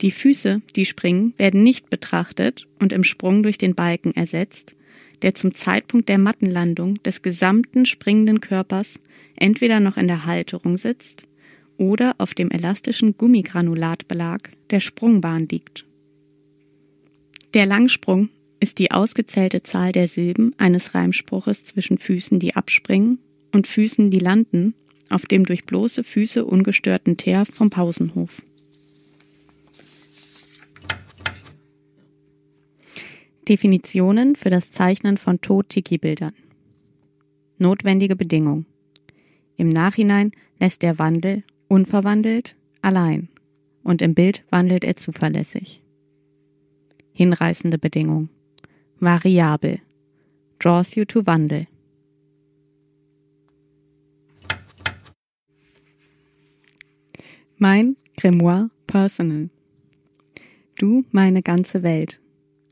Die 0.00 0.10
Füße, 0.10 0.60
die 0.74 0.84
springen, 0.84 1.34
werden 1.36 1.62
nicht 1.62 1.88
betrachtet 1.88 2.66
und 2.80 2.92
im 2.92 3.04
Sprung 3.04 3.44
durch 3.44 3.58
den 3.58 3.76
Balken 3.76 4.12
ersetzt, 4.12 4.74
der 5.22 5.36
zum 5.36 5.54
Zeitpunkt 5.54 6.08
der 6.08 6.18
Mattenlandung 6.18 7.00
des 7.04 7.22
gesamten 7.22 7.86
springenden 7.86 8.40
Körpers 8.40 8.98
entweder 9.36 9.78
noch 9.78 9.96
in 9.96 10.08
der 10.08 10.26
Halterung 10.26 10.76
sitzt 10.76 11.28
oder 11.76 12.16
auf 12.18 12.34
dem 12.34 12.50
elastischen 12.50 13.16
Gummigranulatbelag 13.16 14.40
der 14.70 14.80
Sprungbahn 14.80 15.46
liegt. 15.48 15.86
Der 17.54 17.66
Langsprung 17.66 18.30
ist 18.60 18.78
die 18.78 18.92
ausgezählte 18.92 19.62
Zahl 19.62 19.92
der 19.92 20.08
Silben 20.08 20.54
eines 20.56 20.94
Reimspruches 20.94 21.64
zwischen 21.64 21.98
Füßen, 21.98 22.38
die 22.38 22.56
abspringen, 22.56 23.18
und 23.54 23.66
Füßen, 23.66 24.10
die 24.10 24.18
landen, 24.18 24.74
auf 25.10 25.26
dem 25.26 25.44
durch 25.44 25.66
bloße 25.66 26.04
Füße 26.04 26.46
ungestörten 26.46 27.18
Teer 27.18 27.44
vom 27.44 27.68
Pausenhof. 27.68 28.40
Definitionen 33.46 34.36
für 34.36 34.48
das 34.48 34.70
Zeichnen 34.70 35.18
von 35.18 35.40
To-Tiki-Bildern. 35.42 36.32
Notwendige 37.58 38.16
Bedingung. 38.16 38.64
Im 39.58 39.68
Nachhinein 39.68 40.30
lässt 40.58 40.80
der 40.80 40.98
Wandel 40.98 41.42
unverwandelt 41.68 42.56
allein 42.80 43.28
und 43.82 44.00
im 44.00 44.14
Bild 44.14 44.44
wandelt 44.48 44.84
er 44.84 44.96
zuverlässig. 44.96 45.82
Hinreißende 47.12 47.78
Bedingung. 47.78 48.28
Variabel. 49.00 49.80
Draws 50.58 50.96
you 50.96 51.04
to 51.04 51.26
Wandel. 51.26 51.66
Mein 57.58 57.96
Grimoire 58.16 58.70
Personal. 58.86 59.50
Du 60.78 61.04
meine 61.12 61.42
ganze 61.42 61.82
Welt. 61.82 62.18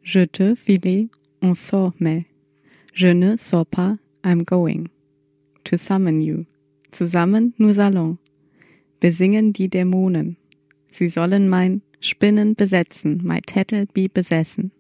Je 0.03 0.27
te 0.27 0.57
filer 0.57 1.09
on 1.43 1.55
sort 1.55 2.01
mais. 2.01 2.25
Je 2.93 3.15
ne 3.15 3.37
sors 3.37 3.67
pas, 3.67 3.99
I'm 4.25 4.45
going. 4.45 4.89
To 5.65 5.77
summon 5.77 6.23
you. 6.23 6.47
Zusammen 6.93 7.55
nous 7.59 7.79
allons. 7.79 8.19
Besingen 9.01 9.53
die 9.53 9.69
Dämonen. 9.69 10.37
Sie 10.93 11.09
sollen 11.09 11.49
mein 11.49 11.83
Spinnen 12.01 12.55
besetzen, 12.57 13.23
my 13.23 13.41
tattle 13.41 13.87
be 13.93 14.09
besessen. 14.09 14.71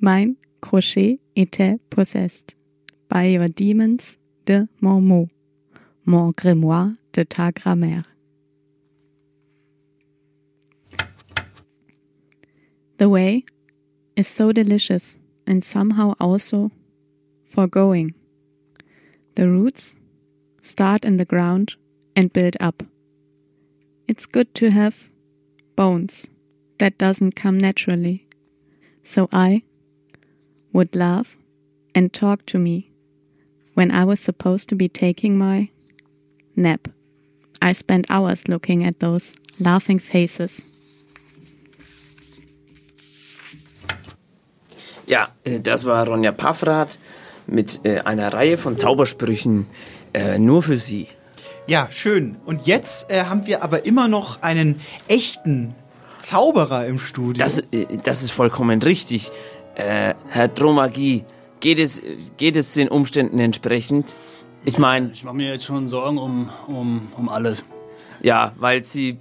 Mein 0.00 0.36
crochet 0.60 1.18
était 1.36 1.80
possessed. 1.90 2.54
By 3.08 3.26
your 3.26 3.48
demons 3.48 4.16
de 4.44 4.68
mon 4.80 5.00
mot. 5.00 5.28
Mon 6.04 6.32
grimoire 6.32 6.96
de 7.12 7.24
ta 7.24 7.50
grammaire. 7.50 8.04
The 12.98 13.08
way 13.08 13.44
is 14.14 14.28
so 14.28 14.52
delicious 14.52 15.18
and 15.46 15.64
somehow 15.64 16.14
also 16.20 16.70
foregoing. 17.44 18.14
The 19.34 19.48
roots 19.48 19.96
start 20.62 21.04
in 21.04 21.16
the 21.16 21.24
ground 21.24 21.74
and 22.14 22.32
build 22.32 22.56
up. 22.60 22.84
It's 24.06 24.26
good 24.26 24.54
to 24.56 24.70
have 24.70 25.08
bones 25.74 26.30
that 26.82 26.98
doesn't 26.98 27.36
come 27.36 27.58
naturally. 27.58 28.26
So 29.04 29.28
I 29.32 29.62
would 30.72 30.96
laugh 30.96 31.36
and 31.94 32.12
talk 32.12 32.44
to 32.46 32.58
me 32.58 32.90
when 33.74 33.92
I 33.92 34.04
was 34.04 34.18
supposed 34.18 34.68
to 34.70 34.74
be 34.74 34.88
taking 34.88 35.38
my 35.38 35.70
nap. 36.56 36.88
I 37.62 37.72
spent 37.72 38.06
hours 38.10 38.48
looking 38.48 38.82
at 38.84 38.98
those 38.98 39.32
laughing 39.60 40.00
faces. 40.00 40.62
Ja, 45.06 45.28
äh, 45.44 45.60
das 45.60 45.84
war 45.84 46.08
Ronja 46.08 46.32
Paffrath 46.32 46.98
mit 47.46 47.80
äh, 47.84 48.00
einer 48.00 48.32
Reihe 48.32 48.56
von 48.56 48.76
Zaubersprüchen 48.76 49.66
äh, 50.14 50.38
nur 50.38 50.64
für 50.64 50.76
Sie. 50.76 51.06
Ja, 51.68 51.88
schön. 51.92 52.36
Und 52.44 52.66
jetzt 52.66 53.08
äh, 53.08 53.24
haben 53.24 53.46
wir 53.46 53.62
aber 53.62 53.86
immer 53.86 54.08
noch 54.08 54.42
einen 54.42 54.80
echten 55.06 55.76
Zauberer 56.22 56.86
im 56.86 56.98
Studio. 56.98 57.42
Das, 57.44 57.58
äh, 57.72 57.86
das 58.04 58.22
ist 58.22 58.30
vollkommen 58.30 58.80
richtig. 58.82 59.30
Äh, 59.74 60.14
Herr 60.28 60.48
Dromagie, 60.48 61.24
geht 61.60 61.78
es, 61.78 62.00
geht 62.36 62.56
es 62.56 62.74
den 62.74 62.88
Umständen 62.88 63.38
entsprechend? 63.38 64.14
Ich 64.64 64.78
meine. 64.78 65.10
Ich 65.12 65.24
mache 65.24 65.34
mir 65.34 65.48
jetzt 65.52 65.64
schon 65.64 65.86
Sorgen 65.86 66.18
um, 66.18 66.48
um, 66.68 67.08
um 67.16 67.28
alles. 67.28 67.64
Ja, 68.22 68.52
weil 68.58 68.84
Sie, 68.84 69.18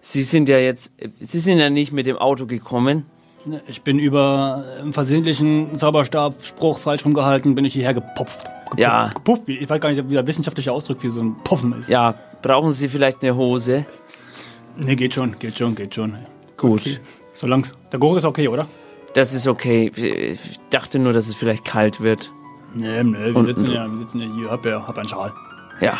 Sie 0.00 0.22
sind 0.22 0.48
ja 0.48 0.58
jetzt, 0.58 0.92
Sie 1.20 1.38
sind 1.38 1.58
ja 1.58 1.70
nicht 1.70 1.92
mit 1.92 2.06
dem 2.06 2.18
Auto 2.18 2.44
gekommen. 2.46 3.06
Ne, 3.46 3.62
Ich 3.68 3.80
bin 3.80 3.98
über 3.98 4.64
einen 4.78 4.92
versehentlichen 4.92 5.74
Zauberstabspruch 5.74 6.78
falsch 6.78 7.06
rumgehalten, 7.06 7.54
bin 7.54 7.64
ich 7.64 7.72
hierher 7.72 7.94
gepopft. 7.94 8.44
Gepupft, 8.64 8.78
Ja. 8.78 9.08
Gepupft. 9.14 9.48
Ich 9.48 9.68
weiß 9.70 9.80
gar 9.80 9.88
nicht, 9.88 10.10
wie 10.10 10.14
der 10.14 10.26
wissenschaftliche 10.26 10.70
Ausdruck 10.72 11.00
für 11.00 11.10
so 11.10 11.20
ein 11.20 11.36
Puffen 11.42 11.72
ist. 11.80 11.88
Ja, 11.88 12.14
brauchen 12.42 12.72
Sie 12.74 12.88
vielleicht 12.88 13.22
eine 13.24 13.34
Hose? 13.34 13.86
Nee, 14.80 14.96
geht 14.96 15.14
schon, 15.14 15.38
geht 15.38 15.58
schon, 15.58 15.74
geht 15.74 15.94
schon. 15.94 16.16
Gut. 16.56 16.80
Okay. 16.80 16.98
Solange 17.34 17.64
der 17.92 17.98
Geruch 18.00 18.16
ist 18.16 18.24
okay, 18.24 18.48
oder? 18.48 18.66
Das 19.14 19.34
ist 19.34 19.46
okay. 19.46 19.90
Ich 19.96 20.60
dachte 20.70 20.98
nur, 20.98 21.12
dass 21.12 21.28
es 21.28 21.34
vielleicht 21.34 21.64
kalt 21.64 22.00
wird. 22.00 22.30
Nee, 22.74 23.02
nee, 23.02 23.18
wir 23.18 23.36
Und- 23.36 23.46
sitzen 23.46 23.70
ja, 23.72 23.90
wir 23.90 23.98
sitzen 23.98 24.20
ja 24.20 24.28
hier, 24.34 24.50
hab 24.50 24.64
ja, 24.64 24.86
hab 24.86 24.96
einen 24.98 25.08
Schal. 25.08 25.32
Ja. 25.80 25.98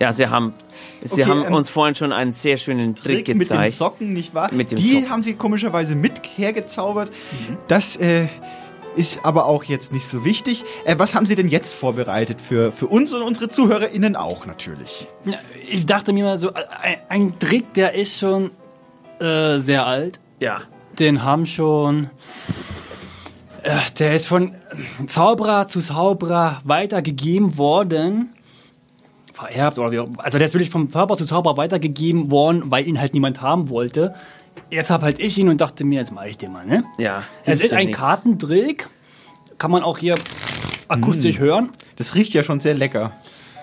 Ja, 0.00 0.10
Sie 0.10 0.26
haben, 0.26 0.52
Sie 1.04 1.22
Okay, 1.22 1.30
haben 1.30 1.44
ähm, 1.46 1.54
uns 1.54 1.70
vorhin 1.70 1.94
schon 1.94 2.12
einen 2.12 2.32
sehr 2.32 2.56
schönen 2.56 2.96
Trick, 2.96 3.04
Trick 3.04 3.28
mit 3.28 3.28
den 3.28 3.38
gezeigt. 3.38 3.74
Socken, 3.76 4.12
nicht 4.12 4.34
wahr? 4.34 4.52
Mit 4.52 4.72
dem 4.72 4.76
Die 4.76 4.82
Socken. 4.94 5.08
haben 5.10 5.22
sie 5.22 5.34
komischerweise 5.34 5.94
mit 5.94 6.20
hergezaubert. 6.36 7.10
Mhm. 7.10 7.56
Das 7.68 7.96
äh, 7.98 8.26
ist 8.96 9.24
aber 9.24 9.46
auch 9.46 9.64
jetzt 9.64 9.92
nicht 9.92 10.06
so 10.06 10.24
wichtig. 10.24 10.64
Äh, 10.84 10.96
was 10.98 11.14
haben 11.14 11.26
Sie 11.26 11.34
denn 11.36 11.48
jetzt 11.48 11.74
vorbereitet 11.74 12.40
für, 12.40 12.72
für 12.72 12.86
uns 12.86 13.12
und 13.12 13.22
unsere 13.22 13.48
ZuhörerInnen 13.48 14.16
auch 14.16 14.46
natürlich? 14.46 15.06
Ich 15.68 15.86
dachte 15.86 16.12
mir 16.12 16.24
mal 16.24 16.38
so, 16.38 16.52
ein, 16.54 16.96
ein 17.08 17.38
Trick, 17.38 17.74
der 17.74 17.94
ist 17.94 18.18
schon 18.18 18.50
äh, 19.20 19.58
sehr 19.58 19.86
alt. 19.86 20.20
Ja. 20.40 20.58
Den 20.98 21.22
haben 21.24 21.46
schon. 21.46 22.08
Äh, 23.62 23.76
der 23.98 24.14
ist 24.14 24.26
von 24.26 24.54
Zauberer 25.06 25.66
zu 25.66 25.80
Zauberer 25.80 26.60
weitergegeben 26.64 27.56
worden. 27.58 28.30
Vererbt 29.32 29.78
oder 29.78 29.90
wie 29.90 29.98
auch- 29.98 30.08
Also 30.18 30.38
der 30.38 30.46
ist 30.46 30.54
wirklich 30.54 30.70
vom 30.70 30.90
Zauberer 30.90 31.16
zu 31.18 31.24
Zauberer 31.26 31.56
weitergegeben 31.56 32.30
worden, 32.30 32.64
weil 32.70 32.86
ihn 32.86 33.00
halt 33.00 33.14
niemand 33.14 33.40
haben 33.42 33.68
wollte. 33.70 34.14
Jetzt 34.70 34.90
hab 34.90 35.02
halt 35.02 35.18
ich 35.20 35.38
ihn 35.38 35.48
und 35.48 35.60
dachte 35.60 35.84
mir, 35.84 35.98
jetzt 36.00 36.12
mache 36.12 36.28
ich 36.28 36.38
den 36.38 36.52
mal, 36.52 36.66
ne? 36.66 36.84
Ja. 36.98 37.22
Es 37.44 37.60
ist 37.60 37.72
ein 37.72 37.86
nichts. 37.86 38.00
Kartentrick. 38.00 38.88
Kann 39.58 39.70
man 39.70 39.82
auch 39.82 39.98
hier 39.98 40.14
akustisch 40.88 41.38
Mm. 41.38 41.42
hören. 41.42 41.70
Das 41.96 42.14
riecht 42.14 42.32
ja 42.34 42.42
schon 42.42 42.60
sehr 42.60 42.74
lecker. 42.74 43.12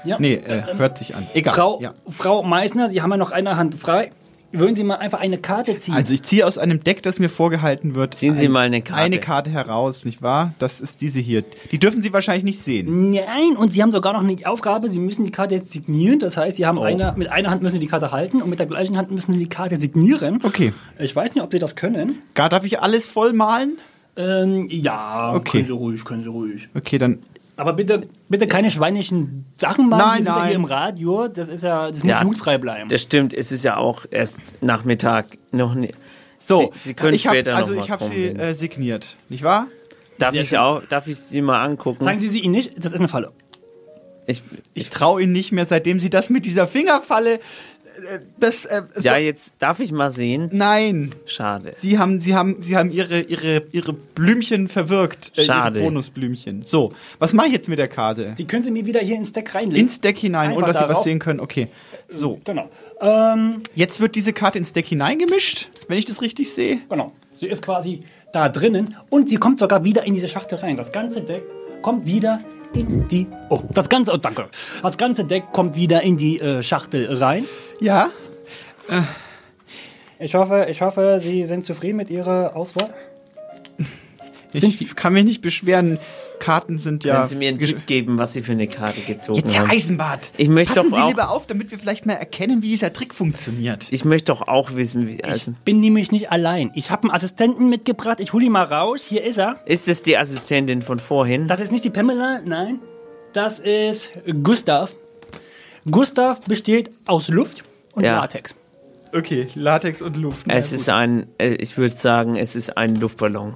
Ja. 0.03 0.17
Nee, 0.19 0.35
äh, 0.35 0.63
hört 0.77 0.97
sich 0.97 1.15
an. 1.15 1.27
Egal. 1.33 1.53
Frau, 1.53 1.79
ja. 1.81 1.91
Frau 2.09 2.43
Meissner, 2.43 2.89
Sie 2.89 3.01
haben 3.01 3.11
ja 3.11 3.17
noch 3.17 3.31
eine 3.31 3.57
Hand 3.57 3.75
frei. 3.75 4.09
Würden 4.53 4.75
Sie 4.75 4.83
mal 4.83 4.95
einfach 4.95 5.19
eine 5.19 5.37
Karte 5.37 5.77
ziehen? 5.77 5.93
Also 5.93 6.13
ich 6.13 6.23
ziehe 6.23 6.45
aus 6.45 6.57
einem 6.57 6.83
Deck, 6.83 7.01
das 7.03 7.19
mir 7.19 7.29
vorgehalten 7.29 7.95
wird, 7.95 8.15
Ziehen 8.15 8.35
Sie 8.35 8.47
mal 8.49 8.61
eine 8.65 8.81
Karte. 8.81 9.01
eine 9.01 9.19
Karte 9.19 9.49
heraus, 9.49 10.03
nicht 10.05 10.21
wahr? 10.21 10.53
Das 10.59 10.81
ist 10.81 11.01
diese 11.01 11.19
hier. 11.19 11.43
Die 11.71 11.79
dürfen 11.79 12.01
Sie 12.01 12.11
wahrscheinlich 12.13 12.43
nicht 12.43 12.59
sehen. 12.59 13.11
Nein, 13.11 13.55
und 13.57 13.71
Sie 13.71 13.81
haben 13.81 13.91
sogar 13.91 14.13
noch 14.13 14.21
eine 14.23 14.35
Aufgabe, 14.45 14.89
Sie 14.89 14.99
müssen 14.99 15.23
die 15.25 15.31
Karte 15.31 15.55
jetzt 15.55 15.71
signieren. 15.71 16.19
Das 16.19 16.37
heißt, 16.37 16.57
Sie 16.57 16.65
haben 16.65 16.77
Oh. 16.77 16.83
eine, 16.83 17.13
mit 17.17 17.31
einer 17.31 17.49
Hand 17.49 17.61
müssen 17.61 17.75
Sie 17.75 17.79
die 17.79 17.87
Karte 17.87 18.11
halten 18.11 18.41
und 18.41 18.49
mit 18.49 18.59
der 18.59 18.65
gleichen 18.67 18.97
Hand 18.97 19.11
müssen 19.11 19.33
Sie 19.33 19.39
die 19.39 19.49
Karte 19.49 19.77
signieren. 19.77 20.39
Okay. 20.43 20.73
Ich 20.99 21.15
weiß 21.15 21.33
nicht, 21.35 21.43
ob 21.43 21.51
Sie 21.51 21.59
das 21.59 21.75
können. 21.75 22.19
Gar 22.33 22.49
darf 22.49 22.63
ich 22.65 22.79
alles 22.81 23.07
voll 23.07 23.33
malen? 23.33 23.77
Ähm, 24.17 24.67
ja, 24.69 25.33
Okay. 25.33 25.51
können 25.51 25.63
Sie 25.63 25.71
ruhig, 25.73 26.03
können 26.03 26.23
Sie 26.23 26.29
ruhig. 26.29 26.67
Okay, 26.75 26.97
dann 26.97 27.19
Aber 27.61 27.73
bitte, 27.73 28.01
bitte 28.27 28.47
keine 28.47 28.71
schweinischen 28.71 29.45
Sachen 29.55 29.87
machen. 29.87 29.99
Nein, 29.99 30.17
Wir 30.17 30.23
sind 30.23 30.33
ja 30.33 30.39
nein. 30.39 30.47
hier 30.47 30.55
im 30.55 30.63
Radio. 30.65 31.27
Das 31.27 31.47
ist 31.47 31.61
ja, 31.61 31.89
das 31.89 32.03
muss 32.03 32.09
Ja, 32.09 32.21
jugendfrei 32.23 32.57
bleiben. 32.57 32.89
Das 32.89 33.03
stimmt, 33.03 33.35
es 33.35 33.51
ist 33.51 33.63
ja 33.63 33.77
auch 33.77 34.05
erst 34.09 34.63
Nachmittag 34.63 35.27
noch 35.51 35.75
nicht. 35.75 35.93
so. 36.39 36.71
Sie, 36.79 36.89
Sie 36.89 36.93
können 36.95 37.13
ich 37.13 37.27
hab, 37.27 37.33
später 37.35 37.55
also 37.55 37.73
noch 37.73 37.79
mal 37.81 37.85
ich 37.85 37.91
habe 37.91 38.03
sie 38.05 38.25
äh, 38.29 38.53
signiert, 38.55 39.15
nicht 39.29 39.43
wahr? 39.43 39.67
darf 40.17 40.31
sehr 40.31 40.41
ich 40.41 40.49
schön. 40.49 40.57
auch, 40.57 40.81
darf 40.89 41.07
ich 41.07 41.17
sie 41.19 41.41
mal 41.43 41.63
angucken? 41.63 42.03
Zeigen 42.03 42.19
Sie 42.19 42.29
sie 42.29 42.39
Ihnen 42.39 42.53
nicht, 42.55 42.83
das 42.83 42.93
ist 42.93 42.99
eine 42.99 43.07
Falle. 43.07 43.31
Ich, 44.25 44.41
Ich 44.73 44.89
traue 44.89 45.21
Ihnen 45.21 45.31
nicht 45.33 45.51
mehr, 45.51 45.67
seitdem 45.67 45.99
Sie 45.99 46.09
das 46.09 46.31
mit 46.31 46.45
dieser 46.45 46.67
Fingerfalle 46.67 47.39
das, 48.39 48.65
äh, 48.65 48.83
so- 48.95 49.01
Ja, 49.01 49.17
jetzt 49.17 49.55
darf 49.59 49.79
ich 49.79 49.91
mal 49.91 50.11
sehen. 50.11 50.49
Nein. 50.51 51.11
Schade. 51.25 51.73
Sie 51.75 51.97
haben, 51.99 52.19
Sie 52.21 52.35
haben, 52.35 52.61
Sie 52.61 52.75
haben 52.77 52.91
Ihre, 52.91 53.21
Ihre, 53.21 53.63
Ihre 53.71 53.93
Blümchen 53.93 54.67
verwirkt. 54.67 55.31
Äh, 55.37 55.45
Schade. 55.45 55.79
Ihre 55.79 55.89
Bonusblümchen. 55.89 56.63
So, 56.63 56.91
was 57.19 57.33
mache 57.33 57.47
ich 57.47 57.53
jetzt 57.53 57.69
mit 57.69 57.79
der 57.79 57.87
Karte? 57.87 58.35
Die 58.37 58.45
können 58.45 58.63
Sie 58.63 58.71
mir 58.71 58.85
wieder 58.85 58.99
hier 59.01 59.15
ins 59.15 59.31
Deck 59.33 59.53
reinlegen. 59.55 59.75
Ins 59.75 60.01
Deck 60.01 60.17
hinein, 60.17 60.49
Einfach 60.51 60.63
ohne 60.63 60.73
dass 60.73 60.81
Sie 60.81 60.89
was 60.89 61.03
sehen 61.03 61.19
können. 61.19 61.39
Okay. 61.39 61.67
So. 62.07 62.39
Genau. 62.43 62.69
Ähm, 62.99 63.57
Jetzt 63.75 63.99
wird 64.01 64.15
diese 64.15 64.33
Karte 64.33 64.57
ins 64.57 64.73
Deck 64.73 64.85
hineingemischt, 64.85 65.69
wenn 65.87 65.97
ich 65.97 66.05
das 66.05 66.21
richtig 66.21 66.51
sehe. 66.53 66.79
Genau. 66.89 67.13
Sie 67.33 67.47
ist 67.47 67.61
quasi 67.63 68.03
da 68.33 68.49
drinnen 68.49 68.95
und 69.09 69.29
sie 69.29 69.37
kommt 69.37 69.57
sogar 69.59 69.83
wieder 69.83 70.05
in 70.05 70.13
diese 70.13 70.27
Schachtel 70.27 70.57
rein. 70.59 70.77
Das 70.77 70.91
ganze 70.91 71.21
Deck 71.21 71.43
kommt 71.81 72.05
wieder 72.05 72.39
in 72.73 73.07
die. 73.07 73.27
Oh, 73.49 73.61
das 73.69 73.89
ganze. 73.89 74.13
Oh, 74.13 74.17
danke. 74.17 74.47
Das 74.81 74.97
ganze 74.97 75.25
Deck 75.25 75.51
kommt 75.51 75.75
wieder 75.75 76.01
in 76.01 76.17
die 76.17 76.39
äh, 76.39 76.63
Schachtel 76.63 77.13
rein. 77.15 77.45
Ja. 77.79 78.09
Ich 80.19 80.35
hoffe, 80.35 80.67
ich 80.69 80.81
hoffe, 80.81 81.19
Sie 81.19 81.45
sind 81.45 81.63
zufrieden 81.63 81.97
mit 81.97 82.09
Ihrer 82.09 82.55
Auswahl. 82.55 82.93
Ich 84.53 84.95
kann 84.95 85.13
mich 85.13 85.23
nicht 85.23 85.41
beschweren. 85.41 85.97
Karten 86.41 86.77
sind 86.77 87.05
ja. 87.05 87.13
Können 87.15 87.25
Sie 87.27 87.35
mir 87.35 87.47
einen 87.49 87.59
Tipp 87.59 87.85
geben, 87.85 88.17
was 88.17 88.33
Sie 88.33 88.41
für 88.41 88.51
eine 88.51 88.67
Karte 88.67 88.99
gezogen 88.99 89.39
Jetzt 89.39 89.57
haben? 89.57 89.69
Eisenbart. 89.69 90.31
Ich 90.35 90.49
möchte 90.49 90.73
Passen 90.73 90.89
doch 90.91 90.97
Sie 90.97 91.03
auch, 91.03 91.07
lieber 91.09 91.29
auf, 91.29 91.47
damit 91.47 91.71
wir 91.71 91.79
vielleicht 91.79 92.05
mal 92.05 92.13
erkennen, 92.15 92.61
wie 92.61 92.67
dieser 92.69 92.91
Trick 92.91 93.13
funktioniert. 93.15 93.87
ich 93.91 94.03
möchte 94.03 94.33
doch 94.33 94.41
auch 94.47 94.75
wissen, 94.75 95.07
wie, 95.07 95.23
also, 95.23 95.53
Bin 95.63 95.79
nämlich 95.79 96.11
nicht 96.11 96.31
allein. 96.31 96.71
Ich 96.75 96.91
habe 96.91 97.03
einen 97.03 97.11
Assistenten 97.11 97.69
mitgebracht. 97.69 98.19
Ich 98.19 98.33
hole 98.33 98.43
ihn 98.45 98.51
mal 98.51 98.63
raus. 98.65 99.05
Hier 99.07 99.23
ist 99.23 99.37
er. 99.37 99.61
ist 99.65 99.87
es 99.87 100.03
die 100.03 100.17
Assistentin 100.17 100.81
von 100.81 100.99
vorhin? 100.99 101.47
Das 101.47 101.61
ist 101.61 101.71
nicht 101.71 101.85
die 101.85 101.89
Pamela, 101.89 102.41
nein. 102.43 102.79
Das 103.33 103.59
ist 103.59 104.11
Gustav. 104.43 104.91
Gustav 105.89 106.41
besteht 106.41 106.91
aus 107.05 107.29
Luft 107.29 107.63
und 107.93 108.03
Ja. 108.03 108.19
Latex. 108.19 108.55
Okay, 109.13 109.47
Latex 109.55 110.01
und 110.01 110.15
Luft. 110.17 110.47
Na 110.47 110.55
Es 110.55 110.69
gut. 110.71 110.79
ist 110.79 110.89
ein, 110.89 111.27
äh, 111.37 111.49
ich 111.55 111.77
würde 111.77 111.93
sagen, 111.95 112.35
es 112.35 112.55
ist 112.55 112.77
ein 112.77 112.95
Luftballon. 112.95 113.55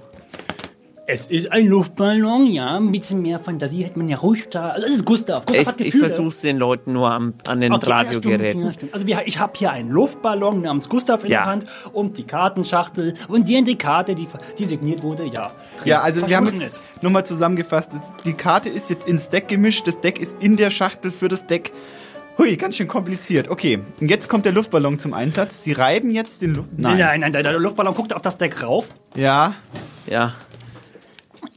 Es 1.07 1.27
ist 1.27 1.51
ein 1.51 1.67
Luftballon, 1.67 2.47
ja. 2.47 2.77
Ein 2.77 2.91
bisschen 2.91 3.21
mehr 3.21 3.39
Fantasie 3.39 3.83
hätte 3.83 3.99
man 3.99 4.09
ja 4.09 4.17
ruhig 4.17 4.49
da. 4.49 4.69
Also, 4.69 4.87
es 4.87 4.93
ist 4.93 5.05
Gustav. 5.05 5.45
Gustav 5.45 5.61
Ich, 5.61 5.67
hat 5.67 5.79
ich 5.81 5.85
Gefühle. 5.87 6.07
versuche 6.09 6.27
es 6.29 6.41
den 6.41 6.57
Leuten 6.57 6.93
nur 6.93 7.11
am, 7.11 7.35
an 7.47 7.61
den 7.61 7.73
Okay, 7.73 7.89
Radiogeräten. 7.91 8.65
ja, 8.65 8.73
stimmt. 8.73 8.93
Also 8.93 9.05
wir, 9.05 9.21
ich 9.27 9.37
habe 9.37 9.53
hier 9.55 9.69
einen 9.71 9.91
Luftballon 9.91 10.61
namens 10.63 10.89
Gustav 10.89 11.23
in 11.23 11.29
Ja. 11.31 11.41
der 11.41 11.45
Hand 11.51 11.65
und 11.93 12.17
die 12.17 12.23
Kartenschachtel 12.23 13.13
und 13.27 13.47
die, 13.47 13.63
die 13.63 13.77
Karte, 13.77 14.15
die, 14.15 14.27
die 14.57 14.65
signiert 14.65 15.03
wurde, 15.03 15.25
ja. 15.25 15.51
Ja, 15.83 16.01
also 16.01 16.27
wir 16.27 16.35
haben 16.37 16.45
jetzt 16.59 16.79
nochmal 17.01 17.23
zusammengefasst. 17.23 17.91
Die 18.25 18.33
Karte 18.33 18.69
ist 18.69 18.89
jetzt 18.89 19.07
ins 19.07 19.29
Deck 19.29 19.47
gemischt. 19.47 19.87
Das 19.87 20.01
Deck 20.01 20.19
ist 20.19 20.37
in 20.39 20.57
der 20.57 20.71
Schachtel 20.71 21.11
für 21.11 21.27
das 21.27 21.45
Deck. 21.45 21.71
Hui, 22.39 22.57
ganz 22.57 22.75
schön 22.77 22.87
kompliziert. 22.87 23.47
Okay, 23.47 23.79
und 24.01 24.09
jetzt 24.09 24.27
kommt 24.27 24.45
der 24.45 24.51
Luftballon 24.53 24.97
zum 24.97 25.13
Einsatz. 25.13 25.63
Sie 25.63 25.71
reiben 25.71 26.09
jetzt 26.09 26.41
den 26.41 26.55
Luft. 26.55 26.69
Nein, 26.75 26.97
nein, 26.97 27.19
nein, 27.21 27.31
der 27.31 27.59
Luftballon 27.59 27.93
guckt 27.93 28.11
auf 28.11 28.23
das 28.23 28.37
Deck 28.37 28.63
rauf 28.63 28.87
Ja. 29.15 29.53
Ja. 30.07 30.33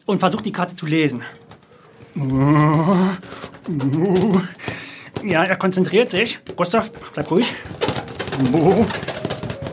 Und 0.09 0.21
versucht 0.21 0.47
die 0.47 0.53
Karte 0.53 0.75
zu 0.75 0.87
lesen. 0.87 1.23
Ja, 5.23 5.45
er 5.45 5.57
konzentriert 5.57 6.11
sich. 6.11 6.41
Gustav, 6.57 6.91
bleib 7.13 7.31
ruhig. 7.31 7.55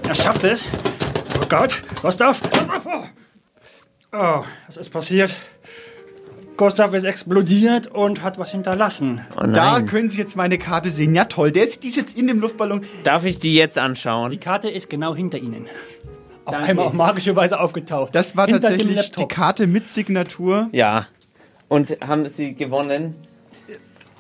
Er 0.07 0.13
schafft 0.13 0.43
es. 0.43 0.67
Oh 1.41 1.45
Gott, 1.47 1.81
Gustav, 2.01 2.41
Gustav! 2.41 2.85
Oh, 2.85 4.17
oh 4.17 4.43
was 4.67 4.77
ist 4.77 4.89
passiert? 4.89 5.35
Gustav 6.57 6.93
ist 6.93 7.05
explodiert 7.05 7.87
und 7.87 8.21
hat 8.21 8.37
was 8.37 8.51
hinterlassen. 8.51 9.21
Oh 9.37 9.45
Da 9.47 9.81
können 9.81 10.09
Sie 10.09 10.17
jetzt 10.17 10.35
meine 10.35 10.57
Karte 10.57 10.89
sehen. 10.89 11.15
Ja, 11.15 11.25
toll. 11.25 11.51
Der 11.51 11.63
ist, 11.63 11.83
die 11.83 11.89
ist 11.89 11.97
jetzt 11.97 12.17
in 12.17 12.27
dem 12.27 12.39
Luftballon. 12.39 12.81
Darf 13.03 13.23
ich 13.25 13.39
die 13.39 13.55
jetzt 13.55 13.77
anschauen? 13.77 14.31
Die 14.31 14.37
Karte 14.37 14.69
ist 14.69 14.89
genau 14.89 15.15
hinter 15.15 15.37
Ihnen. 15.37 15.67
Auf 16.45 16.53
Danke. 16.53 16.69
einmal 16.69 16.85
auf 16.85 16.93
magische 16.93 17.35
Weise 17.35 17.59
aufgetaucht. 17.59 18.13
Das 18.15 18.38
war 18.38 18.45
Hinter 18.45 18.61
tatsächlich 18.69 19.11
die. 19.11 19.27
Karte 19.27 19.67
mit 19.67 19.88
Signatur. 19.88 20.69
Ja. 20.72 21.07
Und 21.67 21.97
haben 22.05 22.27
Sie 22.30 22.53
gewonnen? 22.53 23.15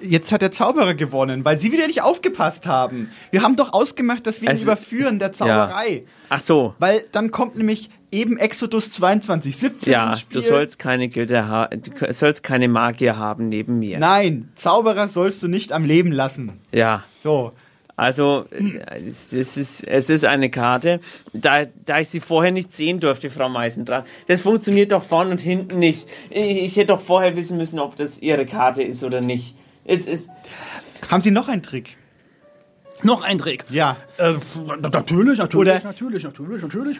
Jetzt 0.01 0.31
hat 0.31 0.41
der 0.41 0.51
Zauberer 0.51 0.93
gewonnen, 0.93 1.45
weil 1.45 1.57
Sie 1.59 1.71
wieder 1.71 1.87
nicht 1.87 2.01
aufgepasst 2.01 2.67
haben. 2.67 3.09
Wir 3.31 3.41
haben 3.43 3.55
doch 3.55 3.71
ausgemacht, 3.73 4.27
dass 4.27 4.41
wir 4.41 4.47
ihn 4.49 4.51
Also- 4.51 4.65
überführen, 4.65 5.19
der 5.19 5.31
Zauberei. 5.31 6.03
Ach 6.29 6.39
so. 6.41 6.75
Weil 6.79 7.05
dann 7.11 7.31
kommt 7.31 7.55
nämlich 7.57 7.89
eben 8.11 8.37
Exodus 8.37 8.91
22, 8.91 9.55
17 9.55 9.93
Ja, 9.93 10.09
ins 10.09 10.19
Spiel. 10.21 10.41
du 10.41 10.47
sollst 10.47 10.79
keine 10.79 11.07
Götter 11.07 11.47
haben, 11.47 11.81
du 11.81 12.13
sollst 12.13 12.43
keine 12.43 12.67
Magier 12.67 13.17
haben 13.17 13.47
neben 13.49 13.79
mir. 13.79 13.99
Nein, 13.99 14.49
Zauberer 14.55 15.07
sollst 15.07 15.41
du 15.43 15.47
nicht 15.47 15.71
am 15.71 15.85
Leben 15.85 16.11
lassen. 16.11 16.59
Ja. 16.73 17.03
So. 17.23 17.51
Also, 17.97 18.45
äh, 18.51 18.99
es 18.99 19.31
ist, 19.31 19.83
es 19.87 20.09
ist 20.09 20.25
eine 20.25 20.49
Karte. 20.49 20.99
Da, 21.33 21.65
da 21.85 21.99
ich 21.99 22.09
sie 22.09 22.19
vorher 22.19 22.51
nicht 22.51 22.73
sehen 22.73 22.99
durfte, 22.99 23.29
Frau 23.29 23.47
Meisendrath, 23.49 24.05
das 24.27 24.41
funktioniert 24.41 24.91
doch 24.91 25.03
vorn 25.03 25.31
und 25.31 25.39
hinten 25.41 25.79
nicht. 25.79 26.07
Ich, 26.29 26.57
ich 26.57 26.75
hätte 26.75 26.87
doch 26.87 27.01
vorher 27.01 27.35
wissen 27.35 27.57
müssen, 27.57 27.79
ob 27.79 27.95
das 27.95 28.21
Ihre 28.21 28.45
Karte 28.45 28.83
ist 28.83 29.03
oder 29.03 29.21
nicht. 29.21 29.55
Es 29.85 30.07
ist. 30.07 30.29
Haben 31.09 31.21
Sie 31.21 31.31
noch 31.31 31.47
einen 31.47 31.63
Trick? 31.63 31.95
Noch 33.03 33.21
ein 33.21 33.37
Trick. 33.37 33.65
Ja. 33.69 33.97
Äh, 34.17 34.33
natürlich, 34.91 35.37
natürlich, 35.37 35.55
Oder- 35.55 35.83
natürlich, 35.83 36.23
natürlich, 36.23 36.61
natürlich. 36.61 36.97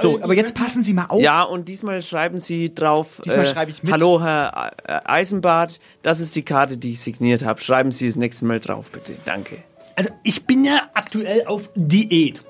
So, 0.00 0.18
Äh, 0.18 0.22
aber 0.22 0.34
jetzt 0.34 0.54
passen 0.54 0.82
Sie 0.82 0.94
mal 0.94 1.06
auf. 1.06 1.20
Ja, 1.22 1.42
und 1.42 1.68
diesmal 1.68 2.00
schreiben 2.02 2.40
Sie 2.40 2.74
drauf. 2.74 3.18
äh, 3.20 3.22
Diesmal 3.24 3.46
schreibe 3.46 3.70
ich 3.70 3.82
mit. 3.82 3.92
Hallo, 3.92 4.20
Herr 4.22 4.72
äh, 4.86 5.00
Eisenbart, 5.04 5.80
das 6.02 6.20
ist 6.20 6.34
die 6.34 6.42
Karte, 6.42 6.76
die 6.78 6.92
ich 6.92 7.00
signiert 7.02 7.44
habe. 7.44 7.60
Schreiben 7.60 7.92
Sie 7.92 8.06
das 8.06 8.16
nächste 8.16 8.46
Mal 8.46 8.58
drauf, 8.58 8.90
bitte. 8.90 9.14
Danke. 9.26 9.58
Also 9.96 10.10
ich 10.22 10.44
bin 10.44 10.64
ja 10.64 10.82
aktuell 10.94 11.46
auf 11.46 11.70
Diät. 11.76 12.42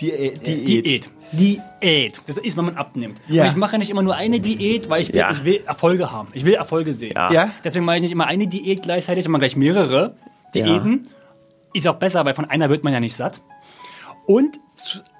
Diät. 0.00 0.46
Diät. 0.46 1.10
Diät. 1.32 2.22
Das 2.26 2.38
ist, 2.38 2.56
wenn 2.56 2.64
man 2.66 2.76
abnimmt. 2.76 3.20
Ja. 3.28 3.42
Und 3.42 3.50
ich 3.50 3.56
mache 3.56 3.78
nicht 3.78 3.90
immer 3.90 4.02
nur 4.02 4.14
eine 4.14 4.40
Diät, 4.40 4.88
weil 4.88 5.02
ich 5.02 5.08
will, 5.12 5.16
Ja. 5.20 5.30
ich 5.30 5.44
will 5.44 5.60
Erfolge 5.66 6.10
haben. 6.12 6.28
Ich 6.32 6.44
will 6.44 6.54
Erfolge 6.54 6.94
sehen. 6.94 7.12
Ja. 7.14 7.30
Ja. 7.32 7.50
Deswegen 7.64 7.84
mache 7.84 7.96
ich 7.96 8.02
nicht 8.02 8.12
immer 8.12 8.26
eine 8.26 8.46
Diät 8.46 8.82
gleichzeitig, 8.82 9.24
sondern 9.24 9.40
gleich 9.40 9.56
mehrere 9.56 10.14
Diäten. 10.54 11.06
Ist 11.74 11.86
auch 11.88 11.96
besser, 11.96 12.24
weil 12.24 12.34
von 12.34 12.46
einer 12.46 12.70
wird 12.70 12.84
man 12.84 12.92
ja 12.92 13.00
nicht 13.00 13.16
satt. 13.16 13.40
Und 14.24 14.58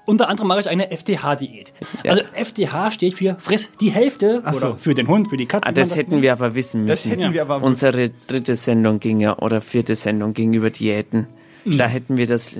unter 0.05 0.29
anderem 0.29 0.47
mache 0.47 0.61
ich 0.61 0.69
eine 0.69 0.89
FTH-Diät. 0.89 1.73
Ja. 2.03 2.11
Also 2.11 2.23
FTH 2.33 2.91
steht 2.91 3.13
für 3.13 3.35
friss 3.39 3.69
die 3.79 3.91
Hälfte 3.91 4.41
Ach 4.45 4.53
so. 4.53 4.67
oder 4.67 4.77
für 4.77 4.93
den 4.95 5.07
Hund, 5.07 5.27
für 5.29 5.37
die 5.37 5.45
Katze. 5.45 5.67
Ah, 5.67 5.71
das 5.73 5.95
hätten 5.95 6.21
wir 6.21 6.31
aber 6.31 6.55
wissen 6.55 6.85
müssen. 6.85 7.09
Das 7.11 7.19
hätten 7.19 7.33
wir 7.33 7.41
aber. 7.41 7.61
Unsere 7.61 8.09
dritte 8.27 8.55
Sendung 8.55 8.99
ging 8.99 9.19
ja, 9.19 9.37
oder 9.37 9.61
vierte 9.61 9.95
Sendung 9.95 10.33
ging 10.33 10.53
über 10.53 10.69
Diäten. 10.69 11.27
Da 11.71 11.87
hätten 11.87 12.17
wir 12.17 12.27
das. 12.27 12.57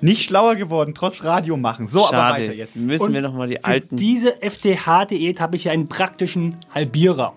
Nicht 0.00 0.24
schlauer 0.24 0.56
geworden, 0.56 0.94
trotz 0.94 1.22
Radio 1.22 1.56
machen. 1.56 1.86
So, 1.86 2.00
aber 2.06 2.16
Schade. 2.16 2.42
weiter 2.42 2.54
jetzt. 2.54 2.76
Müssen 2.76 3.04
Und 3.06 3.12
wir 3.14 3.20
nochmal 3.20 3.46
die 3.48 3.54
Für 3.56 3.64
alten. 3.64 3.96
diese 3.96 4.34
FTH-Diät 4.40 5.40
habe 5.40 5.54
ich 5.56 5.64
ja 5.64 5.72
einen 5.72 5.88
praktischen 5.88 6.56
Halbierer. 6.74 7.34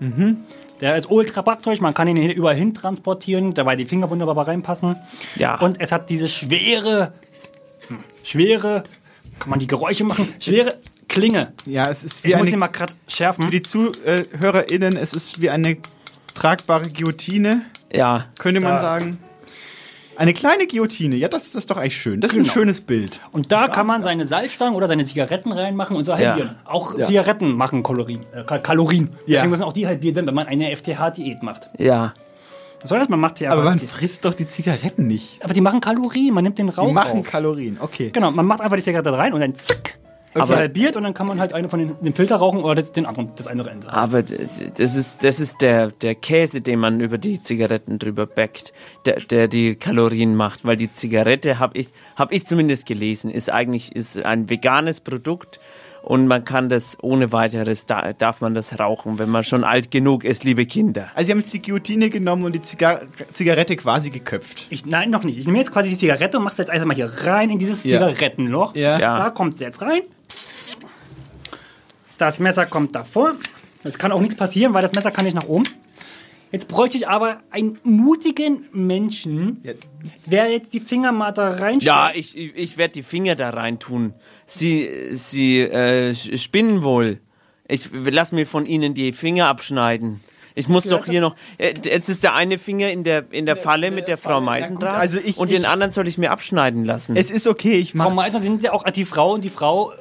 Mhm. 0.00 0.38
Der 0.80 0.96
ist 0.96 1.08
ultra 1.10 1.42
praktisch, 1.42 1.80
man 1.80 1.94
kann 1.94 2.08
ihn 2.08 2.16
hier 2.16 2.34
überall 2.34 2.56
hin 2.56 2.74
transportieren, 2.74 3.54
dabei 3.54 3.76
die 3.76 3.84
Finger 3.84 4.10
wunderbar 4.10 4.48
reinpassen. 4.48 4.96
Ja. 5.36 5.60
Und 5.60 5.80
es 5.80 5.92
hat 5.92 6.10
diese 6.10 6.26
schwere, 6.26 7.12
schwere, 8.22 8.82
kann 9.38 9.50
man 9.50 9.58
die 9.58 9.66
Geräusche 9.66 10.04
machen, 10.04 10.32
schwere 10.40 10.70
Klinge. 11.08 11.52
Ja, 11.66 11.82
es 11.88 12.02
ist 12.04 12.24
wie 12.24 12.28
Ich 12.28 12.34
muss 12.34 12.42
eine, 12.42 12.50
sie 12.50 12.56
mal 12.56 12.68
gerade 12.68 12.92
schärfen. 13.08 13.44
für 13.44 13.50
die 13.50 13.62
ZuhörerInnen, 13.62 14.96
es 14.96 15.12
ist 15.12 15.40
wie 15.40 15.50
eine 15.50 15.76
tragbare 16.34 16.88
Guillotine, 16.90 17.62
Ja. 17.92 18.26
könnte 18.38 18.60
So. 18.60 18.66
man 18.66 18.80
sagen. 18.80 19.18
Eine 20.20 20.34
kleine 20.34 20.66
Guillotine, 20.66 21.16
ja, 21.16 21.28
das, 21.28 21.44
das 21.52 21.54
ist 21.62 21.70
doch 21.70 21.78
eigentlich 21.78 21.96
schön. 21.96 22.20
Das 22.20 22.32
ist 22.32 22.36
ein 22.36 22.42
Genau. 22.42 22.52
schönes 22.52 22.82
Bild. 22.82 23.20
Und 23.32 23.52
da 23.52 23.68
kann 23.68 23.86
man 23.86 24.02
seine 24.02 24.26
Salzstangen 24.26 24.74
oder 24.74 24.86
seine 24.86 25.02
Zigaretten 25.06 25.50
reinmachen 25.50 25.96
und 25.96 26.04
so 26.04 26.12
Ja. 26.12 26.18
halbieren. 26.18 26.56
Auch 26.66 26.98
Ja. 26.98 27.06
Zigaretten 27.06 27.56
machen 27.56 27.82
Kalorien. 27.82 28.20
Äh, 28.34 28.44
Kal- 28.44 28.60
Kalorien. 28.60 29.08
Ja. 29.24 29.36
Deswegen 29.36 29.50
müssen 29.50 29.62
auch 29.62 29.72
die 29.72 29.86
halbiert 29.86 30.16
werden, 30.16 30.26
wenn 30.26 30.34
man 30.34 30.46
eine 30.46 30.70
FTH-Diät 30.76 31.42
macht. 31.42 31.70
Ja. 31.78 32.12
Was 32.82 32.90
soll 32.90 32.98
das? 32.98 33.08
Man 33.08 33.18
macht 33.18 33.38
hier 33.38 33.50
Aber 33.50 33.62
man 33.64 33.78
frisst 33.78 34.26
doch 34.26 34.34
die 34.34 34.46
Zigaretten 34.46 35.06
nicht. 35.06 35.42
aber 35.42 35.54
die 35.54 35.62
machen 35.62 35.80
Kalorien, 35.80 36.34
man 36.34 36.44
nimmt 36.44 36.58
den 36.58 36.68
Rauch 36.68 36.88
Die 36.88 36.92
machen 36.92 37.20
auf. 37.20 37.26
Kalorien, 37.26 37.78
okay. 37.80 38.10
Genau, 38.12 38.30
man 38.30 38.44
macht 38.44 38.60
einfach 38.60 38.76
die 38.76 38.82
Zigarette 38.82 39.12
rein 39.16 39.32
und 39.32 39.40
dann 39.40 39.54
zack, 39.54 39.96
Aber- 40.34 40.56
halbiert 40.56 40.96
und 40.96 41.02
dann 41.02 41.14
kann 41.14 41.26
man 41.26 41.40
halt 41.40 41.52
eine 41.52 41.68
von 41.68 41.80
den, 41.80 41.96
den 42.00 42.14
Filter 42.14 42.36
rauchen 42.36 42.60
oder 42.62 42.76
das, 42.76 42.92
den 42.92 43.06
anderen, 43.06 43.30
das 43.36 43.46
andere 43.46 43.70
Ende. 43.70 43.92
Aber 43.92 44.22
das 44.22 44.96
ist, 44.96 45.24
das 45.24 45.40
ist 45.40 45.60
der, 45.62 45.90
der 45.90 46.14
Käse, 46.14 46.60
den 46.60 46.78
man 46.78 47.00
über 47.00 47.18
die 47.18 47.40
Zigaretten 47.40 47.98
drüber 47.98 48.26
backt, 48.26 48.72
der, 49.06 49.16
der 49.16 49.48
die 49.48 49.74
Kalorien 49.74 50.36
macht. 50.36 50.64
Weil 50.64 50.76
die 50.76 50.92
Zigarette, 50.92 51.58
habe 51.58 51.78
ich, 51.78 51.88
hab 52.16 52.32
ich 52.32 52.46
zumindest 52.46 52.86
gelesen, 52.86 53.30
ist 53.30 53.50
eigentlich 53.50 53.94
ist 53.94 54.22
ein 54.24 54.48
veganes 54.48 55.00
Produkt 55.00 55.60
und 56.02 56.26
man 56.28 56.44
kann 56.44 56.68
das 56.68 56.96
ohne 57.02 57.32
weiteres, 57.32 57.84
da, 57.86 58.12
darf 58.14 58.40
man 58.40 58.54
das 58.54 58.78
rauchen, 58.78 59.18
wenn 59.18 59.28
man 59.28 59.44
schon 59.44 59.64
alt 59.64 59.90
genug 59.90 60.24
ist, 60.24 60.44
liebe 60.44 60.64
Kinder. 60.64 61.08
Also 61.14 61.26
sie 61.26 61.32
haben 61.32 61.40
jetzt 61.40 61.52
die 61.52 61.60
Guillotine 61.60 62.08
genommen 62.08 62.44
und 62.44 62.52
die 62.54 62.62
Ziga 62.62 63.02
Zigarette 63.34 63.76
quasi 63.76 64.10
geköpft. 64.10 64.66
Ich, 64.70 64.86
nein, 64.86 65.10
noch 65.10 65.24
nicht. 65.24 65.38
Ich 65.38 65.46
nehme 65.46 65.58
jetzt 65.58 65.72
quasi 65.72 65.90
die 65.90 65.98
Zigarette 65.98 66.38
und 66.38 66.44
mache 66.44 66.56
jetzt 66.56 66.70
einfach 66.70 66.86
mal 66.86 66.94
hier 66.94 67.10
rein 67.24 67.50
in 67.50 67.58
dieses 67.58 67.84
Ja. 67.84 68.08
Zigarettenloch. 68.08 68.74
Ja. 68.76 68.98
Ja. 68.98 69.16
Da 69.16 69.30
kommt 69.30 69.58
sie 69.58 69.64
jetzt 69.64 69.82
rein. 69.82 70.00
Das 72.18 72.38
Messer 72.38 72.66
kommt 72.66 72.94
davor. 72.94 73.34
Es 73.82 73.98
kann 73.98 74.12
auch 74.12 74.20
nichts 74.20 74.36
passieren, 74.36 74.74
weil 74.74 74.82
das 74.82 74.92
Messer 74.92 75.10
kann 75.10 75.24
nicht 75.24 75.34
nach 75.34 75.48
oben. 75.48 75.64
Jetzt 76.52 76.66
bräuchte 76.66 76.96
ich 76.96 77.08
aber 77.08 77.42
einen 77.50 77.78
mutigen 77.84 78.66
Menschen, 78.72 79.62
wer 80.26 80.50
jetzt 80.50 80.72
die 80.72 80.80
Finger 80.80 81.12
mal 81.12 81.30
da 81.30 81.48
reinsteckt. 81.48 81.82
Ja, 81.84 82.10
ich, 82.12 82.36
ich, 82.36 82.56
ich 82.56 82.76
werde 82.76 82.92
die 82.92 83.02
Finger 83.02 83.36
da 83.36 83.50
rein 83.50 83.78
tun. 83.78 84.14
Sie, 84.46 84.90
sie 85.12 85.60
äh, 85.60 86.14
spinnen 86.14 86.82
wohl. 86.82 87.20
Ich 87.68 87.88
lass 87.92 88.32
mir 88.32 88.46
von 88.48 88.66
Ihnen 88.66 88.94
die 88.94 89.12
Finger 89.12 89.46
abschneiden. 89.46 90.20
Ich 90.54 90.68
muss 90.68 90.84
doch 90.84 91.06
hier 91.06 91.20
noch. 91.20 91.36
äh, 91.58 91.74
Jetzt 91.84 92.08
ist 92.08 92.22
der 92.24 92.34
eine 92.34 92.58
Finger 92.58 92.90
in 92.90 93.04
der 93.04 93.24
in 93.32 93.46
der 93.46 93.56
Falle 93.56 93.90
mit 93.90 94.08
der 94.08 94.16
Frau 94.18 94.40
Meisendrath 94.40 94.94
also 94.94 95.18
ich- 95.18 95.38
und 95.38 95.50
den 95.50 95.62
ich- 95.62 95.68
anderen 95.68 95.90
soll 95.92 96.08
ich 96.08 96.18
mir 96.18 96.30
abschneiden 96.30 96.84
lassen. 96.84 97.16
Es 97.16 97.30
ist 97.30 97.46
okay, 97.46 97.74
ich 97.78 97.92
Frau 97.92 98.08
mach. 98.10 98.14
Meister 98.14 98.40
sind 98.40 98.62
ja 98.62 98.72
auch 98.72 98.84
die 98.90 99.04
Frau 99.04 99.32
und 99.34 99.44
die 99.44 99.50
Frau. 99.50 99.92
äh, 99.92 99.94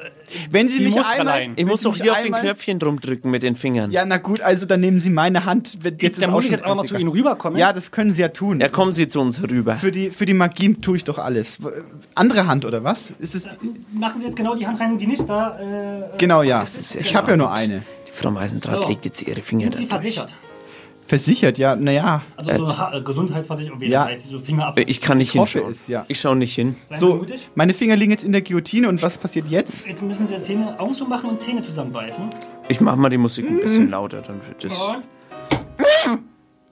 Wenn 0.51 0.69
Sie 0.69 0.83
mich 0.85 0.95
muss 0.95 1.05
einmal, 1.07 1.27
allein. 1.35 1.53
ich 1.55 1.65
muss 1.65 1.81
doch 1.81 1.95
hier 1.95 2.11
auf 2.11 2.21
den 2.21 2.33
Knöpfchen 2.33 2.77
drum 2.77 2.99
drücken 3.01 3.31
mit 3.31 3.41
den 3.41 3.55
Fingern. 3.55 3.89
Ja, 3.89 4.05
na 4.05 4.17
gut, 4.17 4.41
also 4.41 4.65
dann 4.67 4.79
nehmen 4.79 4.99
Sie 4.99 5.09
meine 5.09 5.45
Hand. 5.45 5.79
Jetzt 5.99 6.25
muss 6.27 6.45
ich 6.45 6.51
jetzt 6.51 6.63
aber 6.63 6.75
mal 6.75 6.83
zu. 6.85 6.97
Ihnen 6.97 7.07
rüberkommen. 7.09 7.57
Ja, 7.57 7.73
das 7.73 7.89
können 7.91 8.13
Sie 8.13 8.21
ja 8.21 8.27
tun. 8.27 8.59
Ja, 8.59 8.69
kommen 8.69 8.91
Sie 8.91 9.07
zu 9.07 9.21
uns 9.21 9.41
rüber. 9.41 9.75
Für 9.75 9.91
die, 9.91 10.11
für 10.11 10.25
die 10.27 10.33
Magie 10.33 10.75
tue 10.75 10.97
ich 10.97 11.03
doch 11.03 11.17
alles. 11.17 11.63
W- 11.63 11.69
Andere 12.13 12.45
Hand 12.45 12.63
oder 12.65 12.83
was? 12.83 13.11
Ist 13.19 13.33
es? 13.33 13.49
Machen 13.91 14.19
Sie 14.21 14.27
jetzt 14.27 14.35
genau 14.35 14.53
die 14.55 14.67
Hand 14.67 14.79
rein, 14.79 14.97
die 14.99 15.07
nicht 15.07 15.27
da. 15.27 15.57
Äh, 15.59 16.17
Genau, 16.19 16.43
ja. 16.43 16.63
Ich 16.99 17.15
habe 17.15 17.31
ja 17.31 17.37
nur 17.37 17.51
eine. 17.51 17.81
Frau 18.19 18.31
Meisendrath 18.31 18.83
So. 18.83 18.89
legt 18.89 19.05
jetzt 19.05 19.21
ihre 19.27 19.41
Finger 19.41 19.63
sind 19.63 19.75
Sie 19.77 19.85
versichert? 19.85 20.35
Versichert, 21.07 21.57
ja, 21.57 21.75
naja. 21.75 22.21
Also 22.37 22.67
so 22.67 22.77
ha 22.77 22.93
äh, 22.93 23.01
Gesundheitsversicherung, 23.01 23.81
wie 23.81 23.87
Ja. 23.87 24.01
das 24.01 24.09
heißt, 24.09 24.29
so 24.29 24.37
Finger 24.37 24.67
ab. 24.67 24.77
Ich 24.77 25.01
kann 25.01 25.17
nicht 25.17 25.31
hinschauen. 25.31 25.71
es, 25.71 25.87
ja. 25.87 26.05
Ich 26.07 26.19
schaue 26.21 26.35
nicht 26.35 26.53
hin. 26.53 26.75
Seien 26.85 26.99
Sie 26.99 27.05
So, 27.05 27.15
mutig. 27.15 27.49
meine 27.55 27.73
Finger 27.73 27.95
liegen 27.95 28.11
jetzt 28.11 28.23
in 28.23 28.31
der 28.31 28.41
Guillotine 28.43 28.87
und 28.87 29.01
was 29.01 29.17
passiert 29.17 29.47
jetzt? 29.49 29.87
Jetzt 29.87 30.03
müssen 30.03 30.27
Sie 30.27 30.37
Zähne, 30.39 30.79
Augen 30.79 30.93
zumachen 30.93 31.29
und 31.31 31.41
Zähne 31.41 31.63
zusammenbeißen. 31.63 32.25
Ich 32.67 32.79
mache 32.79 32.97
mal 32.97 33.09
die 33.09 33.17
Musik 33.17 33.47
ein 33.47 33.55
Mhm. 33.55 33.61
bisschen 33.61 33.89
lauter. 33.89 34.21
Dann 34.21 34.39
wird 34.47 34.63
das 34.63 34.79
Und 34.79 35.03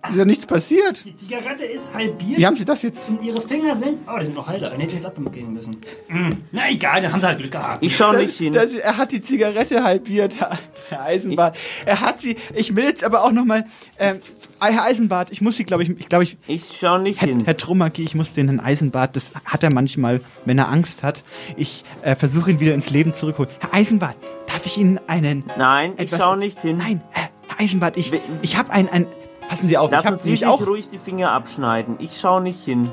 Ist 0.09 0.15
ja 0.15 0.25
nichts 0.25 0.45
passiert. 0.45 1.03
die 1.05 1.15
Zigarette 1.15 1.65
ist 1.65 1.93
halbiert. 1.93 2.39
Wie 2.39 2.45
haben 2.45 2.55
Sie 2.55 2.65
das 2.65 2.81
jetzt? 2.83 3.09
Und 3.09 3.23
Ihre 3.23 3.41
Finger 3.41 3.75
sind. 3.75 3.99
Oh, 4.07 4.17
die 4.19 4.25
sind 4.25 4.35
noch 4.35 4.47
heile. 4.47 4.69
Dann 4.69 4.79
hätte 4.79 4.95
ich 4.95 5.03
jetzt 5.03 5.05
abgehen 5.05 5.53
müssen. 5.53 5.75
Mm. 6.09 6.29
Na 6.51 6.61
egal, 6.69 7.01
dann 7.01 7.11
haben 7.11 7.19
Sie 7.21 7.27
halt 7.27 7.39
Glück 7.39 7.51
gehabt. 7.51 7.83
ich 7.83 7.95
schaue 7.95 8.17
nicht 8.17 8.37
hin. 8.37 8.53
Das, 8.53 8.71
er 8.73 8.97
hat 8.97 9.11
die 9.11 9.21
Zigarette 9.21 9.83
halbiert, 9.83 10.35
Herr 10.89 11.01
Eisenbart. 11.01 11.57
Er 11.85 12.01
hat 12.01 12.19
sie. 12.21 12.37
Ich 12.55 12.75
will 12.75 12.85
jetzt 12.85 13.03
aber 13.03 13.23
auch 13.23 13.31
noch 13.31 13.45
mal, 13.45 13.65
ähm, 13.99 14.19
Herr 14.59 14.83
Eisenbart, 14.83 15.31
ich 15.31 15.41
muss 15.41 15.57
Sie, 15.57 15.63
glaube 15.63 15.83
ich, 15.83 15.89
ich 15.89 16.09
glaube 16.09 16.23
ich, 16.23 16.37
Ich 16.47 16.77
schaue 16.77 16.99
nicht 16.99 17.21
Herr, 17.21 17.27
hin. 17.29 17.43
Herr 17.45 17.57
Trumacki, 17.57 18.03
ich 18.03 18.15
muss 18.15 18.33
den 18.33 18.47
Herrn 18.47 18.59
Eisenbart, 18.59 19.15
das 19.15 19.33
hat 19.45 19.63
er 19.63 19.73
manchmal, 19.73 20.21
wenn 20.45 20.57
er 20.57 20.69
Angst 20.69 21.03
hat. 21.03 21.23
Ich 21.55 21.83
äh, 22.01 22.15
versuche 22.15 22.51
ihn 22.51 22.59
wieder 22.59 22.73
ins 22.73 22.89
Leben 22.89 23.13
zurückholen. 23.13 23.51
Herr 23.59 23.73
Eisenbart, 23.73 24.15
darf 24.47 24.65
ich 24.65 24.77
Ihnen 24.77 24.99
einen? 25.07 25.43
Nein, 25.57 25.93
ich 25.97 26.09
schaue 26.09 26.37
nicht 26.37 26.61
hin. 26.61 26.77
Nein, 26.77 27.01
äh, 27.13 27.19
Herr 27.49 27.59
Eisenbart, 27.59 27.97
ich, 27.97 28.11
ich 28.41 28.57
habe 28.57 28.71
ein, 28.71 28.89
ein. 28.89 29.05
Passen 29.47 29.67
Sie 29.67 29.77
auf, 29.77 29.87
ich 29.87 29.91
Lassen 29.93 30.07
habe 30.07 30.15
Sie 30.17 30.29
mich 30.31 30.39
sich 30.39 30.47
auch. 30.47 30.65
ruhig 30.67 30.89
die 30.89 30.97
Finger 30.97 31.31
abschneiden. 31.31 31.95
Ich 31.99 32.19
schaue 32.19 32.41
nicht 32.41 32.63
hin. 32.63 32.91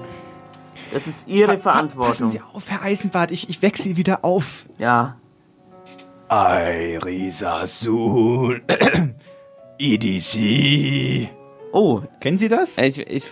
Das 0.92 1.06
ist 1.08 1.26
Ihre 1.28 1.56
Pa- 1.56 1.56
pa- 1.56 1.58
Passen 1.58 1.62
Verantwortung. 1.90 2.30
Sie 2.30 2.40
auf, 2.52 2.70
Herr 2.70 2.82
Eisenbart, 2.82 3.30
ich, 3.32 3.48
ich 3.50 3.60
wecke 3.62 3.80
Sie 3.82 3.96
wieder 3.96 4.24
auf. 4.24 4.66
Ja. 4.78 5.16
Airisasul. 6.28 7.82
EDC. 9.78 11.28
Oh, 11.76 12.02
Kennen 12.20 12.38
Sie 12.38 12.46
das? 12.46 12.78
ich, 12.78 13.00
ich 13.00 13.24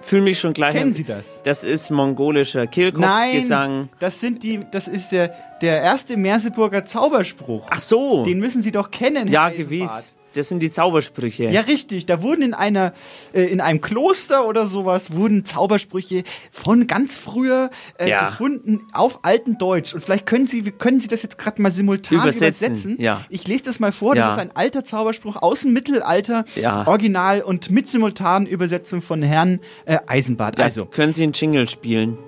fühle 0.00 0.22
mich 0.22 0.38
schon 0.38 0.52
gleich. 0.52 0.74
Kennen 0.74 0.94
Sie 0.94 1.02
das? 1.02 1.42
Das 1.42 1.64
ist 1.64 1.90
mongolischer 1.90 2.68
Kehlkopfgesang. 2.68 3.76
Nein, 3.78 3.88
das 3.98 4.20
sind 4.20 4.44
die, 4.44 4.64
das 4.70 4.86
ist 4.86 5.10
der, 5.10 5.34
der 5.60 5.82
erste 5.82 6.16
Merseburger 6.16 6.84
Zauberspruch. 6.84 7.66
Ach 7.70 7.80
so. 7.80 8.22
Den 8.22 8.38
müssen 8.38 8.62
Sie 8.62 8.70
doch 8.70 8.92
kennen. 8.92 9.26
ja, 9.26 9.40
Herr 9.40 9.46
Eisenbart. 9.48 9.68
gewiss. 9.70 10.14
Das 10.34 10.48
sind 10.48 10.60
die 10.60 10.70
Zaubersprüche. 10.70 11.44
Ja, 11.44 11.62
richtig. 11.62 12.06
Da 12.06 12.20
wurden 12.22 12.42
in 12.42 12.54
einer, 12.54 12.92
äh, 13.32 13.42
in 13.44 13.60
einem 13.60 13.80
Kloster 13.80 14.46
oder 14.46 14.66
sowas, 14.66 15.12
wurden 15.14 15.44
Zaubersprüche 15.44 16.24
von 16.50 16.86
ganz 16.86 17.16
früher 17.16 17.70
äh, 17.98 18.08
Ja. 18.10 18.28
gefunden 18.30 18.80
auf 18.92 19.20
alten 19.22 19.58
Deutsch. 19.58 19.94
Und 19.94 20.00
vielleicht 20.00 20.26
können 20.26 20.46
Sie, 20.46 20.62
können 20.62 21.00
Sie 21.00 21.08
das 21.08 21.22
jetzt 21.22 21.38
gerade 21.38 21.62
mal 21.62 21.70
simultan 21.70 22.18
Übersetzen, 22.18 22.66
übersetzen. 22.72 22.96
ja. 23.00 23.20
Ich 23.28 23.46
lese 23.46 23.64
das 23.64 23.80
mal 23.80 23.92
vor. 23.92 24.16
Ja. 24.16 24.26
Das 24.28 24.36
ist 24.36 24.42
ein 24.42 24.56
alter 24.56 24.84
Zauberspruch 24.84 25.36
aus 25.36 25.62
dem 25.62 25.72
Mittelalter. 25.72 26.44
Ja. 26.56 26.86
Original 26.86 27.40
und 27.42 27.70
mit 27.70 27.88
simultanen 27.88 28.46
Übersetzung 28.48 29.02
von 29.02 29.22
Herrn 29.22 29.60
äh, 29.86 29.98
Eisenbart. 30.06 30.58
Also, 30.60 30.84
Können 30.86 31.12
Sie 31.12 31.22
einen 31.22 31.32
Jingle 31.32 31.68
spielen? 31.68 32.18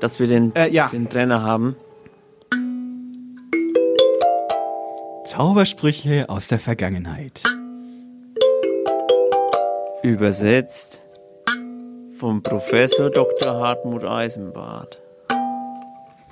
Dass 0.00 0.18
wir 0.20 0.26
den, 0.26 0.54
Äh, 0.54 0.70
den 0.90 1.08
Trainer 1.08 1.42
haben. 1.42 1.76
Zaubersprüche 5.36 6.28
aus 6.28 6.48
der 6.48 6.58
Vergangenheit. 6.58 7.42
Übersetzt 10.02 11.00
vom 12.18 12.42
Professor 12.42 13.08
Dr. 13.08 13.54
Hartmut 13.54 14.04
Eisenbart. 14.04 15.00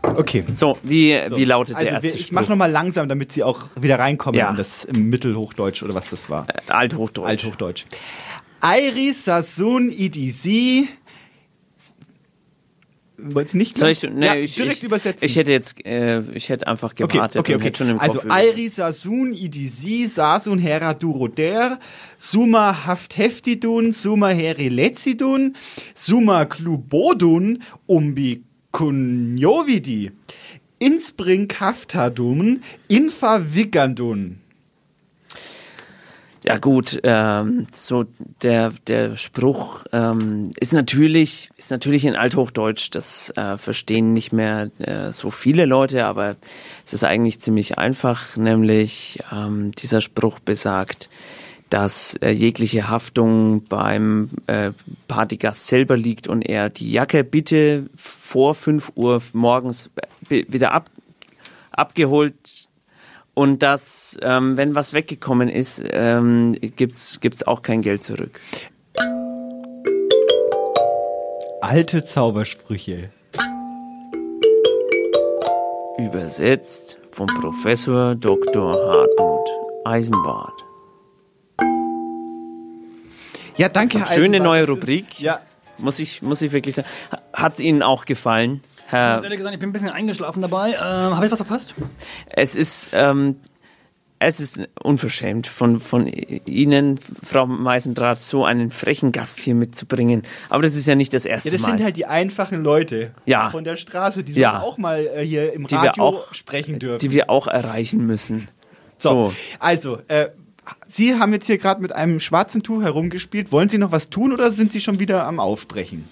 Okay. 0.03 0.45
So, 0.53 0.77
wie, 0.83 1.19
So. 1.31 1.39
wie 1.39 1.45
lautet 1.47 1.77
also 1.77 1.85
der 1.87 1.95
erste 1.95 2.09
wir, 2.11 2.15
ich 2.15 2.31
mache 2.31 2.51
nochmal 2.51 2.71
langsam, 2.71 3.09
damit 3.09 3.33
Sie 3.33 3.43
auch 3.43 3.63
wieder 3.81 3.99
reinkommen 3.99 4.39
Ja. 4.39 4.51
in 4.51 4.57
das 4.57 4.87
Mittelhochdeutsch 4.93 5.83
oder 5.83 5.95
was 5.95 6.11
das 6.11 6.29
war. 6.29 6.47
Äh, 6.51 6.71
Althochdeutsch. 6.71 7.27
Althochdeutsch. 7.27 7.87
Iris 8.63 9.25
Sasun 9.25 9.89
Idisi. 9.89 10.89
Wollt's 13.33 13.55
nicht 13.55 13.77
Soll 13.77 13.91
ich, 13.91 14.03
nee, 14.03 14.27
ja, 14.27 14.35
ich, 14.35 14.55
direkt 14.55 14.79
ich, 14.79 14.83
übersetzen. 14.83 15.25
Ich 15.25 15.37
hätte 15.37 15.53
jetzt, 15.53 15.85
äh, 15.87 16.21
ich 16.35 16.49
hätte 16.49 16.67
einfach 16.67 16.93
okay, 16.93 17.07
gewartet 17.07 17.41
okay, 17.41 17.55
okay. 17.55 17.73
im 17.91 18.01
also. 18.01 18.21
Iris 18.29 18.77
Sasun 18.77 19.33
Idisi 19.33 20.07
Sasun 20.07 20.59
Hera 20.59 20.95
Duroder 20.95 21.79
Suma 22.17 22.87
Haft 22.87 23.17
Heftidun 23.17 23.93
Suma 23.93 24.29
Heri 24.29 24.69
Letzidun 24.69 25.57
Suma 25.95 26.45
Klubodun 26.45 27.63
Umbi 27.87 28.43
Kunjovidi 28.73 30.13
Inspring 30.79 31.49
Haftadun 31.61 32.63
Infa 32.89 33.41
Vigandun 33.55 34.40
Ja 36.43 36.57
gut, 36.57 37.01
ähm, 37.03 37.67
so 37.71 38.07
der 38.43 38.73
der 38.87 39.17
Spruch 39.17 39.85
ähm, 39.93 40.53
ist 40.59 40.73
natürlich 40.73 41.51
ist 41.57 41.71
natürlich 41.71 42.07
in 42.07 42.17
Althochdeutsch. 42.17 42.91
Das 42.93 43.31
äh, 43.37 43.59
verstehen 43.59 44.15
nicht 44.15 44.33
mehr 44.33 44.71
äh, 44.79 45.13
so 45.13 45.31
viele 45.31 45.67
Leute, 45.67 46.07
aber 46.07 46.37
es 46.87 46.95
ist 46.95 47.05
eigentlich 47.05 47.41
ziemlich 47.41 47.79
einfach. 47.79 48.37
Nämlich 48.39 49.23
ähm, 49.31 49.73
dieser 49.73 50.01
Spruch 50.01 50.39
besagt, 50.39 51.11
dass 51.69 52.17
äh, 52.17 52.31
jegliche 52.31 52.89
Haftung 52.89 53.63
beim 53.65 54.31
äh, 54.47 54.73
Partygast 55.09 55.69
selber 55.69 55.97
liegt 55.97 56.27
und 56.27 56.43
er 56.43 56.69
die 56.69 56.91
Jacke 56.91 57.23
bitte 57.23 57.91
vor 57.97 58.55
5 58.55 58.93
Uhr 58.97 59.23
morgens 59.33 59.91
äh, 60.31 60.45
wieder 60.49 60.73
ab, 60.73 60.91
abgeholt 61.71 62.35
und 63.35 63.63
dass, 63.63 64.19
ähm, 64.23 64.57
wenn 64.57 64.75
was 64.75 64.93
weggekommen 64.93 65.49
ist, 65.49 65.83
ähm, 65.91 66.57
gibt's 66.61 67.21
gibt's 67.21 67.47
auch 67.47 67.63
kein 67.63 67.83
Geld 67.83 68.05
zurück. 68.05 68.41
Alte 71.61 72.03
Zaubersprüche. 72.03 73.11
Übersetzt 75.99 76.99
vom 77.13 77.27
Professor 77.27 78.15
Dr. 78.15 78.73
Hartmut 78.73 79.49
Eisenbart. 79.85 80.53
Ja, 83.57 83.69
danke, 83.69 83.99
Herr 83.99 84.07
Schöne 84.07 84.39
Eisenbart. 84.39 84.43
neue 84.43 84.67
Rubrik. 84.67 85.21
Ja. 85.21 85.41
Muss 85.79 85.99
ich, 85.99 86.23
muss 86.23 86.41
ich 86.43 86.53
wirklich 86.53 86.75
sagen. 86.75 86.89
Hat 87.33 87.55
es 87.55 87.61
Ihnen 87.61 87.83
auch 87.83 88.05
gefallen, 88.07 88.63
Herr? 88.91 89.15
muss 89.17 89.25
ehrlich 89.25 89.39
gesagt, 89.39 89.55
ich 89.55 89.61
bin 89.61 89.71
ein 89.71 89.73
bisschen 89.73 89.89
eingeschlafen 89.91 90.43
dabei. 90.43 90.71
Ähm, 90.73 91.17
Habe 91.17 91.27
ich 91.27 91.33
was 91.33 91.39
verpasst? 91.39 91.75
Es 92.29 92.55
ist, 92.57 92.91
ähm, 92.93 93.37
es 94.19 94.39
ist 94.41 94.69
unverschämt 94.83 95.47
von, 95.47 95.81
von 95.81 96.07
Ihnen, 96.07 96.99
Frau 96.99 97.47
Meisendrath, 97.47 98.21
so 98.21 98.45
einen 98.45 98.71
frechen 98.71 99.13
Gast 99.13 99.41
hier 99.41 99.55
mitzubringen. 99.55 100.23
Aber 100.51 100.63
das 100.63 100.77
ist 100.77 100.87
ja 100.87 100.95
nicht 100.95 101.15
das 101.15 101.25
erste 101.25 101.49
Ja, 101.49 101.53
das 101.55 101.63
Mal. 101.63 101.69
sind 101.77 101.85
halt 101.85 101.97
die 101.97 102.05
einfachen 102.07 102.63
Leute 102.63 103.13
Ja. 103.25 103.49
von 103.49 103.65
der 103.65 103.77
Straße, 103.77 104.23
die 104.25 104.35
Ja. 104.35 104.61
auch 104.61 104.77
mal 104.77 105.07
äh, 105.15 105.25
hier 105.25 105.53
im 105.55 105.67
Die 105.67 105.73
wir 105.75 105.79
Radio 105.89 106.05
auch- 106.05 106.35
sprechen 106.35 106.79
dürfen. 106.79 106.99
die 106.99 107.13
wir 107.13 107.31
auch 107.31 107.47
erreichen 107.47 108.05
müssen. 108.07 108.49
so. 108.99 109.31
So. 109.31 109.35
also, 109.59 109.99
äh, 110.09 110.29
Sie 110.87 111.19
haben 111.19 111.33
jetzt 111.33 111.47
hier 111.47 111.59
gerade 111.59 111.81
mit 111.83 111.93
einem 111.95 112.21
schwarzen 112.21 112.63
Tuch 112.63 112.83
herumgespielt. 112.83 113.51
Wollen 113.51 113.69
Sie 113.69 113.79
noch 113.79 113.91
was 113.91 114.09
tun 114.11 114.33
oder 114.33 114.53
sind 114.53 114.71
Sie 114.71 114.81
schon 114.81 115.01
wieder 115.01 115.27
am 115.27 115.41
Aufbrechen? 115.41 116.07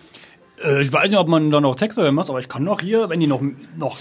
Äh, 0.64 0.82
ich 0.82 0.92
weiß 0.92 1.10
nicht, 1.10 1.18
ob 1.18 1.28
man 1.28 1.50
da 1.50 1.60
noch 1.60 1.74
Texte 1.76 2.02
hören 2.02 2.14
muss, 2.14 2.28
aber 2.30 2.38
ich 2.40 2.48
kann 2.48 2.64
noch 2.64 2.80
hier, 2.80 3.08
wenn 3.08 3.20
die 3.20 3.26
noch. 3.26 3.42
noch 3.76 4.00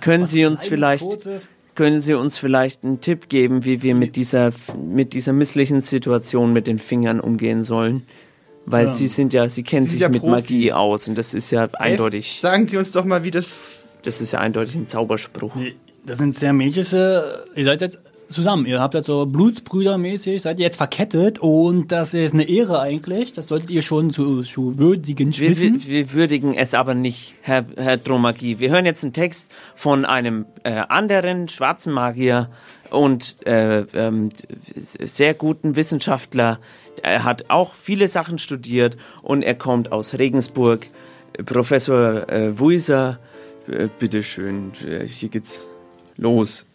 Können 0.00 0.26
Sie 0.26 0.44
uns 0.44 0.64
vielleicht, 0.64 1.02
Kurzes. 1.04 1.48
können 1.74 2.00
Sie 2.00 2.14
uns 2.14 2.38
vielleicht 2.38 2.84
einen 2.84 3.00
Tipp 3.00 3.28
geben, 3.28 3.64
wie 3.64 3.82
wir 3.82 3.94
mit 3.94 4.16
dieser, 4.16 4.50
mit 4.78 5.12
dieser 5.14 5.32
misslichen 5.32 5.80
Situation 5.80 6.52
mit 6.52 6.66
den 6.66 6.78
Fingern 6.78 7.20
umgehen 7.20 7.62
sollen? 7.62 8.02
Weil 8.66 8.86
Ja. 8.86 8.92
Sie 8.92 9.08
sind 9.08 9.32
ja, 9.32 9.48
Sie 9.48 9.62
kennen 9.62 9.86
Sie 9.86 9.92
sich 9.92 10.00
ja 10.00 10.08
mit 10.10 10.20
Profi. 10.20 10.30
Magie 10.32 10.72
aus 10.72 11.08
und 11.08 11.16
das 11.16 11.32
ist 11.32 11.50
ja 11.50 11.68
eindeutig, 11.72 12.38
Sagen 12.42 12.66
Sie 12.68 12.76
uns 12.76 12.92
doch 12.92 13.04
mal, 13.06 13.24
wie 13.24 13.30
das. 13.30 13.50
das 14.02 14.20
ist 14.20 14.32
ja 14.32 14.40
eindeutig 14.40 14.74
ein 14.74 14.86
Zauberspruch. 14.86 15.54
Nee, 15.54 15.74
das 16.04 16.18
sind 16.18 16.36
sehr 16.36 16.52
Mädchen. 16.52 16.84
Ihr 17.56 17.64
seid 17.64 17.80
jetzt 17.80 17.98
zusammen. 18.28 18.66
Ihr 18.66 18.80
habt 18.80 18.94
jetzt 18.94 19.06
so 19.06 19.26
Blutsbrüdermäßig, 19.26 20.42
seid 20.42 20.58
ihr 20.58 20.64
jetzt 20.64 20.76
verkettet 20.76 21.38
und 21.38 21.92
das 21.92 22.14
ist 22.14 22.34
eine 22.34 22.48
Ehre 22.48 22.80
eigentlich. 22.80 23.32
Das 23.32 23.48
solltet 23.48 23.70
ihr 23.70 23.82
schon 23.82 24.12
zu, 24.12 24.42
zu 24.42 24.78
würdigen 24.78 25.36
Wir, 25.36 25.50
wissen. 25.50 25.84
wir, 25.84 25.88
wir 25.88 26.12
würdigen 26.12 26.54
es 26.54 26.74
aber 26.74 26.94
nicht, 26.94 27.34
Herr, 27.42 27.64
Herr 27.76 27.96
Dromagie. 27.96 28.58
Wir 28.58 28.70
hören 28.70 28.86
jetzt 28.86 29.04
einen 29.04 29.12
Text 29.12 29.52
von 29.74 30.04
einem 30.04 30.46
äh, 30.62 30.82
anderen 30.88 31.48
schwarzen 31.48 31.92
Magier 31.92 32.50
und 32.90 33.46
äh, 33.46 33.80
ähm, 33.94 34.30
sehr 34.76 35.34
guten 35.34 35.76
Wissenschaftler. 35.76 36.58
Er 37.02 37.24
hat 37.24 37.48
auch 37.48 37.74
viele 37.74 38.08
Sachen 38.08 38.38
studiert 38.38 38.96
und 39.22 39.42
er 39.42 39.54
kommt 39.54 39.92
aus 39.92 40.18
Regensburg. 40.18 40.86
Professor 41.44 42.28
äh, 42.28 42.58
Wuiser, 42.58 43.20
äh, 43.68 43.88
bitteschön, 43.98 44.72
äh, 44.84 45.06
hier 45.06 45.28
geht's 45.28 45.68
los. 46.16 46.66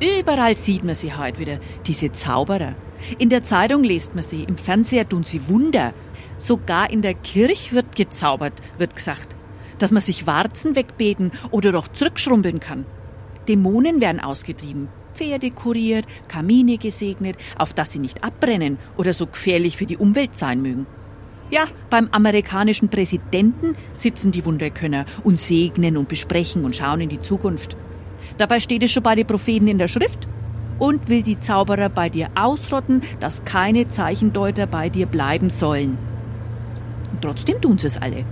Überall 0.00 0.56
sieht 0.56 0.84
man 0.84 0.94
sie 0.94 1.14
heute 1.14 1.40
wieder, 1.40 1.58
diese 1.86 2.12
Zauberer. 2.12 2.76
In 3.18 3.30
der 3.30 3.42
Zeitung 3.42 3.82
liest 3.82 4.14
man 4.14 4.22
sie, 4.22 4.44
im 4.44 4.56
Fernseher 4.56 5.08
tun 5.08 5.24
sie 5.24 5.48
Wunder. 5.48 5.92
Sogar 6.36 6.90
in 6.90 7.02
der 7.02 7.14
Kirche 7.14 7.74
wird 7.74 7.96
gezaubert, 7.96 8.52
wird 8.78 8.94
gesagt. 8.94 9.34
Dass 9.78 9.90
man 9.90 10.02
sich 10.02 10.26
Warzen 10.26 10.76
wegbeten 10.76 11.32
oder 11.50 11.72
doch 11.72 11.88
zurückschrumpeln 11.88 12.60
kann. 12.60 12.86
Dämonen 13.48 14.00
werden 14.00 14.20
ausgetrieben, 14.20 14.88
Pferde 15.14 15.50
kuriert, 15.50 16.06
Kamine 16.28 16.78
gesegnet, 16.78 17.36
auf 17.56 17.74
dass 17.74 17.90
sie 17.90 17.98
nicht 17.98 18.22
abbrennen 18.22 18.78
oder 18.96 19.12
so 19.12 19.26
gefährlich 19.26 19.76
für 19.76 19.86
die 19.86 19.96
Umwelt 19.96 20.36
sein 20.38 20.62
mögen. 20.62 20.86
Ja, 21.50 21.66
beim 21.90 22.08
amerikanischen 22.12 22.88
Präsidenten 22.88 23.74
sitzen 23.94 24.30
die 24.30 24.44
Wunderkönner 24.44 25.06
und 25.24 25.40
segnen 25.40 25.96
und 25.96 26.08
besprechen 26.08 26.64
und 26.64 26.76
schauen 26.76 27.00
in 27.00 27.08
die 27.08 27.22
Zukunft. 27.22 27.76
Dabei 28.36 28.60
steht 28.60 28.82
es 28.82 28.90
schon 28.90 29.02
bei 29.02 29.14
den 29.14 29.26
Propheten 29.26 29.68
in 29.68 29.78
der 29.78 29.88
Schrift. 29.88 30.26
Und 30.78 31.08
will 31.08 31.22
die 31.22 31.40
Zauberer 31.40 31.88
bei 31.88 32.08
dir 32.08 32.28
ausrotten, 32.36 33.02
dass 33.18 33.44
keine 33.44 33.88
Zeichendeuter 33.88 34.68
bei 34.68 34.88
dir 34.88 35.06
bleiben 35.06 35.50
sollen. 35.50 35.98
Und 37.10 37.20
trotzdem 37.20 37.60
tun 37.60 37.78
sie 37.78 37.88
es 37.88 38.00
alle. 38.00 38.24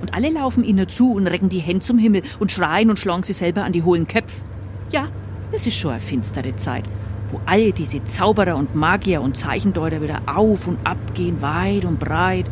Und 0.00 0.14
alle 0.14 0.30
laufen 0.30 0.64
ihnen 0.64 0.88
zu 0.88 1.12
und 1.12 1.26
recken 1.26 1.50
die 1.50 1.58
Hände 1.58 1.80
zum 1.84 1.98
Himmel 1.98 2.22
und 2.38 2.50
schreien 2.50 2.88
und 2.88 2.98
schlagen 2.98 3.22
sie 3.22 3.34
selber 3.34 3.64
an 3.64 3.72
die 3.72 3.82
hohlen 3.82 4.08
Köpfe. 4.08 4.40
Ja, 4.90 5.08
es 5.52 5.66
ist 5.66 5.76
schon 5.76 5.90
eine 5.90 6.00
finstere 6.00 6.56
Zeit, 6.56 6.84
wo 7.30 7.40
alle 7.44 7.72
diese 7.72 8.02
Zauberer 8.04 8.56
und 8.56 8.74
Magier 8.74 9.20
und 9.20 9.36
Zeichendeuter 9.36 10.00
wieder 10.00 10.22
auf 10.26 10.66
und 10.66 10.78
ab 10.84 10.96
gehen, 11.14 11.42
weit 11.42 11.84
und 11.84 11.98
breit. 11.98 12.50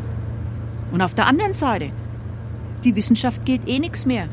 Und 0.93 1.01
auf 1.01 1.15
der 1.15 1.27
anderen 1.27 1.53
Seite, 1.53 1.91
die 2.85 2.95
Wissenschaft 2.95 3.45
gilt 3.45 3.67
eh 3.67 3.79
nichts 3.79 4.05
mehr. 4.05 4.29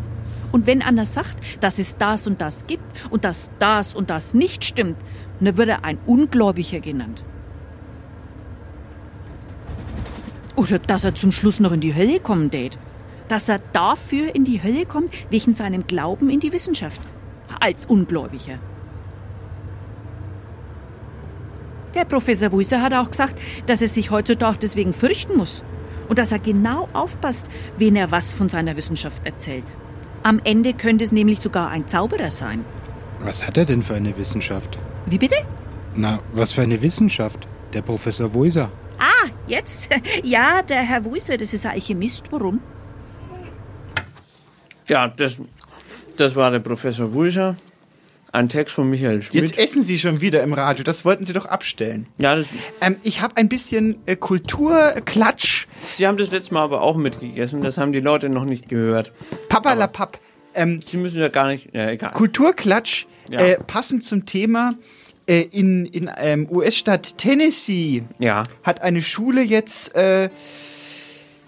Und 0.55 0.67
wenn 0.67 0.81
einer 0.81 1.05
sagt, 1.05 1.35
dass 1.59 1.79
es 1.79 1.97
das 1.97 2.27
und 2.27 2.39
das 2.39 2.65
gibt 2.65 2.85
und 3.09 3.25
dass 3.25 3.51
das 3.59 3.93
und 3.93 4.09
das 4.09 4.33
nicht 4.33 4.63
stimmt, 4.63 4.95
dann 5.41 5.57
wird 5.57 5.67
er 5.67 5.83
ein 5.83 5.97
Ungläubiger 6.05 6.79
genannt. 6.79 7.25
Oder 10.55 10.79
dass 10.79 11.03
er 11.03 11.13
zum 11.13 11.33
Schluss 11.33 11.59
noch 11.59 11.73
in 11.73 11.81
die 11.81 11.93
Hölle 11.93 12.21
kommen 12.21 12.51
tät. 12.51 12.77
Dass 13.27 13.49
er 13.49 13.59
dafür 13.73 14.33
in 14.33 14.45
die 14.45 14.63
Hölle 14.63 14.85
kommt, 14.85 15.09
wegen 15.29 15.53
seinem 15.53 15.87
Glauben 15.87 16.29
in 16.29 16.39
die 16.39 16.53
Wissenschaft. 16.53 17.01
Als 17.59 17.85
Ungläubiger. 17.85 18.57
Der 21.95 22.05
Professor 22.05 22.53
Wuiser 22.53 22.81
hat 22.81 22.93
auch 22.93 23.11
gesagt, 23.11 23.37
dass 23.65 23.81
er 23.81 23.89
sich 23.89 24.09
heutzutage 24.09 24.59
deswegen 24.59 24.93
fürchten 24.93 25.35
muss. 25.35 25.65
Und 26.07 26.17
dass 26.17 26.31
er 26.31 26.39
genau 26.39 26.87
aufpasst, 26.93 27.49
wen 27.77 27.97
er 27.97 28.09
was 28.11 28.31
von 28.31 28.47
seiner 28.47 28.77
Wissenschaft 28.77 29.25
erzählt. 29.25 29.65
Am 30.25 30.41
Ende 30.43 30.73
könnte 30.73 31.03
es 31.03 31.11
nämlich 31.11 31.39
sogar 31.39 31.69
ein 31.69 31.87
Zauberer 31.87 32.31
sein. 32.31 32.65
Was 33.19 33.45
hat 33.45 33.57
er 33.57 33.65
denn 33.65 33.83
für 33.83 33.93
eine 33.93 34.17
Wissenschaft? 34.17 34.79
Wie 35.05 35.19
bitte? 35.19 35.35
Na, 35.93 36.19
was 36.33 36.51
für 36.51 36.63
eine 36.63 36.81
Wissenschaft? 36.81 37.47
Der 37.73 37.83
Professor 37.83 38.33
Woiser. 38.33 38.71
Ah, 38.97 39.29
jetzt? 39.45 39.87
Ja, 40.23 40.63
der 40.63 40.81
Herr 40.81 41.05
Wuiser, 41.05 41.37
das 41.37 41.53
ist 41.53 41.63
ein 41.67 41.73
Alchemist. 41.73 42.31
Warum? 42.31 42.59
Ja, 44.87 45.07
das, 45.09 45.39
das 46.17 46.35
war 46.35 46.49
der 46.49 46.59
Professor 46.59 47.13
Wuiser. 47.13 47.55
Ein 48.35 48.49
Text 48.49 48.75
von 48.75 48.89
Michael 48.89 49.21
Schmidt. 49.21 49.43
Jetzt 49.43 49.57
essen 49.57 49.81
Sie 49.81 49.97
schon 49.97 50.19
wieder 50.19 50.43
im 50.43 50.51
Radio. 50.51 50.83
Das 50.83 51.05
wollten 51.05 51.23
Sie 51.23 51.31
doch 51.31 51.45
abstellen. 51.45 52.05
Ja, 52.17 52.35
das, 52.35 52.47
Ähm, 52.81 52.97
ich 53.01 53.21
habe 53.21 53.37
ein 53.37 53.47
bisschen 53.47 53.95
äh, 54.07 54.17
Kulturklatsch. 54.17 55.67
Sie 55.95 56.05
haben 56.05 56.17
das 56.17 56.31
letzte 56.31 56.53
Mal 56.53 56.63
aber 56.63 56.81
auch 56.81 56.97
mitgegessen. 56.97 57.61
Das 57.61 57.77
haben 57.77 57.93
die 57.93 58.01
Leute 58.01 58.27
noch 58.27 58.43
nicht 58.43 58.67
gehört. 58.67 59.13
Papalapap. 59.47 60.19
Ähm, 60.53 60.81
Sie 60.85 60.97
müssen 60.97 61.17
ja 61.19 61.29
gar 61.29 61.47
nicht. 61.47 61.69
Ja, 61.73 61.89
egal. 61.89 62.11
Kulturklatsch, 62.11 63.05
Ja. 63.29 63.39
äh, 63.39 63.57
passend 63.65 64.03
zum 64.03 64.25
Thema. 64.25 64.73
Äh, 65.27 65.41
in 65.51 65.85
in 65.85 66.11
ähm, 66.17 66.47
US-Stadt 66.51 67.17
Tennessee 67.17 68.03
Ja. 68.19 68.43
hat 68.63 68.81
eine 68.81 69.01
Schule 69.01 69.41
jetzt 69.43 69.95
äh, 69.95 70.29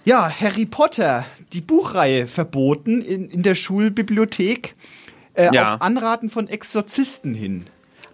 ja 0.06 0.30
Harry 0.40 0.66
Potter 0.66 1.26
die 1.54 1.62
Buchreihe 1.62 2.28
verboten 2.28 3.02
in, 3.02 3.30
in 3.30 3.44
der 3.44 3.56
Schulbibliothek 3.56 4.74
äh, 5.38 5.54
Ja. 5.54 5.76
auf 5.76 5.82
Anraten 5.82 6.30
von 6.30 6.48
Exorzisten 6.50 7.34
hin. 7.34 7.68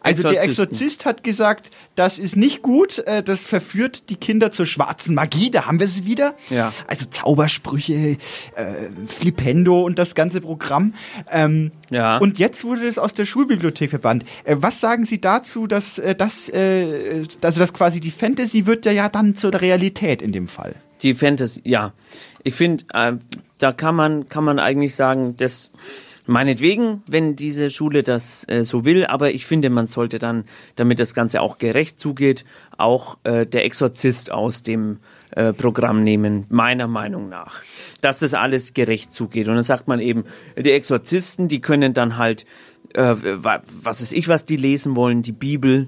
Also 0.05 0.23
der. 0.23 0.43
Exorzist 0.43 1.05
hat 1.05 1.23
gesagt, 1.23 1.71
das 1.95 2.19
ist 2.19 2.35
nicht 2.35 2.61
gut, 2.61 2.97
äh, 2.99 3.23
das 3.23 3.45
verführt 3.47 4.09
die 4.09 4.17
Kinder 4.17 4.51
zur 4.51 4.65
schwarzen 4.65 5.15
Magie, 5.15 5.49
da 5.49 5.65
haben 5.65 5.79
wir 5.79 5.87
sie 5.87 6.05
wieder. 6.05 6.35
Ja. 6.49 6.73
Also 6.87 7.05
Zaubersprüche, 7.05 7.93
äh, 7.93 8.17
Flipendo 9.07 9.81
und 9.81 9.97
das 9.99 10.13
ganze 10.13 10.41
Programm. 10.41 10.93
Ähm, 11.31 11.71
Ja. 11.89 12.17
Und 12.17 12.37
jetzt 12.37 12.65
wurde 12.65 12.85
das 12.85 12.97
aus 12.97 13.13
der 13.13 13.23
Schulbibliothek 13.23 13.91
verbannt. 13.91 14.25
Äh, 14.43 14.57
was 14.59 14.81
sagen 14.81 15.05
Sie 15.05 15.21
dazu, 15.21 15.67
dass 15.67 15.99
äh, 15.99 16.15
das, 16.15 16.49
äh, 16.49 17.23
also 17.41 17.59
dass 17.61 17.73
quasi 17.73 18.01
die 18.01 18.11
Fantasy 18.11 18.65
wird 18.65 18.85
ja, 18.85 18.91
ja 18.91 19.07
dann 19.07 19.35
zur 19.37 19.53
Realität 19.53 20.21
in 20.21 20.33
dem 20.33 20.49
Fall? 20.49 20.75
Die 21.01 21.13
Fantasy, 21.13 21.61
ja. 21.63 21.93
Ich 22.43 22.55
finde, 22.55 22.83
äh, 22.93 23.13
da 23.59 23.71
kann 23.71 23.95
man, 23.95 24.27
kann 24.27 24.43
man 24.43 24.59
eigentlich 24.59 24.95
sagen, 24.95 25.37
dass 25.37 25.71
meinetwegen, 26.25 27.03
wenn 27.07 27.35
diese 27.35 27.69
Schule 27.69 28.03
das 28.03 28.47
äh, 28.47 28.63
so 28.63 28.85
will, 28.85 29.05
aber 29.05 29.33
ich 29.33 29.45
finde, 29.45 29.69
man 29.69 29.87
sollte 29.87 30.19
dann, 30.19 30.45
damit 30.75 30.99
das 30.99 31.13
Ganze 31.13 31.41
auch 31.41 31.57
gerecht 31.57 31.99
zugeht, 31.99 32.45
auch 32.77 33.17
äh, 33.23 33.45
der 33.45 33.65
Exorzist 33.65 34.31
aus 34.31 34.63
dem 34.63 34.99
äh, 35.31 35.53
Programm 35.53 36.03
nehmen, 36.03 36.45
meiner 36.49 36.87
Meinung 36.87 37.29
nach. 37.29 37.61
Dass 38.01 38.19
das 38.19 38.33
alles 38.33 38.73
gerecht 38.73 39.13
zugeht. 39.13 39.47
Und 39.47 39.55
dann 39.55 39.63
sagt 39.63 39.87
man 39.87 39.99
eben, 39.99 40.23
die 40.57 40.71
Exorzisten, 40.71 41.47
die 41.47 41.61
können 41.61 41.93
dann 41.93 42.17
halt, 42.17 42.45
äh, 42.93 43.15
wa- 43.21 43.61
was 43.81 44.01
weiß 44.01 44.11
ich, 44.11 44.27
was 44.27 44.45
die 44.45 44.57
lesen 44.57 44.95
wollen, 44.95 45.21
die 45.23 45.31
Bibel, 45.31 45.87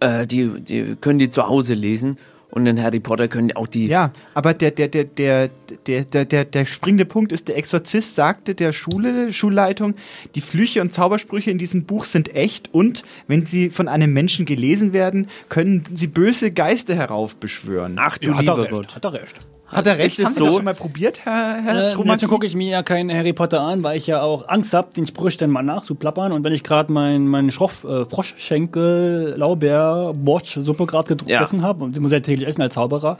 äh, 0.00 0.26
die, 0.26 0.60
die 0.60 0.96
können 1.00 1.18
die 1.18 1.28
zu 1.28 1.46
Hause 1.46 1.74
lesen. 1.74 2.18
Und 2.54 2.66
in 2.66 2.82
Harry 2.82 3.00
Potter 3.00 3.28
können 3.28 3.50
auch 3.52 3.66
die 3.66 3.86
Ja, 3.86 4.12
aber 4.34 4.52
der, 4.52 4.72
der, 4.72 4.88
der, 4.88 5.04
der, 5.04 5.48
der, 5.86 6.04
der, 6.04 6.24
der, 6.26 6.44
der 6.44 6.64
springende 6.66 7.06
Punkt 7.06 7.32
ist, 7.32 7.48
der 7.48 7.56
Exorzist 7.56 8.14
sagte 8.14 8.54
der 8.54 8.74
Schule, 8.74 9.32
Schulleitung, 9.32 9.94
die 10.34 10.42
Flüche 10.42 10.82
und 10.82 10.92
Zaubersprüche 10.92 11.50
in 11.50 11.56
diesem 11.56 11.84
Buch 11.84 12.04
sind 12.04 12.34
echt 12.34 12.72
und 12.74 13.04
wenn 13.26 13.46
sie 13.46 13.70
von 13.70 13.88
einem 13.88 14.12
Menschen 14.12 14.44
gelesen 14.44 14.92
werden, 14.92 15.30
können 15.48 15.84
sie 15.94 16.08
böse 16.08 16.52
Geister 16.52 16.94
heraufbeschwören. 16.94 17.96
Ach 17.98 18.18
Ja, 18.20 18.36
hat 18.36 18.46
er 18.46 18.58
recht, 18.58 18.94
hat 18.96 19.04
er 19.04 19.12
recht. 19.14 19.36
Hat 19.72 19.86
er 19.86 19.98
recht? 19.98 20.18
Ist 20.18 20.18
es 20.20 20.24
Haben 20.26 20.34
Sie 20.34 20.40
das 20.40 20.48
so? 20.50 20.56
schon 20.56 20.64
mal 20.64 20.74
probiert, 20.74 21.24
Herr, 21.24 21.62
Herr 21.62 21.92
Äh, 21.92 21.96
deswegen 22.04 22.30
gucke 22.30 22.46
ich 22.46 22.54
mir 22.54 22.68
ja 22.68 22.82
keinen 22.82 23.10
Harry 23.12 23.32
Potter 23.32 23.60
an, 23.60 23.82
weil 23.82 23.96
ich 23.96 24.06
ja 24.06 24.22
auch 24.22 24.48
Angst 24.48 24.74
habe, 24.74 24.92
den 24.94 25.06
Sprüch 25.06 25.36
dann 25.38 25.50
mal 25.50 25.62
nachzuplappern. 25.62 26.32
Und 26.32 26.44
wenn 26.44 26.52
ich 26.52 26.62
gerade 26.62 26.92
meinen 26.92 27.26
mein 27.26 27.50
Schroff, 27.50 27.84
äh, 27.84 28.04
Froschschenkel, 28.04 29.34
Laubeer, 29.36 30.12
Borsch, 30.14 30.54
Suppe 30.60 30.86
gerade 30.86 31.16
Ja. 31.26 31.38
gegessen 31.38 31.62
habe, 31.62 31.84
und 31.84 31.96
die 31.96 32.00
muss 32.00 32.12
ich 32.12 32.16
ja 32.16 32.20
täglich 32.20 32.46
essen 32.48 32.62
als 32.62 32.74
Zauberer, 32.74 33.18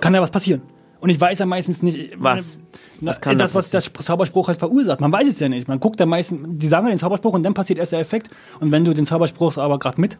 kann 0.00 0.14
ja 0.14 0.20
was 0.20 0.30
passieren. 0.30 0.62
Und 1.00 1.10
ich 1.10 1.20
weiß 1.20 1.38
ja 1.38 1.46
meistens 1.46 1.82
nicht, 1.82 2.14
Was? 2.18 2.60
Na, 3.00 3.10
Was 3.10 3.20
kann 3.20 3.36
da 3.36 3.44
das, 3.44 3.54
was 3.54 3.70
der 3.70 3.80
Zauberspruch 3.80 4.48
halt 4.48 4.58
verursacht. 4.58 5.00
Man 5.00 5.12
weiß 5.12 5.28
es 5.28 5.38
ja 5.38 5.48
nicht. 5.48 5.68
Man 5.68 5.78
guckt 5.78 6.00
ja 6.00 6.06
meistens, 6.06 6.40
die 6.58 6.66
sagen 6.66 6.86
ja 6.86 6.92
den 6.94 6.98
Zauberspruch 6.98 7.34
und 7.34 7.42
dann 7.42 7.52
passiert 7.54 7.78
erst 7.78 7.92
der 7.92 8.00
Effekt. 8.00 8.28
Und 8.60 8.72
wenn 8.72 8.84
du 8.84 8.94
den 8.94 9.04
Zauberspruch 9.04 9.58
aber 9.58 9.78
gerade 9.78 10.00
mit 10.00 10.16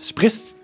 sprichst, 0.00 0.56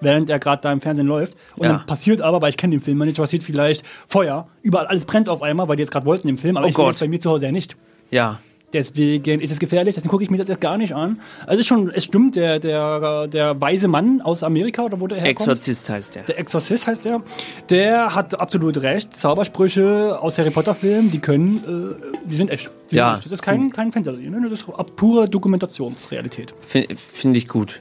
während 0.00 0.30
er 0.30 0.38
gerade 0.38 0.62
da 0.62 0.72
im 0.72 0.80
Fernsehen 0.80 1.06
läuft, 1.06 1.34
und 1.56 1.64
Ja. 1.66 1.72
dann 1.74 1.86
passiert 1.86 2.20
aber, 2.20 2.40
weil 2.42 2.50
ich 2.50 2.56
kenne 2.56 2.72
den 2.76 2.80
Film 2.80 2.98
nicht, 2.98 3.16
passiert 3.16 3.42
vielleicht 3.42 3.84
Feuer, 4.08 4.46
überall 4.62 4.86
alles 4.86 5.04
brennt 5.04 5.28
auf 5.28 5.42
einmal, 5.42 5.68
weil 5.68 5.76
die 5.76 5.82
jetzt 5.82 5.90
gerade 5.92 6.06
wollten 6.06 6.28
im 6.28 6.38
Film, 6.38 6.56
aber 6.56 6.66
Oh 6.66 6.68
ich 6.68 6.74
Gott. 6.74 6.98
bei 7.00 7.08
mir 7.08 7.20
zu 7.20 7.30
Hause 7.30 7.46
ja 7.46 7.52
nicht. 7.52 7.76
Ja. 8.10 8.38
Deswegen 8.72 9.40
ist 9.40 9.50
es 9.50 9.58
gefährlich, 9.58 9.96
deswegen 9.96 10.10
gucke 10.10 10.22
ich 10.22 10.30
mir 10.30 10.36
das 10.36 10.48
erst 10.48 10.60
gar 10.60 10.78
nicht 10.78 10.94
an. 10.94 11.20
Also 11.44 11.58
es 11.58 11.66
schon, 11.66 11.90
es 11.90 12.04
stimmt, 12.04 12.36
der, 12.36 12.60
der, 12.60 13.26
der 13.26 13.60
weise 13.60 13.88
Mann 13.88 14.20
aus 14.22 14.44
Amerika, 14.44 14.82
oder 14.84 15.00
wo 15.00 15.08
der 15.08 15.18
herkommt. 15.18 15.48
Exorzist 15.48 15.90
heißt 15.90 16.14
der. 16.14 16.22
Der 16.22 16.38
Exorzist 16.38 16.86
heißt 16.86 17.04
der. 17.04 17.20
Der 17.68 18.14
hat 18.14 18.40
absolut 18.40 18.80
recht. 18.82 19.16
Zaubersprüche 19.16 20.16
aus 20.22 20.38
Harry 20.38 20.50
Potter 20.50 20.76
Filmen, 20.76 21.10
die 21.10 21.18
können, 21.18 21.96
äh, 21.98 22.28
die 22.30 22.36
sind 22.36 22.48
echt. 22.50 22.70
Die 22.92 22.94
Ja, 22.94 23.06
sind 23.08 23.14
echt. 23.16 23.24
Das 23.24 23.32
ist 23.32 23.42
kein, 23.42 23.72
kein 23.72 23.90
Fantasy, 23.90 24.30
ne? 24.30 24.40
das 24.48 24.60
ist 24.60 24.66
pure 24.94 25.28
Dokumentationsrealität. 25.28 26.54
Finde 26.60 26.94
find 26.94 27.36
ich 27.36 27.48
gut. 27.48 27.80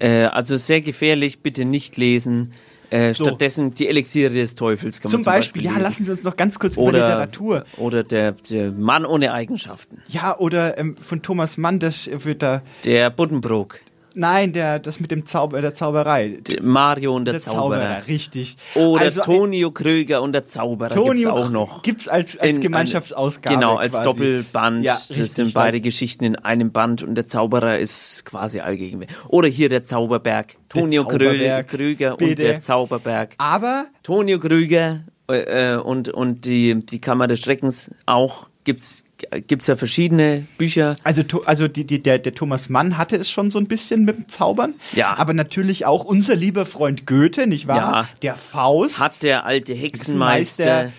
Äh, 0.00 0.24
also 0.24 0.56
sehr 0.56 0.80
gefährlich, 0.80 1.40
bitte 1.40 1.64
nicht 1.64 1.96
lesen. 1.96 2.52
Äh, 2.90 3.14
So. 3.14 3.22
Stattdessen 3.24 3.72
die 3.74 3.86
Elixiere 3.86 4.34
des 4.34 4.56
Teufels 4.56 5.00
kann 5.00 5.10
Zum, 5.12 5.18
man 5.20 5.24
zum 5.24 5.32
Beispiel, 5.32 5.62
Beispiel, 5.62 5.64
ja, 5.64 5.70
lesen. 5.72 5.82
lassen 5.82 6.04
Sie 6.04 6.10
uns 6.10 6.22
noch 6.24 6.36
ganz 6.36 6.58
kurz 6.58 6.74
über 6.74 6.86
oder, 6.86 6.98
Literatur. 7.00 7.64
Oder 7.76 8.02
der, 8.02 8.32
der 8.32 8.72
Mann 8.72 9.04
ohne 9.06 9.32
Eigenschaften. 9.32 9.98
Ja, 10.08 10.36
oder 10.36 10.76
ähm, 10.76 10.96
von 10.96 11.22
Thomas 11.22 11.56
Mann, 11.56 11.78
das 11.78 12.10
wird 12.12 12.42
da. 12.42 12.62
Der 12.84 13.10
Buddenbrook. 13.10 13.78
Nein, 14.14 14.52
der, 14.52 14.78
das 14.78 15.00
mit 15.00 15.10
dem 15.10 15.26
Zauber, 15.26 15.60
der 15.60 15.74
Zauberei. 15.74 16.38
Der 16.46 16.62
Mario 16.62 17.14
und 17.14 17.24
der, 17.24 17.34
Der 17.34 17.40
Zauberer. 17.40 17.80
Zauberer, 17.80 18.06
richtig. 18.08 18.56
Oder 18.74 19.00
Also 19.02 19.20
Tonio 19.22 19.70
Kröger 19.70 20.22
und 20.22 20.32
der 20.32 20.44
Zauberer 20.44 20.88
gibt's 20.90 21.22
Tonio 21.22 21.30
auch 21.30 21.50
noch. 21.50 21.82
gibt's 21.82 22.08
als, 22.08 22.36
als 22.38 22.50
In- 22.56 22.60
Gemeinschaftsausgabe. 22.60 23.54
Genau, 23.54 23.76
als 23.76 23.94
quasi. 23.94 24.04
Doppelband. 24.04 24.84
Ja, 24.84 24.94
das 24.94 25.10
richtig, 25.10 25.32
sind 25.32 25.54
beide 25.54 25.80
Geschichten 25.80 26.24
in 26.24 26.36
einem 26.36 26.72
Band 26.72 27.02
und 27.02 27.14
der 27.14 27.26
Zauberer 27.26 27.78
ist 27.78 28.24
quasi 28.24 28.60
allgegenwärtig. 28.60 29.16
Oder 29.28 29.48
hier 29.48 29.68
der 29.68 29.84
Zauberberg. 29.84 30.48
Der 30.74 30.82
Tonio 30.82 31.04
Krö 31.04 31.18
Zauberberg, 31.18 31.68
Kröger 31.68 32.10
und 32.12 32.18
bitte. 32.18 32.42
der 32.42 32.60
Zauberberg. 32.60 33.34
Aber 33.38 33.86
Tonio 34.02 34.38
Kröger 34.38 35.04
äh, 35.30 35.74
äh, 35.74 35.76
und, 35.76 36.08
und 36.08 36.44
die, 36.44 36.74
die 36.84 37.00
Kammer 37.00 37.26
des 37.26 37.40
Schreckens 37.40 37.90
auch. 38.06 38.48
Gibt's, 38.64 39.04
gibt's 39.46 39.66
ja 39.66 39.76
verschiedene 39.76 40.46
Bücher. 40.58 40.96
Also, 41.04 41.22
also 41.46 41.68
die, 41.68 41.86
die, 41.86 42.02
der, 42.02 42.18
der 42.18 42.34
Thomas 42.34 42.68
Mann 42.68 42.96
hatte 42.98 43.16
es 43.16 43.30
schon 43.30 43.50
so 43.50 43.58
ein 43.58 43.66
bisschen 43.66 44.04
mit 44.04 44.16
dem 44.16 44.28
Zaubern. 44.28 44.74
Ja. 44.92 45.16
Aber 45.16 45.34
natürlich 45.34 45.86
auch 45.86 46.04
unser 46.04 46.36
lieber 46.36 46.66
Freund 46.66 47.06
Goethe, 47.06 47.46
nicht 47.46 47.66
wahr? 47.66 47.76
Ja. 47.76 48.08
Der 48.22 48.36
Faust. 48.36 49.00
Hat 49.00 49.22
der 49.22 49.44
alte 49.46 49.74
Hexenmeister 49.74 50.90
Hexenmeister, 50.90 50.92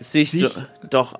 sich, 0.00 0.30
sich- 0.30 0.40
so, 0.42 0.48
doch. 0.90 1.14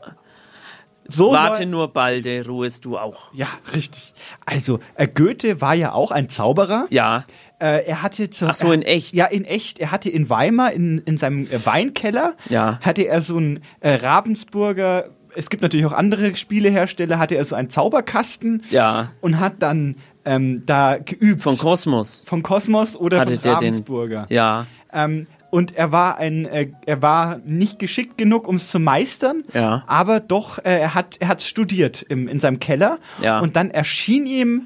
So 1.12 1.32
Warte 1.32 1.66
nur 1.66 1.92
balde, 1.92 2.46
ruhest 2.46 2.84
du 2.84 2.96
auch. 2.96 3.32
Ja, 3.34 3.48
richtig. 3.74 4.14
Also, 4.46 4.78
äh, 4.94 5.08
Goethe 5.08 5.60
war 5.60 5.74
ja 5.74 5.92
auch 5.92 6.12
ein 6.12 6.28
Zauberer. 6.28 6.86
Ja. 6.90 7.24
Äh, 7.60 7.84
er 7.84 8.02
hatte 8.02 8.30
zu, 8.30 8.46
Ach 8.46 8.54
so, 8.54 8.70
in 8.70 8.82
echt? 8.82 9.12
Ja, 9.12 9.26
in 9.26 9.44
echt. 9.44 9.80
Er 9.80 9.90
hatte 9.90 10.08
in 10.08 10.30
Weimar, 10.30 10.72
in, 10.72 10.98
in 10.98 11.18
seinem 11.18 11.46
äh, 11.50 11.66
Weinkeller, 11.66 12.36
Ja. 12.48 12.78
hatte 12.80 13.08
er 13.08 13.22
so 13.22 13.36
einen 13.38 13.60
äh, 13.80 13.94
Ravensburger, 13.94 15.08
es 15.34 15.48
gibt 15.50 15.62
natürlich 15.62 15.86
auch 15.86 15.92
andere 15.92 16.34
Spielehersteller, 16.36 17.18
hatte 17.18 17.34
er 17.36 17.44
so 17.44 17.54
einen 17.56 17.70
Zauberkasten 17.70 18.62
Ja. 18.70 19.10
und 19.20 19.40
hat 19.40 19.54
dann 19.60 19.96
ähm, 20.24 20.62
da 20.66 20.98
geübt. 20.98 21.42
Von 21.42 21.56
Kosmos. 21.58 22.24
Von 22.26 22.42
Kosmos 22.42 22.96
oder 22.96 23.20
Hatte 23.20 23.34
von 23.34 23.42
der 23.42 23.52
den- 23.52 23.56
Ravensburger. 23.56 24.26
Ja. 24.28 24.66
Ähm, 24.92 25.26
und 25.50 25.74
er 25.76 25.90
war 25.92 26.18
ein, 26.18 26.44
äh, 26.46 26.68
er 26.86 27.02
war 27.02 27.38
nicht 27.44 27.78
geschickt 27.78 28.16
genug, 28.18 28.46
um 28.46 28.54
es 28.56 28.70
zu 28.70 28.78
meistern, 28.78 29.42
Ja. 29.52 29.82
aber 29.86 30.20
doch, 30.20 30.58
äh, 30.58 30.78
er 30.80 30.94
hat, 30.94 31.16
er 31.20 31.28
hat 31.28 31.42
studiert 31.42 32.02
im, 32.02 32.28
in 32.28 32.38
seinem 32.38 32.60
Keller. 32.60 32.98
Ja. 33.22 33.40
Und 33.40 33.56
dann 33.56 33.70
erschien 33.70 34.26
ihm, 34.26 34.64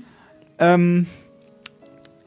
ähm, 0.59 1.07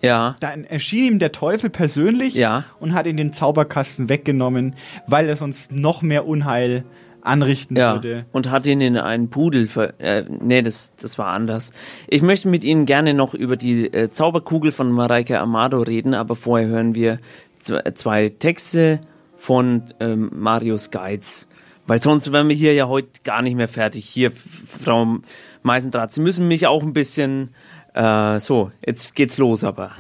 Ja. 0.01 0.37
dann 0.39 0.63
erschien 0.63 1.05
ihm 1.13 1.19
der 1.19 1.31
Teufel 1.31 1.69
persönlich 1.69 2.33
Ja. 2.35 2.63
und 2.79 2.93
hat 2.93 3.07
ihn 3.07 3.17
den 3.17 3.33
Zauberkasten 3.33 4.09
weggenommen, 4.09 4.75
weil 5.07 5.27
er 5.27 5.35
sonst 5.35 5.71
noch 5.71 6.01
mehr 6.01 6.27
Unheil 6.27 6.83
anrichten 7.27 7.75
Ja, 7.77 7.95
würde. 7.95 8.25
und 8.31 8.49
hat 8.49 8.65
ihn 8.65 8.81
in 8.81 8.97
einen 8.97 9.29
Pudel 9.29 9.67
ver... 9.67 9.99
Äh, 9.99 10.25
nee, 10.27 10.61
das, 10.61 10.93
das 10.99 11.17
war 11.17 11.27
anders. 11.27 11.73
Ich 12.07 12.21
möchte 12.21 12.47
mit 12.47 12.63
Ihnen 12.63 12.85
gerne 12.85 13.13
noch 13.13 13.33
über 13.33 13.55
die 13.55 13.93
äh, 13.93 14.09
Zauberkugel 14.09 14.71
von 14.71 14.91
Mareike 14.91 15.39
Amado 15.39 15.81
reden, 15.81 16.13
aber 16.13 16.35
vorher 16.35 16.67
hören 16.67 16.95
wir 16.95 17.19
zwei, 17.59 17.81
zwei 17.91 18.29
Texte 18.29 18.99
von 19.35 19.83
ähm, 19.99 20.31
Marius 20.33 20.91
Geiz. 20.91 21.49
Weil 21.85 22.01
sonst 22.01 22.33
wären 22.33 22.49
wir 22.49 22.55
hier 22.55 22.73
ja 22.73 22.87
heute 22.87 23.21
gar 23.23 23.41
nicht 23.41 23.55
mehr 23.55 23.67
fertig. 23.67 24.05
Hier, 24.05 24.31
Frau 24.31 25.17
Meisendraht, 25.63 26.13
Sie 26.13 26.21
müssen 26.21 26.47
mich 26.47 26.67
auch 26.67 26.83
ein 26.83 26.93
bisschen... 26.93 27.49
Äh, 27.93 28.39
so, 28.39 28.71
jetzt 28.85 29.15
geht's 29.15 29.37
los 29.37 29.63
aber. 29.63 29.91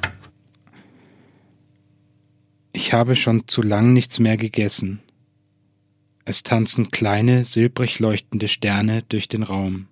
Ich 2.73 2.93
habe 2.93 3.15
schon 3.15 3.47
zu 3.47 3.61
lang 3.61 3.93
nichts 3.93 4.19
mehr 4.19 4.37
gegessen. 4.37 5.01
Es 6.29 6.43
tanzen 6.43 6.91
kleine, 6.91 7.45
silbrig 7.45 7.99
leuchtende 7.99 8.49
Sterne 8.49 9.01
durch 9.03 9.29
den 9.29 9.43
Raum. 9.43 9.87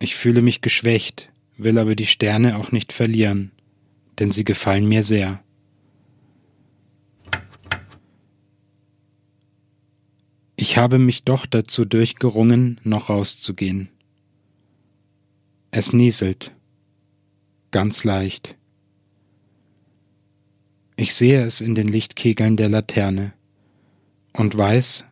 Ich 0.00 0.16
fühle 0.16 0.42
mich 0.42 0.62
geschwächt, 0.62 1.32
will 1.56 1.78
aber 1.78 1.94
die 1.94 2.06
Sterne 2.06 2.58
auch 2.58 2.72
nicht 2.72 2.92
verlieren, 2.92 3.52
denn 4.18 4.32
sie 4.32 4.42
gefallen 4.42 4.88
mir 4.88 5.04
sehr. 5.04 5.44
Ich 10.56 10.76
habe 10.76 10.98
mich 10.98 11.22
doch 11.22 11.46
dazu 11.46 11.84
durchgerungen, 11.84 12.80
noch 12.82 13.10
rauszugehen. 13.10 13.90
Es 15.70 15.92
nieselt. 15.92 16.50
Ganz 17.70 18.02
leicht. 18.02 18.56
Ich 20.96 21.14
sehe 21.14 21.44
es 21.44 21.60
in 21.60 21.76
den 21.76 21.86
Lichtkegeln 21.86 22.56
der 22.56 22.70
Laterne 22.70 23.34
und 24.34 24.56
weiß, 24.56 25.04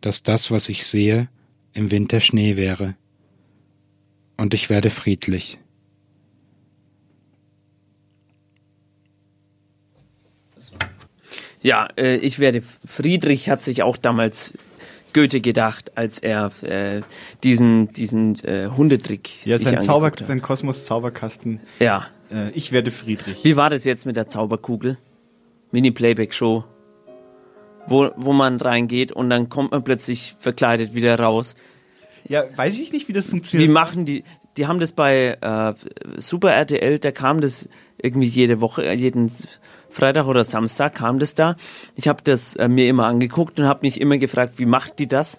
dass 0.00 0.22
das, 0.22 0.50
was 0.50 0.68
ich 0.68 0.86
sehe, 0.86 1.28
im 1.72 1.90
Winter 1.90 2.20
Schnee 2.20 2.56
wäre. 2.56 2.94
Und 4.36 4.52
ich 4.52 4.68
werde 4.68 4.90
friedlich. 4.90 5.58
Ja, 11.62 11.88
äh, 11.96 12.16
ich 12.16 12.38
werde 12.40 12.60
Friedrich 12.60 13.48
hat 13.48 13.62
sich 13.62 13.82
auch 13.82 13.96
damals 13.96 14.52
Goethe 15.14 15.40
gedacht, 15.40 15.96
als 15.96 16.18
er 16.18 16.50
äh, 16.62 17.00
diesen 17.42 17.92
diesen 17.92 18.38
äh, 18.44 18.68
Hundetrick 18.76 19.46
Ja, 19.46 19.56
sich 19.58 19.68
sein, 19.68 19.80
Zauber, 19.80 20.08
hat. 20.08 20.26
sein 20.26 20.42
Kosmos-Zauberkasten. 20.42 21.60
Ja. 21.80 22.06
Äh, 22.30 22.50
ich 22.50 22.72
werde 22.72 22.90
Friedrich. 22.90 23.44
Wie 23.44 23.56
war 23.56 23.70
das 23.70 23.84
jetzt 23.84 24.04
mit 24.04 24.16
der 24.16 24.28
Zauberkugel? 24.28 24.98
Mini-Playback-Show, 25.70 26.64
wo, 27.86 28.10
wo 28.16 28.32
man 28.32 28.60
reingeht 28.60 29.12
und 29.12 29.30
dann 29.30 29.48
kommt 29.48 29.72
man 29.72 29.84
plötzlich 29.84 30.34
verkleidet 30.38 30.94
wieder 30.94 31.18
raus. 31.18 31.54
Ja, 32.26 32.44
weiß 32.56 32.78
ich 32.78 32.92
nicht, 32.92 33.08
wie 33.08 33.12
das 33.12 33.26
funktioniert. 33.26 33.68
Wie 33.68 33.72
machen 33.72 34.04
die? 34.04 34.24
Die 34.56 34.66
haben 34.66 34.78
das 34.78 34.92
bei 34.92 35.36
äh, 35.40 35.74
Super 36.16 36.52
RTL, 36.52 36.98
da 36.98 37.10
kam 37.10 37.40
das 37.40 37.68
irgendwie 38.00 38.28
jede 38.28 38.60
Woche, 38.60 38.84
äh, 38.84 38.94
jeden 38.94 39.30
Freitag 39.90 40.26
oder 40.26 40.44
Samstag 40.44 40.94
kam 40.94 41.18
das 41.18 41.34
da. 41.34 41.56
Ich 41.96 42.08
habe 42.08 42.22
das 42.22 42.56
äh, 42.56 42.68
mir 42.68 42.88
immer 42.88 43.06
angeguckt 43.06 43.58
und 43.58 43.66
habe 43.66 43.80
mich 43.82 44.00
immer 44.00 44.18
gefragt, 44.18 44.54
wie 44.58 44.66
macht 44.66 44.98
die 44.98 45.08
das? 45.08 45.38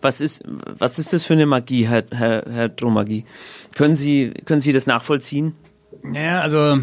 Was 0.00 0.20
ist, 0.20 0.44
was 0.46 0.98
ist 0.98 1.12
das 1.12 1.26
für 1.26 1.34
eine 1.34 1.46
Magie, 1.46 1.86
Herr, 1.86 2.04
Herr, 2.10 2.44
Herr 2.50 2.68
Dromagie? 2.68 3.24
Können 3.74 3.94
Sie, 3.94 4.32
können 4.44 4.60
Sie 4.60 4.72
das 4.72 4.86
nachvollziehen? 4.86 5.54
Ja, 6.12 6.40
also 6.40 6.78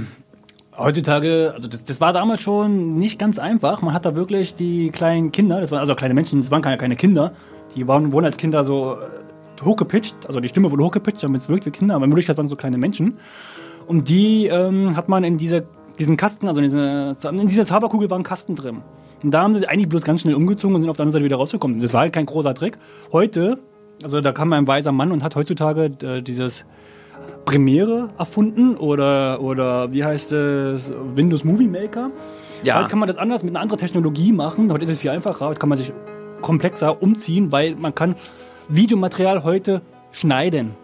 heutzutage, 0.80 1.52
also 1.54 1.68
das, 1.68 1.84
das 1.84 2.02
war 2.02 2.14
damals 2.14 2.42
schon 2.42 2.96
nicht 2.96 3.20
ganz 3.20 3.40
einfach. 3.40 3.82
Man 3.82 3.94
hat 3.94 4.06
da 4.06 4.16
wirklich 4.16 4.56
die 4.56 4.90
kleinen 4.90 5.32
Kinder, 5.32 5.62
das 5.62 5.72
waren 5.72 5.80
also 5.80 5.96
kleine 5.96 6.14
Menschen, 6.14 6.42
das 6.42 6.52
waren 6.52 6.62
keine, 6.62 6.78
keine 6.78 6.96
Kinder, 6.96 7.34
die 7.76 7.88
waren, 7.88 8.12
wurden 8.12 8.26
als 8.26 8.38
Kinder 8.38 8.64
so 8.64 8.96
äh, 8.96 9.64
hochgepitcht, 9.64 10.16
also 10.28 10.40
die 10.40 10.48
Stimme 10.48 10.72
wurde 10.72 10.84
hochgepitcht, 10.84 11.24
damit 11.24 11.42
es 11.42 11.50
wirkt 11.50 11.66
wie 11.66 11.72
Kinder, 11.72 11.96
aber 11.96 12.06
in 12.06 12.12
Wirklichkeit 12.12 12.38
waren 12.38 12.46
es 12.46 12.50
so 12.50 12.56
kleine 12.56 12.78
Menschen. 12.78 13.20
Und 13.88 14.08
die 14.08 14.46
ähm, 14.48 14.96
hat 14.96 15.10
man 15.10 15.24
in 15.24 15.38
diese, 15.38 15.68
diesen 15.98 16.16
Kasten, 16.16 16.48
also 16.48 16.60
in, 16.60 16.66
diese, 16.66 17.14
in 17.30 17.48
dieser 17.48 17.66
Zauberkugel 17.66 18.10
war 18.10 18.18
ein 18.18 18.24
Kasten 18.24 18.56
drin. 18.56 18.82
Und 19.24 19.32
da 19.32 19.42
haben 19.42 19.54
sie 19.54 19.60
sich 19.60 19.70
eigentlich 19.70 19.90
bloß 19.90 20.04
ganz 20.04 20.22
schnell 20.22 20.36
umgezogen 20.36 20.76
und 20.76 20.82
sind 20.82 20.90
auf 20.90 20.98
der 20.98 21.04
anderen 21.04 21.14
Seite 21.14 21.26
wieder 21.26 21.38
rausgekommen. 21.38 21.80
Das 21.80 21.94
war 21.94 22.02
halt 22.02 22.14
kein 22.14 22.26
großer 22.26 22.54
Trick. 22.54 22.78
Heute, 23.12 23.60
also 24.02 24.22
da 24.22 24.32
kam 24.32 24.54
ein 24.54 24.68
weiser 24.68 24.92
Mann 24.92 25.12
und 25.12 25.24
hat 25.24 25.36
heutzutage 25.36 25.92
äh, 26.04 26.22
dieses 26.22 26.66
Premiere 27.50 28.10
erfunden 28.20 28.76
oder, 28.78 29.42
oder 29.42 29.92
wie 29.92 30.04
heißt 30.04 30.34
es, 30.34 30.94
Windows 31.16 31.44
Movie 31.44 31.68
Maker. 31.68 32.12
Ja. 32.64 32.78
Heute 32.78 32.90
kann 32.90 33.00
man 33.00 33.08
das 33.08 33.18
anders 33.18 33.42
mit 33.44 33.54
einer 33.54 33.62
anderen 33.62 33.80
Technologie 33.80 34.32
machen. 34.32 34.72
Heute 34.72 34.84
ist 34.84 34.92
es 34.92 35.00
viel 35.00 35.10
einfacher. 35.10 35.48
Heute 35.48 35.58
kann 35.58 35.70
man 35.70 35.80
sich 35.80 35.92
komplexer 36.44 37.02
umziehen, 37.02 37.52
weil 37.52 37.76
man 37.76 37.96
kann 37.96 38.14
Videomaterial 38.68 39.44
heute 39.44 39.82
schneiden. 40.12 40.76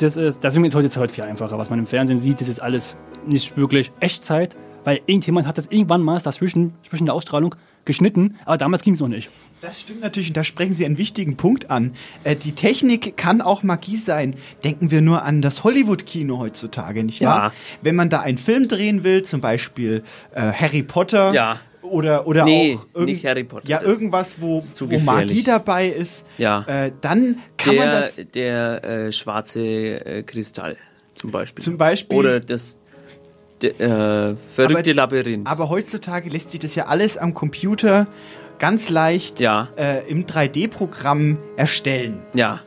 Das 0.00 0.16
ist, 0.16 0.42
deswegen 0.42 0.64
ist 0.64 0.74
heute, 0.74 0.88
heute 0.98 1.12
viel 1.12 1.24
einfacher. 1.24 1.58
Was 1.58 1.68
man 1.68 1.78
im 1.78 1.86
Fernsehen 1.86 2.18
sieht, 2.18 2.40
das 2.40 2.48
ist 2.48 2.60
alles 2.60 2.96
nicht 3.26 3.58
wirklich 3.58 3.92
Echtzeit, 4.00 4.56
weil 4.84 5.00
irgendjemand 5.04 5.46
hat 5.46 5.58
das 5.58 5.66
irgendwann 5.66 6.00
mal 6.00 6.18
dazwischen, 6.18 6.72
zwischen 6.84 7.04
der 7.04 7.12
Ausstrahlung 7.14 7.54
geschnitten, 7.86 8.36
aber 8.44 8.58
damals 8.58 8.82
ging 8.82 8.92
es 8.92 9.00
noch 9.00 9.08
nicht. 9.08 9.30
Das 9.62 9.80
stimmt 9.80 10.02
natürlich 10.02 10.28
und 10.28 10.36
da 10.36 10.44
sprechen 10.44 10.74
Sie 10.74 10.84
einen 10.84 10.98
wichtigen 10.98 11.38
Punkt 11.38 11.70
an. 11.70 11.94
Äh, 12.24 12.36
die 12.36 12.52
Technik 12.52 13.16
kann 13.16 13.40
auch 13.40 13.62
Magie 13.62 13.96
sein. 13.96 14.34
Denken 14.64 14.90
wir 14.90 15.00
nur 15.00 15.22
an 15.22 15.40
das 15.40 15.64
Hollywood-Kino 15.64 16.38
heutzutage, 16.38 17.02
nicht 17.02 17.20
Ja. 17.20 17.28
wahr? 17.30 17.52
Wenn 17.80 17.96
man 17.96 18.10
da 18.10 18.20
einen 18.20 18.36
Film 18.36 18.68
drehen 18.68 19.02
will, 19.02 19.22
zum 19.22 19.40
Beispiel 19.40 20.02
äh, 20.34 20.40
Harry 20.52 20.82
Potter 20.82 21.32
Ja. 21.32 21.58
oder, 21.80 22.26
oder 22.26 22.44
Nee, 22.44 22.76
auch 22.78 22.86
irgend- 22.94 23.08
nicht 23.10 23.24
Harry 23.24 23.44
Potter, 23.44 23.66
Ja, 23.66 23.80
irgendwas, 23.80 24.36
wo, 24.40 24.60
wo 24.62 24.98
Magie 24.98 25.42
dabei 25.42 25.88
ist, 25.88 26.26
Ja. 26.36 26.62
äh, 26.66 26.92
dann 27.00 27.38
kann 27.56 27.76
man 27.76 27.88
der, 27.88 27.98
das 28.00 28.20
Der 28.34 28.84
äh, 28.84 29.12
schwarze 29.12 29.62
äh, 29.62 30.22
Kristall 30.22 30.76
zum 31.14 31.30
Beispiel. 31.30 31.64
Zum 31.64 31.78
Beispiel. 31.78 32.18
Oder 32.18 32.40
das 32.40 32.78
de, 33.62 33.70
äh, 33.70 34.36
verrückte 34.54 34.90
Aber- 34.90 34.94
Labyrinth. 34.94 35.46
Aber 35.48 35.68
heutzutage 35.68 36.28
lässt 36.30 36.50
sich 36.50 36.60
das 36.60 36.74
ja 36.74 36.86
alles 36.86 37.16
am 37.16 37.34
Computer 37.34 38.06
ganz 38.58 38.88
leicht 38.88 39.40
Ja. 39.40 39.68
äh, 39.76 40.08
im 40.08 40.26
3D-Programm 40.26 41.38
erstellen. 41.56 42.20
Ja. 42.34 42.60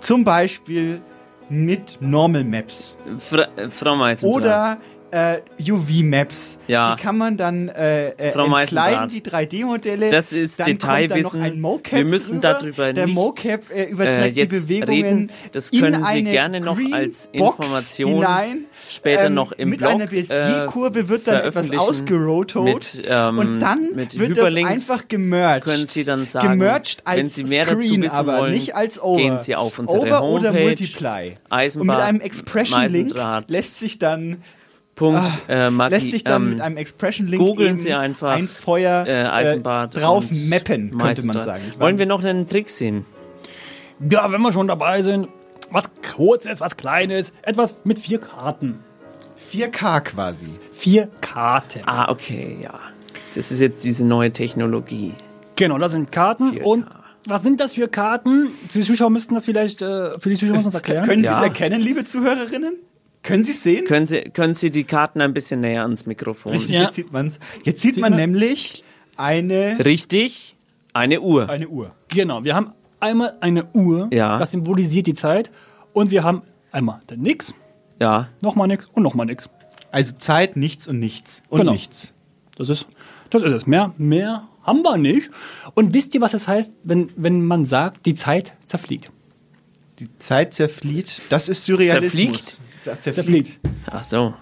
Zum 0.00 0.24
Beispiel 0.24 1.00
mit 1.48 1.98
Normal 2.00 2.44
Maps. 2.44 2.96
Fra 3.18 3.48
äh, 3.56 3.70
Frau 3.70 3.96
Meisendrath. 3.96 4.36
Oder 4.36 4.78
äh, 5.10 5.38
UV-Maps. 5.60 6.58
Ja. 6.66 6.94
Die 6.94 7.02
kann 7.02 7.18
man 7.18 7.36
dann 7.36 7.68
äh, 7.68 8.10
äh, 8.10 8.32
Frau 8.32 8.44
entkleiden, 8.56 9.08
die 9.08 9.22
3D-Modelle. 9.22 10.10
Das 10.10 10.32
ist 10.32 10.58
dann 10.60 10.66
Detailwissen. 10.66 11.40
Dann 11.40 11.62
Wir 11.90 12.04
müssen 12.04 12.40
drüber. 12.40 12.58
darüber 12.60 12.92
Der 12.92 13.06
nicht, 13.06 13.14
Mocap 13.14 13.70
äh, 13.70 13.84
äh, 13.84 13.90
überträgt 13.90 14.36
die 14.36 14.40
jetzt 14.40 14.68
Bewegungen 14.68 14.88
reden. 14.90 15.32
Das 15.52 15.70
können 15.70 16.04
Sie 16.04 16.24
gerne 16.24 16.60
noch 16.60 16.78
als 16.92 17.26
Information 17.32 18.12
hinein. 18.14 18.64
später 18.88 19.26
Ähm, 19.26 19.34
noch 19.34 19.52
im 19.52 19.70
mit 19.70 19.78
Blog 19.78 19.92
einer 19.92 20.06
Bézier-Kurve 20.06 21.00
äh, 21.00 21.08
wird 21.08 21.26
dann 21.26 21.44
etwas 21.44 21.70
ausgerotot 21.70 22.64
Mit, 22.64 23.02
ähm, 23.08 23.38
und 23.38 23.60
dann 23.60 23.90
mit 23.94 24.18
wird 24.18 24.36
das 24.36 24.54
einfach 24.54 25.08
gemerged. 25.08 25.64
können 25.64 25.86
Sie 25.86 26.04
dann 26.04 26.26
sagen, 26.26 26.58
gemerged 26.58 27.02
als 27.04 27.18
wenn 27.18 27.28
Sie 27.28 27.44
mehr 27.44 27.64
dazu 27.64 27.82
Screen, 27.82 28.02
wissen 28.02 28.16
aber 28.16 28.38
wollen, 28.38 28.52
nicht 28.52 28.74
als 28.74 29.00
Over. 29.00 29.16
gehen 29.16 29.38
Sie 29.38 29.56
auf 29.56 29.78
unsere 29.78 30.00
Over 30.00 30.22
oder 30.22 30.48
Homepage, 30.48 30.64
Multiply. 30.64 31.34
Eisenbahn, 31.48 31.88
und 31.88 31.96
mit 31.96 32.04
einem 32.04 32.20
Expression-Link 32.20 33.14
lässt 33.48 33.78
sich 33.78 33.98
dann 33.98 34.42
Punkt, 34.98 35.22
Ah, 35.48 35.66
äh, 35.66 35.70
Magi, 35.70 35.94
lässt 35.94 36.10
sich 36.10 36.24
dann 36.24 36.42
ähm, 36.42 36.50
mit 36.50 36.60
einem 36.60 36.76
Expression-Link 36.76 37.40
googeln 37.40 37.78
Sie 37.78 37.94
einfach 37.94 38.32
ein 38.32 38.48
Feuer 38.48 39.06
äh, 39.06 39.24
Eisenbad 39.24 39.94
äh, 39.94 40.00
drauf 40.00 40.26
mappen, 40.48 40.96
könnte 40.98 41.24
man 41.26 41.38
sagen. 41.40 41.62
Wollen 41.78 41.98
wir 41.98 42.06
noch 42.06 42.24
einen 42.24 42.48
Trick 42.48 42.68
sehen? 42.68 43.04
Ja, 44.10 44.30
wenn 44.32 44.40
wir 44.42 44.52
schon 44.52 44.68
dabei 44.68 45.02
sind, 45.02 45.28
was 45.70 45.90
kurzes, 46.14 46.60
was 46.60 46.76
kleines, 46.76 47.32
etwas 47.42 47.76
mit 47.84 47.98
vier 47.98 48.18
Karten. 48.18 48.78
4K 49.52 50.00
quasi. 50.00 50.46
Vier 50.72 51.08
Karten. 51.20 51.82
Ah, 51.86 52.10
okay, 52.10 52.58
ja. 52.62 52.74
Das 53.34 53.50
ist 53.50 53.60
jetzt 53.60 53.84
diese 53.84 54.04
neue 54.04 54.30
Technologie. 54.32 55.12
Genau, 55.56 55.78
das 55.78 55.92
sind 55.92 56.12
Karten. 56.12 56.58
Und 56.58 56.86
was 57.26 57.42
sind 57.42 57.60
das 57.60 57.74
für 57.74 57.88
Karten? 57.88 58.48
Die 58.74 58.80
Zuschauer 58.80 59.10
müssten 59.10 59.34
das 59.34 59.44
vielleicht 59.44 59.82
äh, 59.82 60.18
für 60.18 60.30
die 60.30 60.36
Zuschauer 60.36 60.72
erklären. 60.72 61.04
Können 61.06 61.22
Sie 61.24 61.30
es 61.30 61.36
Ja. 61.38 61.44
erkennen, 61.44 61.80
liebe 61.80 62.04
Zuhörerinnen? 62.04 62.74
Können 63.28 63.44
Sie 63.44 63.52
es 63.52 63.62
sehen? 63.62 63.84
Können 63.84 64.06
Sie, 64.06 64.20
können 64.32 64.54
Sie 64.54 64.70
die 64.70 64.84
Karten 64.84 65.20
ein 65.20 65.34
bisschen 65.34 65.60
näher 65.60 65.82
ans 65.82 66.06
Mikrofon? 66.06 66.52
Richtig, 66.52 66.70
Jetzt 66.70 66.94
sieht 66.94 67.12
man's. 67.12 67.38
Jetzt 67.62 67.80
sieht, 67.82 67.98
man, 67.98 68.16
nämlich 68.16 68.82
eine, 69.16 69.78
Richtig, 69.84 70.56
eine 70.94 71.20
Uhr. 71.20 71.48
eine 71.50 71.68
Uhr. 71.68 71.92
Genau, 72.08 72.42
wir 72.44 72.54
haben 72.54 72.72
einmal 73.00 73.36
eine 73.40 73.66
Uhr, 73.74 74.08
Ja. 74.12 74.38
das 74.38 74.52
symbolisiert 74.52 75.06
die 75.06 75.14
Zeit. 75.14 75.50
Und 75.92 76.10
wir 76.10 76.24
haben 76.24 76.40
einmal 76.72 77.00
dann 77.06 77.20
nix, 77.20 77.52
Ja. 78.00 78.28
nochmal 78.40 78.66
nix 78.66 78.86
und 78.86 79.02
nochmal 79.02 79.26
nix. 79.26 79.50
Also 79.90 80.14
Zeit, 80.16 80.56
nichts 80.56 80.88
und 80.88 80.98
nichts. 80.98 81.42
Und 81.50 81.60
Genau. 81.60 81.72
nichts. 81.72 82.14
Das 82.56 82.70
ist, 82.70 82.86
das 83.28 83.42
ist 83.42 83.52
es. 83.52 83.66
Mehr, 83.66 83.92
mehr 83.98 84.48
haben 84.62 84.82
wir 84.82 84.96
nicht. 84.96 85.30
Und 85.74 85.92
wisst 85.92 86.14
ihr, 86.14 86.22
was 86.22 86.32
es 86.32 86.48
heißt, 86.48 86.72
wenn, 86.82 87.10
wenn 87.16 87.44
man 87.44 87.66
sagt, 87.66 88.06
die 88.06 88.14
Zeit 88.14 88.54
zerfliegt? 88.64 89.10
Die 89.98 90.08
Zeit 90.18 90.54
zerflieht. 90.54 91.20
Das 91.28 91.48
ist 91.50 91.64
Surrealismus. 91.66 92.12
Zerfliegt? 92.12 92.60
Zer- 92.96 93.12
Zerfliegt. 93.12 93.58
Ach 93.90 94.04
so. 94.04 94.34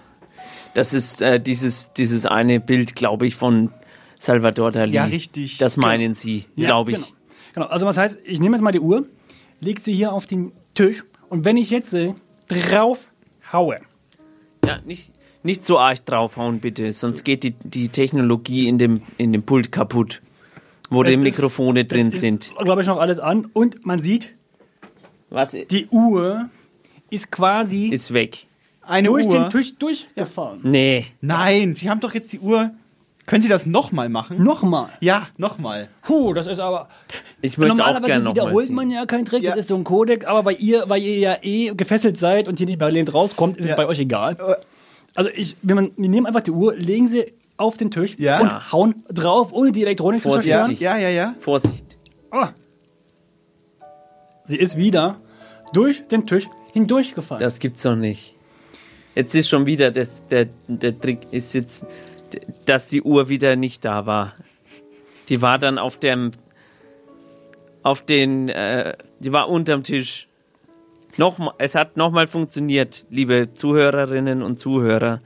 Das 0.73 0.93
ist 0.93 1.21
äh, 1.21 1.39
dieses, 1.39 1.93
dieses 1.93 2.25
eine 2.25 2.59
Bild, 2.59 2.95
glaube 2.95 3.25
ich, 3.27 3.35
von 3.35 3.71
Salvador 4.19 4.71
Dali. 4.71 4.93
Ja, 4.93 5.05
richtig. 5.05 5.57
Das 5.57 5.77
meinen 5.77 6.13
Sie, 6.13 6.45
Ja, 6.55 6.67
glaube 6.67 6.91
ich. 6.91 6.97
Genau. 6.97 7.07
genau. 7.53 7.65
Also 7.67 7.85
was 7.85 7.97
heißt, 7.97 8.19
ich 8.23 8.39
nehme 8.39 8.55
jetzt 8.55 8.63
mal 8.63 8.71
die 8.71 8.79
Uhr, 8.79 9.05
lege 9.59 9.81
sie 9.81 9.93
hier 9.95 10.13
auf 10.13 10.25
den 10.27 10.51
Tisch 10.75 11.03
und 11.29 11.45
wenn 11.45 11.57
ich 11.57 11.69
jetzt 11.71 11.93
äh, 11.93 12.13
drauf 12.47 13.09
haue, 13.51 13.79
Ja, 14.65 14.79
nicht, 14.85 15.11
nicht 15.43 15.65
so 15.65 15.79
arg 15.79 16.05
draufhauen, 16.05 16.59
bitte, 16.59 16.91
sonst 16.93 17.23
geht 17.23 17.43
die, 17.43 17.51
die 17.63 17.89
Technologie 17.89 18.67
in 18.67 18.77
dem, 18.77 19.01
in 19.17 19.33
dem 19.33 19.43
Pult 19.43 19.71
kaputt, 19.71 20.21
wo 20.89 21.01
Es 21.01 21.07
die 21.07 21.13
ist- 21.13 21.19
Mikrofone 21.21 21.85
drin 21.85 22.09
es 22.09 22.19
sind. 22.21 22.45
Ist, 22.47 22.55
glaube 22.57 22.81
ich, 22.81 22.87
noch 22.87 22.97
alles 22.97 23.17
an 23.19 23.45
und 23.53 23.85
man 23.85 23.99
sieht, 23.99 24.33
Was 25.29 25.51
die 25.51 25.87
Uhr 25.87 26.49
ist 27.09 27.31
quasi 27.31 27.87
ist 27.87 28.13
weg? 28.13 28.45
Eine 28.81 29.07
durch 29.09 29.25
Uhr. 29.25 29.31
den 29.33 29.49
Tisch 29.49 29.75
durchgefahren. 29.77 30.59
Nee. 30.63 31.05
Nein, 31.21 31.75
Sie 31.75 31.89
haben 31.89 31.99
doch 31.99 32.13
jetzt 32.13 32.31
die 32.31 32.39
Uhr. 32.39 32.71
Können 33.25 33.41
Sie 33.41 33.49
das 33.49 33.65
nochmal 33.65 34.07
machen? 34.07 34.41
Nochmal. 34.41 34.89
Ja, 35.01 35.27
nochmal. 35.35 35.89
Puh, 36.03 36.33
das 36.33 36.47
ist 36.47 36.61
aber. 36.61 36.87
Ich 37.41 37.57
möchte 37.57 37.73
es 37.73 37.79
auch 37.81 37.85
Normalerweise 37.87 38.11
gerne 38.13 38.23
nochmal 38.23 38.45
wiederholt 38.45 38.69
man 38.69 38.89
ja 38.89 39.05
keinen 39.05 39.25
Trick, 39.25 39.43
Ja. 39.43 39.49
das 39.51 39.59
ist 39.59 39.67
so 39.67 39.75
ein 39.75 39.83
Codec, 39.83 40.25
aber 40.25 40.45
weil 40.45 40.55
ihr, 40.61 40.85
weil 40.87 41.01
ihr 41.01 41.17
ja 41.17 41.37
eh 41.41 41.73
gefesselt 41.75 42.17
seid 42.17 42.47
und 42.47 42.57
hier 42.57 42.67
nicht 42.67 42.79
bei 42.79 42.85
rauskommt, 42.87 43.13
rauskommt, 43.13 43.57
ist 43.57 43.65
Ja. 43.65 43.71
es 43.71 43.75
bei 43.77 43.85
euch 43.85 43.99
egal. 43.99 44.37
Also 45.13 45.29
ich, 45.35 45.57
wenn 45.61 45.75
man, 45.75 45.91
wir 45.97 46.07
nehmen 46.09 46.25
einfach 46.25 46.39
die 46.41 46.51
Uhr, 46.51 46.75
legen 46.77 47.05
sie 47.07 47.33
auf 47.57 47.75
den 47.75 47.91
Tisch 47.91 48.15
Ja. 48.17 48.39
und 48.39 48.71
hauen 48.71 49.03
drauf, 49.09 49.51
ohne 49.51 49.73
die 49.73 49.81
Elektronik 49.83 50.21
zu 50.21 50.29
Vorsichtig. 50.29 50.53
zerstören. 50.53 50.77
Ja, 50.79 50.97
ja, 50.97 51.09
ja. 51.09 51.35
Vorsicht. 51.39 51.97
Ah. 52.31 52.49
Sie 54.45 54.55
ist 54.55 54.77
wieder 54.77 55.19
durch 55.73 56.07
den 56.07 56.25
Tisch 56.25 56.47
hindurchgefallen. 56.77 57.41
Das 57.41 57.59
gibt's 57.59 57.81
doch 57.83 57.95
nicht. 57.95 58.35
Jetzt 59.15 59.33
ist 59.33 59.49
schon 59.49 59.65
wieder, 59.65 59.89
das, 59.89 60.27
der, 60.27 60.47
der 60.67 60.99
Trick 60.99 61.19
ist 61.31 61.53
jetzt, 61.53 61.87
dass 62.65 62.85
die 62.85 63.01
Uhr 63.01 63.29
wieder 63.29 63.55
nicht 63.55 63.83
da 63.83 64.05
war. 64.05 64.33
Die 65.29 65.41
war 65.41 65.57
dann 65.57 65.79
auf 65.79 65.97
dem, 65.97 66.31
auf 67.81 68.05
den, 68.05 68.49
äh, 68.49 68.95
die 69.19 69.31
war 69.31 69.49
unterm 69.49 69.81
Tisch. 69.81 70.27
Nochmal, 71.17 71.55
es 71.57 71.73
hat 71.73 71.97
nochmal 71.97 72.27
funktioniert, 72.27 73.05
liebe 73.09 73.51
Zuhörerinnen 73.51 74.43
und 74.43 74.59
Zuhörer. 74.59 75.19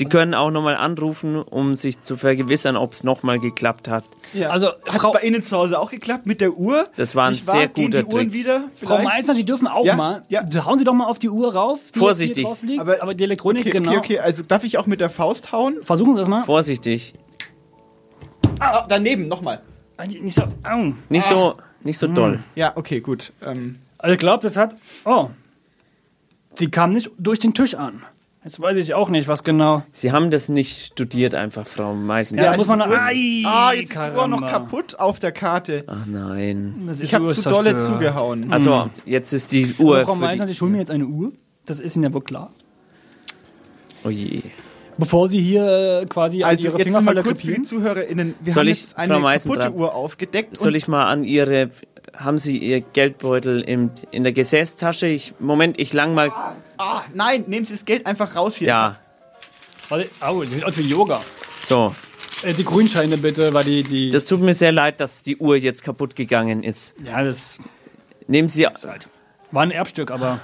Sie 0.00 0.06
können 0.06 0.32
auch 0.34 0.50
nochmal 0.50 0.76
anrufen, 0.76 1.36
um 1.36 1.74
sich 1.74 2.00
zu 2.00 2.16
vergewissern, 2.16 2.76
ob 2.76 2.92
es 2.94 3.04
nochmal 3.04 3.38
geklappt 3.38 3.86
hat. 3.86 4.04
ja. 4.32 4.48
Also, 4.48 4.68
Hat 4.68 4.96
es 4.96 5.12
bei 5.12 5.20
Ihnen 5.20 5.42
zu 5.42 5.56
Hause 5.56 5.78
auch 5.78 5.90
geklappt 5.90 6.24
mit 6.24 6.40
der 6.40 6.54
Uhr? 6.54 6.88
Das 6.96 7.14
war 7.14 7.26
ein 7.26 7.32
Nicht 7.34 7.46
wahr? 7.46 7.56
sehr 7.58 7.68
Gehen 7.68 7.84
guter 7.90 8.02
die 8.02 8.14
Uhren 8.14 8.30
Trick. 8.30 8.32
wieder? 8.32 8.64
Frau? 8.82 9.02
Meißner, 9.02 9.34
Sie 9.34 9.44
dürfen 9.44 9.66
auch 9.66 9.84
Ja, 9.84 9.96
mal. 9.96 10.22
ja. 10.30 10.42
Hauen 10.64 10.78
Sie 10.78 10.84
doch 10.84 10.94
mal 10.94 11.04
auf 11.06 11.18
die 11.18 11.28
Uhr 11.28 11.54
rauf. 11.54 11.80
Die 11.94 11.98
Vorsichtig. 11.98 12.36
Hier 12.38 12.44
drauf 12.46 12.62
liegt, 12.62 12.80
Aber- 12.80 13.02
aber, 13.02 13.14
die 13.14 13.24
Elektronik, 13.24 13.60
Okay, 13.66 13.70
genau. 13.70 13.90
okay, 13.90 13.98
okay. 13.98 14.18
Also 14.20 14.42
darf 14.42 14.64
ich 14.64 14.78
auch 14.78 14.86
mit 14.86 15.00
der 15.02 15.10
Faust 15.10 15.52
hauen? 15.52 15.76
Versuchen 15.82 16.14
Sie 16.14 16.20
das 16.20 16.28
mal. 16.28 16.44
Vorsichtig. 16.44 17.12
Ah, 18.58 18.86
daneben, 18.88 19.28
nochmal. 19.28 19.60
Nicht 20.06 20.34
so. 20.34 20.42
Au. 20.64 20.92
Nicht 21.10 21.26
so, 21.26 21.56
nicht 21.82 21.98
so 21.98 22.06
doll. 22.06 22.38
Ja, 22.54 22.72
okay, 22.76 23.00
gut. 23.00 23.32
Ähm, 23.44 23.76
Also 23.98 24.14
ich 24.14 24.18
glaube, 24.18 24.42
das 24.42 24.56
hat. 24.56 24.76
Oh. 25.04 25.28
Sie 26.54 26.70
kam 26.70 26.92
nicht 26.92 27.10
durch 27.18 27.38
den 27.38 27.54
Tisch 27.54 27.74
an. 27.74 28.02
Jetzt 28.42 28.58
weiß 28.58 28.78
ich 28.78 28.94
auch 28.94 29.10
nicht, 29.10 29.28
was 29.28 29.44
genau. 29.44 29.82
Sie 29.92 30.12
haben 30.12 30.30
das 30.30 30.48
nicht 30.48 30.80
studiert, 30.80 31.34
einfach, 31.34 31.66
Frau 31.66 31.92
Meisen. 31.94 32.38
Ja, 32.38 32.56
muss 32.56 32.68
man 32.68 32.78
noch- 32.78 32.88
Uhr- 32.88 32.98
Ai, 32.98 33.42
ah, 33.44 33.72
jetzt 33.74 33.94
ist 33.94 34.06
die 34.14 34.16
Uhr 34.18 34.28
noch 34.28 34.46
kaputt 34.46 34.98
auf 34.98 35.20
der 35.20 35.32
Karte. 35.32 35.84
Ach 35.86 36.06
nein. 36.06 36.84
Das 36.86 37.02
Ich 37.02 37.14
habe 37.14 37.28
zu 37.28 37.34
zerstört. 37.34 37.54
dolle 37.66 37.76
zugehauen. 37.76 38.50
Also, 38.50 38.88
jetzt 39.04 39.32
ist 39.34 39.52
die 39.52 39.64
Also, 39.78 39.82
Uhr. 39.82 40.04
Frau 40.06 40.14
Meisner, 40.14 40.46
Sie 40.46 40.54
schulden 40.54 40.72
mir 40.72 40.78
jetzt 40.78 40.90
eine 40.90 41.04
Uhr. 41.06 41.28
Das 41.66 41.80
ist 41.80 41.96
Ihnen 41.96 42.04
ja 42.04 42.14
wohl 42.14 42.22
klar. 42.22 42.50
oh 44.04 44.08
je. 44.10 44.40
Bevor 44.96 45.28
Sie 45.28 45.40
hier 45.40 46.00
äh, 46.02 46.06
quasi 46.06 46.42
an 46.42 46.50
Also 46.50 46.68
Ihre 46.68 46.78
jetzt 46.78 46.86
Finger 46.88 47.00
mal 47.02 47.22
kurz 47.22 47.42
für 47.42 47.54
die. 47.54 47.62
ZuhörerInnen. 47.62 48.34
Wir 48.40 48.52
Soll 48.52 48.62
haben 48.64 48.68
ich, 48.68 48.80
jetzt 48.82 48.92
Frau 48.94 49.00
eine 49.02 49.18
Meisendraht, 49.18 49.62
kaputte 49.64 49.82
Uhr 49.82 49.94
aufgedeckt. 49.94 50.56
Soll 50.56 50.76
ich 50.76 50.88
mal 50.88 51.06
an 51.06 51.24
Ihre. 51.24 51.70
Haben 52.14 52.38
Sie 52.38 52.58
Ihr 52.58 52.80
Geldbeutel 52.80 53.60
im, 53.62 53.90
in 54.10 54.24
der 54.24 54.32
Gesäßtasche? 54.32 55.06
Ich, 55.06 55.34
Moment, 55.38 55.78
ich 55.78 55.92
lang 55.92 56.14
mal. 56.14 56.32
Ah, 56.78 57.02
nein, 57.14 57.44
nehmen 57.46 57.64
Sie 57.66 57.72
das 57.72 57.84
Geld 57.84 58.06
einfach 58.06 58.34
raus 58.36 58.56
hier. 58.56 58.68
Ja, 58.68 58.96
Warte, 59.88 60.08
au, 60.20 60.42
das 60.42 60.50
sieht 60.50 60.64
aus 60.64 60.76
wie 60.78 60.82
Yoga. 60.88 61.20
so. 61.62 61.94
Äh, 62.42 62.54
die 62.54 62.64
Grünscheine 62.64 63.18
bitte, 63.18 63.52
weil 63.54 63.64
die. 63.64 63.82
die 63.82 64.10
Das 64.10 64.26
tut 64.26 64.40
mir 64.40 64.54
sehr 64.54 64.72
leid, 64.72 65.00
dass 65.00 65.22
die 65.22 65.36
Uhr 65.36 65.56
jetzt 65.56 65.82
kaputt 65.84 66.14
gegangen 66.16 66.62
ist. 66.62 66.94
ja, 67.04 67.22
das 67.22 67.58
Nehmen 68.26 68.48
Sie. 68.48 68.66
halt. 68.66 69.08
War 69.50 69.62
ein 69.64 69.70
Erbstück, 69.72 70.10
aber 70.12 70.40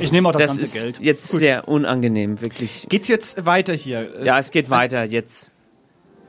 ich 0.00 0.12
nehme 0.12 0.28
auch 0.28 0.32
das, 0.32 0.42
Das 0.42 0.58
ganze 0.58 0.64
ist 0.64 0.74
Geld. 0.74 1.00
jetzt 1.00 1.28
sehr 1.28 1.66
unangenehm, 1.68 2.40
wirklich. 2.42 2.86
Geht's 2.90 3.08
jetzt 3.08 3.46
weiter 3.46 3.72
hier? 3.72 4.22
Ja, 4.24 4.38
es 4.38 4.50
geht 4.50 4.68
weiter 4.68 5.04
jetzt. 5.04 5.52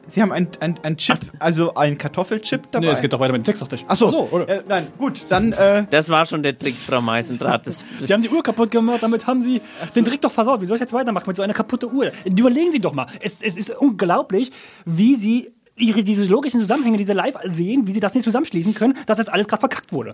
Sie 0.08 0.22
haben 0.22 0.32
ein, 0.32 0.48
ein, 0.60 0.76
ein 0.84 0.98
Chip, 0.98 1.20
also 1.40 1.74
ein 1.76 1.98
Kartoffelchip 1.98 2.72
dabei. 2.72 2.88
Nee, 2.88 2.92
es 2.92 3.02
geht 3.02 3.14
doch 3.14 3.20
weiter 3.20 3.32
mit 3.34 3.42
dem 3.42 3.46
Text 3.46 3.62
auf 3.62 3.70
dich. 3.70 3.84
Ach 3.88 3.96
so, 3.96 4.08
Ach 4.08 4.12
so, 4.12 4.28
oder? 4.32 4.50
Äh, 4.50 4.64
nein, 4.68 4.88
gut, 4.98 5.26
dann 5.30 5.54
äh, 5.54 5.86
Das 5.90 6.10
war 6.10 6.26
schon 6.26 6.44
der 6.44 6.58
Trick, 6.58 6.76
Frau 6.76 7.02
Meisendraht. 7.02 7.68
Das, 7.68 7.84
Sie 8.02 8.12
haben 8.14 8.22
die 8.22 8.30
Uhr 8.30 8.44
kaputt 8.44 8.72
gemacht, 8.72 9.02
damit 9.02 9.28
haben 9.28 9.42
Sie 9.42 9.62
den 9.96 10.04
Trick 10.06 10.22
doch 10.22 10.32
versaut. 10.32 10.62
Wie 10.62 10.66
soll 10.66 10.76
ich 10.76 10.82
jetzt 10.82 10.94
weitermachen 10.94 11.26
mit 11.28 11.36
so 11.36 11.44
einer 11.44 11.54
kaputten 11.54 11.92
Uhr? 11.94 12.12
Überlegen 12.26 12.72
Sie 12.72 12.80
doch 12.80 12.94
mal. 12.94 13.08
Es, 13.20 13.42
es 13.42 13.58
ist 13.58 13.70
unglaublich, 13.72 14.52
wie 14.86 15.16
Sie 15.16 15.52
ihre, 15.78 16.04
diese 16.04 16.26
logischen 16.26 16.60
Zusammenhänge, 16.60 16.98
diese 16.98 17.14
live 17.14 17.36
sehen, 17.46 17.88
wie 17.88 17.92
Sie 17.92 18.00
das 18.00 18.14
nicht 18.14 18.24
zusammenschließen 18.24 18.74
können, 18.74 18.98
dass 19.06 19.18
jetzt 19.18 19.32
alles 19.32 19.48
gerade 19.48 19.62
verkackt 19.62 19.92
wurde. 19.94 20.14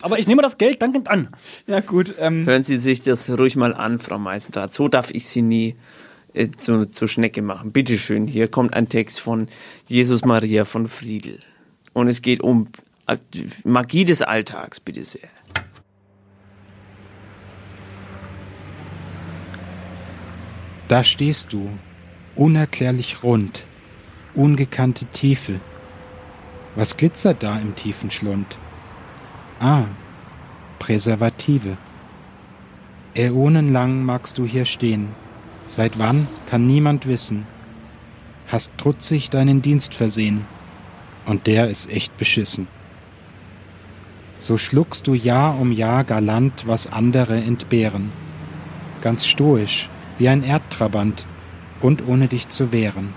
Aber 0.00 0.18
ich 0.18 0.26
nehme 0.26 0.42
das 0.42 0.58
Geld 0.58 0.82
dankend 0.82 1.08
an. 1.08 1.28
ja 1.66 1.80
gut. 1.80 2.14
Ähm, 2.18 2.44
Hören 2.46 2.64
Sie 2.64 2.76
sich 2.76 3.02
das 3.02 3.30
ruhig 3.30 3.56
mal 3.56 3.74
an, 3.74 3.98
Frau 3.98 4.18
Meisendraht. 4.18 4.74
So 4.74 4.88
darf 4.88 5.10
ich 5.10 5.28
Sie 5.28 5.42
nie 5.42 5.74
äh, 6.34 6.50
zu, 6.50 6.86
zur 6.86 7.08
Schnecke 7.08 7.42
machen. 7.42 7.72
Bitte 7.72 7.98
schön, 7.98 8.26
hier 8.26 8.48
kommt 8.48 8.74
ein 8.74 8.88
Text 8.88 9.20
von 9.20 9.48
Jesus 9.86 10.24
Maria 10.24 10.64
von 10.64 10.88
Friedel. 10.88 11.38
Und 11.92 12.08
es 12.08 12.22
geht 12.22 12.40
um 12.40 12.68
äh, 13.06 13.16
Magie 13.64 14.04
des 14.04 14.22
Alltags, 14.22 14.80
bitte 14.80 15.04
sehr. 15.04 15.28
Da 20.88 21.04
stehst 21.04 21.52
du, 21.52 21.70
unerklärlich 22.36 23.22
rund, 23.22 23.64
ungekannte 24.34 25.06
Tiefe. 25.06 25.60
Was 26.74 26.96
glitzert 26.96 27.42
da 27.42 27.58
im 27.58 27.74
tiefen 27.76 28.10
Schlund? 28.10 28.58
Ah, 29.60 29.84
Präservative. 30.78 31.76
Äonenlang 33.14 34.04
magst 34.04 34.38
du 34.38 34.46
hier 34.46 34.64
stehen, 34.64 35.08
Seit 35.72 35.98
wann 35.98 36.28
kann 36.50 36.66
niemand 36.66 37.06
wissen. 37.06 37.46
Hast 38.48 38.70
trutzig 38.76 39.30
deinen 39.30 39.62
Dienst 39.62 39.94
versehen. 39.94 40.44
Und 41.24 41.46
der 41.46 41.70
ist 41.70 41.90
echt 41.90 42.14
beschissen. 42.18 42.68
So 44.38 44.58
schluckst 44.58 45.06
du 45.06 45.14
Jahr 45.14 45.58
um 45.58 45.72
Jahr 45.72 46.04
galant, 46.04 46.66
was 46.66 46.92
andere 46.92 47.38
entbehren. 47.38 48.12
Ganz 49.00 49.26
stoisch, 49.26 49.88
wie 50.18 50.28
ein 50.28 50.42
Erdtrabant 50.42 51.24
und 51.80 52.06
ohne 52.06 52.28
dich 52.28 52.50
zu 52.50 52.70
wehren. 52.70 53.14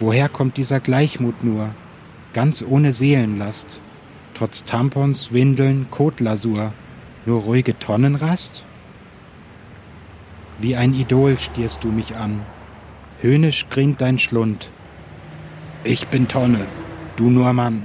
Woher 0.00 0.28
kommt 0.28 0.58
dieser 0.58 0.80
Gleichmut 0.80 1.42
nur, 1.42 1.70
ganz 2.34 2.62
ohne 2.62 2.92
Seelenlast, 2.92 3.80
trotz 4.34 4.64
Tampons, 4.64 5.32
Windeln, 5.32 5.86
Kotlasur, 5.90 6.74
nur 7.24 7.40
ruhige 7.40 7.78
Tonnenrast? 7.78 8.64
Wie 10.58 10.74
ein 10.74 10.92
Idol 10.92 11.38
stierst 11.38 11.84
du 11.84 11.88
mich 11.88 12.16
an, 12.16 12.40
höhnisch 13.22 13.66
grinnt 13.70 14.00
dein 14.00 14.18
Schlund. 14.18 14.70
Ich 15.84 16.08
bin 16.08 16.26
Tonne, 16.26 16.66
du 17.16 17.30
nur 17.30 17.52
Mann, 17.52 17.84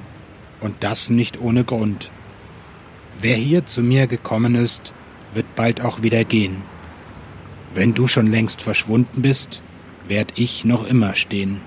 und 0.60 0.84
das 0.84 1.12
nicht 1.12 1.40
ohne 1.40 1.64
Grund. 1.64 2.10
Wer 3.20 3.36
hier 3.36 3.68
zu 3.68 3.84
mir 3.84 4.08
gekommen 4.08 4.56
ist, 4.56 4.92
wird 5.36 5.56
bald 5.56 5.82
auch 5.82 6.02
wieder 6.02 6.24
gehen. 6.24 6.64
Wenn 7.76 7.94
du 7.94 8.08
schon 8.08 8.26
längst 8.26 8.64
verschwunden 8.64 9.22
bist, 9.22 9.62
werd 10.08 10.34
ich 10.36 10.66
noch 10.66 10.86
immer 10.88 11.14
stehen. 11.14 11.62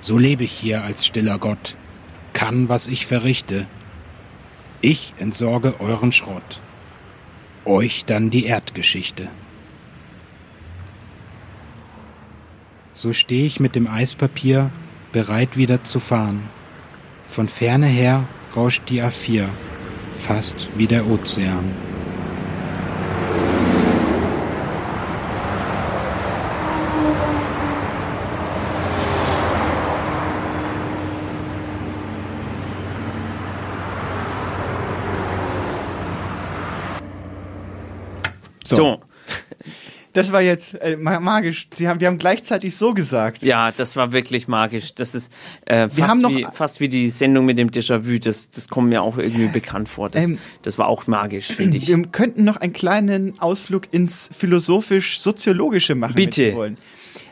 So 0.00 0.18
lebe 0.18 0.42
ich 0.42 0.52
hier 0.52 0.82
als 0.82 1.06
stiller 1.06 1.38
Gott, 1.38 1.76
kann, 2.32 2.68
was 2.68 2.88
ich 2.88 3.06
verrichte. 3.06 3.66
Ich 4.80 5.14
entsorge 5.18 5.80
euren 5.80 6.10
Schrott, 6.10 6.60
euch 7.64 8.04
dann 8.04 8.30
die 8.30 8.46
Erdgeschichte. 8.46 9.28
So 12.96 13.12
steh 13.12 13.44
ich 13.44 13.58
mit 13.58 13.74
dem 13.74 13.88
Eispapier, 13.88 14.70
bereit 15.10 15.56
wieder 15.56 15.82
zu 15.82 15.98
fahren. 15.98 16.48
Von 17.26 17.48
ferne 17.48 17.86
her 17.86 18.24
rauscht 18.54 18.82
die 18.88 19.02
A4, 19.02 19.48
fast 20.16 20.68
wie 20.76 20.86
der 20.86 21.06
Ozean. 21.08 21.64
So. 38.64 39.00
Das 40.14 40.32
war 40.32 40.40
jetzt 40.40 40.74
äh, 40.80 40.96
ma- 40.96 41.20
magisch. 41.20 41.68
Sie 41.74 41.88
haben, 41.88 42.00
wir 42.00 42.06
haben 42.08 42.18
gleichzeitig 42.18 42.74
so 42.76 42.94
gesagt. 42.94 43.42
Ja, 43.42 43.70
das 43.72 43.96
war 43.96 44.12
wirklich 44.12 44.48
magisch. 44.48 44.94
Das 44.94 45.14
ist 45.14 45.30
äh, 45.66 45.88
fast, 45.88 46.16
wie, 46.28 46.46
fast 46.52 46.80
wie 46.80 46.88
die 46.88 47.10
Sendung 47.10 47.44
mit 47.44 47.58
dem 47.58 47.68
Déjà-vu. 47.70 48.18
Das, 48.18 48.48
das 48.50 48.68
kommt 48.68 48.88
mir 48.88 49.02
auch 49.02 49.18
irgendwie 49.18 49.48
bekannt 49.48 49.88
vor. 49.88 50.08
Das, 50.08 50.24
Ähm, 50.24 50.38
das 50.62 50.78
war 50.78 50.86
auch 50.88 51.06
magisch, 51.06 51.48
finde 51.48 51.76
ich. 51.78 51.88
Wir 51.88 52.00
könnten 52.06 52.44
noch 52.44 52.56
einen 52.56 52.72
kleinen 52.72 53.38
Ausflug 53.40 53.92
ins 53.92 54.30
philosophisch-soziologische 54.98 55.94
machen. 55.94 56.14
wenn 56.16 56.24
Bitte. 56.24 56.50
Sie 56.50 56.54
wollen. 56.54 56.78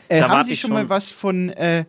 Äh, 0.09 0.19
Da 0.19 0.29
haben 0.29 0.43
Sie 0.43 0.55
schon. 0.57 0.71
mal 0.73 0.89
was 0.89 1.09
von 1.09 1.49
äh, 1.49 1.85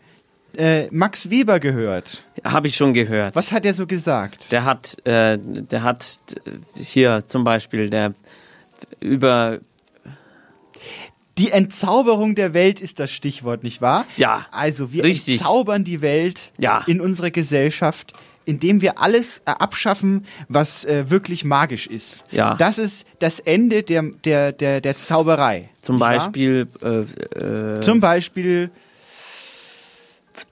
äh, 0.57 0.87
Max 0.93 1.29
Weber 1.31 1.59
gehört? 1.59 2.23
Habe 2.45 2.69
ich 2.69 2.77
schon 2.77 2.95
gehört. 2.95 3.35
Was 3.35 3.51
hat 3.53 3.65
er 3.67 3.75
so 3.75 3.87
gesagt? 3.87 4.53
Der 4.53 4.65
hat, 4.65 4.97
äh, 5.05 5.37
der 5.39 5.83
hat 5.83 6.19
äh, 6.47 6.51
hier 6.81 7.25
zum 7.27 7.43
Beispiel 7.43 7.91
der 7.91 8.13
über 9.01 9.59
Die 11.39 11.51
Entzauberung 11.51 12.35
der 12.37 12.55
Welt 12.55 12.81
ist 12.81 13.01
das 13.01 13.11
Stichwort, 13.11 13.65
nicht 13.65 13.81
wahr? 13.81 14.05
Ja, 14.17 14.47
Also 14.53 14.93
wir 14.93 15.03
richtig. 15.05 15.35
entzaubern 15.35 15.83
die 15.85 16.01
Welt 16.01 16.51
Ja. 16.59 16.85
in 16.87 17.01
unserer 17.01 17.31
Gesellschaft, 17.31 18.13
indem 18.45 18.83
wir 18.83 18.99
alles 19.01 19.39
äh, 19.47 19.51
abschaffen, 19.51 20.27
was 20.49 20.85
äh, 20.85 21.11
wirklich 21.11 21.45
magisch 21.45 21.87
ist. 21.89 22.25
Ja. 22.31 22.55
Das 22.57 22.79
ist 22.79 23.07
das 23.19 23.41
Ende 23.41 23.83
der, 23.83 24.03
der, 24.25 24.53
der, 24.53 24.81
der 24.81 24.97
Zauberei. 24.97 25.71
zum? 25.81 25.99
Beispiel 25.99 26.69
äh, 26.83 27.01
äh, 27.41 27.81
Zum 27.81 28.01
Beispiel 28.01 28.71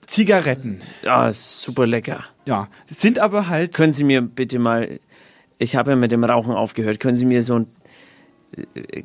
Zigaretten. 0.05 0.81
ja, 1.01 1.29
ist 1.29 1.61
super 1.61 1.85
lecker. 1.87 2.23
Ja, 2.45 2.67
sind 2.89 3.19
aber 3.19 3.47
halt. 3.47 3.73
Können 3.73 3.93
Sie 3.93 4.03
mir 4.03 4.21
bitte 4.21 4.59
mal, 4.59 4.99
ich 5.57 5.75
habe 5.75 5.91
ja 5.91 5.95
mit 5.97 6.11
dem 6.11 6.23
Rauchen 6.23 6.53
aufgehört, 6.53 6.99
können 6.99 7.15
Sie 7.17 7.25
mir 7.25 7.41
so 7.43 7.55
ein, 7.59 7.67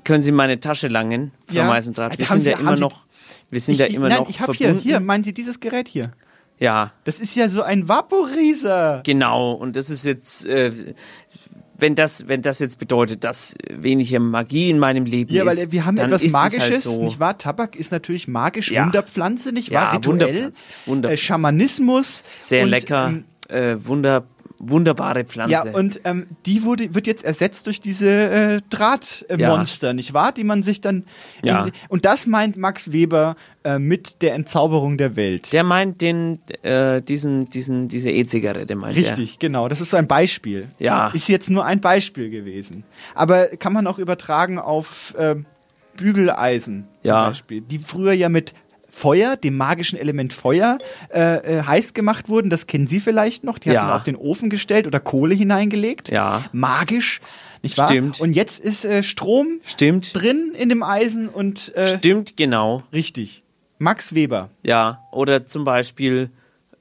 können 0.04 0.22
Sie 0.22 0.32
meine 0.32 0.60
Tasche 0.60 0.88
langen, 0.88 1.32
Frau 1.46 1.54
Ja. 1.56 1.66
Meisendraht? 1.68 2.18
Wir 2.18 2.26
sind 2.26 2.40
Sie- 2.40 2.50
ja 2.50 2.58
immer 2.58 2.76
noch, 2.76 3.06
wir 3.50 3.60
sind 3.60 3.74
ich, 3.74 3.80
ja 3.80 3.86
immer 3.86 4.08
nein, 4.08 4.18
noch 4.18 4.28
ich 4.30 4.40
habe 4.40 4.52
hier, 4.52 4.74
hier, 4.74 5.00
meinen 5.00 5.24
Sie 5.24 5.32
dieses 5.32 5.60
Gerät 5.60 5.88
hier? 5.88 6.10
Ja, 6.60 6.92
Das 7.04 7.20
ist 7.20 7.36
ja 7.36 7.48
so 7.48 7.62
ein 7.62 7.88
Vaporizer. 7.88 9.02
genau. 9.04 9.52
Und 9.52 9.76
das 9.76 9.90
ist 9.90 10.04
jetzt, 10.04 10.44
äh, 10.46 10.72
wenn 11.80 11.94
das, 11.94 12.26
wenn 12.26 12.42
das 12.42 12.58
jetzt 12.58 12.80
bedeutet, 12.80 13.22
dass 13.22 13.54
weniger 13.70 14.18
Magie 14.18 14.68
in 14.68 14.80
meinem 14.80 15.04
Leben 15.04 15.32
Ja, 15.32 15.46
weil 15.46 15.56
ist, 15.56 15.70
wir 15.70 15.86
haben 15.86 15.96
etwas 15.98 16.22
ist 16.22 16.26
es 16.26 16.32
Magisches, 16.32 16.60
halt 16.68 16.80
so. 16.80 17.02
nicht 17.04 17.20
wahr? 17.20 17.38
Tabak 17.38 17.76
ist 17.76 17.92
natürlich 17.92 18.26
magisch, 18.26 18.72
Ja. 18.72 18.84
Wunderpflanze, 18.86 19.52
nicht 19.52 19.70
wahr? 19.70 19.84
Ja, 19.84 19.90
Rituell, 19.92 20.12
Wunderpflanze, 20.20 20.64
Äh, 20.64 20.86
Wunderpflanze. 20.90 21.24
Schamanismus. 21.24 22.24
Sehr 22.40 22.64
und, 22.64 22.70
lecker, 22.70 23.06
ähm, 23.08 23.24
äh, 23.48 23.76
wunder, 23.86 24.24
wunderbare 24.60 25.24
Pflanze. 25.24 25.52
Ja, 25.52 25.62
und 25.62 26.00
ähm, 26.04 26.26
die 26.46 26.64
wurde, 26.64 26.94
wird 26.94 27.06
jetzt 27.06 27.24
ersetzt 27.24 27.66
durch 27.66 27.80
diese 27.80 28.08
äh, 28.10 28.60
Drahtmonster, 28.70 29.88
Ja. 29.88 29.92
Nicht 29.92 30.14
wahr? 30.14 30.32
Die 30.32 30.44
man 30.44 30.62
sich 30.62 30.80
dann. 30.80 31.04
Ja. 31.42 31.66
In, 31.66 31.72
und 31.88 32.04
das 32.04 32.26
meint 32.26 32.56
Max 32.56 32.92
Weber 32.92 33.36
äh, 33.64 33.78
mit 33.78 34.20
der 34.22 34.34
Entzauberung 34.34 34.98
der 34.98 35.14
Welt. 35.16 35.52
Der 35.52 35.64
meint 35.64 36.00
den, 36.00 36.40
äh, 36.62 37.00
diesen, 37.02 37.48
diesen, 37.50 37.88
diese 37.88 38.10
E-Zigarette 38.10 38.74
meint 38.74 38.96
Richtig, 38.96 39.38
genau. 39.38 39.68
Das 39.68 39.80
ist 39.80 39.90
so 39.90 39.96
ein 39.96 40.06
Beispiel. 40.08 40.68
Ja. 40.78 41.08
Ist 41.08 41.28
jetzt 41.28 41.50
nur 41.50 41.64
ein 41.64 41.80
Beispiel 41.80 42.30
gewesen. 42.30 42.84
Aber 43.14 43.46
kann 43.46 43.72
man 43.72 43.86
auch 43.86 43.98
übertragen 43.98 44.58
auf 44.58 45.14
äh, 45.16 45.36
Bügeleisen 45.96 46.86
zum 47.02 47.08
Ja. 47.08 47.28
Beispiel, 47.28 47.60
die 47.60 47.78
früher 47.78 48.12
ja 48.12 48.28
mit 48.28 48.54
Feuer, 48.98 49.36
dem 49.36 49.56
magischen 49.56 49.98
Element 49.98 50.32
Feuer, 50.32 50.78
äh, 51.14 51.58
äh, 51.58 51.62
heiß 51.62 51.94
gemacht 51.94 52.28
wurden. 52.28 52.50
Das 52.50 52.66
kennen 52.66 52.86
Sie 52.88 52.98
vielleicht 53.00 53.44
noch. 53.44 53.58
Die 53.58 53.68
Ja. 53.70 53.82
hat 53.82 53.86
man 53.88 53.96
auf 53.96 54.04
den 54.04 54.16
Ofen 54.16 54.50
gestellt 54.50 54.86
oder 54.88 54.98
Kohle 54.98 55.34
hineingelegt. 55.34 56.08
Ja. 56.08 56.44
Magisch, 56.52 57.20
nicht 57.62 57.78
wahr? 57.78 57.88
Stimmt. 57.88 58.20
Und 58.20 58.32
jetzt 58.32 58.58
ist 58.58 58.84
äh, 58.84 59.02
Strom 59.04 59.60
Stimmt. 59.64 60.14
drin 60.20 60.52
in 60.58 60.68
dem 60.68 60.82
Eisen 60.82 61.28
und 61.28 61.72
äh, 61.76 61.96
Stimmt, 61.96 62.36
genau. 62.36 62.82
richtig. 62.92 63.42
Max 63.78 64.14
Weber. 64.14 64.50
Ja, 64.64 65.04
oder 65.12 65.46
zum 65.46 65.62
Beispiel, 65.62 66.30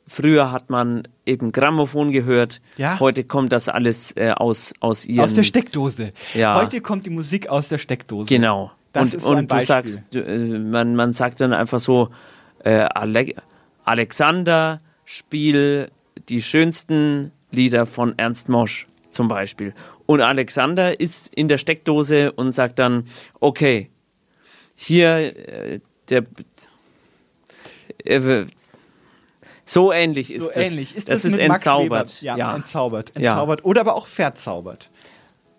früher 0.08 0.52
hat 0.52 0.72
man 0.72 1.08
eben 1.28 1.52
Grammophon 1.52 2.12
gehört. 2.12 2.62
Ja. 2.78 3.00
Heute 3.00 3.24
kommt 3.26 3.52
das 3.52 3.70
alles 3.70 4.14
äh, 4.18 4.32
aus, 4.32 4.74
aus 4.80 5.06
ihren... 5.06 5.26
Aus 5.26 5.34
der 5.36 5.44
Steckdose. 5.44 6.10
Ja. 6.34 6.56
Heute 6.60 6.82
kommt 6.82 7.06
die 7.06 7.12
Musik 7.12 7.50
aus 7.50 7.70
der 7.70 7.78
Steckdose. 7.78 8.28
Genau. 8.28 8.72
Das 9.02 9.14
und 9.14 9.22
so 9.22 9.32
und 9.32 9.52
du 9.52 9.62
sagst, 9.62 10.16
äh, 10.16 10.60
man, 10.60 10.96
man 10.96 11.14
sagt 11.14 11.42
dann 11.42 11.54
einfach 11.54 11.80
so, 11.80 12.10
äh, 12.64 12.88
Ale 12.94 13.34
Alexander, 13.86 14.80
spiel 15.06 15.90
die 16.28 16.42
schönsten 16.42 17.32
Lieder 17.52 17.86
von 17.86 18.18
Ernst 18.18 18.50
Mosch 18.50 18.86
zum 19.10 19.28
Beispiel. 19.28 19.74
Und 20.06 20.22
Alexander 20.22 21.00
ist 21.00 21.34
in 21.34 21.48
der 21.48 21.58
Steckdose 21.58 22.32
und 22.34 22.52
sagt 22.52 22.80
dann, 22.80 23.06
okay, 23.40 23.90
hier 24.76 25.38
äh, 25.48 25.80
der 26.10 26.24
äh, 28.04 28.46
so 29.66 29.92
ähnlich 29.92 30.32
ist 30.32 30.44
so 30.44 30.48
das. 30.48 30.58
ähnlich. 30.58 30.96
Ist 30.96 31.10
das, 31.10 31.24
das, 31.24 31.34
ist 31.34 31.38
mit 31.38 31.50
Max 31.50 31.66
entzaubert. 31.66 32.22
Ja, 32.22 32.38
ja. 32.38 32.56
entzaubert. 32.56 33.12
Ja. 33.16 33.32
Entzaubert. 33.32 33.66
Oder 33.66 33.82
aber 33.82 33.96
auch 33.96 34.08
verzaubert. 34.08 34.90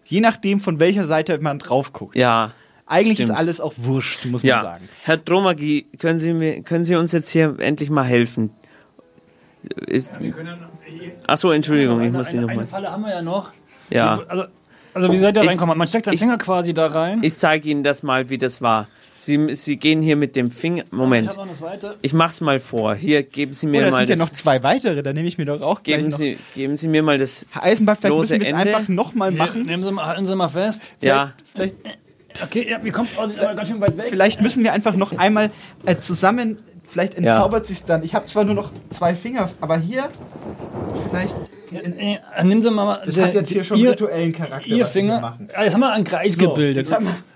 Je 0.04 0.20
nachdem, 0.20 0.60
von 0.60 0.80
welcher 0.80 1.04
Seite 1.04 1.38
man 1.38 1.58
drauf 1.58 1.92
guckt. 1.92 2.16
Ja. 2.16 2.52
Eigentlich 2.88 3.18
stimmt. 3.18 3.30
ist 3.30 3.36
alles 3.36 3.60
auch 3.60 3.74
wurscht, 3.76 4.24
muss 4.26 4.42
ja. 4.42 4.56
man 4.56 4.64
sagen. 4.64 4.88
Herr 5.04 5.16
Dromagi, 5.18 5.86
können 5.98 6.18
Sie, 6.18 6.32
mir, 6.32 6.62
können 6.62 6.84
Sie 6.84 6.96
uns 6.96 7.12
jetzt 7.12 7.28
hier 7.30 7.54
endlich 7.58 7.90
mal 7.90 8.04
helfen? 8.04 8.50
Achso, 11.26 11.50
Entschuldigung, 11.50 12.02
ich 12.02 12.12
muss 12.12 12.30
Sie 12.30 12.38
nochmal. 12.38 12.58
eine 12.58 12.66
Falle 12.66 12.90
haben 12.90 13.02
wir 13.02 13.10
ja 13.10 13.22
noch. 13.22 13.50
Ja. 13.90 14.20
Also, 14.28 14.44
also 14.94 15.12
wie 15.12 15.18
seid 15.18 15.36
ihr 15.36 15.42
Ich- 15.42 15.50
reinkommen? 15.50 15.76
Man 15.76 15.86
steckt 15.86 16.06
seinen 16.06 16.14
ich- 16.14 16.20
Finger 16.20 16.38
quasi 16.38 16.72
da 16.74 16.86
rein. 16.86 17.22
Ich 17.22 17.36
zeige 17.36 17.68
Ihnen 17.68 17.82
das 17.84 18.02
mal, 18.02 18.30
wie 18.30 18.38
das 18.38 18.62
war. 18.62 18.88
Sie, 19.16 19.52
Sie 19.56 19.76
gehen 19.76 20.00
hier 20.00 20.14
mit 20.16 20.36
dem 20.36 20.50
Finger. 20.50 20.84
Ich 20.84 20.92
Moment. 20.92 21.32
zweite. 21.52 21.96
Ich 22.02 22.14
mach's 22.14 22.40
mal 22.40 22.60
vor. 22.60 22.94
Hier, 22.94 23.24
geben 23.24 23.52
Sie 23.52 23.66
Oh, 23.66 23.70
mir 23.70 23.84
da 23.86 23.90
mal 23.90 23.98
sind 24.06 24.10
ja 24.10 24.14
das. 24.16 24.30
noch 24.30 24.36
zwei 24.36 24.62
weitere, 24.62 25.02
da 25.02 25.12
nehme 25.12 25.26
ich 25.26 25.38
mir 25.38 25.44
doch 25.44 25.60
auch 25.60 25.82
gleich 25.82 25.96
geben, 25.98 26.08
noch. 26.10 26.18
Sie, 26.18 26.38
geben 26.54 26.76
Sie 26.76 26.86
mir 26.88 27.02
mal 27.02 27.18
das. 27.18 27.44
Herr 27.50 27.64
Eisenbach, 27.64 27.96
vielleicht 27.98 28.14
lose 28.16 28.38
müssen 28.38 28.56
wir 28.56 28.60
es 28.60 28.66
einfach 28.66 28.88
nochmal 28.88 29.32
machen. 29.32 29.62
Nehmen 29.62 29.82
Sie 29.82 29.90
mal, 29.90 30.06
halten 30.06 30.24
Sie 30.24 30.36
mal 30.36 30.48
fest. 30.48 30.82
Ja. 31.00 31.32
Vielleicht, 31.44 31.74
Okay, 32.44 32.66
ja, 32.70 32.82
wir 32.82 32.92
kommen 32.92 33.08
oh, 33.20 33.26
sind 33.26 33.40
aber 33.40 33.54
ganz 33.54 33.68
schön 33.68 33.80
weit 33.80 33.96
weg. 33.96 34.06
vielleicht 34.10 34.40
müssen 34.40 34.62
wir 34.64 34.72
einfach 34.72 34.94
noch 34.94 35.16
einmal 35.16 35.50
äh, 35.86 35.96
zusammen, 35.96 36.56
vielleicht 36.84 37.14
Ja. 37.14 37.18
entzaubert 37.32 37.66
sich's 37.66 37.84
dann. 37.84 38.02
Ich 38.02 38.14
habe 38.14 38.26
zwar 38.26 38.44
nur 38.44 38.54
noch 38.54 38.70
zwei 38.90 39.14
Finger, 39.14 39.50
aber 39.60 39.78
hier, 39.78 40.08
vielleicht, 41.08 41.34
Äh, 41.70 42.18
Nehmen 42.44 42.62
Sie 42.62 42.70
mal. 42.70 43.02
das 43.04 43.18
hat 43.20 43.34
jetzt 43.34 43.50
hier 43.50 43.62
schon 43.62 43.78
ihr, 43.78 43.90
rituellen 43.90 44.32
Charakter, 44.32 44.66
Ihr 44.68 44.86
Finger. 44.86 45.20
machen. 45.20 45.48
Ja, 45.52 45.64
jetzt 45.64 45.74
haben 45.74 45.80
wir 45.80 45.92
einen 45.92 46.04
Kreis 46.04 46.34
So, 46.34 46.48
gebildet. 46.48 46.88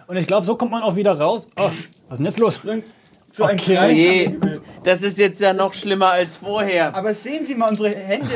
Und 0.07 0.17
ich 0.17 0.27
glaube, 0.27 0.45
so 0.47 0.57
kommt 0.57 0.71
man 0.71 0.83
auch 0.83 0.97
wieder 0.97 1.13
raus. 1.19 1.49
Oh, 1.57 1.65
was 1.65 1.73
ist 1.73 2.19
denn 2.19 2.27
jetzt 2.27 2.39
los? 2.39 2.59
So 3.35 3.45
ein 3.45 3.57
Okay. 3.59 3.75
Kreis. 3.77 3.97
Je, 3.97 4.31
das 4.85 5.03
ist 5.03 5.19
jetzt 5.19 5.41
ja 5.41 5.53
noch 5.55 5.73
schlimmer 5.75 6.11
als 6.13 6.37
vorher. 6.37 6.95
Aber 6.95 7.15
sehen 7.15 7.45
Sie 7.47 7.55
mal, 7.55 7.69
unsere 7.71 7.89
Hände, 7.91 8.27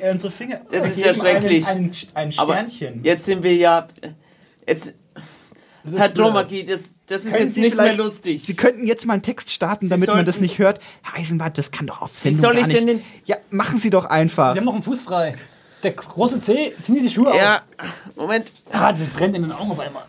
äh, 0.00 0.10
unsere 0.12 0.30
Finger. 0.30 0.60
Das 0.70 0.86
ist 0.88 0.98
ja 1.04 1.12
schrecklich. 1.14 1.66
Ein, 1.66 1.76
ein, 1.76 1.92
ein 2.14 2.32
Aber 2.38 2.54
Sternchen. 2.54 3.00
jetzt 3.04 3.24
sind 3.24 3.42
wir 3.42 3.54
ja. 3.54 3.86
Jetzt. 4.66 4.94
Herr. 5.94 6.08
Dromaki, 6.08 6.64
das, 6.64 6.94
das 7.06 7.24
ist 7.24 7.38
jetzt 7.38 7.54
Sie 7.54 7.60
nicht 7.60 7.76
mehr 7.76 7.94
lustig. 7.96 8.44
Sie 8.44 8.54
könnten 8.54 8.86
jetzt 8.86 9.06
mal 9.06 9.14
einen 9.14 9.22
Text 9.22 9.50
starten, 9.52 9.88
damit 9.88 10.08
man 10.08 10.24
das 10.24 10.40
nicht 10.40 10.58
hört. 10.58 10.80
Herr 11.02 11.20
Eisenbart, 11.20 11.56
das 11.58 11.70
kann 11.70 11.86
doch 11.86 12.02
auf 12.02 12.12
Wie 12.14 12.32
Sendung 12.32 12.40
soll 12.40 12.52
gar 12.54 12.60
ich 12.62 12.66
nicht. 12.68 12.78
denn 12.78 12.86
den. 12.86 13.02
Ja, 13.24 13.36
machen 13.50 13.78
Sie 13.78 13.90
doch 13.90 14.04
einfach. 14.06 14.52
Sie 14.54 14.58
haben 14.58 14.64
noch 14.66 14.74
einen 14.74 14.82
Fuß 14.82 15.02
frei. 15.02 15.34
Der 15.82 15.92
große 15.92 16.40
Zeh, 16.40 16.72
ziehen 16.80 16.96
Sie 16.96 17.02
die 17.02 17.10
Schuhe 17.10 17.36
Ja, 17.36 17.56
auf. 17.56 18.16
Moment. 18.16 18.50
Ah, 18.72 18.92
das 18.92 19.08
brennt 19.10 19.36
in 19.36 19.42
den 19.42 19.52
Augen 19.52 19.70
auf 19.70 19.78
einmal. 19.78 20.04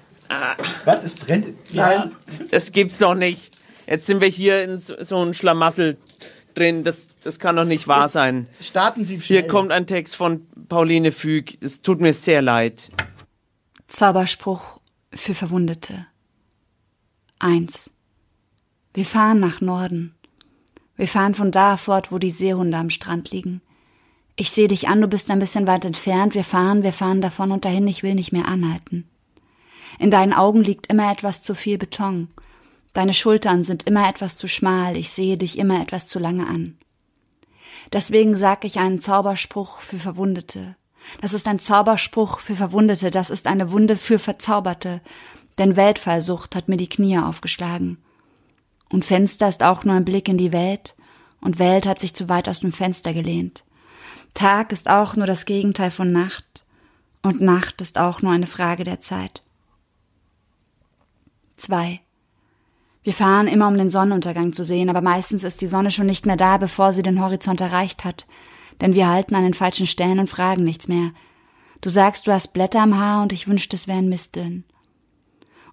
Was? 0.85 1.03
Es 1.03 1.15
brennt? 1.15 1.47
Ja. 1.71 2.09
Das 2.51 2.71
gibt's 2.71 2.97
doch 2.99 3.15
nicht. 3.15 3.53
Jetzt 3.85 4.05
sind 4.05 4.19
wir 4.19 4.27
hier 4.27 4.63
in 4.63 4.77
so, 4.77 4.95
so 5.01 5.23
ein 5.23 5.33
Schlamassel 5.33 5.97
drin. 6.53 6.83
Das, 6.83 7.07
das 7.23 7.39
kann 7.39 7.55
doch 7.55 7.63
nicht 7.65 7.87
wahr 7.87 8.07
sein. 8.09 8.47
Starten 8.59 9.05
Sie 9.05 9.21
schnell. 9.21 9.41
Hier 9.41 9.47
kommt 9.47 9.71
ein 9.71 9.87
Text 9.87 10.15
von 10.15 10.45
Pauline 10.67 11.11
Füg. 11.11 11.57
Es 11.61 11.81
tut 11.81 12.01
mir 12.01 12.13
sehr 12.13 12.41
leid. 12.41 12.89
Zauberspruch 13.87 14.76
für 15.13 15.35
Verwundete. 15.35 16.07
1. 17.39 17.91
Wir 18.93 19.05
fahren 19.05 19.39
nach 19.39 19.61
Norden. 19.61 20.15
Wir 20.95 21.07
fahren 21.07 21.35
von 21.35 21.51
da 21.51 21.77
fort, 21.77 22.11
wo 22.11 22.17
die 22.17 22.31
Seehunde 22.31 22.77
am 22.77 22.89
Strand 22.89 23.31
liegen. 23.31 23.61
Ich 24.35 24.51
sehe 24.51 24.67
dich 24.67 24.87
an, 24.87 25.01
du 25.01 25.07
bist 25.07 25.31
ein 25.31 25.39
bisschen 25.39 25.67
weit 25.67 25.85
entfernt. 25.85 26.33
Wir 26.33 26.43
fahren, 26.43 26.83
wir 26.83 26.93
fahren 26.93 27.21
davon 27.21 27.51
und 27.51 27.65
dahin, 27.65 27.87
ich 27.87 28.03
will 28.03 28.15
nicht 28.15 28.31
mehr 28.31 28.47
anhalten. 28.47 29.09
In 29.99 30.11
deinen 30.11 30.33
Augen 30.33 30.63
liegt 30.63 30.87
immer 30.87 31.11
etwas 31.11 31.41
zu 31.41 31.55
viel 31.55 31.77
Beton. 31.77 32.29
Deine 32.93 33.13
Schultern 33.13 33.63
sind 33.63 33.83
immer 33.83 34.09
etwas 34.09 34.37
zu 34.37 34.47
schmal, 34.47 34.97
ich 34.97 35.11
sehe 35.11 35.37
dich 35.37 35.57
immer 35.57 35.81
etwas 35.81 36.07
zu 36.07 36.17
lange 36.17 36.47
an. 36.47 36.77
Deswegen 37.93 38.35
sag 38.35 38.65
ich 38.65 38.79
einen 38.79 39.01
Zauberspruch 39.01 39.81
für 39.81 39.97
Verwundete. 39.97 40.75
Das 41.21 41.33
ist 41.33 41.47
ein 41.47 41.59
Zauberspruch 41.59 42.39
für 42.39 42.55
Verwundete, 42.55 43.11
das 43.11 43.29
ist 43.29 43.47
eine 43.47 43.71
Wunde 43.71 43.97
für 43.97 44.19
Verzauberte, 44.19 45.01
denn 45.57 45.75
Weltfallsucht 45.75 46.55
hat 46.55 46.67
mir 46.67 46.77
die 46.77 46.89
Knie 46.89 47.17
aufgeschlagen. 47.17 47.97
Und 48.89 49.05
Fenster 49.05 49.49
ist 49.49 49.63
auch 49.63 49.83
nur 49.83 49.95
ein 49.95 50.05
Blick 50.05 50.29
in 50.29 50.37
die 50.37 50.51
Welt, 50.51 50.95
und 51.41 51.59
Welt 51.59 51.85
hat 51.85 51.99
sich 51.99 52.15
zu 52.15 52.29
weit 52.29 52.49
aus 52.49 52.61
dem 52.61 52.71
Fenster 52.71 53.13
gelehnt. 53.13 53.63
Tag 54.33 54.71
ist 54.71 54.89
auch 54.89 55.15
nur 55.15 55.27
das 55.27 55.45
Gegenteil 55.45 55.91
von 55.91 56.11
Nacht, 56.11 56.65
und 57.21 57.41
Nacht 57.41 57.81
ist 57.81 57.97
auch 57.97 58.21
nur 58.21 58.31
eine 58.31 58.47
Frage 58.47 58.83
der 58.83 59.01
Zeit. 59.01 59.41
2. 61.57 61.99
Wir 63.03 63.13
fahren 63.13 63.47
immer, 63.47 63.67
um 63.67 63.77
den 63.77 63.89
Sonnenuntergang 63.89 64.53
zu 64.53 64.63
sehen, 64.63 64.89
aber 64.89 65.01
meistens 65.01 65.43
ist 65.43 65.61
die 65.61 65.67
Sonne 65.67 65.91
schon 65.91 66.05
nicht 66.05 66.25
mehr 66.25 66.37
da, 66.37 66.57
bevor 66.57 66.93
sie 66.93 67.03
den 67.03 67.21
Horizont 67.21 67.61
erreicht 67.61 68.03
hat, 68.03 68.25
denn 68.81 68.93
wir 68.93 69.09
halten 69.09 69.35
an 69.35 69.43
den 69.43 69.53
falschen 69.53 69.87
Stellen 69.87 70.19
und 70.19 70.29
fragen 70.29 70.63
nichts 70.63 70.87
mehr. 70.87 71.11
Du 71.81 71.89
sagst, 71.89 72.27
du 72.27 72.31
hast 72.31 72.53
Blätter 72.53 72.81
am 72.81 72.97
Haar 72.97 73.21
und 73.21 73.33
ich 73.33 73.47
wünschte, 73.47 73.75
es 73.75 73.87
wären 73.87 74.09
Misteln. 74.09 74.63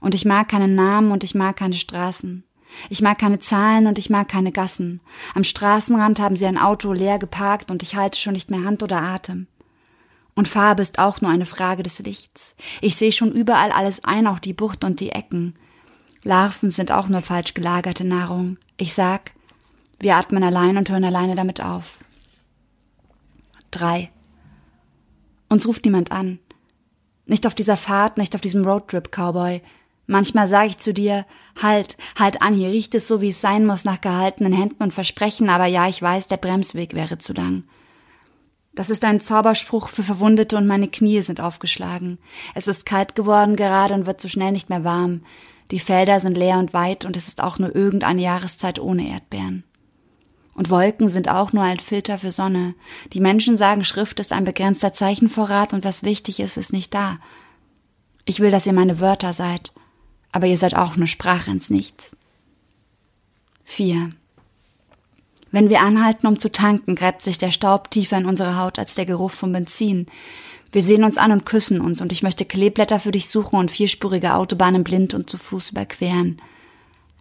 Und 0.00 0.14
ich 0.14 0.24
mag 0.24 0.48
keinen 0.48 0.74
Namen 0.74 1.12
und 1.12 1.24
ich 1.24 1.34
mag 1.34 1.56
keine 1.56 1.76
Straßen. 1.76 2.44
Ich 2.90 3.00
mag 3.00 3.18
keine 3.18 3.38
Zahlen 3.38 3.86
und 3.86 3.98
ich 3.98 4.10
mag 4.10 4.28
keine 4.28 4.52
Gassen. 4.52 5.00
Am 5.34 5.44
Straßenrand 5.44 6.20
haben 6.20 6.36
sie 6.36 6.46
ein 6.46 6.58
Auto 6.58 6.92
leer 6.92 7.18
geparkt 7.18 7.70
und 7.70 7.82
ich 7.82 7.96
halte 7.96 8.18
schon 8.18 8.34
nicht 8.34 8.50
mehr 8.50 8.64
Hand 8.64 8.82
oder 8.82 9.00
Atem. 9.00 9.46
Und 10.34 10.48
Farbe 10.48 10.82
ist 10.82 10.98
auch 10.98 11.20
nur 11.20 11.30
eine 11.30 11.46
Frage 11.46 11.82
des 11.82 12.00
Lichts. 12.00 12.56
Ich 12.80 12.96
sehe 12.96 13.12
schon 13.12 13.32
überall 13.32 13.70
alles 13.70 14.04
ein, 14.04 14.26
auch 14.26 14.40
die 14.40 14.52
Bucht 14.52 14.84
und 14.84 15.00
die 15.00 15.10
Ecken. 15.10 15.54
Larven 16.24 16.70
sind 16.70 16.90
auch 16.90 17.08
nur 17.08 17.22
falsch 17.22 17.54
gelagerte 17.54 18.04
Nahrung. 18.04 18.58
Ich 18.76 18.94
sag, 18.94 19.30
wir 20.00 20.16
atmen 20.16 20.42
allein 20.42 20.76
und 20.76 20.90
hören 20.90 21.04
alleine 21.04 21.36
damit 21.36 21.62
auf. 21.62 21.98
Drei. 23.74 24.12
Uns 25.48 25.66
ruft 25.66 25.84
niemand 25.84 26.12
an. 26.12 26.38
Nicht 27.26 27.44
auf 27.44 27.56
dieser 27.56 27.76
Fahrt, 27.76 28.18
nicht 28.18 28.36
auf 28.36 28.40
diesem 28.40 28.64
Roadtrip, 28.64 29.10
Cowboy. 29.10 29.62
Manchmal 30.06 30.46
sage 30.46 30.68
ich 30.68 30.78
zu 30.78 30.94
dir, 30.94 31.26
halt, 31.60 31.96
halt 32.16 32.40
an, 32.40 32.54
hier 32.54 32.68
riecht 32.68 32.94
es 32.94 33.08
so, 33.08 33.20
wie 33.20 33.30
es 33.30 33.40
sein 33.40 33.66
muss, 33.66 33.84
nach 33.84 34.00
gehaltenen 34.00 34.52
Händen 34.52 34.80
und 34.80 34.94
Versprechen, 34.94 35.48
aber 35.48 35.66
ja, 35.66 35.88
ich 35.88 36.00
weiß, 36.00 36.28
der 36.28 36.36
Bremsweg 36.36 36.94
wäre 36.94 37.18
zu 37.18 37.32
lang. 37.32 37.64
Das 38.76 38.90
ist 38.90 39.04
ein 39.04 39.20
Zauberspruch 39.20 39.88
für 39.88 40.04
Verwundete 40.04 40.56
und 40.56 40.68
meine 40.68 40.88
Knie 40.88 41.22
sind 41.22 41.40
aufgeschlagen. 41.40 42.18
Es 42.54 42.68
ist 42.68 42.86
kalt 42.86 43.16
geworden 43.16 43.56
gerade 43.56 43.94
und 43.94 44.06
wird 44.06 44.20
so 44.20 44.28
schnell 44.28 44.52
nicht 44.52 44.68
mehr 44.68 44.84
warm. 44.84 45.22
Die 45.72 45.80
Felder 45.80 46.20
sind 46.20 46.36
leer 46.36 46.58
und 46.58 46.74
weit 46.74 47.04
und 47.04 47.16
es 47.16 47.26
ist 47.26 47.42
auch 47.42 47.58
nur 47.58 47.74
irgendeine 47.74 48.22
Jahreszeit 48.22 48.78
ohne 48.78 49.08
Erdbeeren. 49.08 49.64
Und 50.54 50.70
Wolken 50.70 51.08
sind 51.08 51.28
auch 51.28 51.52
nur 51.52 51.64
ein 51.64 51.80
Filter 51.80 52.18
für 52.18 52.30
Sonne. 52.30 52.74
Die 53.12 53.20
Menschen 53.20 53.56
sagen, 53.56 53.84
Schrift 53.84 54.20
ist 54.20 54.32
ein 54.32 54.44
begrenzter 54.44 54.94
Zeichenvorrat 54.94 55.74
und 55.74 55.84
was 55.84 56.04
wichtig 56.04 56.40
ist, 56.40 56.56
ist 56.56 56.72
nicht 56.72 56.94
da. 56.94 57.18
Ich 58.24 58.40
will, 58.40 58.50
dass 58.50 58.66
ihr 58.66 58.72
meine 58.72 59.00
Wörter 59.00 59.32
seid, 59.32 59.72
aber 60.32 60.46
ihr 60.46 60.56
seid 60.56 60.74
auch 60.74 60.96
nur 60.96 61.08
Sprache 61.08 61.50
ins 61.50 61.70
Nichts. 61.70 62.16
4. 63.64 64.10
Wenn 65.50 65.68
wir 65.68 65.80
anhalten, 65.80 66.26
um 66.26 66.38
zu 66.38 66.50
tanken, 66.50 66.94
gräbt 66.94 67.22
sich 67.22 67.38
der 67.38 67.50
Staub 67.50 67.90
tiefer 67.90 68.18
in 68.18 68.26
unsere 68.26 68.58
Haut 68.58 68.78
als 68.78 68.94
der 68.94 69.06
Geruch 69.06 69.30
von 69.30 69.52
Benzin. 69.52 70.06
Wir 70.72 70.82
sehen 70.82 71.04
uns 71.04 71.18
an 71.18 71.30
und 71.30 71.46
küssen 71.46 71.80
uns, 71.80 72.00
und 72.00 72.10
ich 72.10 72.22
möchte 72.24 72.44
Kleeblätter 72.44 72.98
für 72.98 73.12
dich 73.12 73.28
suchen 73.28 73.58
und 73.58 73.70
vierspurige 73.70 74.34
Autobahnen 74.34 74.82
blind 74.82 75.14
und 75.14 75.30
zu 75.30 75.38
Fuß 75.38 75.70
überqueren. 75.70 76.40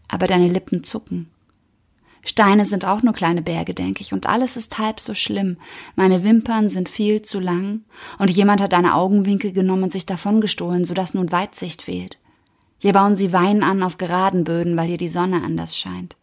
Aber 0.07 0.26
deine 0.26 0.47
Lippen 0.47 0.84
zucken. 0.84 1.30
Steine 2.26 2.66
sind 2.66 2.86
auch 2.86 3.04
nur 3.04 3.14
kleine 3.14 3.41
Berge, 3.41 3.74
denke 3.74 4.02
ich, 4.02 4.14
und 4.14 4.28
alles 4.28 4.56
ist 4.56 4.80
halb 4.80 5.00
so 5.00 5.14
schlimm. 5.14 5.58
Meine 5.95 6.24
Wimpern 6.24 6.70
sind 6.70 6.88
viel 6.88 7.22
zu 7.22 7.40
lang, 7.40 7.82
und 8.18 8.32
jemand 8.32 8.62
hat 8.62 8.74
deine 8.74 8.95
Augenwinkel 8.95 9.52
genommen 9.52 9.84
und 9.84 9.91
sich 9.91 10.06
davongestohlen, 10.06 10.86
so 10.86 10.94
dass 10.94 11.14
nun 11.14 11.32
Weitsicht 11.32 11.82
fehlt. 11.82 12.18
Hier 12.78 12.94
bauen 12.94 13.16
sie 13.16 13.34
Wein 13.34 13.64
an 13.64 13.84
auf 13.84 13.98
geraden 13.98 14.44
Böden, 14.44 14.78
weil 14.78 14.88
hier 14.88 14.98
die 14.98 15.10
Sonne 15.10 15.41
anders 15.44 15.78
scheint. 15.78 16.16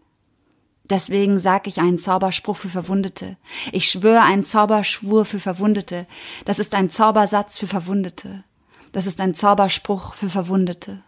Deswegen 0.91 1.39
sag 1.39 1.69
ich 1.69 1.81
einen 1.81 1.99
Zauberspruch 1.99 2.57
für 2.57 2.69
Verwundete. 2.69 3.37
Ich 3.71 3.89
schwöre 3.89 4.23
einen 4.23 4.43
Zauberschwur 4.43 5.25
für 5.25 5.39
Verwundete. 5.39 6.07
Das 6.45 6.59
ist 6.59 6.75
ein 6.75 6.91
Zaubersatz 6.91 7.59
für 7.59 7.69
Verwundete. 7.69 8.43
Das 8.91 9.07
ist 9.07 9.21
ein 9.21 9.35
Zauberspruch 9.35 10.15
für 10.15 10.29
Verwundete. 10.29 11.03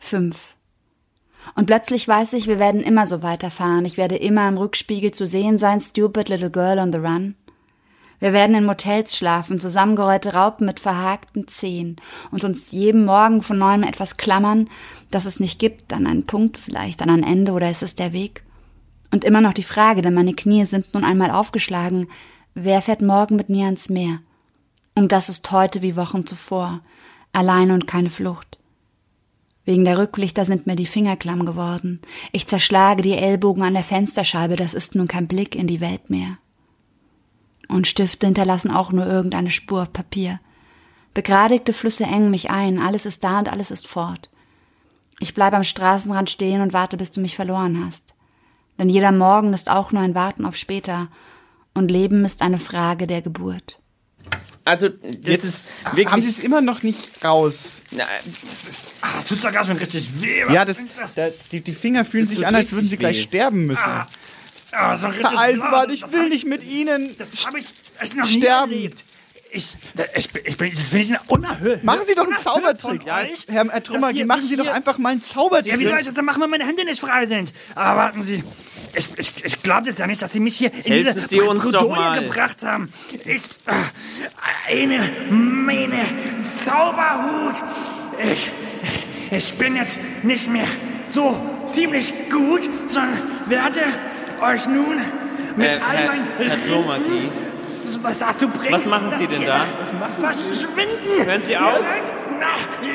5. 0.00 0.36
Und 1.54 1.66
plötzlich 1.66 2.06
weiß 2.06 2.34
ich, 2.34 2.46
wir 2.46 2.58
werden 2.58 2.82
immer 2.82 3.06
so 3.06 3.22
weiterfahren. 3.22 3.84
Ich 3.84 3.96
werde 3.96 4.16
immer 4.16 4.48
im 4.48 4.58
Rückspiegel 4.58 5.12
zu 5.12 5.26
sehen 5.26 5.58
sein, 5.58 5.80
stupid 5.80 6.28
little 6.28 6.50
girl 6.50 6.78
on 6.78 6.92
the 6.92 6.98
run. 6.98 7.34
Wir 8.20 8.34
werden 8.34 8.54
in 8.54 8.64
Motels 8.64 9.16
schlafen, 9.16 9.58
zusammengerollte 9.58 10.34
Raupen 10.34 10.66
mit 10.66 10.78
verhakten 10.78 11.48
Zehen 11.48 11.96
und 12.30 12.44
uns 12.44 12.70
jeden 12.70 13.06
Morgen 13.06 13.42
von 13.42 13.56
neuem 13.56 13.82
etwas 13.82 14.18
klammern, 14.18 14.68
das 15.10 15.24
es 15.24 15.40
nicht 15.40 15.58
gibt, 15.58 15.94
an 15.94 16.06
einen 16.06 16.26
Punkt 16.26 16.58
vielleicht, 16.58 17.00
an 17.00 17.08
ein 17.08 17.22
Ende 17.22 17.52
oder 17.52 17.70
ist 17.70 17.82
es 17.82 17.94
der 17.94 18.12
Weg? 18.12 18.44
Und 19.10 19.24
immer 19.24 19.40
noch 19.40 19.54
die 19.54 19.62
Frage, 19.62 20.02
denn 20.02 20.14
meine 20.14 20.34
Knie 20.34 20.66
sind 20.66 20.92
nun 20.92 21.04
einmal 21.04 21.30
aufgeschlagen, 21.30 22.08
wer 22.54 22.82
fährt 22.82 23.00
morgen 23.00 23.36
mit 23.36 23.48
mir 23.48 23.64
ans 23.64 23.88
Meer? 23.88 24.18
Und 24.94 25.12
das 25.12 25.30
ist 25.30 25.50
heute 25.50 25.80
wie 25.80 25.96
Wochen 25.96 26.26
zuvor, 26.26 26.80
allein 27.32 27.70
und 27.70 27.86
keine 27.86 28.10
Flucht. 28.10 28.59
Wegen 29.64 29.84
der 29.84 29.98
Rücklichter 29.98 30.44
sind 30.44 30.66
mir 30.66 30.76
die 30.76 30.86
Finger 30.86 31.16
klamm 31.16 31.44
geworden. 31.44 32.00
Ich 32.32 32.46
zerschlage 32.46 33.02
die 33.02 33.16
Ellbogen 33.16 33.62
an 33.62 33.74
der 33.74 33.84
Fensterscheibe, 33.84 34.56
das 34.56 34.74
ist 34.74 34.94
nun 34.94 35.08
kein 35.08 35.28
Blick 35.28 35.54
in 35.54 35.66
die 35.66 35.80
Welt 35.80 36.10
mehr. 36.10 36.38
Und 37.68 37.86
Stifte 37.86 38.26
hinterlassen 38.26 38.70
auch 38.70 38.90
nur 38.90 39.06
irgendeine 39.06 39.50
Spur 39.50 39.82
auf 39.82 39.92
Papier. 39.92 40.40
Begradigte 41.14 41.72
Flüsse 41.72 42.04
engen 42.04 42.30
mich 42.30 42.50
ein, 42.50 42.78
alles 42.78 43.06
ist 43.06 43.22
da 43.22 43.38
und 43.38 43.52
alles 43.52 43.70
ist 43.70 43.86
fort. 43.86 44.30
Ich 45.20 45.34
bleibe 45.34 45.56
am 45.56 45.64
Straßenrand 45.64 46.30
stehen 46.30 46.62
und 46.62 46.72
warte, 46.72 46.96
bis 46.96 47.10
du 47.12 47.20
mich 47.20 47.36
verloren 47.36 47.84
hast. 47.84 48.14
Denn 48.78 48.88
jeder 48.88 49.12
Morgen 49.12 49.52
ist 49.52 49.70
auch 49.70 49.92
nur 49.92 50.02
ein 50.02 50.14
Warten 50.14 50.46
auf 50.46 50.56
später, 50.56 51.08
und 51.74 51.90
Leben 51.90 52.24
ist 52.24 52.42
eine 52.42 52.58
Frage 52.58 53.06
der 53.06 53.22
Geburt. 53.22 53.79
Also, 54.64 54.88
das 54.88 55.00
Jetzt 55.24 55.44
ist 55.44 55.68
wirklich. 55.92 56.08
Haben 56.10 56.22
Sie 56.22 56.28
es 56.28 56.38
immer 56.40 56.60
noch 56.60 56.82
nicht 56.82 56.98
raus? 57.24 57.82
Na, 57.92 58.04
Das 58.22 58.66
ist. 58.68 58.94
Ah, 59.00 59.08
das 59.16 59.26
tut 59.26 59.40
sogar 59.40 59.64
schon 59.64 59.78
richtig 59.78 60.08
weh. 60.20 60.44
Was 60.46 60.52
Ja, 60.54 60.64
das, 60.64 60.76
das? 60.96 61.14
da, 61.14 61.28
die, 61.50 61.60
die 61.62 61.72
Finger 61.72 62.04
fühlen 62.04 62.26
Das 62.26 62.34
sich 62.36 62.46
an, 62.46 62.54
als 62.54 62.70
würden 62.72 62.84
sie 62.88 62.94
richtig 62.96 62.98
gleich 63.00 63.18
weh. 63.18 63.22
sterben 63.22 63.66
müssen. 63.66 63.80
Ah, 64.72 64.94
so 64.96 65.08
richtig 65.08 65.30
Herr 65.32 65.38
Eisenbart, 65.40 65.86
blau. 65.86 65.94
ich 65.94 66.12
will 66.12 66.28
nicht 66.28 66.46
mit 66.46 66.62
Ihnen 66.62 67.10
Das 67.18 67.44
habe 67.46 67.58
ich 67.58 67.66
echt 67.98 68.14
noch 68.16 68.26
nie 68.28 68.38
sterben. 68.38 68.70
erlebt. 68.72 69.04
Ich, 69.52 69.76
da- 69.94 70.04
ich, 70.14 70.30
bin- 70.30 70.42
ich 70.44 70.56
bin, 70.56 70.70
das 70.70 70.90
bin 70.90 71.00
ich 71.00 71.12
unerhört. 71.26 71.82
Machen 71.82 72.02
Sie 72.06 72.14
doch 72.14 72.24
einen 72.26 72.36
Zaubertrick. 72.36 73.02
von 73.02 73.10
euch, 73.12 73.46
Herr, 73.48 73.66
Herr 73.68 73.82
Trümmergi, 73.82 74.24
machen 74.24 74.42
Sie 74.42 74.56
doch 74.56 74.68
einfach 74.68 74.96
mal 74.98 75.10
einen 75.10 75.20
Ja, 75.20 75.26
Zaubertrick. 75.26 75.78
wie 75.78 75.86
soll 75.86 75.98
ich 75.98 76.06
das 76.06 76.14
denn 76.14 76.24
machen, 76.24 76.40
wenn 76.42 76.50
meine 76.50 76.64
Hände 76.66 76.84
nicht 76.84 77.00
frei 77.00 77.24
sind? 77.26 77.52
Aber 77.74 77.96
warten 78.00 78.22
Sie, 78.22 78.44
ich, 78.94 79.08
ich, 79.18 79.44
ich 79.44 79.62
glaube 79.62 79.86
das 79.86 79.98
ja 79.98 80.06
nicht, 80.06 80.22
dass 80.22 80.32
Sie 80.32 80.40
mich 80.40 80.56
hier 80.56 80.72
in 80.84 80.92
Helfen 80.92 81.14
diese 81.16 81.26
Sie 81.28 81.40
uns 81.40 81.64
gebracht 81.64 82.62
haben. 82.62 82.92
Ich, 83.26 83.42
äh, 83.66 84.68
eine, 84.68 85.10
meine 85.30 86.00
Zauberhut. 86.44 87.56
Ich, 88.32 88.50
ich 89.36 89.54
bin 89.54 89.76
jetzt 89.76 89.98
nicht 90.22 90.48
mehr 90.48 90.66
so 91.08 91.36
ziemlich 91.66 92.12
gut, 92.30 92.62
sondern 92.88 93.18
werde 93.46 93.80
euch 94.42 94.66
nun 94.66 94.96
mit 95.56 95.66
Äh, 95.66 95.80
all 95.80 95.96
Herr, 95.96 96.06
meinen 96.06 96.28
Herr 96.38 96.56
Was 98.02 98.18
dazu 98.18 98.48
bringen. 98.48 98.72
was 98.72 98.86
machen 98.86 99.12
Sie 99.16 99.26
denn 99.26 99.44
da? 99.44 99.60
Verschwinden! 100.18 101.24
Hören 101.24 101.42
Sie 101.42 101.56
auf. 101.56 101.84
Na, 102.38 102.46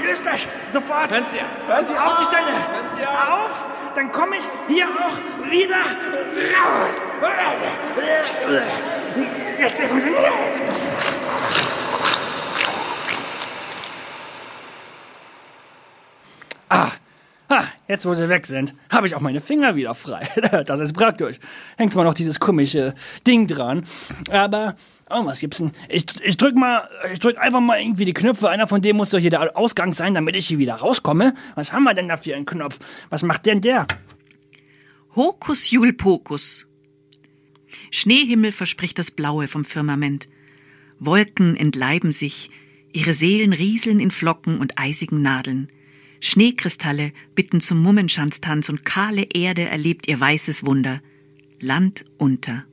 löst 0.08 0.26
euch 0.28 0.48
sofort! 0.72 1.12
Hören 1.14 1.26
Sie- 1.32 1.72
Hören 1.72 1.86
Sie 1.86 1.94
auf 1.98 2.18
die 2.20 2.26
Stelle! 2.26 2.48
Hören 2.48 2.98
Sie 2.98 3.06
auf! 3.06 3.62
Dann 3.96 4.12
komme 4.12 4.38
ich 4.38 4.44
hier 4.68 4.86
auch 4.88 5.52
wieder 5.52 5.76
raus! 5.78 7.06
Jetzt 9.60 9.82
funktioniert 9.84 10.32
Ah, 16.70 16.90
ah, 17.50 17.64
jetzt 17.88 18.06
wo 18.06 18.14
sie 18.14 18.28
weg 18.28 18.46
sind, 18.48 18.74
habe 18.92 19.08
ich 19.08 19.16
auch 19.16 19.22
meine 19.22 19.40
Finger 19.42 19.76
wieder 19.76 19.94
frei. 19.96 20.28
Das 20.66 20.80
ist 20.80 20.94
praktisch. 20.94 21.38
Hängt 21.78 21.94
zwar 21.94 22.04
noch 22.04 22.14
dieses 22.14 22.40
komische 22.40 22.94
Ding 23.28 23.48
dran, 23.48 23.84
aber 24.32 24.76
oh, 25.10 25.26
was 25.26 25.40
gibt's 25.40 25.60
denn? 25.60 25.72
Ich, 25.90 26.06
ich 26.24 26.38
drück 26.38 26.56
mal, 26.56 26.90
ich 27.12 27.20
drück 27.20 27.38
einfach 27.38 27.62
mal 27.62 27.80
irgendwie 27.80 28.06
die 28.06 28.14
Knöpfe. 28.14 28.50
Einer 28.50 28.68
von 28.68 28.82
denen 28.82 28.98
muss 28.98 29.10
doch 29.10 29.20
hier 29.20 29.30
der 29.30 29.58
Ausgang 29.58 29.94
sein, 29.94 30.14
damit 30.14 30.36
ich 30.36 30.48
hier 30.48 30.58
wieder 30.58 30.76
rauskomme. 30.76 31.34
Was 31.56 31.74
haben 31.74 31.84
wir 31.84 31.94
denn 31.94 32.08
da 32.08 32.18
für 32.18 32.36
einen 32.36 32.46
Knopf? 32.46 32.80
Was 33.10 33.24
macht 33.24 33.46
denn 33.46 33.62
der? 33.62 33.86
Hokus 35.16 35.70
Julpokus. 35.72 36.68
Schneehimmel 37.92 38.52
verspricht 38.52 39.00
das 39.00 39.12
Blaue 39.12 39.48
vom 39.48 39.66
Firmament. 39.66 40.28
Wolken 41.00 41.56
entleiben 41.56 42.12
sich, 42.12 42.50
ihre 42.94 43.14
Seelen 43.14 43.54
rieseln 43.54 44.00
in 44.00 44.12
Flocken 44.12 44.60
und 44.60 44.78
eisigen 44.78 45.22
Nadeln. 45.22 45.68
Schneekristalle 46.22 47.12
bitten 47.36 47.62
zum 47.62 47.82
Mummenschanztanz 47.84 48.70
und 48.70 48.86
kahle 48.86 49.24
Erde 49.34 49.64
erlebt 49.70 50.08
ihr 50.08 50.20
weißes 50.20 50.66
Wunder. 50.66 51.02
Land 51.60 52.06
unter. 52.18 52.66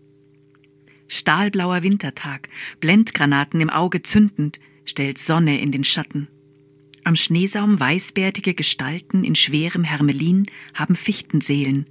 Stahlblauer 1.15 1.83
Wintertag, 1.83 2.49
Blendgranaten 2.81 3.61
im 3.61 3.69
Auge 3.69 4.03
zündend, 4.03 4.61
stellt 4.87 5.19
Sonne 5.19 5.61
in 5.61 5.71
den 5.71 5.85
Schatten. 5.85 6.29
Am 7.05 7.17
Schneesaum 7.17 7.79
weißbärtige 7.79 8.55
Gestalten 8.55 9.23
in 9.23 9.35
schwerem 9.35 9.85
Hermelin 9.85 10.47
haben 10.73 10.97
Fichtenseelen. 10.97 11.85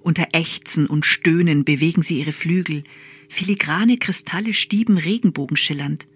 Unter 0.00 0.28
Ächzen 0.32 0.86
und 0.86 1.04
Stöhnen 1.04 1.66
bewegen 1.66 2.00
sie 2.00 2.20
ihre 2.20 2.32
Flügel, 2.32 2.84
filigrane 3.28 3.98
Kristalle 3.98 4.54
stieben 4.54 4.96
regenbogenschillernd. 4.96 6.06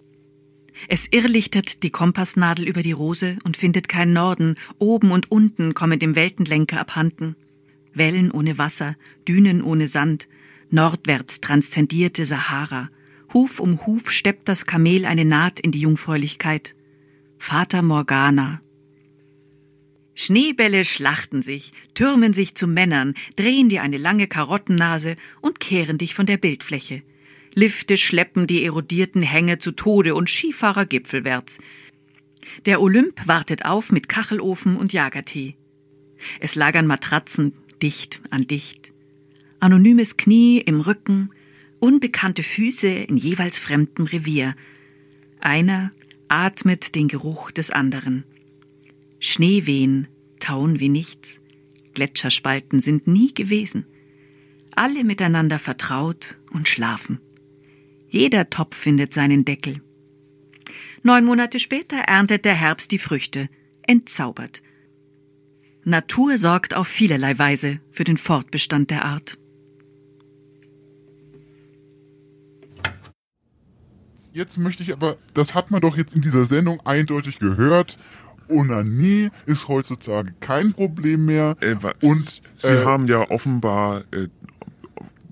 Es 0.87 1.07
irrlichtert 1.11 1.83
die 1.83 1.91
Kompassnadel 1.91 2.67
über 2.67 2.81
die 2.81 2.93
Rose 2.93 3.37
und 3.43 3.57
findet 3.57 3.89
kein 3.89 4.11
Norden, 4.11 4.55
oben 4.79 5.11
und 5.11 5.29
unten 5.29 5.75
kommen 5.75 5.99
dem 5.99 6.15
Weltenlenker 6.15 6.79
abhanden. 6.79 7.35
Wellen 7.93 8.31
ohne 8.31 8.57
Wasser, 8.57 8.95
Dünen 9.27 9.61
ohne 9.61 9.87
Sand, 9.87 10.27
nordwärts 10.71 11.41
transzendierte 11.41 12.25
Sahara. 12.25 12.89
Huf 13.33 13.59
um 13.59 13.85
Huf 13.85 14.11
steppt 14.11 14.47
das 14.47 14.65
Kamel 14.65 15.05
eine 15.05 15.25
Naht 15.25 15.59
in 15.59 15.71
die 15.71 15.81
Jungfräulichkeit. 15.81 16.75
Vater 17.37 17.81
Morgana. 17.81 18.61
Schneebälle 20.13 20.85
schlachten 20.85 21.41
sich, 21.41 21.71
türmen 21.93 22.33
sich 22.33 22.55
zu 22.55 22.67
Männern, 22.67 23.15
drehen 23.35 23.69
dir 23.69 23.81
eine 23.81 23.97
lange 23.97 24.27
Karottennase 24.27 25.15
und 25.41 25.59
kehren 25.59 25.97
dich 25.97 26.13
von 26.13 26.25
der 26.25 26.37
Bildfläche. 26.37 27.03
Lifte 27.53 27.97
schleppen 27.97 28.47
die 28.47 28.63
erodierten 28.63 29.23
Hänge 29.23 29.57
zu 29.57 29.71
Tode 29.71 30.15
und 30.15 30.29
Skifahrer 30.29 30.85
gipfelwärts. 30.85 31.59
Der 32.65 32.81
Olymp 32.81 33.27
wartet 33.27 33.65
auf 33.65 33.91
mit 33.91 34.09
Kachelofen 34.09 34.75
und 34.77 34.93
Jagertee. 34.93 35.55
Es 36.39 36.55
lagern 36.55 36.87
Matratzen 36.87 37.53
dicht 37.81 38.21
an 38.29 38.43
dicht. 38.43 38.90
Anonymes 39.61 40.17
Knie 40.17 40.57
im 40.57 40.81
Rücken, 40.81 41.29
unbekannte 41.79 42.41
Füße 42.41 42.87
in 42.87 43.15
jeweils 43.15 43.59
fremdem 43.59 44.05
Revier. 44.05 44.55
Einer 45.39 45.91
atmet 46.29 46.95
den 46.95 47.07
Geruch 47.07 47.51
des 47.51 47.69
anderen. 47.69 48.23
Schneewehen 49.19 50.07
tauen 50.39 50.79
wie 50.79 50.89
nichts. 50.89 51.37
Gletscherspalten 51.93 52.79
sind 52.79 53.05
nie 53.05 53.35
gewesen. 53.35 53.85
Alle 54.75 55.03
miteinander 55.03 55.59
vertraut 55.59 56.39
und 56.49 56.67
schlafen. 56.67 57.19
Jeder 58.09 58.49
Topf 58.49 58.75
findet 58.75 59.13
seinen 59.13 59.45
Deckel. 59.45 59.79
Neun 61.03 61.23
Monate 61.23 61.59
später 61.59 61.97
erntet 61.97 62.45
der 62.45 62.55
Herbst 62.55 62.91
die 62.91 62.97
Früchte, 62.97 63.47
entzaubert. 63.83 64.63
Natur 65.83 66.39
sorgt 66.39 66.73
auf 66.73 66.87
vielerlei 66.87 67.37
Weise 67.37 67.79
für 67.91 68.05
den 68.05 68.17
Fortbestand 68.17 68.89
der 68.89 69.05
Art. 69.05 69.37
Jetzt 74.33 74.57
möchte 74.57 74.83
ich 74.83 74.93
aber, 74.93 75.17
das 75.33 75.53
hat 75.55 75.71
man 75.71 75.81
doch 75.81 75.97
jetzt 75.97 76.15
in 76.15 76.21
dieser 76.21 76.45
Sendung 76.45 76.79
eindeutig 76.85 77.39
gehört. 77.39 77.97
Onanie 78.47 79.29
ist 79.45 79.67
heutzutage 79.67 80.33
kein 80.39 80.73
Problem 80.73 81.25
mehr. 81.25 81.55
und 82.01 82.41
Sie 82.55 82.67
äh, 82.67 82.85
haben 82.85 83.07
ja 83.07 83.29
offenbar 83.29 84.03
äh, 84.11 84.27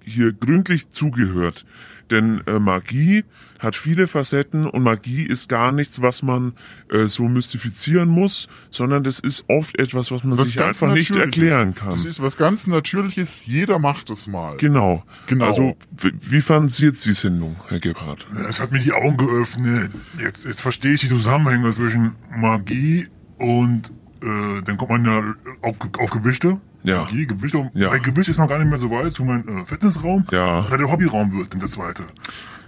hier 0.03 0.33
gründlich 0.33 0.89
zugehört. 0.89 1.65
Denn 2.11 2.41
äh, 2.47 2.59
Magie 2.59 3.23
hat 3.59 3.75
viele 3.75 4.07
Facetten 4.07 4.65
und 4.65 4.83
Magie 4.83 5.23
ist 5.23 5.49
gar 5.49 5.71
nichts, 5.71 6.01
was 6.01 6.23
man 6.23 6.53
äh, 6.91 7.05
so 7.05 7.27
mystifizieren 7.27 8.09
muss, 8.09 8.47
sondern 8.69 9.03
das 9.03 9.19
ist 9.19 9.45
oft 9.47 9.77
etwas, 9.77 10.11
was 10.11 10.23
man 10.23 10.37
was 10.37 10.47
sich 10.47 10.61
einfach 10.61 10.93
nicht 10.93 11.15
erklären 11.15 11.75
kann. 11.75 11.91
Das 11.91 12.05
ist 12.05 12.21
was 12.21 12.37
ganz 12.37 12.67
Natürliches. 12.67 13.45
Jeder 13.45 13.77
macht 13.77 14.09
es 14.09 14.27
mal. 14.27 14.57
Genau. 14.57 15.03
Genau. 15.27 15.45
Also, 15.45 15.75
wie 16.01 16.41
fanden 16.41 16.69
Sie 16.69 16.85
jetzt 16.85 17.05
die 17.05 17.13
Sendung, 17.13 17.57
Herr 17.67 17.79
Gebhardt? 17.79 18.25
Es 18.47 18.59
hat 18.59 18.71
mir 18.71 18.79
die 18.79 18.93
Augen 18.93 19.17
geöffnet. 19.17 19.91
Jetzt, 20.19 20.45
jetzt 20.45 20.61
verstehe 20.61 20.93
ich 20.93 21.01
die 21.01 21.07
Zusammenhänge 21.07 21.71
zwischen 21.71 22.15
Magie 22.35 23.07
und 23.37 23.91
äh, 24.21 24.61
dann 24.63 24.77
kommt 24.77 24.91
man 24.91 25.05
ja 25.05 25.35
auf, 25.61 25.75
auf 25.97 26.09
Gewichte. 26.11 26.59
Ja. 26.83 27.03
Magie, 27.03 27.27
Gewichte. 27.27 27.57
Und 27.57 27.71
Ja. 27.73 27.89
Bei 27.89 27.99
Gewicht 27.99 28.29
ist 28.29 28.37
man 28.37 28.47
gar 28.47 28.57
nicht 28.59 28.69
mehr 28.69 28.77
so 28.77 28.89
weit 28.89 29.13
zu 29.13 29.25
meinem 29.25 29.59
äh, 29.59 29.65
Fitnessraum. 29.65 30.25
Ja. 30.31 30.63
Was 30.63 30.71
ja 30.71 30.77
der 30.77 30.89
Hobbyraum 30.89 31.37
wird, 31.37 31.53
denn 31.53 31.59
der 31.59 31.69
zweite. 31.69 32.03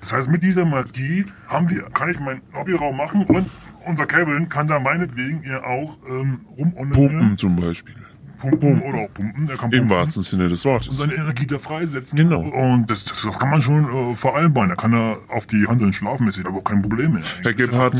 Das 0.01 0.13
heißt, 0.13 0.29
mit 0.29 0.43
dieser 0.43 0.65
Magie 0.65 1.25
haben 1.47 1.69
wir, 1.69 1.83
kann 1.93 2.09
ich 2.09 2.19
meinen 2.19 2.41
Hobbyraum 2.53 2.97
machen 2.97 3.23
und 3.25 3.49
unser 3.85 4.05
Kevin 4.05 4.49
kann 4.49 4.67
da 4.67 4.79
meinetwegen 4.79 5.43
ja 5.43 5.63
auch 5.63 5.97
ähm, 6.09 6.41
rum 6.57 6.73
und 6.73 6.89
Pumpen 6.91 7.37
zum 7.37 7.55
Beispiel. 7.55 7.95
Pumpen 8.39 8.81
oder 8.81 8.97
auch 9.05 9.13
pumpen. 9.13 9.47
Er 9.47 9.57
kann 9.57 9.71
Im 9.71 9.81
pumpen. 9.81 9.89
wahrsten 9.97 10.23
Sinne 10.23 10.49
des 10.49 10.65
und 10.65 10.71
Wortes. 10.71 10.97
seine 10.97 11.13
Energie 11.13 11.45
da 11.45 11.59
freisetzen. 11.59 12.17
Genau. 12.17 12.41
Und 12.41 12.89
das, 12.89 13.05
das, 13.05 13.21
das 13.21 13.37
kann 13.37 13.51
man 13.51 13.61
schon 13.61 13.85
äh, 13.85 14.15
vereinbaren. 14.15 14.69
Da 14.69 14.75
kann 14.75 14.93
er 14.93 15.19
auf 15.29 15.45
die 15.45 15.67
Handeln 15.67 15.93
schlafen, 15.93 16.27
ist 16.27 16.43
aber 16.43 16.63
kein 16.63 16.81
Problem 16.81 17.13
mehr. 17.13 17.23
Herr 17.43 17.53
Gebhardt, 17.53 17.93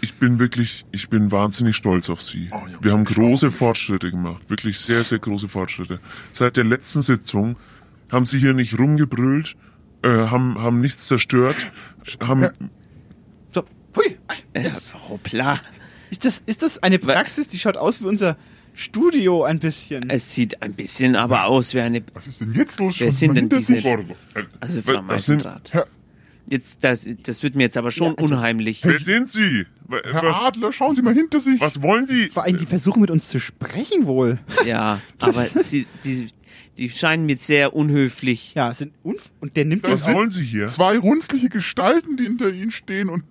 ich 0.00 0.14
bin 0.14 0.38
wirklich, 0.38 0.86
ich 0.92 1.08
bin 1.08 1.32
wahnsinnig 1.32 1.74
stolz 1.76 2.08
auf 2.08 2.22
Sie. 2.22 2.48
Oh, 2.52 2.60
Wir 2.80 2.92
haben 2.92 3.04
große 3.04 3.50
Fortschritte 3.50 4.12
gemacht, 4.12 4.48
wirklich 4.48 4.78
sehr, 4.78 5.02
sehr 5.02 5.18
große 5.18 5.48
Fortschritte. 5.48 5.98
Seit 6.30 6.56
der 6.56 6.64
letzten 6.64 7.02
Sitzung 7.02 7.56
haben 8.12 8.26
Sie 8.26 8.38
hier 8.38 8.54
nicht 8.54 8.78
rumgebrüllt, 8.78 9.56
äh, 10.06 10.28
haben, 10.30 10.58
haben 10.58 10.80
nichts 10.80 11.06
zerstört, 11.08 11.56
haben, 12.20 12.48
So, 13.52 13.64
hui. 13.96 14.16
Äh, 14.52 14.70
hoppla. 15.08 15.60
Ist 16.10 16.24
das, 16.24 16.42
ist 16.46 16.62
das 16.62 16.82
eine 16.82 16.98
Praxis, 16.98 17.48
die 17.48 17.58
schaut 17.58 17.76
aus 17.76 18.00
wie 18.02 18.06
unser 18.06 18.36
Studio 18.74 19.42
ein 19.44 19.58
bisschen? 19.58 20.08
Es 20.10 20.32
sieht 20.32 20.62
ein 20.62 20.74
bisschen 20.74 21.16
aber 21.16 21.44
aus 21.46 21.74
wie 21.74 21.80
eine. 21.80 22.02
Was 22.14 22.26
ist 22.26 22.40
denn 22.40 22.52
jetzt 22.54 22.78
los? 22.78 23.00
Wer 23.00 23.10
sind 23.12 23.30
denn 23.34 23.44
hinter 23.44 23.56
diese? 23.58 23.74
sich? 23.76 23.86
Also 24.60 24.82
Frau 24.82 25.02
Das 25.02 25.26
sind- 25.26 25.44
Meisendraht. 25.44 25.86
Jetzt, 26.48 26.84
das, 26.84 27.04
das 27.24 27.42
wird 27.42 27.56
mir 27.56 27.64
jetzt 27.64 27.76
aber 27.76 27.90
schon 27.90 28.14
unheimlich. 28.14 28.84
wer 28.84 29.00
sind 29.00 29.28
Sie? 29.28 29.66
Herr 29.90 30.22
Was, 30.22 30.44
Adler, 30.44 30.72
schauen 30.72 30.94
Sie 30.94 31.02
mal 31.02 31.12
hinter 31.12 31.40
sich. 31.40 31.60
was 31.60 31.82
wollen 31.82 32.06
Sie? 32.06 32.28
Vor 32.28 32.44
allem, 32.44 32.56
die 32.56 32.66
versuchen 32.66 33.00
mit 33.00 33.10
uns 33.10 33.28
zu 33.28 33.40
sprechen 33.40 34.06
wohl. 34.06 34.38
Ja, 34.64 35.00
aber 35.18 35.44
sie, 35.46 35.88
die, 36.04 36.28
die 36.76 36.90
scheinen 36.90 37.26
mir 37.26 37.36
sehr 37.38 37.74
unhöflich. 37.74 38.54
Ja, 38.54 38.72
sind 38.74 38.92
unf 39.02 39.30
und 39.40 39.56
der 39.56 39.64
nimmt 39.64 39.88
Was 39.88 40.06
wollen 40.12 40.30
Sie 40.30 40.44
hier? 40.44 40.66
Zwei 40.66 40.98
runzliche 40.98 41.48
Gestalten, 41.48 42.16
die 42.16 42.24
hinter 42.24 42.50
Ihnen 42.50 42.70
stehen 42.70 43.08
und 43.08 43.24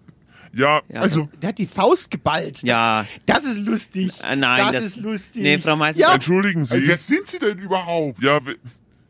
Ja, 0.53 0.81
Ja, 0.87 1.01
also 1.01 1.27
Der 1.41 1.49
hat 1.49 1.57
die 1.57 1.65
Faust 1.65 2.09
geballt. 2.11 2.55
Das, 2.55 2.61
Ja. 2.63 3.05
Das 3.25 3.43
ist 3.43 3.59
lustig. 3.59 4.11
Äh, 4.23 4.35
nein, 4.37 4.57
das, 4.71 4.71
das- 4.73 4.85
ist 4.85 4.97
lustig. 4.97 5.41
Nee, 5.43 5.57
Frau 5.57 5.75
Meister- 5.75 6.01
Ja, 6.01 6.13
entschuldigen 6.13 6.63
Sie. 6.65 6.87
wer 6.87 6.97
sind 6.97 7.27
Sie 7.27 7.39
denn 7.39 7.59
überhaupt? 7.59 8.21
Ja, 8.23 8.39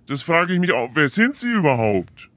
das 0.08 0.24
frage 0.24 0.54
ich 0.54 0.60
mich 0.60 0.72
auch. 0.72 0.90
Wer 0.96 1.08
sind 1.10 1.36
Sie 1.36 1.52
überhaupt? 1.52 2.30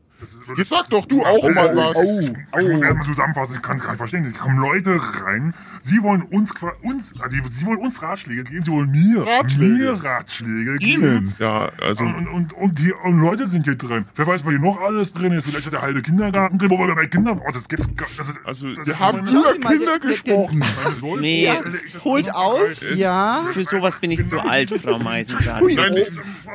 Jetzt 0.57 0.71
sag 0.71 0.91
doch 0.91 1.07
du 1.07 1.25
auch 1.25 1.49
mal 1.51 1.77
was. 1.77 1.97
Oh, 1.97 2.21
Ich 2.21 2.69
muss 2.69 2.81
erstmal 2.81 3.03
zusammenfassen, 3.03 3.57
ich 3.57 3.63
kann 3.63 3.77
es 3.77 3.83
gar 3.85 3.91
nicht 3.91 3.99
verstehen. 3.99 4.25
Es 4.25 4.35
kommen 4.35 4.59
Leute 4.59 4.99
rein, 5.25 5.55
sie 5.81 6.03
wollen 6.03 6.23
uns, 6.23 6.53
qua- 6.55 6.73
uns 6.83 7.15
also 7.21 7.37
sie 7.49 7.67
wollen 7.67 7.79
uns 7.79 8.03
Ratschläge 8.03 8.43
geben, 8.45 8.65
sie 8.65 8.71
wollen 8.73 8.91
mir, 8.91 9.25
Ratschläge? 9.25 9.73
mir 9.75 9.93
Ratschläge 10.05 10.77
geben. 10.79 11.03
Ihnen? 11.03 11.35
Ja, 11.39 11.71
also. 11.81 12.03
Und, 12.05 12.27
und, 12.29 12.53
und, 12.53 12.79
die 12.81 12.93
und 12.93 13.21
Leute 13.21 13.47
sind 13.47 13.65
hier 13.67 13.77
drin. 13.77 14.07
Wer 14.17 14.27
weiß, 14.27 14.45
was 14.45 14.51
hier 14.51 14.59
noch 14.61 14.81
alles 14.81 15.13
drin 15.13 15.33
ist. 15.33 15.45
Vielleicht 15.47 15.67
hat 15.67 15.73
der 15.73 15.83
halbe 15.83 16.03
Kindergarten 16.03 16.59
drin, 16.59 16.71
wo 16.71 16.79
wir 16.79 16.95
bei 16.97 17.07
Kindern. 17.07 17.41
Oh, 17.47 17.51
das 17.53 17.69
gibt's 17.69 17.89
gar 17.95 18.09
das 18.17 18.29
ist, 18.31 18.41
also, 18.45 18.75
das 18.75 18.87
Wir 18.87 18.93
ist 18.95 18.99
haben 18.99 19.21
über 19.29 19.31
der- 19.53 19.53
Kinder 19.71 19.99
der- 20.01 20.11
gesprochen. 20.11 20.65
Nee, 21.21 21.45
Ja, 21.45 21.61
holt 22.05 22.35
aus, 22.35 22.85
ja. 22.97 23.45
für 23.53 23.63
sowas 23.65 23.97
bin 24.01 24.11
ich 24.11 24.27
zu 24.27 24.41
alt, 24.41 24.71
Frau 24.83 24.99
Meisendraht. 24.99 25.63
Ui, 25.63 25.75
Nein, 25.75 25.93
oh. 25.95 26.51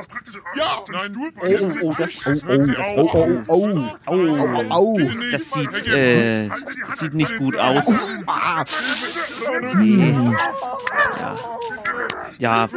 Ja, 0.55 0.83
Nein, 0.91 1.15
oh, 1.17 1.29
oh, 1.39 1.87
oh, 1.87 1.93
das, 1.97 2.25
oh, 2.25 2.31
oh, 2.31 2.57
das, 2.57 2.91
oh, 2.95 3.09
oh, 3.13 3.41
oh, 3.47 3.52
oh, 3.53 3.87
oh, 4.07 4.63
oh. 4.69 4.99
Das 5.31 5.51
sieht, 5.51 5.87
äh, 5.87 6.49
sieht 6.95 7.13
nicht 7.13 7.37
gut 7.37 7.57
aus. 7.57 7.87
Nee. 9.75 10.15
Ja, 11.21 11.35
ja 12.39 12.67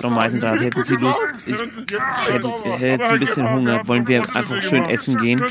Frau 0.00 0.10
Meisendraht, 0.10 0.60
hätten 0.60 0.84
Sie 0.84 0.96
Lust? 0.96 1.20
Ich, 1.46 1.54
ich 1.54 1.60
hätte, 2.32 2.48
ich 2.64 2.72
hätte 2.72 2.86
jetzt 2.86 3.10
ein 3.10 3.18
bisschen 3.18 3.50
Hunger. 3.50 3.86
Wollen 3.86 4.06
wir 4.06 4.22
einfach 4.34 4.62
schön 4.62 4.84
essen 4.84 5.16
gehen? 5.16 5.42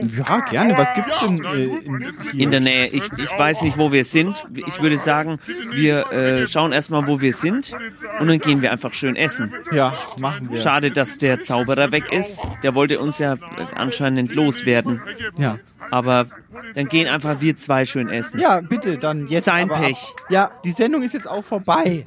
ja, 0.00 0.40
gerne. 0.50 0.76
Was 0.76 0.92
gibt's 0.94 1.18
denn 1.20 1.44
äh, 1.44 1.64
in, 1.64 2.14
hier? 2.32 2.42
In 2.42 2.50
der 2.50 2.60
Nähe. 2.60 2.86
Ich, 2.88 3.04
ich 3.16 3.38
weiß 3.38 3.62
nicht, 3.62 3.78
wo 3.78 3.92
wir 3.92 4.04
sind. 4.04 4.46
Ich 4.54 4.80
würde 4.82 4.98
sagen, 4.98 5.38
wir 5.72 6.12
äh, 6.12 6.46
schauen 6.46 6.72
erstmal, 6.72 7.06
wo 7.06 7.20
wir 7.20 7.32
sind. 7.32 7.72
Und 8.18 8.28
dann 8.28 8.38
gehen 8.38 8.62
wir 8.62 8.72
einfach 8.72 8.92
schön 8.92 9.16
essen. 9.16 9.52
Ja, 9.72 9.94
machen 10.18 10.50
wir. 10.50 10.60
Schade, 10.60 10.90
dass 10.90 11.18
der 11.18 11.44
Zauberer 11.44 11.92
weg 11.92 12.12
ist. 12.12 12.40
Der 12.62 12.74
wollte 12.74 13.00
uns 13.00 13.18
ja 13.18 13.36
anscheinend 13.74 14.34
loswerden. 14.34 15.00
Ja. 15.36 15.58
Aber 15.90 16.26
dann 16.74 16.86
gehen 16.86 17.08
einfach 17.08 17.40
wir 17.40 17.56
zwei 17.56 17.84
schön 17.84 18.08
essen. 18.08 18.38
Ja, 18.38 18.60
bitte, 18.60 18.98
dann 18.98 19.26
jetzt 19.28 19.44
Sein 19.44 19.70
aber 19.70 19.80
Pech. 19.80 19.98
Ab. 20.02 20.26
Ja, 20.30 20.50
die 20.64 20.70
Sendung 20.70 21.02
ist 21.02 21.14
jetzt 21.14 21.28
auch 21.28 21.44
vorbei. 21.44 22.06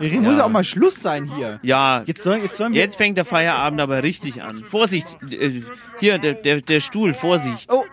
Es 0.00 0.14
muss 0.14 0.36
ja 0.36 0.44
auch 0.44 0.48
mal 0.48 0.64
Schluss 0.64 1.02
sein 1.02 1.24
hier. 1.24 1.58
Ja, 1.62 2.02
Jetzt 2.06 2.22
sollen, 2.22 2.42
jetzt 2.42 2.56
sollen 2.56 2.72
wir... 2.72 2.80
jetzt 2.80 2.96
fängt 2.96 3.18
der 3.18 3.24
Feierabend 3.24 3.80
aber 3.80 4.02
richtig 4.02 4.42
an. 4.42 4.62
Vorsicht, 4.68 5.18
äh, 5.30 5.62
hier, 5.98 6.18
der, 6.18 6.34
der, 6.34 6.60
der 6.60 6.80
Stuhl, 6.80 7.14
Vorsicht. 7.14 7.68
Oh, 7.72 7.84